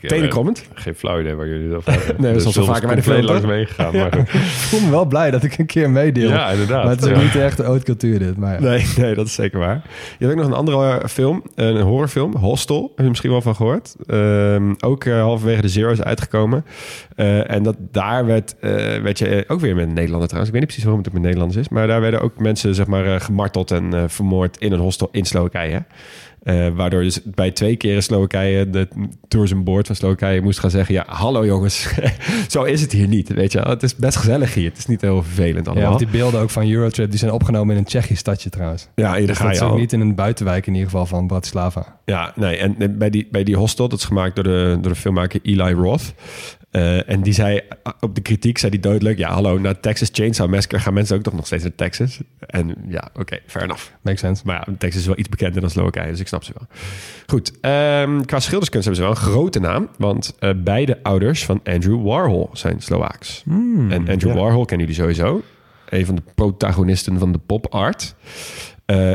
tenen 0.01 0.29
comment. 0.29 0.63
Geen 0.73 0.95
flauw 0.95 1.19
idee 1.19 1.35
waar 1.35 1.47
jullie 1.47 1.69
dat 1.69 1.77
over 1.77 1.91
hebben. 1.93 2.15
Nee, 2.23 2.31
dat 2.31 2.41
is 2.41 2.45
al 2.47 2.51
zo 2.51 2.63
vaker 2.63 2.87
bij 2.87 2.95
de 2.95 3.03
film, 3.03 3.21
langs 3.25 3.45
meegegaan. 3.45 3.95
Maar, 3.95 4.17
Ik 4.19 4.27
voel 4.29 4.79
me 4.81 4.89
wel 4.89 5.05
blij 5.05 5.31
dat 5.31 5.43
ik 5.43 5.57
een 5.57 5.65
keer 5.65 5.89
meedeel. 5.89 6.29
ja, 6.29 6.49
inderdaad. 6.49 6.83
maar 6.83 6.93
het 6.93 7.03
is 7.03 7.09
Ja. 7.09 7.21
niet 7.21 7.35
echt 7.35 7.57
de 7.57 7.63
haute 7.63 7.85
cultuur 7.85 8.19
dit. 8.19 8.37
Maar 8.37 8.53
ja. 8.53 8.59
Nee, 8.59 8.85
nee, 8.97 9.15
dat 9.15 9.25
is 9.27 9.33
zeker 9.33 9.59
waar. 9.59 9.81
Je 10.17 10.25
hebt 10.25 10.31
ook 10.31 10.37
nog 10.37 10.47
een 10.47 10.57
andere 10.57 10.97
eh, 10.99 11.07
film, 11.07 11.43
een 11.55 11.81
horrorfilm, 11.81 12.35
Hostel. 12.35 12.81
Heb 12.95 13.03
je 13.03 13.09
misschien 13.09 13.31
wel 13.31 13.41
van 13.41 13.55
gehoord. 13.55 13.95
Ehm, 14.07 14.73
ook 14.79 15.03
eh, 15.03 15.19
halverwege 15.21 15.61
de 15.61 15.69
Zero's 15.69 16.01
uitgekomen. 16.01 16.65
Eh, 17.15 17.51
en 17.51 17.63
dat, 17.63 17.75
daar 17.91 18.25
werd, 18.25 18.55
eh, 18.59 18.71
werd 19.01 19.19
je 19.19 19.27
eh, 19.27 19.43
ook 19.51 19.59
weer 19.59 19.75
met 19.75 19.87
een 19.87 19.93
Nederlander 19.93 20.27
trouwens. 20.27 20.47
Ik 20.53 20.59
weet 20.59 20.67
niet 20.69 20.75
precies 20.77 20.83
waarom 20.83 21.03
het 21.03 21.13
met 21.13 21.21
Nederlanders 21.21 21.59
is. 21.59 21.69
Maar 21.69 21.87
daar 21.87 22.01
werden 22.01 22.21
ook 22.21 22.39
mensen 22.39 22.75
zeg 22.75 22.85
maar, 22.87 23.05
eh, 23.05 23.19
gemarteld 23.19 23.71
en 23.71 23.93
eh, 23.93 24.03
vermoord 24.07 24.57
in 24.57 24.71
een 24.71 24.79
hostel 24.79 25.09
in 25.11 25.25
Slowakije. 25.25 25.83
Eh, 26.47 26.67
waardoor 26.75 27.01
dus 27.01 27.19
bij 27.23 27.51
twee 27.51 27.75
keer 27.75 27.95
in 27.95 28.03
Slowakije 28.03 28.69
de 28.69 28.87
tourism 29.27 29.63
board 29.63 29.87
van 29.87 29.95
Slowakije 29.95 30.41
moest 30.41 30.59
gaan 30.59 30.69
zeggen... 30.69 30.93
ja, 30.95 31.03
hallo 31.07 31.45
jongens, 31.45 31.87
zo 32.47 32.63
is 32.63 32.81
het 32.81 32.91
hier 32.91 33.07
niet, 33.07 33.33
weet 33.33 33.51
je. 33.51 33.59
Het 33.59 33.83
is 33.83 33.95
best 33.95 34.17
gezellig 34.17 34.53
hier. 34.53 34.69
Het 34.69 34.77
is 34.77 34.85
niet 34.85 35.01
heel 35.01 35.23
vervelend 35.23 35.67
allemaal. 35.67 35.87
want 35.87 35.99
die 35.99 36.07
beelden 36.07 36.41
ook 36.41 36.49
van 36.49 36.69
Eurotrip 36.69 37.09
die 37.09 37.19
zijn 37.19 37.31
opgenomen 37.31 37.73
in 37.73 37.79
een 37.79 37.85
Tsjechisch 37.87 38.19
stadje 38.19 38.49
trouwens. 38.49 38.87
ja, 38.95 39.19
Dus 39.19 39.37
ga 39.37 39.47
dat 39.47 39.57
je 39.57 39.63
ook 39.63 39.77
niet 39.77 39.93
in 39.93 39.99
een 39.99 40.15
buitenwijk 40.15 40.67
in 40.67 40.73
ieder 40.73 40.89
geval 40.89 41.05
van 41.05 41.27
Bratislava. 41.27 41.99
Ja, 42.05 42.33
nee. 42.35 42.57
En 42.57 42.75
en 42.79 42.97
bij 42.97 43.09
die, 43.09 43.27
bij 43.31 43.43
die 43.43 43.55
hostel, 43.55 43.87
dat 43.87 43.99
is 43.99 44.05
gemaakt 44.05 44.35
door 44.35 44.43
de, 44.43 44.77
door 44.81 44.91
de 44.91 44.99
filmmaker 44.99 45.39
Eli 45.43 45.73
Roth. 45.73 46.13
Eh, 46.77 47.09
en 47.09 47.21
die 47.21 47.33
zei 47.33 47.57
eh, 47.57 47.93
op 47.99 48.15
de 48.15 48.21
kritiek, 48.21 48.57
zei 48.57 48.71
die 48.71 48.79
duidelijk... 48.79 49.17
ja, 49.17 49.31
hallo, 49.31 49.57
na 49.57 49.73
Texas 49.73 50.09
Chainsaw 50.11 50.49
Massacre 50.49 50.79
gaan 50.79 50.93
mensen 50.93 51.15
ook 51.15 51.23
toch 51.23 51.33
nog 51.33 51.45
steeds 51.45 51.63
naar 51.63 51.75
Texas. 51.75 52.19
En 52.39 52.75
ja, 52.87 53.09
oké, 53.13 53.39
fair 53.45 53.65
enough. 53.65 53.83
Makes 54.01 54.19
sense. 54.19 54.41
Maar 54.45 54.63
ja, 54.67 54.73
Texas 54.77 55.01
is 55.01 55.07
wel 55.07 55.17
iets 55.17 55.29
bekender 55.29 55.61
dan 55.61 55.69
Slowakije, 55.69 56.09
dus 56.09 56.19
ik 56.19 56.27
snap 56.27 56.43
ze 56.43 56.53
wel. 56.57 56.67
Goed, 57.27 57.59
ehm, 57.61 58.21
qua 58.21 58.39
schilderskunst 58.39 58.87
hebben 58.87 58.95
ze 58.95 59.01
wel 59.01 59.11
een 59.11 59.31
grote 59.31 59.59
naam... 59.59 59.89
want 59.97 60.35
eh, 60.39 60.49
beide 60.57 61.03
ouders 61.03 61.45
van 61.45 61.59
Andrew 61.63 62.03
Warhol 62.03 62.49
zijn 62.53 62.81
Slovaaks. 62.81 63.43
en 63.89 64.07
Andrew 64.09 64.33
Warhol 64.33 64.65
kennen 64.65 64.87
jullie 64.87 65.01
sowieso. 65.01 65.41
Een 65.89 66.05
van 66.05 66.15
de 66.15 66.23
protagonisten 66.35 67.19
van 67.19 67.31
de 67.31 67.39
pop 67.45 67.73
art. 67.73 68.15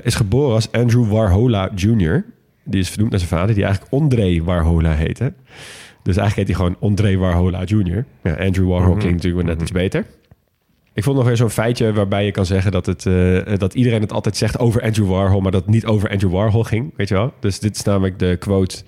Is 0.02 0.14
geboren 0.14 0.54
als 0.54 0.72
Andrew 0.72 1.10
Warhola 1.10 1.70
Jr. 1.74 2.24
Die 2.64 2.80
is 2.80 2.88
vernoemd 2.88 3.10
naar 3.10 3.20
zijn 3.20 3.32
vader, 3.32 3.54
die 3.54 3.64
eigenlijk 3.64 3.94
André 3.94 4.42
Warhola 4.42 4.92
heette. 4.92 5.32
Dus 6.02 6.16
eigenlijk 6.16 6.48
heet 6.48 6.56
hij 6.56 6.66
gewoon 6.66 6.90
André 6.90 7.16
Warhola 7.16 7.64
Jr. 7.64 8.04
Ja, 8.22 8.34
Andrew 8.34 8.68
Warhol 8.68 8.96
klinkt 8.96 9.16
natuurlijk 9.16 9.46
wel 9.46 9.54
net 9.54 9.62
iets 9.62 9.72
beter. 9.72 10.04
Ik 10.94 11.04
vond 11.04 11.16
nog 11.16 11.26
weer 11.26 11.36
zo'n 11.36 11.50
feitje 11.50 11.92
waarbij 11.92 12.24
je 12.24 12.30
kan 12.30 12.46
zeggen 12.46 12.72
dat, 12.72 12.86
het, 12.86 13.06
eh, 13.06 13.58
dat 13.58 13.74
iedereen 13.74 14.00
het 14.00 14.12
altijd 14.12 14.36
zegt 14.36 14.58
over 14.58 14.82
Andrew 14.82 15.08
Warhol, 15.08 15.40
maar 15.40 15.52
dat 15.52 15.62
het 15.62 15.70
niet 15.70 15.86
over 15.86 16.10
Andrew 16.10 16.30
Warhol 16.30 16.62
ging, 16.62 16.92
weet 16.96 17.08
je 17.08 17.14
wel? 17.14 17.32
Dus 17.40 17.60
dit 17.60 17.76
is 17.76 17.82
namelijk 17.82 18.18
de 18.18 18.36
quote 18.36 18.82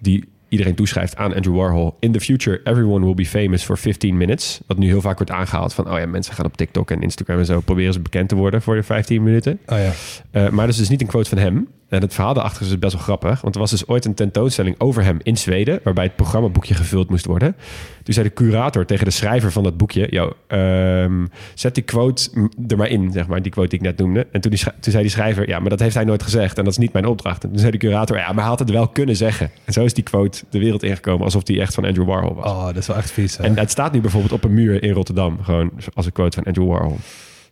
die 0.00 0.24
iedereen 0.48 0.74
toeschrijft 0.74 1.16
aan 1.16 1.34
Andrew 1.34 1.56
Warhol. 1.56 1.96
In 1.98 2.12
the 2.12 2.20
future, 2.20 2.60
everyone 2.64 3.04
will 3.04 3.14
be 3.14 3.26
famous 3.26 3.62
for 3.62 3.78
15 3.78 4.16
minutes. 4.16 4.60
Wat 4.66 4.78
nu 4.78 4.86
heel 4.86 5.00
vaak 5.00 5.16
wordt 5.16 5.32
aangehaald 5.32 5.74
van, 5.74 5.90
oh 5.90 5.98
ja, 5.98 6.06
mensen 6.06 6.34
gaan 6.34 6.46
op 6.46 6.56
TikTok 6.56 6.90
en 6.90 7.02
Instagram 7.02 7.38
en 7.38 7.46
zo 7.46 7.60
proberen 7.60 7.92
ze 7.92 8.00
bekend 8.00 8.28
te 8.28 8.34
worden 8.34 8.62
voor 8.62 8.74
de 8.74 8.82
15 8.82 9.22
minuten. 9.22 9.58
Oh 9.66 9.78
ja. 9.78 9.92
Eh, 10.30 10.48
maar 10.48 10.66
dat 10.66 10.74
is 10.74 10.80
dus 10.80 10.88
niet 10.88 11.00
een 11.00 11.06
quote 11.06 11.28
van 11.28 11.38
hem. 11.38 11.68
En 11.88 12.00
het 12.00 12.14
verhaal 12.14 12.34
daarachter 12.34 12.62
is 12.62 12.68
dus 12.68 12.78
best 12.78 12.92
wel 12.94 13.02
grappig. 13.02 13.40
Want 13.40 13.54
er 13.54 13.60
was 13.60 13.70
dus 13.70 13.86
ooit 13.88 14.04
een 14.04 14.14
tentoonstelling 14.14 14.74
over 14.78 15.02
hem 15.04 15.18
in 15.22 15.36
Zweden... 15.36 15.80
waarbij 15.82 16.04
het 16.04 16.16
programmaboekje 16.16 16.74
gevuld 16.74 17.10
moest 17.10 17.26
worden. 17.26 17.56
Toen 18.02 18.14
zei 18.14 18.28
de 18.28 18.34
curator 18.34 18.84
tegen 18.84 19.04
de 19.04 19.10
schrijver 19.10 19.52
van 19.52 19.62
dat 19.62 19.76
boekje... 19.76 20.06
Yo, 20.10 20.32
ehm, 20.46 21.26
zet 21.54 21.74
die 21.74 21.84
quote 21.84 22.30
er 22.68 22.76
maar 22.76 22.88
in, 22.88 23.12
zeg 23.12 23.26
maar. 23.26 23.42
Die 23.42 23.52
quote 23.52 23.68
die 23.68 23.78
ik 23.78 23.84
net 23.84 23.98
noemde. 23.98 24.26
En 24.32 24.40
toen, 24.40 24.50
die, 24.50 24.60
schrij- 24.60 24.74
toen 24.80 24.90
zei 24.92 25.02
die 25.04 25.12
schrijver... 25.12 25.48
ja, 25.48 25.58
maar 25.58 25.70
dat 25.70 25.80
heeft 25.80 25.94
hij 25.94 26.04
nooit 26.04 26.22
gezegd. 26.22 26.58
En 26.58 26.64
dat 26.64 26.72
is 26.72 26.78
niet 26.78 26.92
mijn 26.92 27.06
opdracht. 27.06 27.42
En 27.44 27.48
toen 27.50 27.58
zei 27.58 27.70
de 27.70 27.78
curator... 27.78 28.16
ja, 28.16 28.26
maar 28.26 28.40
hij 28.40 28.44
had 28.50 28.58
het 28.58 28.70
wel 28.70 28.88
kunnen 28.88 29.16
zeggen. 29.16 29.50
En 29.64 29.72
zo 29.72 29.84
is 29.84 29.94
die 29.94 30.04
quote 30.04 30.42
de 30.50 30.58
wereld 30.58 30.82
ingekomen... 30.82 31.24
alsof 31.24 31.42
die 31.42 31.60
echt 31.60 31.74
van 31.74 31.84
Andrew 31.84 32.06
Warhol 32.06 32.34
was. 32.34 32.44
Oh, 32.44 32.64
dat 32.66 32.76
is 32.76 32.86
wel 32.86 32.96
echt 32.96 33.10
vies. 33.10 33.36
hè? 33.36 33.44
En 33.44 33.58
het 33.58 33.70
staat 33.70 33.92
nu 33.92 34.00
bijvoorbeeld 34.00 34.32
op 34.32 34.44
een 34.44 34.54
muur 34.54 34.82
in 34.82 34.92
Rotterdam. 34.92 35.38
Gewoon 35.42 35.70
als 35.94 36.06
een 36.06 36.12
quote 36.12 36.36
van 36.36 36.44
Andrew 36.46 36.68
Warhol. 36.68 36.96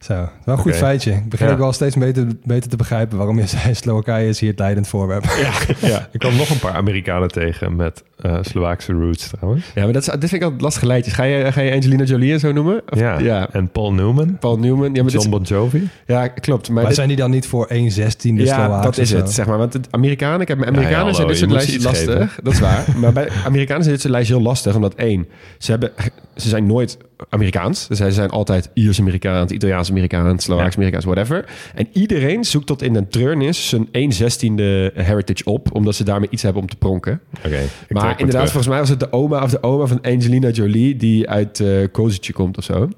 Zo, 0.02 0.14
wel 0.14 0.28
een 0.54 0.58
goed 0.58 0.74
feitje. 0.76 1.10
Ik 1.12 1.28
begin 1.28 1.46
Ja. 1.46 1.52
ook 1.52 1.58
wel 1.58 1.72
steeds 1.72 1.96
beter, 1.96 2.26
beter 2.44 2.70
te 2.70 2.76
begrijpen 2.76 3.16
waarom 3.18 3.38
je 3.38 3.46
zei 3.56 3.74
Slowakije 3.74 4.28
is 4.28 4.40
hier 4.40 4.50
het 4.50 4.58
leidend 4.58 4.88
voorwerp. 4.88 5.24
Ja, 5.24 5.52
ja. 5.88 6.08
Ik 6.12 6.20
kwam 6.20 6.36
nog 6.36 6.50
een 6.50 6.58
paar 6.58 6.72
Amerikanen 6.74 7.28
tegen 7.28 7.76
met 7.76 8.02
eh 8.20 8.38
Slovaakse 8.40 8.92
roots 8.92 9.28
trouwens. 9.28 9.64
Ja, 9.74 9.84
maar 9.84 9.92
dat, 9.92 10.02
is, 10.02 10.08
dit 10.08 10.18
vind 10.20 10.32
ik 10.32 10.42
altijd 10.42 10.60
lastige 10.60 10.86
lijntjes. 10.86 11.14
Ga 11.14 11.22
je, 11.22 11.52
ga 11.52 11.60
je 11.60 11.72
Angelina 11.72 12.04
Jolie 12.04 12.32
en 12.32 12.40
zo 12.40 12.52
noemen? 12.52 12.82
Of- 12.88 12.98
Ja. 12.98 13.18
ja. 13.18 13.48
En 13.52 13.68
Paul 13.68 13.92
Newman, 13.92 14.38
Paul 14.38 14.58
Newman. 14.58 14.94
Ja, 14.94 15.02
maar 15.02 15.12
John 15.12 15.24
is- 15.24 15.28
Bon 15.30 15.42
Jovi. 15.42 15.88
ja 16.06 16.28
klopt. 16.28 16.66
Maar, 16.68 16.76
Maar 16.76 16.86
dit- 16.86 16.94
zijn 16.94 17.08
die 17.08 17.16
dan 17.16 17.30
niet 17.30 17.46
voor 17.46 17.66
1 17.66 17.90
16e 17.90 18.42
ja, 18.44 18.54
Slovaaks 18.54 18.84
dat 18.84 18.98
is 18.98 19.12
het, 19.12 19.32
zeg 19.32 19.46
maar. 19.46 19.58
Want 19.58 19.72
de 19.72 19.80
Amerikanen, 19.90 20.40
ik 20.40 20.48
heb 20.48 20.58
met 20.58 20.66
Ja, 20.68 20.72
Amerikanen 20.74 21.06
ja, 21.08 21.12
zijn 21.14 21.26
dit 21.28 21.40
hallo, 21.40 21.52
soort 21.56 21.68
lijstjes 21.84 22.06
lastig. 22.06 22.38
Dat 22.42 22.52
is 22.52 22.60
waar. 22.60 22.84
maar 22.96 23.12
bij 23.12 23.28
Amerikanen 23.44 23.82
zijn 23.82 23.94
dit 23.94 24.00
soort 24.02 24.12
lijstjes 24.14 24.36
heel 24.38 24.46
lastig. 24.46 24.74
Omdat 24.74 24.94
één, 24.94 25.28
ze, 25.58 25.70
hebben, 25.70 25.90
ze 26.36 26.48
zijn 26.48 26.66
nooit 26.66 26.98
Amerikaans. 27.28 27.88
Dus 27.88 27.98
ze 27.98 28.10
zijn 28.10 28.30
altijd 28.30 28.70
Iers-Amerikaans, 28.74 29.50
Italiaans-Amerikaans, 29.52 30.44
Slovaaks-Amerikaans, 30.44 31.04
whatever. 31.04 31.44
En 31.74 31.88
iedereen 31.92 32.44
zoekt 32.44 32.66
tot 32.66 32.82
in 32.82 32.94
een 32.94 33.08
treurnis 33.08 33.68
zijn 33.68 33.88
1 33.90 34.12
16e 34.12 34.94
heritage 34.94 35.44
op. 35.44 35.74
Omdat 35.74 35.94
ze 35.94 36.04
daarmee 36.04 36.28
iets 36.30 36.42
hebben 36.42 36.62
om 36.62 36.68
te 36.68 36.76
pronken. 36.76 37.20
Oké. 37.38 37.60
Maar 37.88 38.10
inderdaad, 38.10 38.16
terug. 38.18 38.50
volgens 38.50 38.66
mij 38.66 38.78
was 38.78 38.88
het 38.88 39.00
de 39.00 39.12
oma 39.12 39.42
of 39.42 39.50
de 39.50 39.62
oma 39.62 39.86
van 39.86 40.00
Angelina 40.00 40.48
Jolie 40.48 40.96
die 40.96 41.28
uit 41.28 41.58
uh, 41.58 41.86
Kozice 41.92 42.32
komt 42.32 42.58
of 42.58 42.64
zo. 42.64 42.88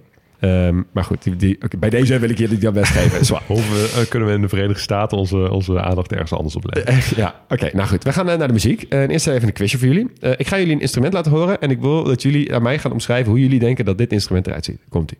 Ehm, 0.44 0.82
maar 0.92 1.04
goed, 1.04 1.40
die, 1.40 1.58
bij 1.78 1.90
deze 1.90 2.18
wil 2.18 2.30
ik 2.30 2.38
je 2.38 2.48
die 2.48 2.58
dan 2.58 2.72
best 2.72 2.92
geven. 2.92 3.24
Zwaar. 3.24 3.42
Of 3.48 3.96
eh, 3.96 4.08
kunnen 4.08 4.28
we 4.28 4.34
in 4.34 4.40
de 4.40 4.48
Verenigde 4.48 4.82
Staten 4.82 5.18
onze, 5.18 5.50
onze 5.50 5.80
aandacht 5.80 6.12
ergens 6.12 6.32
anders 6.32 6.56
op 6.56 6.74
leggen? 6.74 7.16
ja, 7.22 7.34
oké. 7.48 7.70
nou 7.72 7.88
goed, 7.88 8.04
we 8.04 8.12
gaan 8.12 8.28
eh, 8.28 8.38
naar 8.38 8.46
de 8.46 8.52
muziek. 8.52 8.82
En 8.82 9.10
eerst 9.10 9.26
even 9.26 9.48
een 9.48 9.54
quizje 9.54 9.78
voor 9.78 9.86
jullie. 9.86 10.10
Eh, 10.20 10.30
ik 10.36 10.46
ga 10.46 10.58
jullie 10.58 10.74
een 10.74 10.80
instrument 10.80 11.12
laten 11.12 11.32
horen 11.32 11.60
en 11.60 11.70
ik 11.70 11.80
wil 11.80 12.04
dat 12.04 12.22
jullie 12.22 12.54
aan 12.54 12.62
mij 12.62 12.78
gaan 12.78 12.92
omschrijven 12.92 13.30
hoe 13.30 13.40
jullie 13.40 13.58
denken 13.58 13.84
dat 13.84 13.98
dit 13.98 14.12
instrument 14.12 14.46
eruit 14.46 14.64
ziet. 14.64 14.80
Komt-ie. 14.88 15.18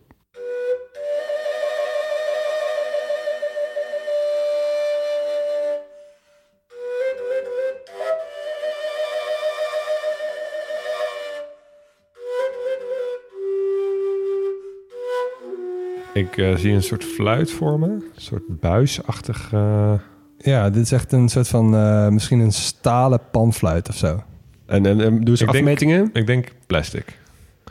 Ik 16.15 16.37
eh, 16.37 16.55
zie 16.55 16.73
een 16.73 16.83
soort 16.83 17.03
fluit 17.03 17.51
voor 17.51 17.79
me. 17.79 17.87
Een 17.87 18.03
soort 18.15 18.43
buisachtig... 18.59 19.49
eh, 19.53 19.93
Ja, 20.37 20.69
dit 20.69 20.81
is 20.83 20.91
echt 20.91 21.11
een 21.11 21.29
soort 21.29 21.47
van, 21.47 21.75
eh, 21.75 22.07
misschien 22.07 22.39
een 22.39 22.51
stalen 22.51 23.19
panfluit 23.31 23.89
of 23.89 23.95
zo. 23.95 24.23
En, 24.65 24.85
en, 24.85 25.01
en 25.01 25.23
doe 25.23 25.37
ze 25.37 25.43
Ik 25.43 25.51
denk- 25.51 25.63
afmetingen. 25.63 26.09
ik 26.13 26.27
denk 26.27 26.51
plastic. 26.67 27.19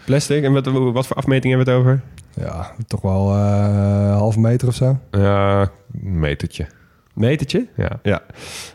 Plastic. 0.04 0.42
En 0.44 0.52
wat, 0.52 0.66
wat 0.66 1.06
voor 1.06 1.16
afmetingen 1.16 1.56
hebben 1.56 1.74
we 1.74 1.80
het 1.80 1.90
over? 1.90 2.02
Ja, 2.46 2.72
toch 2.86 3.00
wel 3.00 3.30
eh 3.34 4.16
halve 4.16 4.40
meter 4.40 4.68
of 4.68 4.74
zo. 4.74 4.98
Ja, 5.10 5.60
een 6.02 6.18
metertje. 6.18 6.66
Metertje? 7.14 7.66
Ja. 7.76 7.98
Ja. 8.02 8.22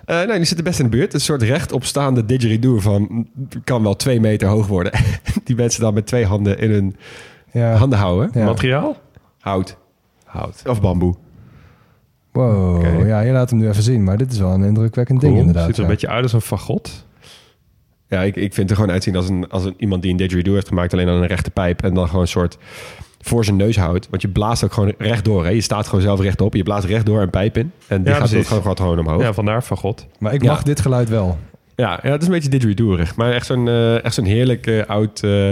Eh 0.06 0.16
nou, 0.16 0.34
die 0.36 0.44
zitten 0.46 0.64
best 0.66 0.80
in 0.80 0.86
de 0.90 0.98
buurt. 0.98 1.14
Een 1.14 1.20
soort 1.22 1.42
rechtopstaande 1.42 2.26
didgeridoo 2.26 2.80
van... 2.80 3.28
kan 3.64 3.84
wel 3.84 3.96
twee 3.96 4.20
meter 4.20 4.48
hoog 4.48 4.68
worden. 4.68 4.92
die 5.44 5.56
mensen 5.56 5.82
dan 5.82 5.94
met 5.94 6.06
twee 6.08 6.26
handen 6.26 6.60
in 6.60 6.72
hun 6.72 6.96
Ja. 7.52 7.74
handen 7.74 8.00
houden. 8.00 8.30
Ja. 8.34 8.46
Materiaal? 8.46 8.98
Hout. 9.40 9.78
Hout. 10.26 10.64
Of 10.68 10.82
bamboe. 10.82 11.16
Wow, 12.32 13.08
ja, 13.08 13.20
je 13.22 13.32
laat 13.32 13.50
hem 13.50 13.60
nu 13.60 13.68
even 13.70 13.84
zien. 13.84 14.04
Maar 14.04 14.18
dit 14.18 14.32
is 14.32 14.40
wel 14.40 14.54
een 14.54 14.64
indrukwekkend 14.64 15.22
ding 15.22 15.38
inderdaad. 15.38 15.66
Ziet 15.66 15.76
er 15.78 15.84
een 15.84 15.90
beetje 15.90 16.08
uit 16.08 16.24
als 16.24 16.34
een 16.34 16.42
fagot. 16.42 17.06
Ja, 18.08 18.22
ik, 18.22 18.36
ik 18.36 18.54
vind 18.54 18.56
het 18.56 18.70
er 18.70 18.76
gewoon 18.76 18.92
uitzien 18.92 19.16
als, 19.16 19.30
een, 19.30 19.50
als 19.50 19.66
een, 19.66 19.74
iemand 19.78 20.02
die 20.02 20.12
een 20.12 20.18
didgeridoo 20.18 20.54
heeft 20.54 20.68
gemaakt... 20.68 20.94
alleen 20.94 21.08
aan 21.10 21.22
een 21.22 21.28
rechte 21.28 21.52
pijp 21.52 21.84
en 21.84 21.94
dan 21.94 22.06
gewoon 22.06 22.22
een 22.22 22.28
soort 22.28 22.58
voor 23.22 23.46
zijn 23.46 23.56
neus 23.58 23.78
houdt. 23.78 24.08
Want 24.10 24.22
je 24.22 24.28
blaast 24.28 24.64
ook 24.64 24.74
gewoon 24.74 24.94
rechtdoor. 24.98 25.44
Hè? 25.44 25.50
Je 25.50 25.62
staat 25.62 25.88
gewoon 25.88 26.02
zelf 26.02 26.20
rechtop. 26.20 26.54
Je 26.56 26.64
blaast 26.64 26.86
rechtdoor 26.86 27.22
een 27.22 27.30
pijp 27.30 27.58
in. 27.58 27.72
En 27.88 28.04
die 28.04 28.14
Ja, 28.14 28.20
gaat 28.20 28.30
gewoon, 28.46 28.78
gewoon 28.78 29.00
omhoog. 29.00 29.22
Ja, 29.22 29.34
vandaar 29.34 29.62
fagot. 29.62 30.08
Maar 30.20 30.34
ik 30.34 30.44
Ja. 30.44 30.52
mag 30.52 30.64
dit 30.64 30.80
geluid 30.80 31.10
wel. 31.10 31.38
Ja, 31.76 32.00
ja, 32.04 32.10
het 32.12 32.22
is 32.22 32.28
een 32.28 32.34
beetje 32.34 32.50
didgeridooerig. 32.50 33.16
Maar 33.16 33.32
echt 33.32 33.46
zo'n 33.46 33.68
eh, 33.68 34.04
echt 34.04 34.14
zo'n 34.14 34.26
heerlijk 34.26 34.84
oud 34.88 35.24
eh 35.24 35.52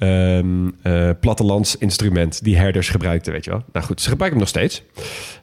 ehm, 0.00 0.68
eh, 0.82 1.10
plattelands 1.20 1.76
instrument 1.76 2.44
die 2.44 2.56
herders 2.56 2.88
gebruikten, 2.88 3.32
weet 3.32 3.44
je 3.44 3.50
wel. 3.50 3.62
Nou 3.72 3.86
goed, 3.86 4.00
ze 4.00 4.08
gebruiken 4.08 4.40
hem 4.40 4.48
nog 4.48 4.56
steeds. 4.62 4.82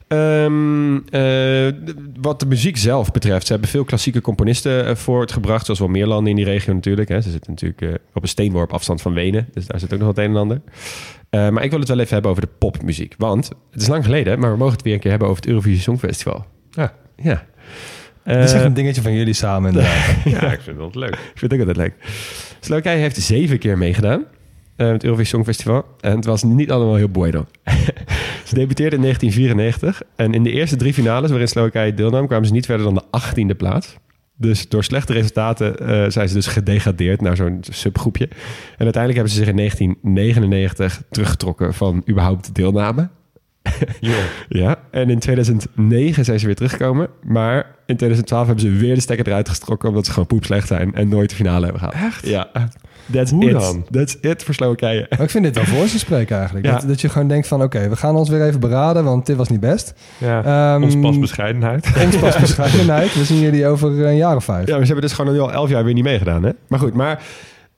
Ehm, 0.08 0.96
eh, 0.96 1.92
wat 2.20 2.40
de 2.40 2.46
muziek 2.46 2.76
zelf 2.76 3.10
betreft, 3.10 3.46
ze 3.46 3.52
hebben 3.52 3.70
veel 3.70 3.84
klassieke 3.84 4.20
componisten 4.20 4.86
eh, 4.86 4.94
voortgebracht, 4.94 5.64
zoals 5.64 5.80
wel 5.80 5.88
meer 5.88 6.06
landen 6.06 6.30
in 6.30 6.36
die 6.36 6.44
regio 6.44 6.72
natuurlijk. 6.74 7.08
Hè. 7.08 7.20
Ze 7.20 7.30
zitten 7.30 7.50
natuurlijk 7.50 8.00
op 8.14 8.22
een 8.22 8.28
steenworp 8.28 8.72
afstand 8.72 9.02
van 9.02 9.14
Wenen, 9.14 9.48
dus 9.52 9.66
daar 9.66 9.80
zit 9.80 9.92
ook 9.92 9.98
nog 9.98 10.08
wat 10.08 10.18
een 10.18 10.30
en 10.30 10.36
ander. 10.36 10.60
Maar 11.30 11.64
ik 11.64 11.70
wil 11.70 11.78
het 11.78 11.88
wel 11.88 11.98
even 11.98 12.12
hebben 12.12 12.30
over 12.30 12.42
de 12.42 12.52
popmuziek. 12.58 13.14
Want 13.18 13.50
het 13.70 13.82
is 13.82 13.88
lang 13.88 14.04
geleden, 14.04 14.38
maar 14.38 14.50
we 14.50 14.56
mogen 14.56 14.74
het 14.74 14.82
weer 14.82 14.94
een 14.94 15.00
keer 15.00 15.10
hebben 15.10 15.28
over 15.28 15.40
het 15.42 15.50
Eurovisie 15.50 15.80
Songfestival. 15.80 16.46
Ja. 16.70 16.94
Ja. 17.16 17.44
Dit 18.24 18.36
is 18.36 18.52
echt 18.52 18.54
Eh, 18.54 18.62
een 18.64 18.74
dingetje 18.74 19.02
van 19.02 19.12
jullie 19.12 19.34
samen. 19.34 19.74
Ja, 20.24 20.52
ik 20.52 20.60
vind 20.60 20.78
dat 20.78 20.94
leuk. 20.94 21.14
Ik 21.14 21.32
vind 21.34 21.40
het 21.40 21.52
ook 21.52 21.58
altijd 21.68 21.76
leuk. 21.76 21.94
Slowakije 22.60 22.98
heeft 22.98 23.16
zeven 23.16 23.58
keer 23.58 23.78
meegedaan. 23.78 24.24
Met 24.86 24.92
het 24.92 25.04
Eurovisie 25.04 25.34
Songfestival. 25.34 25.84
En 26.00 26.16
het 26.16 26.24
was 26.24 26.42
niet 26.42 26.70
allemaal 26.70 26.94
heel 26.94 27.08
bueno. 27.08 27.46
ze 28.48 28.54
debuteerde 28.54 28.96
in 28.96 29.02
1994. 29.02 30.02
En 30.16 30.34
in 30.34 30.42
de 30.42 30.50
eerste 30.50 30.76
drie 30.76 30.94
finales 30.94 31.30
waarin 31.30 31.48
Slowakije 31.48 31.94
deelnam... 31.94 32.26
kwamen 32.26 32.46
ze 32.46 32.52
niet 32.52 32.66
verder 32.66 32.84
dan 32.84 32.94
de 32.94 33.04
achttiende 33.10 33.54
plaats. 33.54 33.96
Dus 34.36 34.68
door 34.68 34.84
slechte 34.84 35.12
resultaten 35.12 35.78
eh, 35.78 36.10
zijn 36.10 36.28
ze 36.28 36.34
dus 36.34 36.46
gedegradeerd 36.46 37.20
naar 37.20 37.36
zo'n 37.36 37.58
subgroepje. 37.60 38.28
En 38.78 38.84
uiteindelijk 38.84 39.14
hebben 39.14 39.32
ze 39.32 39.38
zich 39.38 39.48
in 39.48 39.56
1999 39.56 41.02
teruggetrokken 41.10 41.74
van 41.74 42.02
überhaupt 42.08 42.54
deelname. 42.54 43.08
Ja, 44.48 44.76
en 44.90 45.10
in 45.10 45.18
2009 45.18 46.24
zijn 46.24 46.38
ze 46.38 46.46
weer 46.46 46.54
teruggekomen. 46.54 47.08
Maar 47.22 47.56
in 47.86 47.96
2012 47.96 48.46
hebben 48.46 48.64
ze 48.64 48.70
weer 48.70 48.94
de 48.94 49.00
stekker 49.00 49.26
eruit 49.26 49.48
getrokken... 49.48 49.88
omdat 49.88 50.04
ze 50.06 50.10
gewoon 50.12 50.26
poep 50.26 50.44
slecht 50.44 50.66
zijn 50.66 50.94
en 50.94 51.08
nooit 51.08 51.30
de 51.30 51.36
finale 51.36 51.64
hebben 51.64 51.82
gehaald. 51.82 52.12
Echt? 52.12 52.26
Ja. 52.26 52.50
That's 53.12 53.30
Hoe 53.30 53.44
it. 53.44 53.52
dan? 53.60 53.86
That's 53.90 54.16
it 54.20 54.42
voor 54.42 54.54
Slowakije. 54.54 55.06
Maar 55.10 55.20
ik 55.20 55.30
vind 55.30 55.44
dit 55.44 55.54
wel 55.54 55.64
voor 55.76 55.86
ze 55.88 55.98
spreken 55.98 56.36
eigenlijk. 56.36 56.66
Ja. 56.66 56.72
Dat, 56.72 56.88
dat 56.88 57.00
je 57.00 57.08
gewoon 57.08 57.28
denkt 57.28 57.46
van 57.46 57.62
oké, 57.62 57.88
we 57.88 57.96
gaan 57.96 58.16
ons 58.16 58.28
weer 58.28 58.46
even 58.46 58.60
beraden, 58.60 59.04
want 59.04 59.26
dit 59.26 59.36
was 59.36 59.48
niet 59.48 59.60
best. 59.60 59.94
Ja, 60.18 60.44
Ehm, 60.74 60.82
ons 60.82 61.00
pas 61.00 61.18
bescheidenheid. 61.18 61.88
Ons 62.04 62.16
pas 62.16 62.36
bescheidenheid. 62.38 63.14
We 63.14 63.24
zien 63.24 63.40
jullie 63.40 63.66
over 63.66 64.06
een 64.06 64.16
jaar 64.16 64.36
of 64.36 64.44
vijf. 64.44 64.66
Ja, 64.66 64.72
maar 64.76 64.86
ze 64.86 64.92
hebben 64.92 65.08
dus 65.08 65.12
gewoon 65.16 65.38
al 65.38 65.52
elf 65.52 65.68
jaar 65.70 65.84
weer 65.84 65.94
niet 65.94 66.04
meegedaan, 66.04 66.42
hè? 66.42 66.50
Maar 66.68 66.78
goed, 66.78 66.94
maar 66.94 67.22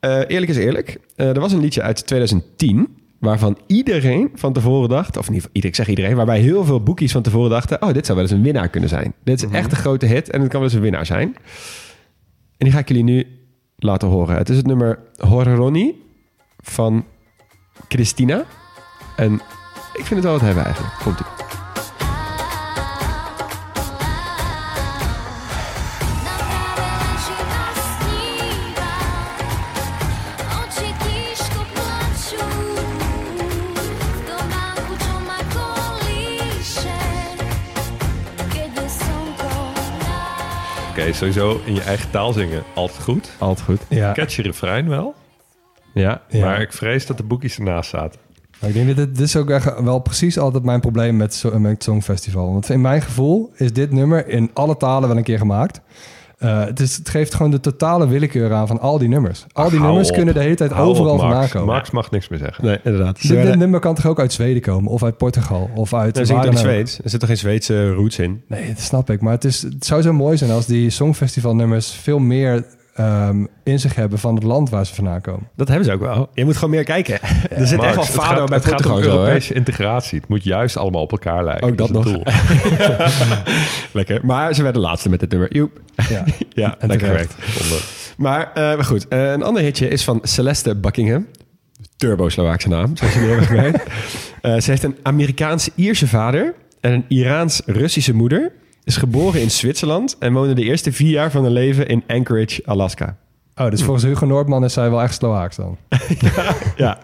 eh, 0.01 0.19
eerlijk 0.27 0.51
is 0.51 0.57
eerlijk. 0.57 0.99
Eh, 1.17 1.29
er 1.29 1.41
was 1.41 1.53
een 1.53 1.61
liedje 1.61 1.83
uit 1.83 2.07
2010... 2.07 2.99
waarvan 3.21 3.59
iedereen 3.67 4.31
van 4.35 4.53
tevoren 4.53 4.89
dacht... 4.89 5.17
of 5.17 5.31
niet, 5.31 5.49
ik 5.53 5.75
zeg 5.75 5.89
iedereen... 5.89 6.17
waarbij 6.17 6.41
heel 6.41 6.65
veel 6.65 6.83
boekies 6.83 7.13
van 7.13 7.23
tevoren 7.23 7.51
dachten... 7.51 7.83
oh, 7.83 7.93
dit 7.93 8.07
zou 8.07 8.19
wel 8.19 8.27
eens 8.27 8.37
een 8.37 8.43
winnaar 8.43 8.69
kunnen 8.69 8.89
zijn. 8.89 9.15
Dit 9.25 9.43
is 9.43 9.51
echt 9.51 9.71
een 9.71 9.79
grote 9.79 10.07
hit 10.07 10.31
en 10.31 10.41
het 10.41 10.51
kan 10.51 10.61
wel 10.61 10.69
eens 10.69 10.77
een 10.77 10.83
winnaar 10.83 11.07
zijn. 11.07 11.37
En 12.57 12.67
die 12.67 12.73
ga 12.73 12.79
ik 12.79 12.89
jullie 12.89 13.05
nu 13.05 13.27
laten 13.77 14.09
horen. 14.09 14.37
Het 14.37 14.49
is 14.49 14.57
het 14.57 14.67
nummer 14.67 14.99
Horroni 15.17 15.95
van 16.59 17.05
Christina. 17.89 18.45
En 19.17 19.35
ik 19.95 20.05
vind 20.05 20.11
het 20.11 20.23
wel 20.23 20.33
wat 20.33 20.41
hebben 20.41 20.65
eigenlijk. 20.65 20.95
Komt-ie. 21.03 21.27
Oči 21.27 21.40
Sowieso 41.15 41.61
in 41.65 41.75
je 41.75 41.83
eigen 41.83 42.11
taal 42.11 42.33
zingen. 42.33 42.63
Altijd 42.75 43.03
goed. 43.03 43.31
Altijd 43.39 43.67
goed. 43.67 43.81
Ja. 43.89 44.13
Catchy 44.13 44.41
refrein 44.41 44.89
wel. 44.89 45.15
Ja. 45.95 46.23
Ja. 46.29 46.45
Maar 46.45 46.61
ik 46.61 46.73
vrees 46.73 47.07
dat 47.07 47.17
de 47.17 47.23
boekjes 47.23 47.57
ernaast 47.59 47.91
zaten. 47.91 48.21
Maar 48.61 48.69
ik 48.69 48.75
denk 48.75 48.87
dat 48.87 48.97
dit, 48.97 49.17
dit 49.17 49.27
is 49.27 49.37
ook 49.37 49.51
echt 49.51 49.81
wel 49.81 49.99
precies 49.99 50.39
altijd 50.39 50.65
mijn 50.65 50.81
probleem 50.81 51.17
met, 51.17 51.35
zo- 51.35 51.59
met 51.59 51.71
het 51.73 51.83
Songfestival. 51.83 52.53
Want 52.53 52.71
in 52.71 52.81
mijn 52.81 53.03
gevoel 53.03 53.51
is 53.55 53.73
dit 53.73 53.91
nummer 53.93 54.29
in 54.29 54.51
alle 54.55 54.77
talen 54.77 55.09
wel 55.09 55.17
een 55.19 55.23
keer 55.25 55.39
gemaakt. 55.39 55.81
Eh, 56.41 56.65
het, 56.65 56.81
is, 56.81 56.97
het 56.97 57.09
geeft 57.09 57.35
gewoon 57.35 57.51
de 57.51 57.61
totale 57.61 58.09
willekeur 58.09 58.53
aan 58.53 58.67
van 58.67 58.81
al 58.81 58.99
die 58.99 59.09
nummers. 59.09 59.47
Al 59.53 59.69
die 59.69 59.73
Hou 59.79 59.87
nummers 59.87 60.09
op. 60.09 60.15
kunnen 60.15 60.35
de 60.35 60.41
hele 60.41 60.55
tijd 60.55 60.71
Hou 60.71 60.89
overal 60.89 61.13
op, 61.13 61.19
vandaan 61.19 61.39
Max. 61.39 61.53
komen. 61.53 61.75
Max 61.75 61.91
mag 61.91 62.11
niks 62.11 62.29
meer 62.29 62.39
zeggen. 62.39 62.65
Nee, 62.65 62.79
inderdaad. 62.85 63.29
Dit, 63.29 63.57
nummer 63.57 63.81
kan 63.81 63.95
toch 63.95 64.07
ook 64.07 64.19
uit 64.21 64.33
Zweden 64.33 64.63
komen? 64.63 64.91
Of 64.91 65.03
uit 65.03 65.17
Portugal? 65.17 65.71
Of 65.75 65.95
uit 65.95 66.17
zingt 66.17 66.31
het 66.33 66.43
dan 66.43 66.51
ook? 66.53 66.59
Zweeds. 66.59 67.01
Er 67.05 67.11
zit 67.11 67.21
toch 67.21 67.29
geen 67.29 67.39
Zweedse 67.39 67.93
roots 67.93 68.19
in? 68.19 68.43
Nee, 68.47 68.67
dat 68.69 68.81
snap 68.81 69.11
ik. 69.11 69.21
Maar 69.21 69.33
het, 69.33 69.45
is, 69.45 69.63
het 69.63 69.87
zou 69.87 70.03
zo 70.03 70.13
mooi 70.13 70.37
zijn 70.37 70.51
als 70.51 70.67
die 70.67 70.91
Songfestivalnummers 70.91 71.91
veel 71.93 72.19
meer 72.19 72.65
ehm, 73.05 73.45
in 73.65 73.81
zich 73.81 73.95
hebben 73.95 74.19
van 74.19 74.35
het 74.35 74.45
land 74.45 74.71
waar 74.71 74.87
ze 74.87 74.95
vandaan 74.95 75.21
komen. 75.21 75.49
Dat 75.57 75.69
hebben 75.69 75.87
ze 75.87 75.93
ook 75.93 76.01
wel. 76.01 76.29
Je 76.35 76.45
moet 76.45 76.55
gewoon 76.55 76.71
meer 76.71 76.85
kijken. 76.85 77.19
er 77.51 77.67
zit 77.67 77.83
echt 77.83 77.95
wel 77.95 78.05
het 78.05 78.13
vader 78.15 78.37
gaat- 78.39 78.49
bij 78.49 78.59
Het 78.59 78.67
gaat 78.69 78.87
om? 78.87 78.99
Europese 79.03 79.55
integratie. 79.55 80.19
Het 80.19 80.29
moet 80.29 80.45
juist 80.45 80.77
allemaal 80.77 81.03
op 81.03 81.11
elkaar 81.13 81.45
lijken. 81.45 81.69
Ook 81.69 81.77
dat 81.79 81.89
het 81.89 81.97
nog. 81.97 82.05
doel. 82.05 82.23
Lekker. 83.93 84.21
Maar 84.23 84.55
ze 84.55 84.63
werden 84.63 84.81
laatste 84.83 85.09
met 85.09 85.21
dit 85.21 85.31
nummer. 85.31 85.55
Joep. 85.55 85.81
Ja. 86.09 86.25
Ja, 86.53 86.75
En 86.79 86.89
lekker 86.89 87.07
gewerkt. 87.07 87.35
Maar, 88.17 88.51
eh, 88.55 88.63
maar 88.63 88.85
goed, 88.85 89.09
eh, 89.09 89.31
een 89.31 89.43
ander 89.43 89.63
hitje 89.63 89.89
is 89.89 90.05
van 90.05 90.19
Celeste 90.23 90.77
Buckingham. 90.77 91.27
Turbo-Slovaakse 91.97 92.69
naam, 92.69 92.97
zoals 92.97 93.15
jullie 93.15 93.29
hebben 93.29 93.47
gemerkt. 93.47 93.83
Eh, 94.43 94.57
ze 94.59 94.71
heeft 94.71 94.83
een 94.83 94.97
Amerikaans-Ierse 95.03 96.07
vader 96.09 96.55
en 96.81 96.93
een 96.93 97.05
Iraans-Russische 97.09 98.15
moeder. 98.15 98.53
Is 98.91 98.97
geboren 98.97 99.41
in 99.41 99.51
Zwitserland 99.51 100.17
en 100.19 100.33
woonde 100.33 100.55
de 100.55 100.63
eerste 100.63 100.93
vier 100.93 101.11
jaar 101.11 101.31
van 101.31 101.43
haar 101.43 101.51
leven 101.51 101.87
in 101.87 102.03
Anchorage, 102.07 102.63
Alaska. 102.65 103.17
Oh, 103.55 103.71
dus 103.71 103.83
volgens 103.83 104.05
Hugo 104.05 104.27
Noordman 104.27 104.65
is 104.65 104.73
zij 104.73 104.91
wel 104.91 105.03
echt 105.03 105.15
Slovaaks 105.15 105.57
dan. 105.57 105.77
Ja. 106.77 106.99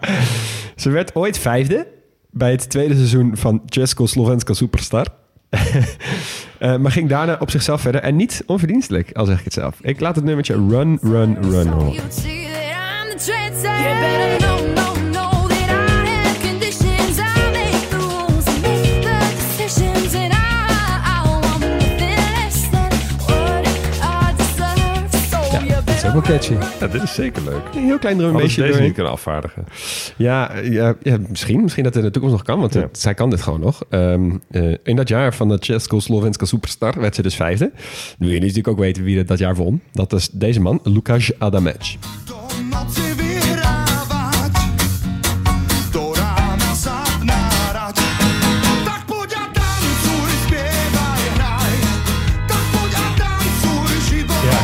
Ze 0.75 0.89
werd 0.89 1.15
ooit 1.15 1.37
vijfde 1.37 1.87
bij 2.31 2.51
het 2.51 2.69
tweede 2.69 2.95
seizoen 2.95 3.37
van 3.37 3.61
Česko 3.65 4.05
Slovenska 4.05 4.53
Superstar. 4.53 5.07
Eh, 6.57 6.77
maar 6.77 6.91
ging 6.91 7.09
daarna 7.09 7.37
op 7.39 7.51
zichzelf 7.51 7.81
verder. 7.81 8.01
En 8.01 8.15
niet 8.15 8.43
onverdienstelijk, 8.45 9.11
al 9.13 9.25
zeg 9.25 9.37
ik 9.39 9.43
het 9.43 9.53
zelf. 9.53 9.79
Ik 9.81 9.99
laat 9.99 10.15
het 10.15 10.25
nummertje 10.25 10.53
Run, 10.53 10.99
Run, 11.01 11.37
Run 11.41 11.67
horen. 11.67 12.03
Catchy. 26.27 26.53
Ja, 26.79 26.87
dit 26.87 27.03
is 27.03 27.13
zeker 27.13 27.43
leuk. 27.43 27.61
Een 27.75 27.83
heel 27.83 27.99
klein 27.99 28.17
drumbeestje 28.17 28.61
deze 28.61 28.81
niet 28.81 28.93
kunnen 28.93 29.11
afvaardigen. 29.11 29.65
Ja, 30.17 30.51
ja, 30.63 30.95
ja, 31.03 31.17
misschien. 31.29 31.61
Misschien 31.61 31.83
dat 31.83 31.93
het 31.93 32.03
in 32.03 32.07
de 32.09 32.13
toekomst 32.19 32.37
nog 32.37 32.45
kan, 32.45 32.59
want 32.59 32.73
Ja. 32.73 32.81
het- 32.81 32.99
zij 32.99 33.13
kan 33.13 33.29
dit 33.29 33.41
gewoon 33.41 33.59
nog. 33.59 33.83
Ehm, 33.89 34.31
eh, 34.51 34.73
in 34.83 34.95
dat 34.95 35.07
jaar 35.07 35.33
van 35.33 35.47
de 35.49 35.59
Česko 35.59 35.99
Slovenska 35.99 36.45
Superstar 36.45 36.99
werd 36.99 37.15
ze 37.15 37.21
dus 37.21 37.35
vijfde. 37.35 37.71
Nu 38.17 38.25
wil 38.25 38.33
je 38.35 38.39
natuurlijk 38.39 38.67
ook 38.67 38.79
weten 38.79 39.03
wie 39.03 39.15
dat, 39.15 39.27
dat 39.27 39.39
jaar 39.39 39.55
won. 39.55 39.81
Dat 39.91 40.13
is 40.13 40.29
deze 40.29 40.59
man, 40.61 40.79
Lukáš 40.83 41.31
Adamec. 41.39 41.95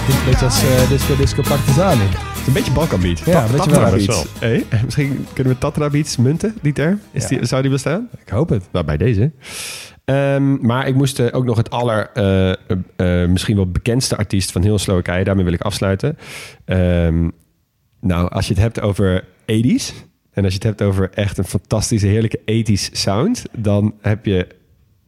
Klinkt 0.06 0.24
een 0.24 0.30
beetje 0.30 0.46
als 0.46 0.64
eh, 0.64 0.90
Disco 0.90 1.16
Disco 1.16 1.42
Partizani. 1.42 2.02
Het 2.04 2.42
is 2.42 2.48
een 2.48 2.54
beetje 2.54 2.72
Balkan 2.72 3.02
beat. 3.02 3.20
Ja, 3.20 3.46
een 3.46 3.52
beetje 3.52 4.06
wel. 4.08 4.24
Hey, 4.40 4.66
misschien 4.86 5.26
kunnen 5.34 5.54
we 5.54 5.60
Tatra 5.60 5.90
beats 5.90 6.18
munten, 6.18 6.56
die 6.62 6.74
term. 6.74 7.00
Is 7.12 7.22
Ja. 7.22 7.28
die, 7.38 7.46
zou 7.46 7.62
die 7.62 7.72
bestaan? 7.72 8.10
Ik 8.26 8.30
hoop 8.30 8.50
het. 8.50 8.64
Nou, 8.72 8.86
bij 8.86 8.98
deze. 8.98 9.32
Ehm, 10.06 10.66
maar 10.66 10.88
ik 10.88 10.96
moest 10.96 11.20
eh, 11.20 11.28
ook 11.32 11.46
nog 11.46 11.58
het 11.58 11.70
aller, 11.70 12.10
eh, 12.96 13.26
misschien 13.28 13.56
wel 13.56 13.72
bekendste 13.72 14.18
artiest 14.18 14.52
van 14.52 14.62
heel 14.62 14.78
Slowakije, 14.80 15.24
daarmee 15.24 15.44
wil 15.44 15.54
ik 15.54 15.62
afsluiten. 15.62 16.18
Ehm, 16.66 17.30
nou, 18.02 18.30
als 18.30 18.48
je 18.48 18.54
het 18.54 18.62
hebt 18.62 18.82
over 18.82 19.24
80s, 19.46 19.94
en 20.32 20.44
als 20.44 20.54
je 20.54 20.60
het 20.60 20.68
hebt 20.68 20.82
over 20.82 21.10
echt 21.14 21.38
een 21.38 21.44
fantastische, 21.46 22.08
heerlijke 22.08 22.40
80s 22.46 22.90
sound, 22.92 23.44
dan 23.58 23.94
heb 24.02 24.26
je 24.26 24.48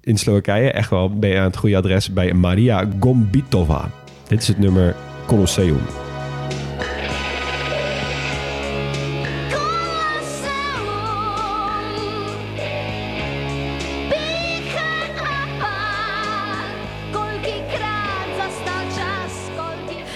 in 0.02 0.18
Slowakije 0.18 0.72
echt 0.72 0.90
wel, 0.90 1.18
ben 1.20 1.30
je 1.30 1.38
aan 1.38 1.44
het 1.44 1.58
goede 1.58 1.78
adres 1.78 2.14
bij 2.14 2.34
Maria 2.34 2.90
Gombitova. 3.00 3.90
Dit 4.28 4.42
is 4.42 4.48
het 4.48 4.58
nummer 4.60 4.96
Colosseum. 5.26 5.80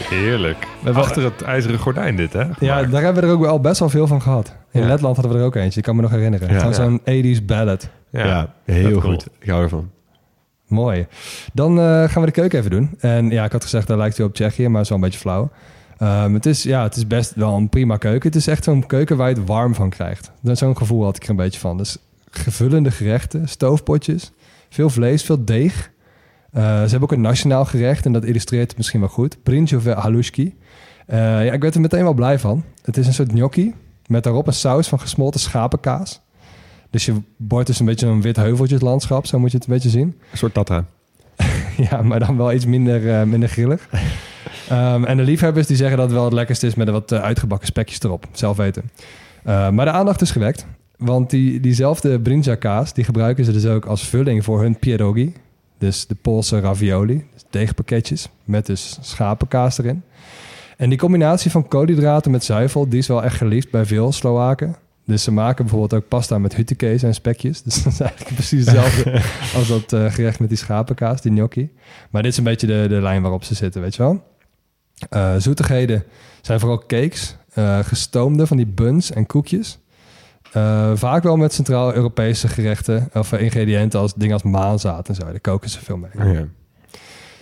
Heerlijk. 0.09 0.67
hebben- 0.83 1.03
Achter 1.03 1.23
het 1.23 1.41
ijzeren 1.41 1.79
gordijn 1.79 2.15
dit, 2.15 2.33
hè? 2.33 2.43
Ja, 2.59 2.83
daar 2.83 3.01
hebben 3.01 3.21
we 3.23 3.27
er 3.29 3.33
ook 3.33 3.41
wel 3.41 3.59
best 3.59 3.79
wel 3.79 3.89
veel 3.89 4.07
van 4.07 4.21
gehad. 4.21 4.55
In 4.71 4.81
Ja. 4.81 4.87
Letland 4.87 5.15
hadden 5.15 5.33
we 5.35 5.39
er 5.39 5.45
ook 5.45 5.55
eentje. 5.55 5.79
Ik 5.79 5.85
kan 5.85 5.95
me 5.95 6.01
nog 6.01 6.11
herinneren. 6.11 6.53
Ja. 6.53 6.71
Zo'n 6.71 6.99
80s 7.03 7.45
ballad. 7.45 7.89
Ja, 8.11 8.53
heel 8.65 8.89
cool. 8.99 9.11
goed. 9.11 9.27
Ik 9.39 9.49
hou 9.49 9.63
ervan. 9.63 9.89
Mooi. 10.69 11.07
Dan 11.53 11.79
eh, 11.79 11.83
gaan 11.83 12.21
we 12.21 12.25
de 12.25 12.31
keuken 12.31 12.59
even 12.59 12.71
doen. 12.71 12.95
En 12.99 13.29
ja, 13.29 13.45
ik 13.45 13.51
had 13.51 13.63
gezegd, 13.63 13.87
dat 13.87 13.97
lijkt 13.97 14.17
hij 14.17 14.25
op 14.25 14.33
Tsjechië, 14.33 14.67
maar 14.67 14.91
een 14.91 14.99
beetje 14.99 15.19
flauw. 15.19 15.49
Ehm, 15.97 16.33
het, 16.33 16.45
is, 16.45 16.63
ja, 16.63 16.83
het 16.83 16.95
is 16.95 17.07
best 17.07 17.35
wel 17.35 17.55
een 17.55 17.69
prima 17.69 17.97
keuken. 17.97 18.27
Het 18.27 18.37
is 18.37 18.47
echt 18.47 18.63
zo'n 18.63 18.85
keuken 18.85 19.17
waar 19.17 19.29
je 19.29 19.35
het 19.35 19.47
warm 19.47 19.75
van 19.75 19.89
krijgt. 19.89 20.31
Zo'n 20.43 20.77
gevoel 20.77 21.03
had 21.03 21.15
ik 21.15 21.23
er 21.23 21.29
een 21.29 21.35
beetje 21.35 21.59
van. 21.59 21.77
Dus 21.77 21.97
gevullende 22.29 22.91
gerechten, 22.91 23.47
stoofpotjes, 23.47 24.31
veel 24.69 24.89
vlees, 24.89 25.23
veel 25.23 25.45
deeg. 25.45 25.91
Eh, 26.51 26.63
ze 26.63 26.89
hebben 26.89 27.01
ook 27.01 27.11
een 27.11 27.21
nationaal 27.21 27.65
gerecht 27.65 28.05
en 28.05 28.13
dat 28.13 28.25
illustreert 28.25 28.67
het 28.67 28.77
misschien 28.77 28.99
wel 28.99 29.09
goed. 29.09 29.43
Brinjove 29.43 29.91
halushki. 29.91 30.55
Eh, 31.05 31.17
ja, 31.17 31.51
ik 31.51 31.61
werd 31.61 31.75
er 31.75 31.81
meteen 31.81 32.03
wel 32.03 32.13
blij 32.13 32.39
van. 32.39 32.63
Het 32.81 32.97
is 32.97 33.07
een 33.07 33.13
soort 33.13 33.31
gnocchi 33.31 33.75
met 34.07 34.23
daarop 34.23 34.47
een 34.47 34.53
saus 34.53 34.87
van 34.87 34.99
gesmolten 34.99 35.39
schapenkaas. 35.39 36.21
Dus 36.89 37.05
je 37.05 37.15
bord 37.37 37.69
is 37.69 37.79
een 37.79 37.85
beetje 37.85 38.07
een 38.07 38.21
wit 38.21 38.35
heuveltjeslandschap, 38.35 39.25
zo 39.25 39.39
moet 39.39 39.51
je 39.51 39.57
het 39.57 39.67
een 39.67 39.73
beetje 39.73 39.89
zien. 39.89 40.17
Een 40.31 40.37
soort 40.37 40.53
Tatra. 40.53 40.85
ja, 41.89 42.01
maar 42.01 42.19
dan 42.19 42.37
wel 42.37 42.53
iets 42.53 42.65
minder, 42.65 43.19
eh, 43.19 43.23
minder 43.23 43.49
grillig. 43.49 43.87
Ehm, 44.69 45.03
en 45.03 45.17
de 45.17 45.23
liefhebbers 45.23 45.67
die 45.67 45.75
zeggen 45.75 45.97
dat 45.97 46.05
het 46.05 46.15
wel 46.15 46.25
het 46.25 46.33
lekkerst 46.33 46.63
is 46.63 46.75
met 46.75 46.87
een 46.87 46.93
wat 46.93 47.11
eh, 47.11 47.21
uitgebakken 47.21 47.67
spekjes 47.67 48.01
erop. 48.01 48.25
Zelf 48.31 48.57
weten. 48.57 48.91
Eh, 49.43 49.69
maar 49.69 49.85
de 49.85 49.91
aandacht 49.91 50.21
is 50.21 50.31
gewekt. 50.31 50.65
Want 50.97 51.29
die, 51.29 51.59
diezelfde 51.59 52.19
brinza 52.19 52.55
kaas, 52.55 52.93
die 52.93 53.03
gebruiken 53.03 53.45
ze 53.45 53.51
dus 53.51 53.65
ook 53.65 53.85
als 53.85 54.07
vulling 54.07 54.43
voor 54.43 54.61
hun 54.61 54.79
pierogi. 54.79 55.33
Dus 55.77 56.07
de 56.07 56.15
Poolse 56.15 56.59
ravioli. 56.59 57.25
Dus 57.33 57.43
deegpakketjes 57.49 58.29
met 58.43 58.65
dus 58.65 58.97
schapenkaas 59.01 59.77
erin. 59.77 60.03
En 60.77 60.89
die 60.89 60.97
combinatie 60.97 61.51
van 61.51 61.67
koolhydraten 61.67 62.31
met 62.31 62.43
zuivel, 62.43 62.89
die 62.89 62.99
is 62.99 63.07
wel 63.07 63.23
echt 63.23 63.35
geliefd 63.35 63.71
bij 63.71 63.85
veel 63.85 64.11
Slowaken. 64.11 64.75
Dus 65.09 65.23
ze 65.23 65.31
maken 65.31 65.65
bijvoorbeeld 65.65 66.03
ook 66.03 66.07
pasta 66.07 66.37
met 66.37 66.55
huttekees 66.55 67.03
en 67.03 67.13
spekjes. 67.13 67.61
Dus 67.65 67.83
dat 67.83 67.93
is 67.93 67.99
eigenlijk 67.99 68.33
precies 68.33 68.65
hetzelfde 68.65 69.21
als 69.57 69.67
dat 69.67 69.93
eh, 69.93 70.11
gerecht 70.11 70.39
met 70.39 70.49
die 70.49 70.57
schapenkaas, 70.57 71.21
die 71.21 71.31
gnocchi. 71.31 71.71
Maar 72.09 72.21
dit 72.21 72.31
is 72.31 72.37
een 72.37 72.43
beetje 72.43 72.67
de, 72.67 72.85
de 72.89 73.01
lijn 73.01 73.21
waarop 73.21 73.43
ze 73.43 73.55
zitten, 73.55 73.81
weet 73.81 73.95
je 73.95 74.03
wel. 74.03 74.23
Eh, 75.09 75.35
zoetigheden 75.37 76.03
zijn 76.41 76.59
vooral 76.59 76.77
cakes, 76.77 77.35
eh, 77.53 77.79
gestoomde 77.79 78.47
van 78.47 78.57
die 78.57 78.67
buns 78.67 79.11
en 79.11 79.25
koekjes. 79.25 79.79
Vaak 80.93 81.23
wel 81.23 81.37
met 81.37 81.53
Centraal-Europese 81.53 82.47
gerechten 82.47 83.09
of 83.13 83.33
ingrediënten 83.33 83.99
als 83.99 84.13
dingen 84.13 84.33
als 84.33 84.43
maanzaad 84.43 85.09
en 85.09 85.15
zo. 85.15 85.25
Daar 85.25 85.39
koken 85.39 85.69
ze 85.69 85.79
veel 85.79 85.97
mee. 85.97 86.33
Ja. 86.33 86.47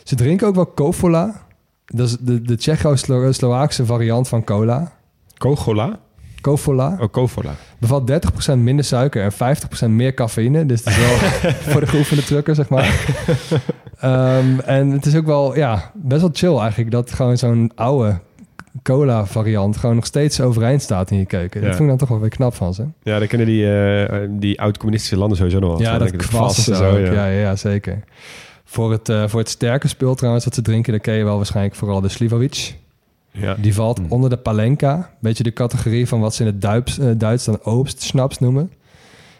Ze 0.04 0.16
drinken 0.16 0.48
ook 0.48 0.56
wel 0.56 0.66
kofola. 0.66 1.46
Dat 1.86 2.08
is 2.08 2.18
de, 2.18 2.42
de 2.42 2.56
Tsjecho-Slowaakse 2.56 3.86
variant 3.86 4.28
van 4.28 4.44
cola. 4.44 4.92
Kogola? 5.38 6.00
Kofola 6.42 6.98
Oh, 7.00 7.44
bevat 7.80 8.12
30% 8.52 8.58
minder 8.58 8.86
suiker 8.86 9.24
en 9.24 9.58
50% 9.86 9.90
meer 9.90 10.14
cafeïne. 10.14 10.66
Dus 10.66 10.80
het 10.80 10.90
is 10.90 10.98
wel 10.98 11.18
voor 11.72 11.82
de 11.82 11.88
geoefende 11.88 12.24
trucker, 12.24 12.56
zeg 12.56 12.70
maar. 12.70 13.06
Ehm, 14.00 14.60
en 14.60 14.92
het 14.92 15.06
is 15.06 15.16
ook 15.16 15.26
wel, 15.26 15.56
ja, 15.56 15.92
best 15.94 16.22
wel 16.22 16.30
chill 16.34 16.58
eigenlijk... 16.58 16.92
dat 16.92 17.14
gewoon 17.14 17.38
zo'n 17.38 17.72
oude 17.76 18.20
cola-variant 18.84 19.78
gewoon 19.78 19.96
nog 19.96 20.06
steeds 20.06 20.42
overeind 20.42 20.82
staat 20.82 21.12
in 21.12 21.18
je 21.18 21.26
keuken. 21.26 21.62
Ja. 21.62 21.68
Dat 21.68 21.76
vond 21.76 21.90
ik 21.92 21.98
dan 21.98 22.08
toch 22.08 22.10
wel 22.10 22.20
weer 22.20 22.30
knap 22.30 22.54
van 22.54 22.74
ze. 22.74 22.86
Ja, 23.04 23.20
dan 23.20 23.28
kunnen 23.28 23.48
die, 23.48 23.80
eh, 23.80 24.20
die 24.30 24.62
oud-communistische 24.62 25.18
landen 25.18 25.38
sowieso 25.38 25.60
nog 25.60 25.70
wel. 25.70 25.82
Ja, 25.82 25.98
dat 25.98 26.16
kwast 26.16 26.62
zo. 26.62 26.98
ja. 26.98 27.14
Ja, 27.14 27.26
ja, 27.26 27.56
zeker. 27.56 28.04
Voor 28.66 28.92
het, 28.92 29.10
eh, 29.10 29.28
voor 29.28 29.40
het 29.40 29.50
sterke 29.50 29.88
spul 29.88 30.16
trouwens 30.16 30.46
wat 30.46 30.56
ze 30.56 30.62
drinken... 30.62 30.92
dan 30.92 31.02
ken 31.02 31.14
je 31.14 31.24
wel 31.24 31.36
waarschijnlijk 31.36 31.76
vooral 31.76 32.02
de 32.02 32.10
Slivovic. 32.10 32.76
Ja. 33.40 33.54
Die 33.56 33.74
valt 33.74 33.98
Hmm. 33.98 34.12
onder 34.12 34.30
de 34.30 34.38
Palenka. 34.38 35.10
Beetje 35.20 35.44
de 35.44 35.54
categorie 35.54 36.08
van 36.08 36.20
wat 36.20 36.36
ze 36.36 36.42
in 36.42 36.48
het 36.48 36.62
Duits, 36.62 37.00
eh, 37.00 37.08
Duits 37.18 37.46
dan 37.46 37.60
oobstsnaps 37.64 38.40
noemen. 38.40 38.72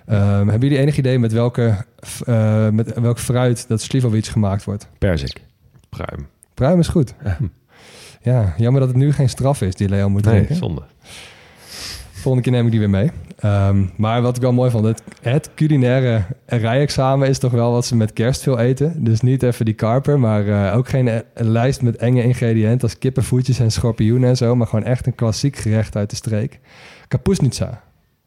Ehm, 0.06 0.48
hebben 0.48 0.60
jullie 0.60 0.78
enig 0.78 0.98
idee 0.98 1.20
met 1.20 1.32
welke, 1.32 1.86
eh, 2.26 2.70
met 2.70 3.00
welk 3.00 3.20
fruit 3.20 3.68
dat 3.68 3.82
Slivovic 3.82 4.26
gemaakt 4.26 4.64
wordt? 4.64 4.88
Perzik. 4.98 5.42
Pruim. 5.90 6.28
Pruim 6.54 6.80
is 6.80 6.88
goed. 6.88 7.14
Ja, 8.22 8.54
jammer 8.58 8.80
dat 8.80 8.90
het 8.90 8.98
nu 8.98 9.12
geen 9.14 9.30
straf 9.30 9.62
is 9.62 9.76
die 9.76 9.90
Leo 9.90 10.10
moet 10.10 10.26
Nee, 10.26 10.34
drinken. 10.34 10.56
zonde. 10.56 10.82
Volgende 12.28 12.50
keer 12.50 12.60
neem 12.60 12.72
ik 12.72 12.80
die 12.80 12.88
weer 12.88 13.00
mee. 13.00 13.12
Ehm, 13.38 13.86
maar 13.96 14.22
wat 14.22 14.36
ik 14.36 14.42
wel 14.42 14.54
mooi 14.54 14.72
vond, 14.72 14.86
het, 14.86 15.04
het 15.22 15.50
culinaire 15.56 16.24
rijexamen 16.46 17.28
is 17.28 17.40
toch 17.40 17.52
wel 17.52 17.72
wat 17.72 17.86
ze 17.86 17.96
met 17.96 18.14
kerst 18.14 18.42
veel 18.42 18.60
eten. 18.60 19.04
Dus 19.04 19.22
niet 19.22 19.44
even 19.44 19.66
die 19.66 19.74
karper, 19.74 20.20
maar 20.20 20.48
eh, 20.48 20.78
ook 20.78 20.90
geen 20.90 21.08
eh, 21.08 21.20
lijst 21.34 21.82
met 21.82 21.96
enge 21.96 22.24
ingrediënten 22.24 22.82
als 22.82 22.98
kippenvoetjes 22.98 23.60
en 23.60 23.72
schorpioenen 23.72 24.30
en 24.30 24.38
zo. 24.38 24.56
Maar 24.56 24.68
gewoon 24.68 24.86
echt 24.86 25.06
een 25.06 25.16
klassiek 25.16 25.56
gerecht 25.56 25.96
uit 25.96 26.10
de 26.10 26.16
streek. 26.16 26.60
Kapusnica. 27.08 27.82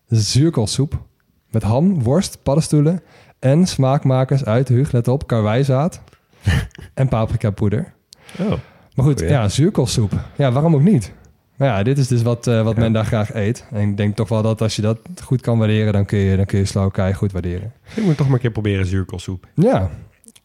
Dat 0.09 0.19
is 0.19 0.33
zuurkoolsoep 0.33 1.03
met 1.51 1.63
ham, 1.63 2.03
worst, 2.03 2.39
paddenstoelen 2.43 3.01
en 3.39 3.67
smaakmakers 3.67 4.45
uit, 4.45 4.69
Huug, 4.69 4.93
let 4.93 5.09
op, 5.09 5.27
karwijzaad 5.27 6.03
en 6.95 7.09
paprikapoeder. 7.09 7.93
Oh. 8.39 8.49
Maar 8.95 9.05
goed, 9.05 9.19
Goeie. 9.19 9.33
ja, 9.33 9.49
zuurkoolsoep. 9.49 10.13
Ja, 10.37 10.53
waarom 10.53 10.75
ook 10.75 10.83
niet? 10.83 11.13
Maar 11.61 11.69
ja, 11.69 11.83
dit 11.83 11.99
is 11.99 12.09
dus 12.09 12.23
wat, 12.23 12.47
eh, 12.47 12.63
wat 12.63 12.77
men 12.77 12.93
daar 12.93 13.05
graag 13.05 13.35
eet. 13.35 13.65
En 13.71 13.89
ik 13.89 13.97
denk 13.97 14.17
toch 14.17 14.29
wel 14.29 14.43
dat 14.43 14.61
als 14.61 14.77
je 14.77 14.83
dat 14.83 14.99
goed 15.25 15.41
kan 15.41 15.59
waarderen, 15.59 15.93
dan 15.93 16.05
kun 16.05 16.19
je, 16.19 16.37
dan 16.37 16.47
kun 16.47 16.59
je 16.59 17.15
goed 17.15 17.33
waarderen. 17.33 17.73
Ik 17.95 18.05
moet 18.05 18.17
toch 18.17 18.27
maar 18.27 18.35
een 18.35 18.41
keer 18.41 18.51
proberen 18.51 18.87
zuurkoolsoep. 18.87 19.47
Ja, 19.55 19.91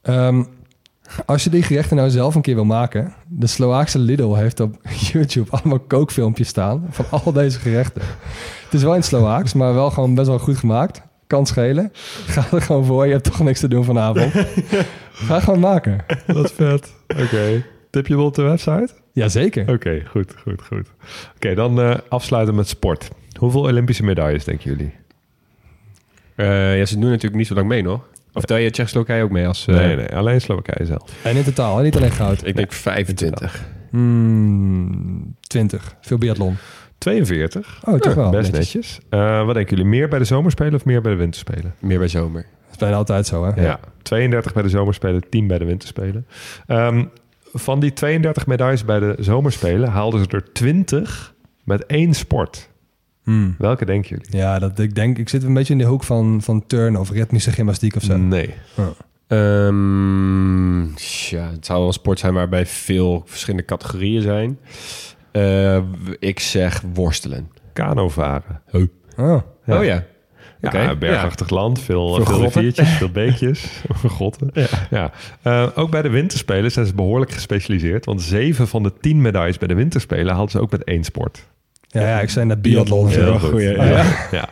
Ehm, 0.05 0.43
als 1.26 1.43
je 1.43 1.49
die 1.49 1.63
gerechten 1.63 1.97
nou 1.97 2.09
zelf 2.09 2.36
een 2.36 2.41
keer 2.41 2.55
wil 2.55 2.66
maken, 2.66 3.13
de 3.28 3.47
Slovaakse 3.47 3.99
Lidl 3.99 4.34
heeft 4.34 4.59
op 4.59 4.76
YouTube 5.11 5.51
allemaal 5.51 5.80
kookfilmpjes 5.80 6.47
staan 6.47 6.88
van 6.89 7.05
al 7.09 7.32
deze 7.32 7.59
gerechten. 7.59 8.01
Het 8.63 8.74
is 8.74 8.84
wel 8.84 8.95
in 8.95 9.03
het 9.09 9.53
maar 9.53 9.74
wel 9.74 9.91
gewoon 9.91 10.16
best 10.16 10.28
wel 10.28 10.39
goed 10.39 10.57
gemaakt. 10.57 11.01
Kan 11.28 11.45
schelen. 11.45 11.91
Ga 12.26 12.45
er 12.51 12.61
gewoon 12.61 12.86
voor, 12.86 13.05
je 13.05 13.11
hebt 13.11 13.24
toch 13.24 13.39
niks 13.39 13.59
te 13.59 13.68
doen 13.68 13.84
vanavond. 13.84 14.32
Ga 15.11 15.39
gewoon 15.39 15.59
maken. 15.59 16.05
Wat 16.28 16.51
vet. 16.51 16.93
Oké. 17.07 17.63
Tip 17.96 18.08
je 18.08 18.16
wel 18.16 18.26
op 18.26 18.36
de 18.36 18.41
website? 18.41 18.89
Jazeker. 19.12 19.70
Oké, 19.70 20.02
goed, 20.08 20.34
goed, 20.41 20.62
goed. 20.62 20.88
Oké, 21.36 21.54
dan 21.54 21.82
eh, 21.82 21.96
afsluiten 22.10 22.56
met 22.56 22.68
sport. 22.68 23.10
Hoeveel 23.39 23.62
Olympische 23.62 24.04
medailles 24.04 24.43
denken 24.43 24.70
jullie? 24.70 24.93
Eh, 26.36 26.78
ja, 26.78 26.86
ze 26.86 26.93
doen 27.00 27.10
natuurlijk 27.10 27.36
niet 27.36 27.48
zo 27.48 27.54
lang 27.54 27.68
mee 27.68 27.82
nog. 27.82 28.08
Of 28.34 28.43
tel 28.46 28.58
je 28.58 28.70
Tsjechoslowakije 28.70 29.24
ook 29.24 29.30
mee 29.30 29.48
als... 29.48 29.68
eh, 29.68 29.76
nee, 29.76 29.96
nee, 29.96 30.16
alleen 30.16 30.41
Slowakije 30.41 30.86
zelf. 30.86 31.24
En 31.24 31.36
in 31.36 31.43
totaal, 31.43 31.80
niet 31.80 31.96
alleen 31.96 32.12
goud. 32.12 32.46
Ik 32.48 32.56
denk 32.56 32.72
25. 32.74 33.66
Hmm, 33.89 35.36
20. 35.48 35.96
Veel 36.02 36.18
biathlon. 36.18 36.56
42. 36.98 37.80
Oh, 37.86 37.93
toch 38.00 38.16
Ja, 38.16 38.20
wel. 38.22 38.30
Best 38.32 38.52
netjes. 38.52 39.00
Eh, 39.10 39.46
wat 39.46 39.54
denken 39.56 39.76
jullie? 39.78 39.91
Meer 39.91 40.08
bij 40.08 40.20
de 40.20 40.26
zomerspelen 40.26 40.74
of 40.74 40.86
meer 40.86 41.02
bij 41.02 41.12
de 41.12 41.18
winterspelen? 41.18 41.74
Meer 41.80 42.00
bij 42.00 42.08
zomer. 42.08 42.41
Dat 42.41 42.72
is 42.72 42.78
bijna 42.78 42.96
altijd 42.96 43.26
zo, 43.28 43.46
hè? 43.46 43.62
Ja. 43.64 43.80
32 44.02 44.54
bij 44.54 44.64
de 44.64 44.70
zomerspelen, 44.70 45.30
10 45.30 45.48
bij 45.48 45.58
de 45.58 45.66
winterspelen. 45.66 46.26
Ehm, 46.68 47.06
van 47.56 47.80
die 47.80 47.93
32 47.93 48.47
medailles 48.47 48.86
bij 48.86 48.99
de 48.99 49.16
zomerspelen 49.20 49.89
haalden 49.89 50.20
ze 50.24 50.28
er 50.30 50.53
20 50.53 51.34
met 51.64 51.86
één 51.86 52.14
sport. 52.14 52.70
Hmm. 53.24 53.56
Welke 53.58 53.86
denken 53.86 54.10
jullie? 54.10 54.38
Ja, 54.38 54.60
dat, 54.60 54.80
ik 54.80 54.95
denk, 54.95 55.18
ik 55.18 55.30
zit 55.30 55.43
een 55.43 55.53
beetje 55.53 55.74
in 55.74 55.80
de 55.80 55.86
hoek 55.86 56.03
van, 56.03 56.41
van 56.41 56.68
turn 56.68 56.97
of 56.97 57.12
ritmische 57.12 57.51
gymnastiek 57.51 57.95
of 57.95 58.03
zo. 58.03 58.18
Nee. 58.18 58.53
Ehm, 59.28 60.82
ja, 61.30 61.49
het 61.51 61.66
zou 61.66 61.80
wel 61.80 61.88
een 61.88 61.93
sport 61.93 62.20
zijn 62.20 62.34
waarbij 62.34 62.66
veel 62.66 63.24
verschillende 63.26 63.66
categorieën 63.66 64.22
zijn. 64.22 64.60
Eh, 65.32 65.82
ik 66.20 66.39
zeg 66.39 66.84
worstelen. 66.93 67.49
Kano 67.74 68.10
varen. 68.10 68.62
Oh, 68.72 68.82
Ja. 69.66 69.78
Oh 69.78 69.84
ja. 69.84 70.03
Ja, 70.72 70.84
Oké, 70.84 70.95
bergachtig 70.95 71.49
land, 71.49 71.82
veel, 71.82 72.13
Veel 72.16 72.26
veel, 72.26 72.41
riviertjes, 72.41 72.89
veel 72.97 73.09
beekjes, 73.09 73.82
grotten. 74.16 74.51
Ja. 74.89 75.11
Eh, 75.41 75.68
ook 75.76 75.89
bij 75.91 76.01
de 76.01 76.09
winterspelen 76.09 76.72
zijn 76.72 76.86
ze 76.86 76.93
behoorlijk 76.95 77.32
gespecialiseerd. 77.32 78.05
Want 78.05 78.22
zeven 78.22 78.68
van 78.68 78.84
de 78.84 78.93
tien 79.01 79.22
medailles 79.22 79.57
bij 79.57 79.68
de 79.68 79.74
winterspelen 79.74 80.34
haalden 80.34 80.51
ze 80.51 80.59
ook 80.61 80.72
met 80.72 80.84
één 80.84 81.03
sport. 81.03 81.47
ja, 81.88 82.01
ja, 82.01 82.22
ik 82.22 82.30
zei 82.30 82.45
net 82.45 82.61
biathlon. 82.61 83.07
Heel 83.07 83.39
goed. 83.39 83.61
ja. 83.61 84.49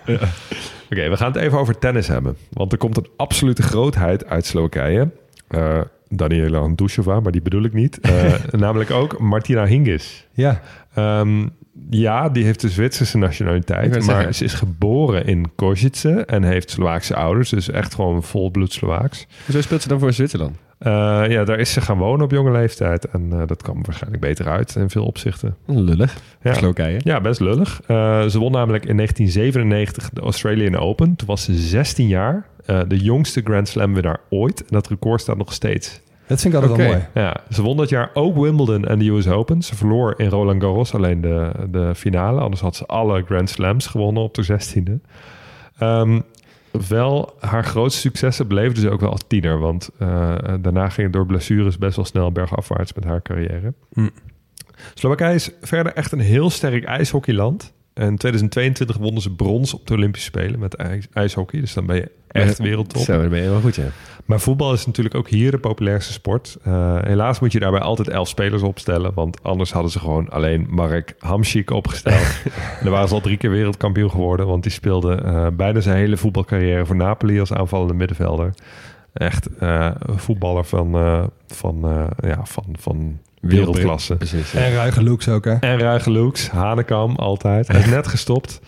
Oké, 0.92 1.10
we 1.10 1.18
gaan 1.18 1.32
het 1.32 1.42
even 1.42 1.58
over 1.58 1.80
tennis 1.80 2.08
hebben. 2.08 2.36
Want 2.50 2.72
er 2.72 2.78
komt 2.78 2.98
een 2.98 3.08
absolute 3.18 3.62
grootheid 3.62 4.26
uit 4.26 4.46
Slowakije. 4.46 5.10
Eh 5.48 5.82
Daniela 6.16 6.58
Andusova, 6.58 7.20
maar 7.20 7.32
die 7.32 7.42
bedoel 7.42 7.64
ik 7.64 7.74
niet. 7.74 8.00
Eh, 8.00 8.34
namelijk 8.52 8.92
ook 8.92 9.20
Martina 9.20 9.66
Hingis. 9.66 10.28
Ja, 10.34 10.62
Ehm, 10.94 11.48
ja, 11.90 12.30
die 12.30 12.44
heeft 12.44 12.62
de 12.62 12.70
Zwitserse 12.70 13.18
nationaliteit. 13.18 13.92
Maar 13.92 14.02
zeggen. 14.02 14.36
ze 14.36 14.44
is 14.44 14.54
geboren 14.54 15.26
in 15.26 15.52
Košice 15.56 16.26
en 16.26 16.44
heeft 16.44 16.70
Slovaakse 16.70 17.16
ouders. 17.16 17.50
Dus 17.50 17.70
echt 17.70 17.96
gewoon 17.96 18.24
volbloed 18.24 18.74
Slovaaks. 18.74 19.28
Hoezo 19.46 19.62
speelt 19.62 19.82
ze 19.82 19.88
dan 19.88 20.00
voor 20.00 20.14
Zwitserland? 20.14 20.58
Eh, 20.84 21.24
ja, 21.28 21.44
daar 21.44 21.60
is 21.60 21.74
ze 21.74 21.82
gaan 21.82 21.98
wonen 21.98 22.26
op 22.26 22.32
jonge 22.32 22.52
leeftijd. 22.52 23.06
En 23.06 23.28
eh, 23.32 23.42
dat 23.48 23.62
kwam 23.62 23.84
waarschijnlijk 23.84 24.22
beter 24.22 24.48
uit 24.48 24.76
in 24.76 24.90
veel 24.90 25.06
opzichten. 25.06 25.56
Lullig. 25.66 26.18
Ja. 26.42 26.54
Ja, 27.04 27.22
best 27.22 27.40
lullig. 27.40 27.82
Eh, 27.88 28.26
ze 28.26 28.40
won 28.40 28.52
namelijk 28.52 28.86
in 28.86 28.96
1997 28.96 30.10
de 30.10 30.22
Australian 30.22 30.76
Open. 30.76 31.16
Toen 31.16 31.28
was 31.28 31.44
ze 31.44 31.54
16 31.54 32.08
jaar. 32.08 32.52
De 32.88 32.98
jongste 32.98 33.42
Grand 33.44 33.68
Slam 33.68 33.94
winnaar 33.94 34.20
ooit. 34.30 34.60
En 34.60 34.68
dat 34.70 34.88
record 34.88 35.22
staat 35.22 35.38
nog 35.38 35.54
steeds. 35.54 36.02
Dat 36.28 36.42
vind 36.42 36.54
ik 36.54 36.62
altijd 36.62 36.78
wel 36.78 36.88
mooi. 36.88 37.06
Ja, 37.14 37.38
ze 37.50 37.62
won 37.62 37.78
dat 37.78 37.90
jaar 37.90 38.10
ook 38.14 38.38
Wimbledon 38.38 38.86
en 38.86 39.00
de 39.00 39.10
US 39.10 39.28
Open. 39.28 39.62
Ze 39.62 39.76
verloor 39.76 40.14
in 40.18 40.30
Roland 40.30 40.62
Garros 40.62 40.94
alleen 40.94 41.22
de, 41.22 41.52
de 41.70 41.96
finale. 41.96 42.42
Anders 42.42 42.62
had 42.62 42.76
ze 42.76 42.86
alle 42.86 43.24
Grand 43.26 43.50
Slams 43.50 43.88
gewonnen 43.88 44.24
op 44.24 44.34
de 44.34 44.46
16e. 44.46 45.08
Ehm, 45.78 46.20
wel, 46.88 47.36
haar 47.40 47.64
grootste 47.64 48.02
successen 48.02 48.48
beleefde 48.48 48.82
ze 48.82 48.90
ook 48.90 49.00
wel 49.00 49.12
als 49.12 49.24
tiener. 49.28 49.60
Want 49.60 49.90
eh, 49.98 50.36
daarna 50.62 50.90
ging 50.90 51.08
het 51.08 51.14
door 51.14 51.26
blessures 51.26 51.78
best 51.78 51.96
wel 51.96 52.06
snel 52.06 52.32
bergafwaarts 52.32 52.94
met 52.94 53.04
haar 53.04 53.22
carrière. 53.22 53.74
Hm. 53.94 54.10
Slowakije 54.94 55.36
is 55.36 55.52
verder 55.62 55.94
echt 55.94 56.12
een 56.12 56.20
heel 56.20 56.50
sterk 56.50 56.84
ijshockeyland. 56.84 57.74
En 57.94 58.08
in 58.08 58.18
2022 58.18 58.98
wonnen 58.98 59.22
ze 59.22 59.30
brons 59.32 59.74
op 59.74 59.88
de 59.88 59.94
Olympische 59.94 60.28
Spelen 60.28 60.60
met 60.60 60.74
ijs- 60.76 61.08
ijshockey. 61.14 61.60
Dus 61.60 61.74
dan 61.74 61.86
ben 61.86 61.96
je 61.96 62.12
echt 62.28 62.58
wereldtop. 62.58 63.02
Zo, 63.02 63.20
dan 63.22 63.30
ben 63.30 63.42
je 63.42 63.50
wel 63.50 63.60
goed, 63.62 63.76
ja. 63.76 63.84
Maar 64.26 64.40
voetbal 64.40 64.74
is 64.74 64.86
natuurlijk 64.86 65.16
ook 65.16 65.30
hier 65.30 65.52
de 65.52 65.58
populairste 65.58 66.14
sport. 66.14 66.58
Eh, 66.64 66.98
helaas 67.02 67.40
moet 67.40 67.52
je 67.52 67.60
daarbij 67.60 67.80
altijd 67.80 68.08
elf 68.08 68.28
spelers 68.28 68.62
opstellen. 68.62 69.14
Want 69.14 69.44
anders 69.44 69.72
hadden 69.72 69.92
ze 69.92 70.00
gewoon 70.00 70.30
alleen 70.30 70.68
Marek 70.70 71.16
Hamšík 71.20 71.70
opgesteld. 71.70 72.16
en 72.46 72.52
daar 72.82 72.92
waren 72.92 73.08
ze 73.08 73.14
al 73.14 73.22
drie 73.22 73.38
keer 73.38 73.50
wereldkampioen 73.50 74.12
geworden. 74.12 74.48
Want 74.48 74.64
die 74.64 74.72
speelde 74.72 75.16
eh, 75.16 75.48
bijna 75.54 75.80
zijn 75.80 75.98
hele 75.98 76.18
voetbalcarrière 76.18 76.86
voor 76.86 76.96
Napoli 76.96 77.40
als 77.40 77.54
aanvallende 77.54 77.94
middenvelder. 77.94 78.54
Echt 79.14 79.50
een 79.58 79.96
voetballer 80.20 80.66
van, 80.66 80.92
van, 81.48 82.08
ja, 82.22 82.40
van, 82.46 82.66
van 82.80 83.20
wereldklasse. 83.44 84.16
Precies. 84.16 84.52
ja. 84.52 84.60
En 84.60 84.74
ruige 84.74 85.04
looks 85.04 85.28
ook, 85.30 85.46
hè? 85.46 85.54
En 85.54 85.80
ruige 85.80 86.12
looks, 86.12 86.50
Hanekam 86.50 87.16
altijd. 87.16 87.68
Hij 87.68 87.80
is 87.80 87.86
net 87.86 88.08
gestopt. 88.08 88.60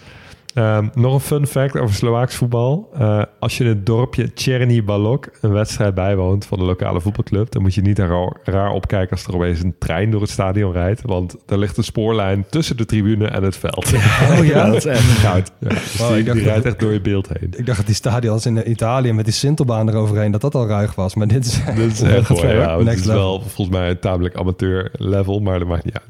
Ehm, 0.56 0.88
nog 0.94 1.14
een 1.14 1.19
fun 1.19 1.48
fact 1.48 1.77
over 1.77 1.95
Slovaaks 1.95 2.36
voetbal. 2.36 2.90
Eh, 2.98 3.22
als 3.40 3.57
je 3.57 3.64
in 3.64 3.69
het 3.69 3.86
dorpje 3.86 4.34
Černý 4.34 4.84
Balok 4.84 5.30
een 5.41 5.52
wedstrijd 5.52 5.94
bijwoont 5.95 6.45
van 6.45 6.57
de 6.60 6.64
lokale 6.65 7.02
voetbalclub, 7.02 7.52
dan 7.52 7.61
moet 7.61 7.73
je 7.73 7.82
niet 7.82 7.99
raar, 7.99 8.32
raar 8.44 8.72
opkijken 8.72 9.11
als 9.11 9.26
er 9.26 9.36
opeens 9.36 9.64
een 9.64 9.76
trein 9.80 10.11
door 10.11 10.22
het 10.22 10.30
stadion 10.30 10.72
rijdt. 10.72 11.02
Want 11.02 11.36
er 11.48 11.57
ligt 11.57 11.77
een 11.77 11.84
spoorlijn 11.84 12.45
tussen 12.49 12.77
de 12.77 12.86
tribune 12.86 13.27
en 13.27 13.44
het 13.44 13.57
veld. 13.57 13.94
Oh 14.40 14.45
ja? 14.53 14.65
dat 14.65 14.76
is 14.76 14.86
echt 14.86 15.02
goud. 15.02 15.52
Ja, 15.60 15.68
dus 15.69 15.98
Wow, 15.98 16.10
die, 16.10 16.18
ik 16.18 16.26
dacht 16.26 16.38
die 16.38 16.44
dat- 16.45 16.53
rijdt 16.53 16.65
echt 16.65 16.80
door 16.80 16.94
je 16.94 17.02
beeld 17.02 17.27
heen. 17.40 17.53
Ik 17.57 17.65
dacht 17.65 17.77
dat 17.77 17.86
die 17.88 17.95
stadions 17.95 18.45
in 18.45 18.69
Italië 18.69 19.14
met 19.14 19.26
die 19.26 19.34
Sintelbaan 19.34 19.90
eroverheen, 19.90 20.32
dat 20.32 20.41
dat 20.41 20.56
al 20.56 20.68
ruig 20.68 20.95
was. 20.95 21.15
Maar 21.15 21.27
dit 21.27 21.45
is, 21.45 21.60
Dit 21.76 21.91
is 21.91 21.99
dat 21.99 22.10
echt 22.10 22.26
gaat 22.26 22.41
mooi. 22.41 22.56
Ja, 22.56 22.77
het 22.80 22.88
is 22.88 23.03
level. 23.06 23.22
wel 23.22 23.41
volgens 23.41 23.77
mij 23.77 23.90
een 23.90 23.99
tamelijk 23.99 24.36
amateur 24.36 24.90
level, 24.94 25.40
maar 25.40 25.60
dat 25.60 25.68
maakt 25.68 25.86
niet 25.86 25.94
uit. 25.94 26.03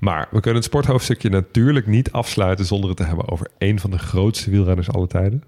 Maar 0.00 0.28
we 0.30 0.40
kunnen 0.40 0.54
het 0.54 0.64
sporthoofdstukje 0.64 1.28
natuurlijk 1.28 1.86
niet 1.86 2.12
afsluiten 2.12 2.64
zonder 2.64 2.88
het 2.88 2.98
te 2.98 3.04
hebben 3.04 3.28
over 3.28 3.46
een 3.58 3.80
van 3.80 3.90
de 3.90 3.98
grootste 3.98 4.50
wielrenners 4.50 4.90
aller 4.90 5.08
tijden. 5.08 5.42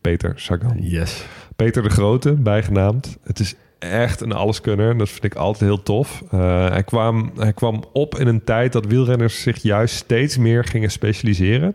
Peter 0.00 0.32
Sagan. 0.36 0.76
Yes. 0.80 1.24
Peter 1.56 1.82
de 1.82 1.90
Grote, 1.90 2.32
bijgenaamd. 2.32 3.18
Het 3.22 3.38
is 3.38 3.54
echt 3.78 4.20
een 4.20 4.32
alleskunner. 4.32 4.98
Dat 4.98 5.08
vind 5.08 5.24
ik 5.24 5.34
altijd 5.34 5.70
heel 5.70 5.82
tof. 5.82 6.22
Eh, 6.30 6.68
hij, 6.68 6.82
kwam, 6.82 7.32
hij 7.36 7.52
kwam 7.52 7.84
op 7.92 8.18
in 8.18 8.26
een 8.26 8.44
tijd 8.44 8.72
dat 8.72 8.86
wielrenners 8.86 9.42
zich 9.42 9.62
juist 9.62 9.94
steeds 9.94 10.36
meer 10.36 10.64
gingen 10.64 10.90
specialiseren. 10.90 11.74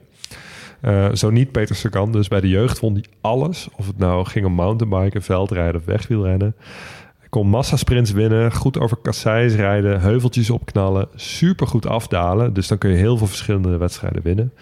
Eh, 0.81 1.11
zo 1.13 1.29
niet 1.29 1.51
Peter 1.51 1.75
Sagan. 1.75 2.11
Dus 2.11 2.27
bij 2.27 2.41
de 2.41 2.49
jeugd 2.49 2.79
won 2.79 2.93
hij 2.93 3.03
alles. 3.21 3.67
Of 3.75 3.87
het 3.87 3.97
nou 3.97 4.25
ging 4.25 4.45
om 4.45 4.53
mountainbiken, 4.53 5.21
veldrijden 5.21 5.81
of 5.81 5.85
wegwielrennen. 5.85 6.55
Kon 7.33 7.47
massasprints 7.47 8.11
winnen, 8.11 8.51
goed 8.51 8.79
over 8.79 8.97
kasseis 8.97 9.55
rijden, 9.55 10.01
heuveltjes 10.01 10.49
opknallen, 10.49 11.07
super 11.15 11.67
goed 11.67 11.87
afdalen. 11.87 12.53
Dus 12.53 12.67
dan 12.67 12.77
kun 12.77 12.89
je 12.89 12.95
heel 12.95 13.17
veel 13.17 13.27
verschillende 13.27 13.77
wedstrijden 13.77 14.21
winnen. 14.23 14.53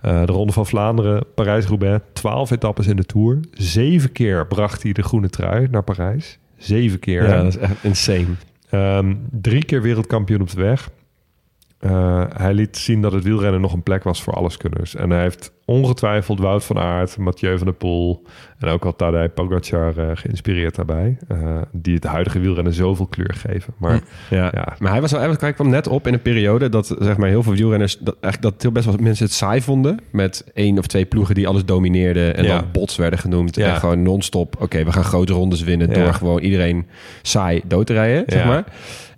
Eh, 0.00 0.24
de 0.24 0.32
Ronde 0.32 0.52
van 0.52 0.66
Vlaanderen, 0.66 1.24
Parijs-Roubaix, 1.34 2.04
12 2.12 2.50
etappes 2.50 2.86
in 2.86 2.96
de 2.96 3.04
Tour. 3.04 3.40
Zeven 3.52 4.12
keer 4.12 4.46
bracht 4.46 4.82
hij 4.82 4.92
de 4.92 5.02
groene 5.02 5.28
trui 5.28 5.68
naar 5.70 5.82
Parijs. 5.82 6.38
Zeven 6.56 6.98
keer. 6.98 7.22
Ja, 7.22 7.36
dat 7.36 7.46
is 7.46 7.56
echt 7.56 7.84
insane. 7.84 8.34
Ehm, 8.70 9.14
drie 9.30 9.64
keer 9.64 9.82
wereldkampioen 9.82 10.40
op 10.40 10.50
de 10.50 10.60
weg. 10.60 10.90
Eh, 11.78 12.24
hij 12.36 12.54
liet 12.54 12.76
zien 12.76 13.02
dat 13.02 13.12
het 13.12 13.24
wielrennen 13.24 13.60
nog 13.60 13.72
een 13.72 13.82
plek 13.82 14.02
was 14.04 14.22
voor 14.22 14.32
alleskunners. 14.34 14.94
En 14.94 15.10
hij 15.10 15.20
heeft 15.22 15.52
ongetwijfeld 15.64 16.38
Wout 16.38 16.64
van 16.64 16.78
Aert, 16.78 17.16
Mathieu 17.18 17.56
van 17.58 17.66
der 17.66 17.76
Poel... 17.76 18.22
en 18.58 18.68
ook 18.68 18.84
al 18.84 18.96
Tadej 18.96 19.28
Pogacar 19.28 19.98
eh, 19.98 20.10
geïnspireerd 20.14 20.74
daarbij. 20.74 21.16
eh, 21.28 21.56
die 21.72 21.94
het 21.94 22.04
huidige 22.04 22.38
wielrennen 22.38 22.72
zoveel 22.72 23.06
kleur 23.06 23.34
geven. 23.34 23.74
Maar 23.76 24.00
Ja. 24.30 24.50
Ja. 24.54 24.76
maar 24.78 24.90
hij, 24.90 25.00
was, 25.00 25.10
wel- 25.12 25.36
hij 25.38 25.52
kwam 25.52 25.68
net 25.68 25.86
op 25.88 26.06
in 26.06 26.12
een 26.12 26.22
periode 26.22 26.68
dat 26.68 26.96
zeg 26.98 27.16
maar, 27.16 27.28
heel 27.28 27.42
veel 27.42 27.52
wielrenners... 27.54 27.98
Dat, 27.98 28.16
eigenlijk, 28.20 28.52
dat 28.54 28.62
heel 28.62 28.72
best 28.72 28.86
wel 28.86 28.96
mensen 29.00 29.24
het 29.24 29.34
saai 29.34 29.60
vonden... 29.60 29.98
met 30.12 30.44
één 30.54 30.78
of 30.78 30.86
twee 30.86 31.04
ploegen 31.04 31.34
die 31.34 31.48
alles 31.48 31.64
domineerden... 31.64 32.36
en 32.36 32.44
Ja. 32.44 32.58
dan 32.58 32.68
bots 32.72 32.96
werden 32.96 33.18
genoemd. 33.18 33.56
Ja. 33.56 33.68
En 33.72 33.76
gewoon 33.76 34.02
non-stop, 34.02 34.56
oké, 34.60 34.84
we 34.84 34.92
gaan 34.92 35.04
grote 35.04 35.32
rondes 35.32 35.62
winnen... 35.62 35.92
Door 35.92 36.14
gewoon 36.14 36.40
iedereen 36.40 36.86
saai 37.22 37.60
dood 37.66 37.86
te 37.86 37.92
rijden, 37.92 38.22
zeg 38.26 38.44
maar. 38.44 38.64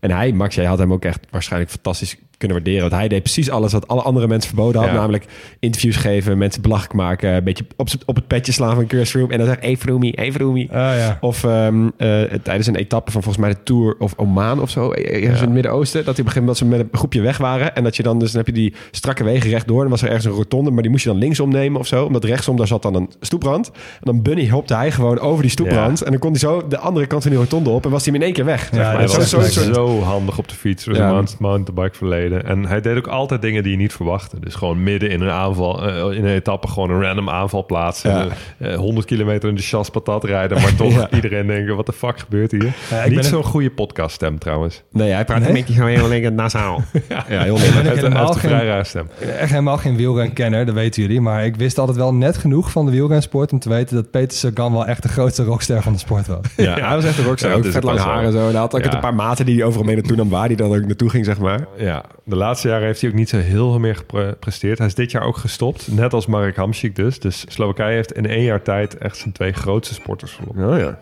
En 0.01 0.11
hij, 0.11 0.33
Max, 0.33 0.55
jij 0.55 0.65
had 0.65 0.79
hem 0.79 0.93
ook 0.93 1.05
echt 1.05 1.27
waarschijnlijk 1.31 1.71
fantastisch 1.73 2.17
kunnen 2.41 2.57
waarderen. 2.57 2.81
Want 2.89 3.01
hij 3.01 3.09
deed 3.09 3.23
precies 3.23 3.51
alles 3.51 3.73
wat 3.73 3.89
alle 3.89 4.03
andere 4.03 4.27
mensen 4.27 4.49
verboden. 4.55 4.83
Ja. 4.83 4.93
Namelijk 4.93 5.25
interviews 5.59 5.97
geven, 5.97 6.39
mensen 6.39 6.63
belachelijk 6.63 6.95
maken... 6.95 7.31
een 7.35 7.45
beetje 7.45 7.65
op, 7.77 7.89
op 8.07 8.15
het 8.17 8.27
petje 8.27 8.53
slaan 8.53 8.75
van 8.75 8.85
Chris 8.89 9.11
Froome... 9.11 9.33
en 9.33 9.39
dan 9.39 9.47
zeggen, 9.47 9.65
hey 9.67 9.77
Froomie, 9.77 10.13
hey 10.17 10.33
Froomie. 10.33 10.69
Ah, 10.73 10.77
ja. 10.97 11.19
Of 11.21 11.45
ehm, 11.45 11.89
eh, 11.97 12.23
tijdens 12.43 12.67
een 12.67 12.77
etappe 12.77 13.11
van 13.11 13.23
volgens 13.23 13.45
mij 13.45 13.55
de 13.55 13.63
Tour 13.63 13.97
of 13.99 14.13
Oman 14.17 14.61
of 14.61 14.71
zo, 14.71 14.93
ergens 14.93 15.25
in 15.25 15.45
het 15.47 15.51
Midden-Oosten, 15.51 16.05
dat 16.05 16.17
hij 16.17 16.25
op 16.25 16.27
een 16.27 16.33
gegeven 16.33 16.41
moment 16.41 16.59
dat 16.59 16.69
ze 16.69 16.77
met 16.85 16.93
een 16.93 16.99
groepje 16.99 17.21
weg 17.21 17.39
waren 17.39 17.75
en 17.75 17.83
dat 17.85 17.97
je 17.97 18.03
dan 18.03 18.19
dus 18.19 18.29
dan 18.33 18.37
heb 18.45 18.55
je 18.55 18.61
die 18.61 18.75
strakke 18.91 19.25
wegen 19.25 19.51
rechtdoor, 19.51 19.81
dan 19.81 19.91
was 19.91 20.03
er 20.03 20.07
ergens 20.09 20.25
een 20.25 20.33
rotonde, 20.33 20.71
maar 20.71 20.83
die 20.83 20.91
moest 20.91 21.05
je 21.05 21.11
dan 21.11 21.19
linksom 21.19 21.51
nemen 21.51 21.81
of 21.81 21.87
zo, 21.87 22.05
omdat 22.05 22.25
rechtsom 22.25 22.57
daar 22.57 22.67
zat 22.67 22.83
dan 22.83 22.95
een 22.95 23.11
stoeprand. 23.21 23.69
En 23.71 24.01
dan 24.01 24.23
bunny 24.23 24.49
hopte 24.49 24.75
hij 24.75 24.91
gewoon 24.93 25.19
over 25.19 25.43
die 25.43 25.51
stoeprand 25.51 26.03
en 26.03 26.11
dan 26.11 26.21
kon 26.21 26.31
hij 26.31 26.39
zo 26.39 26.67
de 26.69 26.79
andere 26.79 27.07
kant 27.07 27.23
van 27.23 27.31
die 27.31 27.41
rotonde 27.41 27.71
op 27.71 27.85
en 27.85 27.91
was 27.91 28.05
hij 28.05 28.15
in 28.15 28.23
één 28.23 28.33
keer 28.33 28.45
weg. 28.45 28.69
zeg 28.73 28.83
maar. 28.93 29.01
dat 29.01 29.17
was 29.17 29.29
Zo- 29.31 29.41
zo- 29.41 29.73
zo, 29.73 30.01
handig 30.01 30.39
op 30.39 30.49
de 30.49 30.55
fiets. 30.55 30.87
Mount- 30.87 31.37
mountainbike 31.39 31.97
verleden. 31.97 32.30
En 32.39 32.67
hij 32.67 32.81
deed 32.81 32.97
ook 32.97 33.07
altijd 33.07 33.43
dingen 33.43 33.63
die 33.63 33.73
je 33.73 33.79
niet 33.79 33.93
verwachtte. 33.93 34.41
Dus 34.41 34.55
gewoon 34.55 34.83
midden 34.83 35.11
in 35.11 35.21
een 35.21 35.31
aanval, 35.31 35.87
eh, 35.89 36.17
in 36.19 36.25
een 36.25 36.35
etappe 36.35 36.69
gewoon 36.69 36.91
een 36.91 37.03
random 37.03 37.29
aanval 37.31 37.67
plaatsen. 37.67 38.11
Ja. 38.11 38.27
Eh, 38.59 38.77
100 38.77 39.07
kilometer 39.07 39.49
in 39.49 39.55
de 39.55 39.63
chas 39.63 39.91
patat 39.91 40.25
rijden. 40.25 40.61
Maar 40.61 40.75
toch 40.85 40.93
Ja. 40.93 41.09
iedereen 41.11 41.47
denken, 41.47 41.77
wat 41.77 41.87
de 41.87 41.93
fuck 41.93 42.19
gebeurt 42.19 42.51
hier? 42.51 42.73
Ja, 42.91 42.99
ik 43.03 43.07
niet 43.07 43.15
ben 43.21 43.25
zo'n 43.25 43.45
goede 43.45 43.71
podcaststem 43.71 44.39
trouwens. 44.39 44.83
Nee, 44.93 45.11
hij 45.13 45.25
praat 45.25 45.39
Nee? 45.39 45.49
een 45.49 45.55
beetje 45.55 45.75
gewoon 45.75 45.89
heel 45.91 46.09
lekker 46.09 46.33
nasaal. 46.33 46.83
ja, 47.09 47.43
heel 47.43 47.55
lekker. 47.59 47.73
Hij 47.75 47.83
heeft 47.83 48.03
helemaal 48.03 48.29
een 48.29 48.39
vrij 48.39 48.59
geen, 48.59 48.67
raar 48.67 48.87
stem. 48.87 49.09
echt 49.39 49.51
helemaal 49.51 49.77
geen 49.79 49.97
wielrenkenner, 49.97 50.67
dat 50.67 50.75
weten 50.75 51.03
jullie. 51.03 51.21
Maar 51.21 51.45
ik 51.45 51.57
wist 51.57 51.79
altijd 51.79 51.97
wel 51.97 52.15
net 52.15 52.37
genoeg 52.37 52.71
van 52.71 52.85
de 52.85 52.91
wielrensport 52.91 53.53
om 53.53 53.59
te 53.59 53.69
weten 53.69 53.97
dat 53.97 54.11
Peter 54.11 54.37
Sagan 54.39 54.73
wel 54.73 54.87
echt 54.87 55.03
de 55.03 55.09
grootste 55.09 55.45
rockster 55.45 55.83
van 55.83 55.93
de 55.93 55.99
sport 55.99 56.27
was. 56.27 56.39
Ja, 56.57 56.75
hij 56.75 56.95
was 56.95 57.05
echt 57.05 57.19
een 57.19 57.25
rockstar. 57.25 57.51
Ja, 57.51 57.57
ook 57.57 57.65
vet 57.67 57.83
lang 57.85 57.99
haar 57.99 58.21
zo. 58.21 58.27
en 58.27 58.33
zo. 58.33 58.39
En 58.39 58.51
hij 58.51 58.61
had 58.61 58.75
ook 58.75 58.85
Ja. 58.85 58.95
een 58.95 59.01
paar 59.01 59.15
maten 59.15 59.47
die 59.47 59.57
hij 59.57 59.65
overal 59.65 59.85
mee 59.87 59.95
naartoe 59.95 60.17
nam, 60.17 60.29
waar 60.29 60.47
hij 60.47 60.55
dan 60.57 60.75
ook 60.77 60.85
naartoe 60.87 61.09
ging, 61.11 61.25
zeg 61.25 61.39
maar. 61.39 61.67
Ja, 61.79 62.05
de 62.25 62.37
laatste 62.37 62.69
jaren 62.69 62.87
heeft 62.87 63.01
hij 63.01 63.11
ook 63.11 63.17
niet 63.17 63.29
zo 63.29 63.37
heel 63.37 63.71
veel 63.71 63.79
meer 63.79 63.97
gepresteerd. 63.97 64.79
Hij 64.79 64.87
is 64.87 64.95
dit 64.95 65.11
jaar 65.11 65.23
ook 65.23 65.37
gestopt, 65.37 65.89
net 65.93 66.13
als 66.13 66.27
Marek 66.27 66.57
Hamsik 66.57 66.97
dus. 66.97 67.19
Dus 67.19 67.45
Slowakije 67.49 67.95
heeft 67.95 68.13
in 68.13 68.27
één 68.27 68.43
jaar 68.43 68.63
tijd 68.63 68.99
echt 68.99 69.17
zijn 69.17 69.33
twee 69.33 69.53
grootste 69.53 69.95
sporters 69.95 70.33
verloren. 70.33 70.73
Oh 70.73 70.79
ja. 70.79 70.99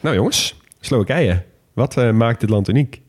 Nou 0.00 0.14
jongens, 0.14 0.60
Slowakije. 0.80 1.42
Wat 1.72 1.96
eh, 1.96 2.10
maakt 2.10 2.40
dit 2.40 2.50
land 2.50 2.68
uniek? 2.68 3.00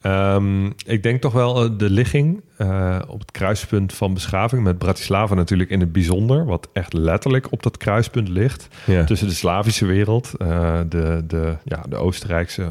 Ehm, 0.00 0.66
ik 0.66 1.02
denk 1.02 1.20
toch 1.20 1.32
wel 1.32 1.64
eh, 1.64 1.70
de 1.76 1.90
ligging 1.90 2.42
eh, 2.56 2.98
op 3.08 3.20
het 3.20 3.30
kruispunt 3.30 3.92
van 3.92 4.14
beschaving... 4.14 4.62
met 4.62 4.78
Bratislava 4.78 5.34
natuurlijk 5.34 5.70
in 5.70 5.80
het 5.80 5.92
bijzonder... 5.92 6.44
wat 6.44 6.68
echt 6.72 6.92
letterlijk 6.92 7.52
op 7.52 7.62
dat 7.62 7.76
kruispunt 7.76 8.28
ligt... 8.28 8.68
Ja. 8.84 9.04
tussen 9.04 9.28
de 9.28 9.34
Slavische 9.34 9.86
wereld, 9.86 10.32
eh, 10.38 10.80
de, 10.88 11.24
de, 11.26 11.56
ja, 11.64 11.82
de 11.88 11.96
Oostenrijkse, 11.96 12.70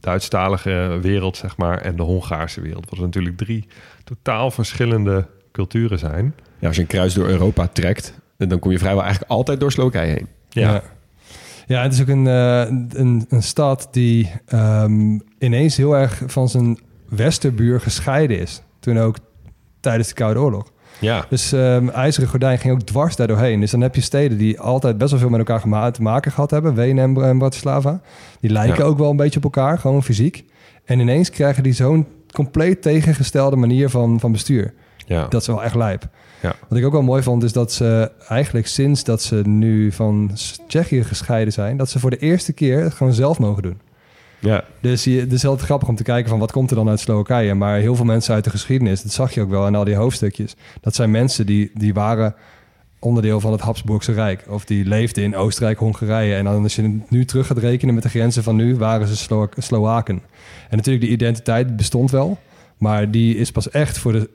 Duitsstalige 0.00 0.98
wereld, 1.02 1.36
zeg 1.36 1.56
maar... 1.56 1.78
en 1.78 1.96
de 1.96 2.02
Hongaarse 2.02 2.60
wereld. 2.60 2.90
Wat 2.90 2.98
natuurlijk 2.98 3.36
drie 3.36 3.66
totaal 4.04 4.50
verschillende 4.50 5.26
culturen 5.52 5.98
zijn. 5.98 6.34
Ja, 6.58 6.66
als 6.66 6.76
je 6.76 6.82
een 6.82 6.88
kruis 6.88 7.14
door 7.14 7.28
Europa 7.28 7.68
trekt, 7.72 8.20
dan 8.36 8.58
kom 8.58 8.70
je 8.70 8.78
vrijwel 8.78 9.02
eigenlijk 9.02 9.30
altijd 9.30 9.60
door 9.60 9.72
Slowakije 9.72 10.12
heen. 10.12 10.28
Ja, 10.48 10.72
Ja, 10.72 10.82
het 11.66 11.92
is 11.92 12.00
ook 12.00 12.08
een, 12.08 12.26
eh, 12.26 12.60
een, 13.00 13.24
een 13.28 13.42
stad 13.42 13.88
die 13.90 14.30
ehm, 14.46 15.18
ineens 15.38 15.76
heel 15.76 15.96
erg 15.96 16.22
van 16.26 16.48
zijn 16.48 16.78
westerbuur 17.08 17.80
gescheiden 17.80 18.38
is. 18.38 18.62
Toen 18.80 18.98
ook 18.98 19.16
tijdens 19.80 20.08
de 20.08 20.14
Koude 20.14 20.40
Oorlog. 20.40 20.72
ja. 20.98 21.26
Dus 21.28 21.52
ehm 21.52 21.88
IJzeren 21.88 22.28
Gordijn 22.28 22.58
ging 22.58 22.74
ook 22.74 22.82
dwars 22.82 23.16
daar 23.16 23.26
doorheen. 23.26 23.60
Dus 23.60 23.70
dan 23.70 23.80
heb 23.80 23.94
je 23.94 24.00
steden 24.00 24.38
die 24.38 24.60
altijd 24.60 24.98
best 24.98 25.10
wel 25.10 25.20
veel 25.20 25.28
met 25.28 25.38
elkaar 25.48 25.92
te 25.92 26.02
maken 26.02 26.32
gehad 26.32 26.50
hebben. 26.50 26.74
Wenen 26.74 27.04
en, 27.04 27.12
Br- 27.14 27.22
en 27.22 27.38
Bratislava. 27.38 28.00
Die 28.40 28.50
lijken 28.50 28.78
Ja. 28.84 28.90
ook 28.90 28.98
wel 28.98 29.10
een 29.10 29.16
beetje 29.16 29.36
op 29.38 29.44
elkaar, 29.44 29.78
gewoon 29.78 30.02
fysiek. 30.02 30.44
En 30.84 31.00
ineens 31.00 31.30
krijgen 31.30 31.62
die 31.62 31.72
zo'n 31.72 32.06
compleet 32.32 32.82
tegengestelde 32.82 33.56
manier 33.56 33.88
van, 33.90 34.20
van 34.20 34.32
bestuur. 34.32 34.74
ja. 35.06 35.26
Dat 35.28 35.40
is 35.40 35.46
wel 35.46 35.62
echt 35.62 35.74
lijp. 35.74 36.08
Ja. 36.44 36.54
Wat 36.68 36.78
ik 36.78 36.84
ook 36.84 36.92
wel 36.92 37.02
mooi 37.02 37.22
vond, 37.22 37.42
is 37.42 37.52
dat 37.52 37.72
ze 37.72 38.10
eigenlijk 38.28 38.66
sinds 38.66 39.04
dat 39.04 39.22
ze 39.22 39.42
nu 39.44 39.92
van 39.92 40.30
Tsjechië 40.66 41.04
gescheiden 41.04 41.52
zijn, 41.52 41.76
dat 41.76 41.90
ze 41.90 41.98
voor 41.98 42.10
de 42.10 42.18
eerste 42.18 42.52
keer 42.52 42.82
het 42.82 42.94
gewoon 42.94 43.12
zelf 43.12 43.38
mogen 43.38 43.62
doen. 43.62 43.80
Ja. 44.38 44.64
Dus 44.80 45.04
het 45.04 45.32
is 45.32 45.46
altijd 45.46 45.64
grappig 45.66 45.88
om 45.88 45.96
te 45.96 46.02
kijken 46.02 46.30
van 46.30 46.38
wat 46.38 46.52
komt 46.52 46.70
er 46.70 46.76
dan 46.76 46.88
uit 46.88 47.00
Slowakije. 47.00 47.54
Maar 47.54 47.78
heel 47.78 47.94
veel 47.94 48.04
mensen 48.04 48.34
uit 48.34 48.44
de 48.44 48.50
geschiedenis, 48.50 49.02
dat 49.02 49.12
zag 49.12 49.34
je 49.34 49.40
ook 49.40 49.50
wel 49.50 49.66
in 49.66 49.74
al 49.74 49.84
die 49.84 49.94
hoofdstukjes. 49.94 50.54
Dat 50.80 50.94
zijn 50.94 51.10
mensen 51.10 51.46
die, 51.46 51.70
die 51.74 51.94
waren 51.94 52.34
onderdeel 52.98 53.40
van 53.40 53.52
het 53.52 53.60
Habsburgse 53.60 54.12
Rijk. 54.12 54.44
Of 54.48 54.64
die 54.64 54.84
leefden 54.84 55.24
in 55.24 55.36
Oostenrijk, 55.36 55.78
Hongarije. 55.78 56.34
En 56.34 56.44
dan 56.44 56.62
als 56.62 56.76
je 56.76 56.82
het 56.82 57.10
nu 57.10 57.24
terug 57.24 57.46
gaat 57.46 57.58
rekenen 57.58 57.94
met 57.94 58.02
de 58.02 58.08
grenzen 58.08 58.42
van 58.42 58.56
nu, 58.56 58.76
waren 58.76 59.06
ze 59.06 59.16
Slowa- 59.16 59.48
Slowaken. 59.58 60.22
En 60.70 60.76
natuurlijk, 60.76 61.04
die 61.04 61.14
identiteit 61.14 61.76
bestond 61.76 62.10
wel. 62.10 62.38
Maar 62.78 63.10
die 63.10 63.36
is 63.36 63.50
pas 63.50 63.70
echt 63.70 63.98
voor 63.98 64.12
de, 64.12 64.30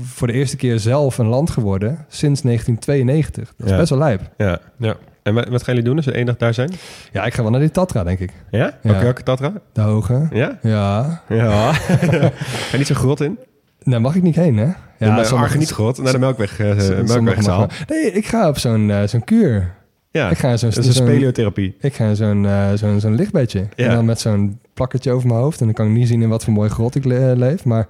voor 0.00 0.26
de 0.26 0.32
eerste 0.32 0.56
keer 0.56 0.78
zelf 0.78 1.18
een 1.18 1.26
land 1.26 1.50
geworden 1.50 2.04
sinds 2.08 2.42
1992. 2.42 3.52
Dat 3.56 3.66
is 3.66 3.72
Ja. 3.72 3.78
best 3.78 3.90
wel 3.90 3.98
lijp. 3.98 4.20
ja. 4.36 4.58
ja. 4.78 4.96
En 5.22 5.34
wat, 5.34 5.46
gaan 5.62 5.74
jullie 5.74 5.82
doen 5.82 5.96
als 5.96 6.06
we 6.06 6.12
één 6.12 6.26
dag 6.26 6.36
daar 6.36 6.54
zijn? 6.54 6.70
Ja, 7.12 7.24
ik 7.24 7.34
ga 7.34 7.42
wel 7.42 7.50
naar 7.50 7.60
die 7.60 7.70
Tatra, 7.70 8.04
denk 8.04 8.18
ik. 8.18 8.32
Ja? 8.50 8.78
Ja. 8.82 8.90
Ook 8.94 9.00
welke 9.02 9.22
Tatra? 9.22 9.52
De 9.72 9.80
hoge. 9.80 10.28
Ja? 10.32 10.58
Ja. 10.62 11.22
Ja. 11.28 11.72
Ga 12.70 12.76
niet 12.76 12.86
zo 12.86 12.94
grot 12.94 13.20
in? 13.20 13.38
Daar 13.82 14.00
mag 14.00 14.14
ik 14.14 14.22
niet 14.22 14.34
heen, 14.36 14.56
hè? 14.56 14.68
Ja, 14.98 15.24
sommige 15.24 15.58
niet 15.58 15.70
grot. 15.70 16.02
Naar 16.02 16.12
de 16.12 16.18
Melkweg, 16.18 16.58
eh 16.60 16.78
Sommige 16.78 17.02
Melkwegzaal. 17.20 17.68
Nee, 17.86 18.12
ik 18.12 18.26
ga 18.26 18.48
op 18.48 18.58
zo'n 18.58 18.90
eh, 18.90 19.02
zo'n 19.06 19.24
kuur. 19.24 19.74
Ja, 20.10 20.30
Ik 20.30 20.38
ga 20.38 20.56
zo'n 20.56 20.68
dat 20.70 20.78
is 20.78 20.86
een 20.86 20.92
zo'n- 20.92 21.06
speleotherapie. 21.06 21.76
Ik 21.80 21.94
ga 21.94 22.04
in 22.04 22.16
zo'n 22.16 22.46
eh, 22.46 22.68
zo'n 22.74 23.00
zo'n 23.00 23.14
lichtbedje. 23.14 23.66
Ja. 23.76 23.86
En 23.88 23.94
dan 23.94 24.04
met 24.04 24.20
zo'n 24.20 24.58
plakkertje 24.74 25.10
over 25.12 25.28
mijn 25.28 25.40
hoofd. 25.40 25.58
En 25.60 25.66
dan 25.66 25.74
kan 25.74 25.86
ik 25.86 25.92
niet 25.92 26.08
zien 26.08 26.22
in 26.22 26.28
wat 26.28 26.44
voor 26.44 26.52
mooi 26.52 26.70
grot 26.70 26.94
ik 26.94 27.04
le- 27.04 27.32
leef. 27.36 27.64
Maar 27.64 27.86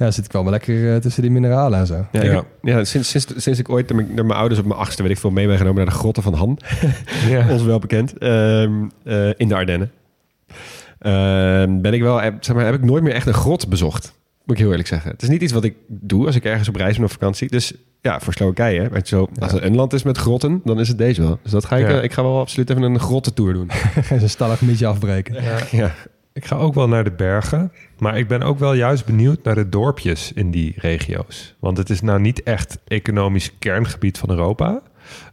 ja, 0.00 0.10
zit 0.10 0.24
ik 0.24 0.32
wel 0.32 0.42
maar 0.42 0.52
lekker 0.52 0.94
eh, 0.94 1.00
tussen 1.00 1.22
die 1.22 1.30
mineralen 1.30 1.78
en 1.78 1.86
zo. 1.86 2.06
Ja, 2.12 2.22
Ja. 2.22 2.38
Ik, 2.38 2.44
ja 2.62 2.84
sinds, 2.84 3.08
sinds, 3.10 3.26
sinds 3.36 3.58
ik 3.58 3.68
ooit 3.68 3.88
door 3.88 4.04
mijn 4.06 4.30
ouders 4.30 4.60
op 4.60 4.66
mijn 4.66 4.78
achtste, 4.80 5.02
weet 5.02 5.10
ik 5.10 5.18
veel, 5.18 5.30
mee 5.30 5.46
ben 5.46 5.56
genomen 5.56 5.76
naar 5.76 5.92
de 5.92 5.98
grotten 5.98 6.22
van 6.22 6.34
Han. 6.34 6.58
Ja. 7.28 7.48
ons 7.50 7.62
wel 7.62 7.78
bekend, 7.78 8.18
ehm, 8.18 8.72
eh, 9.04 9.28
in 9.36 9.48
de 9.48 9.54
Ardennen. 9.54 9.90
Ehm, 10.98 11.80
ben 11.80 11.92
ik 11.92 12.00
wel, 12.02 12.20
heb, 12.20 12.44
zeg 12.44 12.56
maar, 12.56 12.64
heb 12.64 12.74
ik 12.74 12.84
nooit 12.84 13.02
meer 13.02 13.12
echt 13.14 13.26
een 13.26 13.34
grot 13.34 13.68
bezocht. 13.68 14.18
Moet 14.44 14.56
ik 14.56 14.62
heel 14.62 14.70
eerlijk 14.70 14.88
zeggen. 14.88 15.10
Het 15.10 15.22
is 15.22 15.28
niet 15.28 15.42
iets 15.42 15.52
wat 15.52 15.64
ik 15.64 15.74
doe 15.86 16.26
als 16.26 16.36
ik 16.36 16.44
ergens 16.44 16.68
op 16.68 16.74
reis 16.76 16.96
ben 16.96 17.04
op 17.04 17.10
vakantie. 17.10 17.48
Dus 17.48 17.72
ja, 18.00 18.20
voor 18.20 18.32
Slowakije, 18.32 18.88
weet 18.88 19.08
je 19.08 19.16
zo, 19.16 19.28
als 19.38 19.52
er 19.52 19.64
een 19.64 19.74
land 19.74 19.92
is 19.92 20.02
met 20.02 20.18
grotten, 20.18 20.60
dan 20.64 20.80
is 20.80 20.88
het 20.88 20.98
deze 20.98 21.22
wel. 21.22 21.38
Dus 21.42 21.52
dat 21.52 21.64
ga 21.64 21.76
ik, 21.76 21.88
Ja. 21.88 21.96
eh, 21.98 22.02
ik 22.02 22.12
ga 22.12 22.22
wel 22.22 22.38
absoluut 22.38 22.70
even 22.70 22.82
een 22.82 23.00
grottentour 23.00 23.52
doen. 23.52 23.70
Geen 23.72 24.18
zo'n 24.20 24.28
stalagmietje 24.28 24.86
afbreken. 24.86 25.42
ja. 25.70 25.94
Ik 26.40 26.46
ga 26.46 26.56
ook 26.56 26.74
wel 26.74 26.88
naar 26.88 27.04
de 27.04 27.10
bergen, 27.12 27.72
maar 27.98 28.18
ik 28.18 28.28
ben 28.28 28.42
ook 28.42 28.58
wel 28.58 28.72
juist 28.74 29.04
benieuwd 29.06 29.42
naar 29.42 29.54
de 29.54 29.68
dorpjes 29.68 30.32
in 30.32 30.50
die 30.50 30.74
regio's. 30.76 31.54
Want 31.58 31.76
het 31.76 31.90
is 31.90 32.00
nou 32.00 32.20
niet 32.20 32.42
echt 32.42 32.78
economisch 32.86 33.58
kerngebied 33.58 34.18
van 34.18 34.30
Europa. 34.30 34.80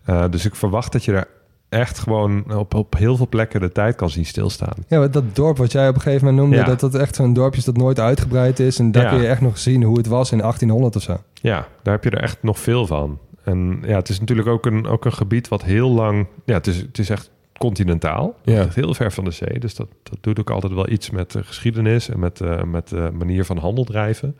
Eh, 0.05 0.23
dus 0.29 0.45
ik 0.45 0.55
verwacht 0.55 0.91
dat 0.91 1.05
je 1.05 1.11
daar 1.11 1.27
echt 1.69 1.99
gewoon 1.99 2.53
op, 2.55 2.73
op 2.73 2.97
heel 2.97 3.15
veel 3.17 3.27
plekken 3.27 3.59
de 3.61 3.71
tijd 3.71 3.95
kan 3.95 4.09
zien 4.09 4.25
stilstaan. 4.25 4.73
Ja, 4.87 5.07
dat 5.07 5.35
dorp 5.35 5.57
wat 5.57 5.71
jij 5.71 5.87
op 5.89 5.95
een 5.95 6.01
gegeven 6.01 6.25
moment 6.25 6.43
noemde, 6.43 6.57
Ja. 6.57 6.63
dat 6.65 6.79
dat 6.79 6.95
echt 6.95 7.15
zo'n 7.15 7.33
dorpje 7.33 7.59
is 7.59 7.65
dat 7.65 7.77
nooit 7.77 7.99
uitgebreid 7.99 8.59
is. 8.59 8.79
En 8.79 8.91
daar 8.91 9.03
Ja. 9.03 9.09
kun 9.09 9.21
je 9.21 9.27
echt 9.27 9.41
nog 9.41 9.57
zien 9.57 9.83
hoe 9.83 9.97
het 9.97 10.07
was 10.07 10.31
in 10.31 10.41
1800 10.41 10.95
of 10.95 11.01
zo. 11.01 11.17
Ja, 11.33 11.67
daar 11.83 11.93
heb 11.93 12.03
je 12.03 12.09
er 12.09 12.21
echt 12.23 12.37
nog 12.43 12.59
veel 12.59 12.87
van. 12.87 13.19
En 13.43 13.79
ja, 13.85 13.95
het 13.95 14.09
is 14.09 14.19
natuurlijk 14.19 14.47
ook 14.47 14.65
een, 14.65 14.87
ook 14.87 15.05
een 15.05 15.13
gebied 15.13 15.47
wat 15.47 15.63
heel 15.63 15.89
lang... 15.89 16.27
Ja, 16.45 16.53
het 16.53 16.67
is, 16.67 16.77
het 16.77 16.97
is 16.99 17.09
echt 17.09 17.29
continentaal. 17.57 18.35
Ja. 18.43 18.53
Het 18.53 18.63
ligt 18.63 18.75
heel 18.75 18.93
ver 18.93 19.11
van 19.11 19.23
de 19.23 19.31
zee. 19.31 19.59
Dus 19.59 19.75
dat, 19.75 19.87
dat 20.03 20.17
doet 20.21 20.39
ook 20.39 20.49
altijd 20.49 20.73
wel 20.73 20.89
iets 20.89 21.09
met 21.09 21.31
de 21.31 21.43
geschiedenis... 21.43 22.09
en 22.09 22.19
met, 22.19 22.41
eh, 22.41 22.63
met 22.63 22.89
de 22.89 23.09
manier 23.13 23.45
van 23.45 23.57
handel 23.57 23.83
drijven. 23.83 24.35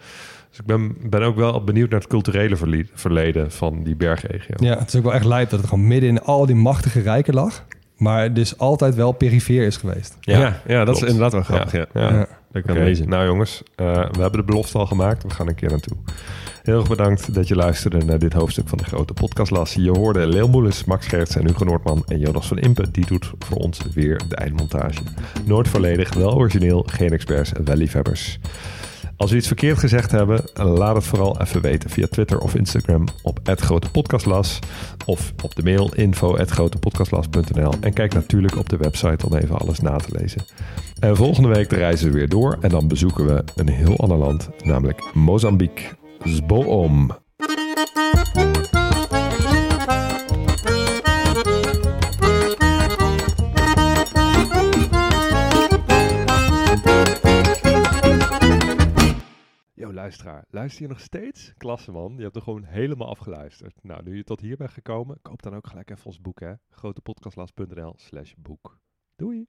Dus 0.50 0.60
ik 0.60 0.66
ben, 0.66 1.10
ben 1.10 1.22
ook 1.22 1.36
wel 1.36 1.64
benieuwd 1.64 1.90
naar 1.90 2.00
het 2.00 2.10
culturele 2.10 2.56
verleden 2.94 3.52
van 3.52 3.84
die 3.84 3.96
bergregio. 3.96 4.56
Ja, 4.58 4.78
het 4.78 4.88
is 4.88 4.96
ook 4.96 5.04
wel 5.04 5.14
echt 5.14 5.26
lijp 5.26 5.50
dat 5.50 5.60
het 5.60 5.70
gewoon 5.70 5.88
midden 5.88 6.10
in 6.10 6.22
al 6.22 6.46
die 6.46 6.56
machtige 6.56 7.00
rijken 7.00 7.34
lag. 7.34 7.66
Maar 7.98 8.34
dus 8.34 8.58
altijd 8.58 8.96
wel 8.96 9.12
perifeer 9.12 9.66
is 9.66 9.78
geweest. 9.78 10.18
Ja, 10.20 10.62
ja, 10.68 10.86
dat 10.86 10.96
is 10.96 11.02
inderdaad 11.02 11.32
wel 11.32 11.42
grappig. 11.42 11.72
Ja. 11.72 11.86
Ja. 11.94 12.14
Ja. 12.14 12.28
Dat 12.52 12.64
kan 12.66 12.78
lezen. 12.84 13.10
Nou 13.10 13.26
jongens, 13.26 13.64
eh, 13.76 13.86
we 13.94 14.22
hebben 14.22 14.40
de 14.40 14.44
belofte 14.44 14.78
al 14.78 14.86
gemaakt. 14.86 15.24
We 15.24 15.30
gaan 15.30 15.48
een 15.48 15.56
keer 15.56 15.70
naartoe. 15.70 15.98
Heel 16.64 16.80
erg 16.80 16.88
bedankt 16.88 17.34
dat 17.34 17.48
je 17.48 17.56
luisterde 17.56 18.06
naar 18.06 18.20
dit 18.20 18.34
hoofdstuk 18.34 18.68
van 18.68 18.78
de 18.78 18.84
grote 18.84 19.14
podcastlas. 19.14 19.74
Je 19.74 19.92
hoorde 19.92 20.28
Leel 20.28 20.48
Moelens, 20.48 20.84
Max 20.84 21.08
Gerts 21.08 21.36
en 21.36 21.48
Hugo 21.48 21.64
Noordman 21.66 22.04
en 22.08 22.20
Jonas 22.20 22.48
van 22.48 22.58
Impe. 22.58 22.92
Die 22.92 23.06
doet 23.06 23.32
voor 23.40 23.58
ons 23.58 23.80
weer 23.94 24.22
de 24.30 24.36
eindmontage. 24.36 25.00
Nooit 25.46 25.68
volledig, 25.68 26.14
wel 26.14 26.36
origineel, 26.36 26.84
geen 26.92 27.10
experts 27.10 27.54
en 27.54 27.66
wel 27.66 27.76
liefhebbers. 27.76 28.40
Als 29.18 29.32
we 29.32 29.38
iets 29.38 29.48
verkeerd 29.48 29.78
gezegd 29.78 30.12
hebben, 30.12 30.44
laat 30.54 30.96
het 30.96 31.06
vooral 31.06 31.42
even 31.42 31.62
weten 31.62 31.90
via 31.90 32.08
Twitter 32.08 32.40
of 32.40 32.56
Instagram 32.56 33.06
op 33.22 33.40
@grotepodcastlas 33.44 34.60
of 35.06 35.34
op 35.44 35.56
de 35.56 35.64
mail 35.64 35.94
info@grotepodcastlas.nl 35.94 37.74
en 37.82 37.94
kijk 37.94 38.14
natuurlijk 38.14 38.58
op 38.58 38.70
de 38.70 38.78
website 38.78 39.26
om 39.26 39.36
even 39.36 39.58
alles 39.58 39.80
na 39.80 39.98
te 39.98 40.18
lezen. 40.20 40.46
En 41.00 41.16
volgende 41.16 41.50
week 41.50 41.72
reizen 41.72 42.08
we 42.08 42.18
weer 42.18 42.30
door 42.30 42.58
en 42.62 42.70
dan 42.70 42.88
bezoeken 42.88 43.26
we 43.26 43.44
een 43.56 43.70
heel 43.70 43.98
ander 43.98 44.18
land, 44.18 44.50
namelijk 44.64 45.14
Mozambique. 45.14 45.84
Zboom. 46.24 47.12
Luisteraar. 60.08 60.46
Luister 60.50 60.82
je 60.82 60.88
nog 60.88 61.00
steeds? 61.00 61.54
Klasse, 61.58 61.92
man. 61.92 62.16
Je 62.18 62.24
hebt 62.24 62.36
er 62.36 62.42
gewoon 62.42 62.64
helemaal 62.64 63.08
afgeluisterd. 63.08 63.84
Nou, 63.84 64.04
nu 64.04 64.16
je 64.16 64.24
tot 64.24 64.40
hier 64.40 64.58
bent 64.58 64.72
gekomen, 64.72 65.22
koop 65.22 65.42
dan 65.42 65.56
ook 65.56 65.68
gelijk 65.68 65.90
even 65.90 66.06
ons 66.06 66.22
boek, 66.22 66.40
hè. 66.40 66.54
grotepodcastlas.nl 66.70 67.94
slash 67.98 68.34
boek. 68.38 68.80
Doei! 69.16 69.48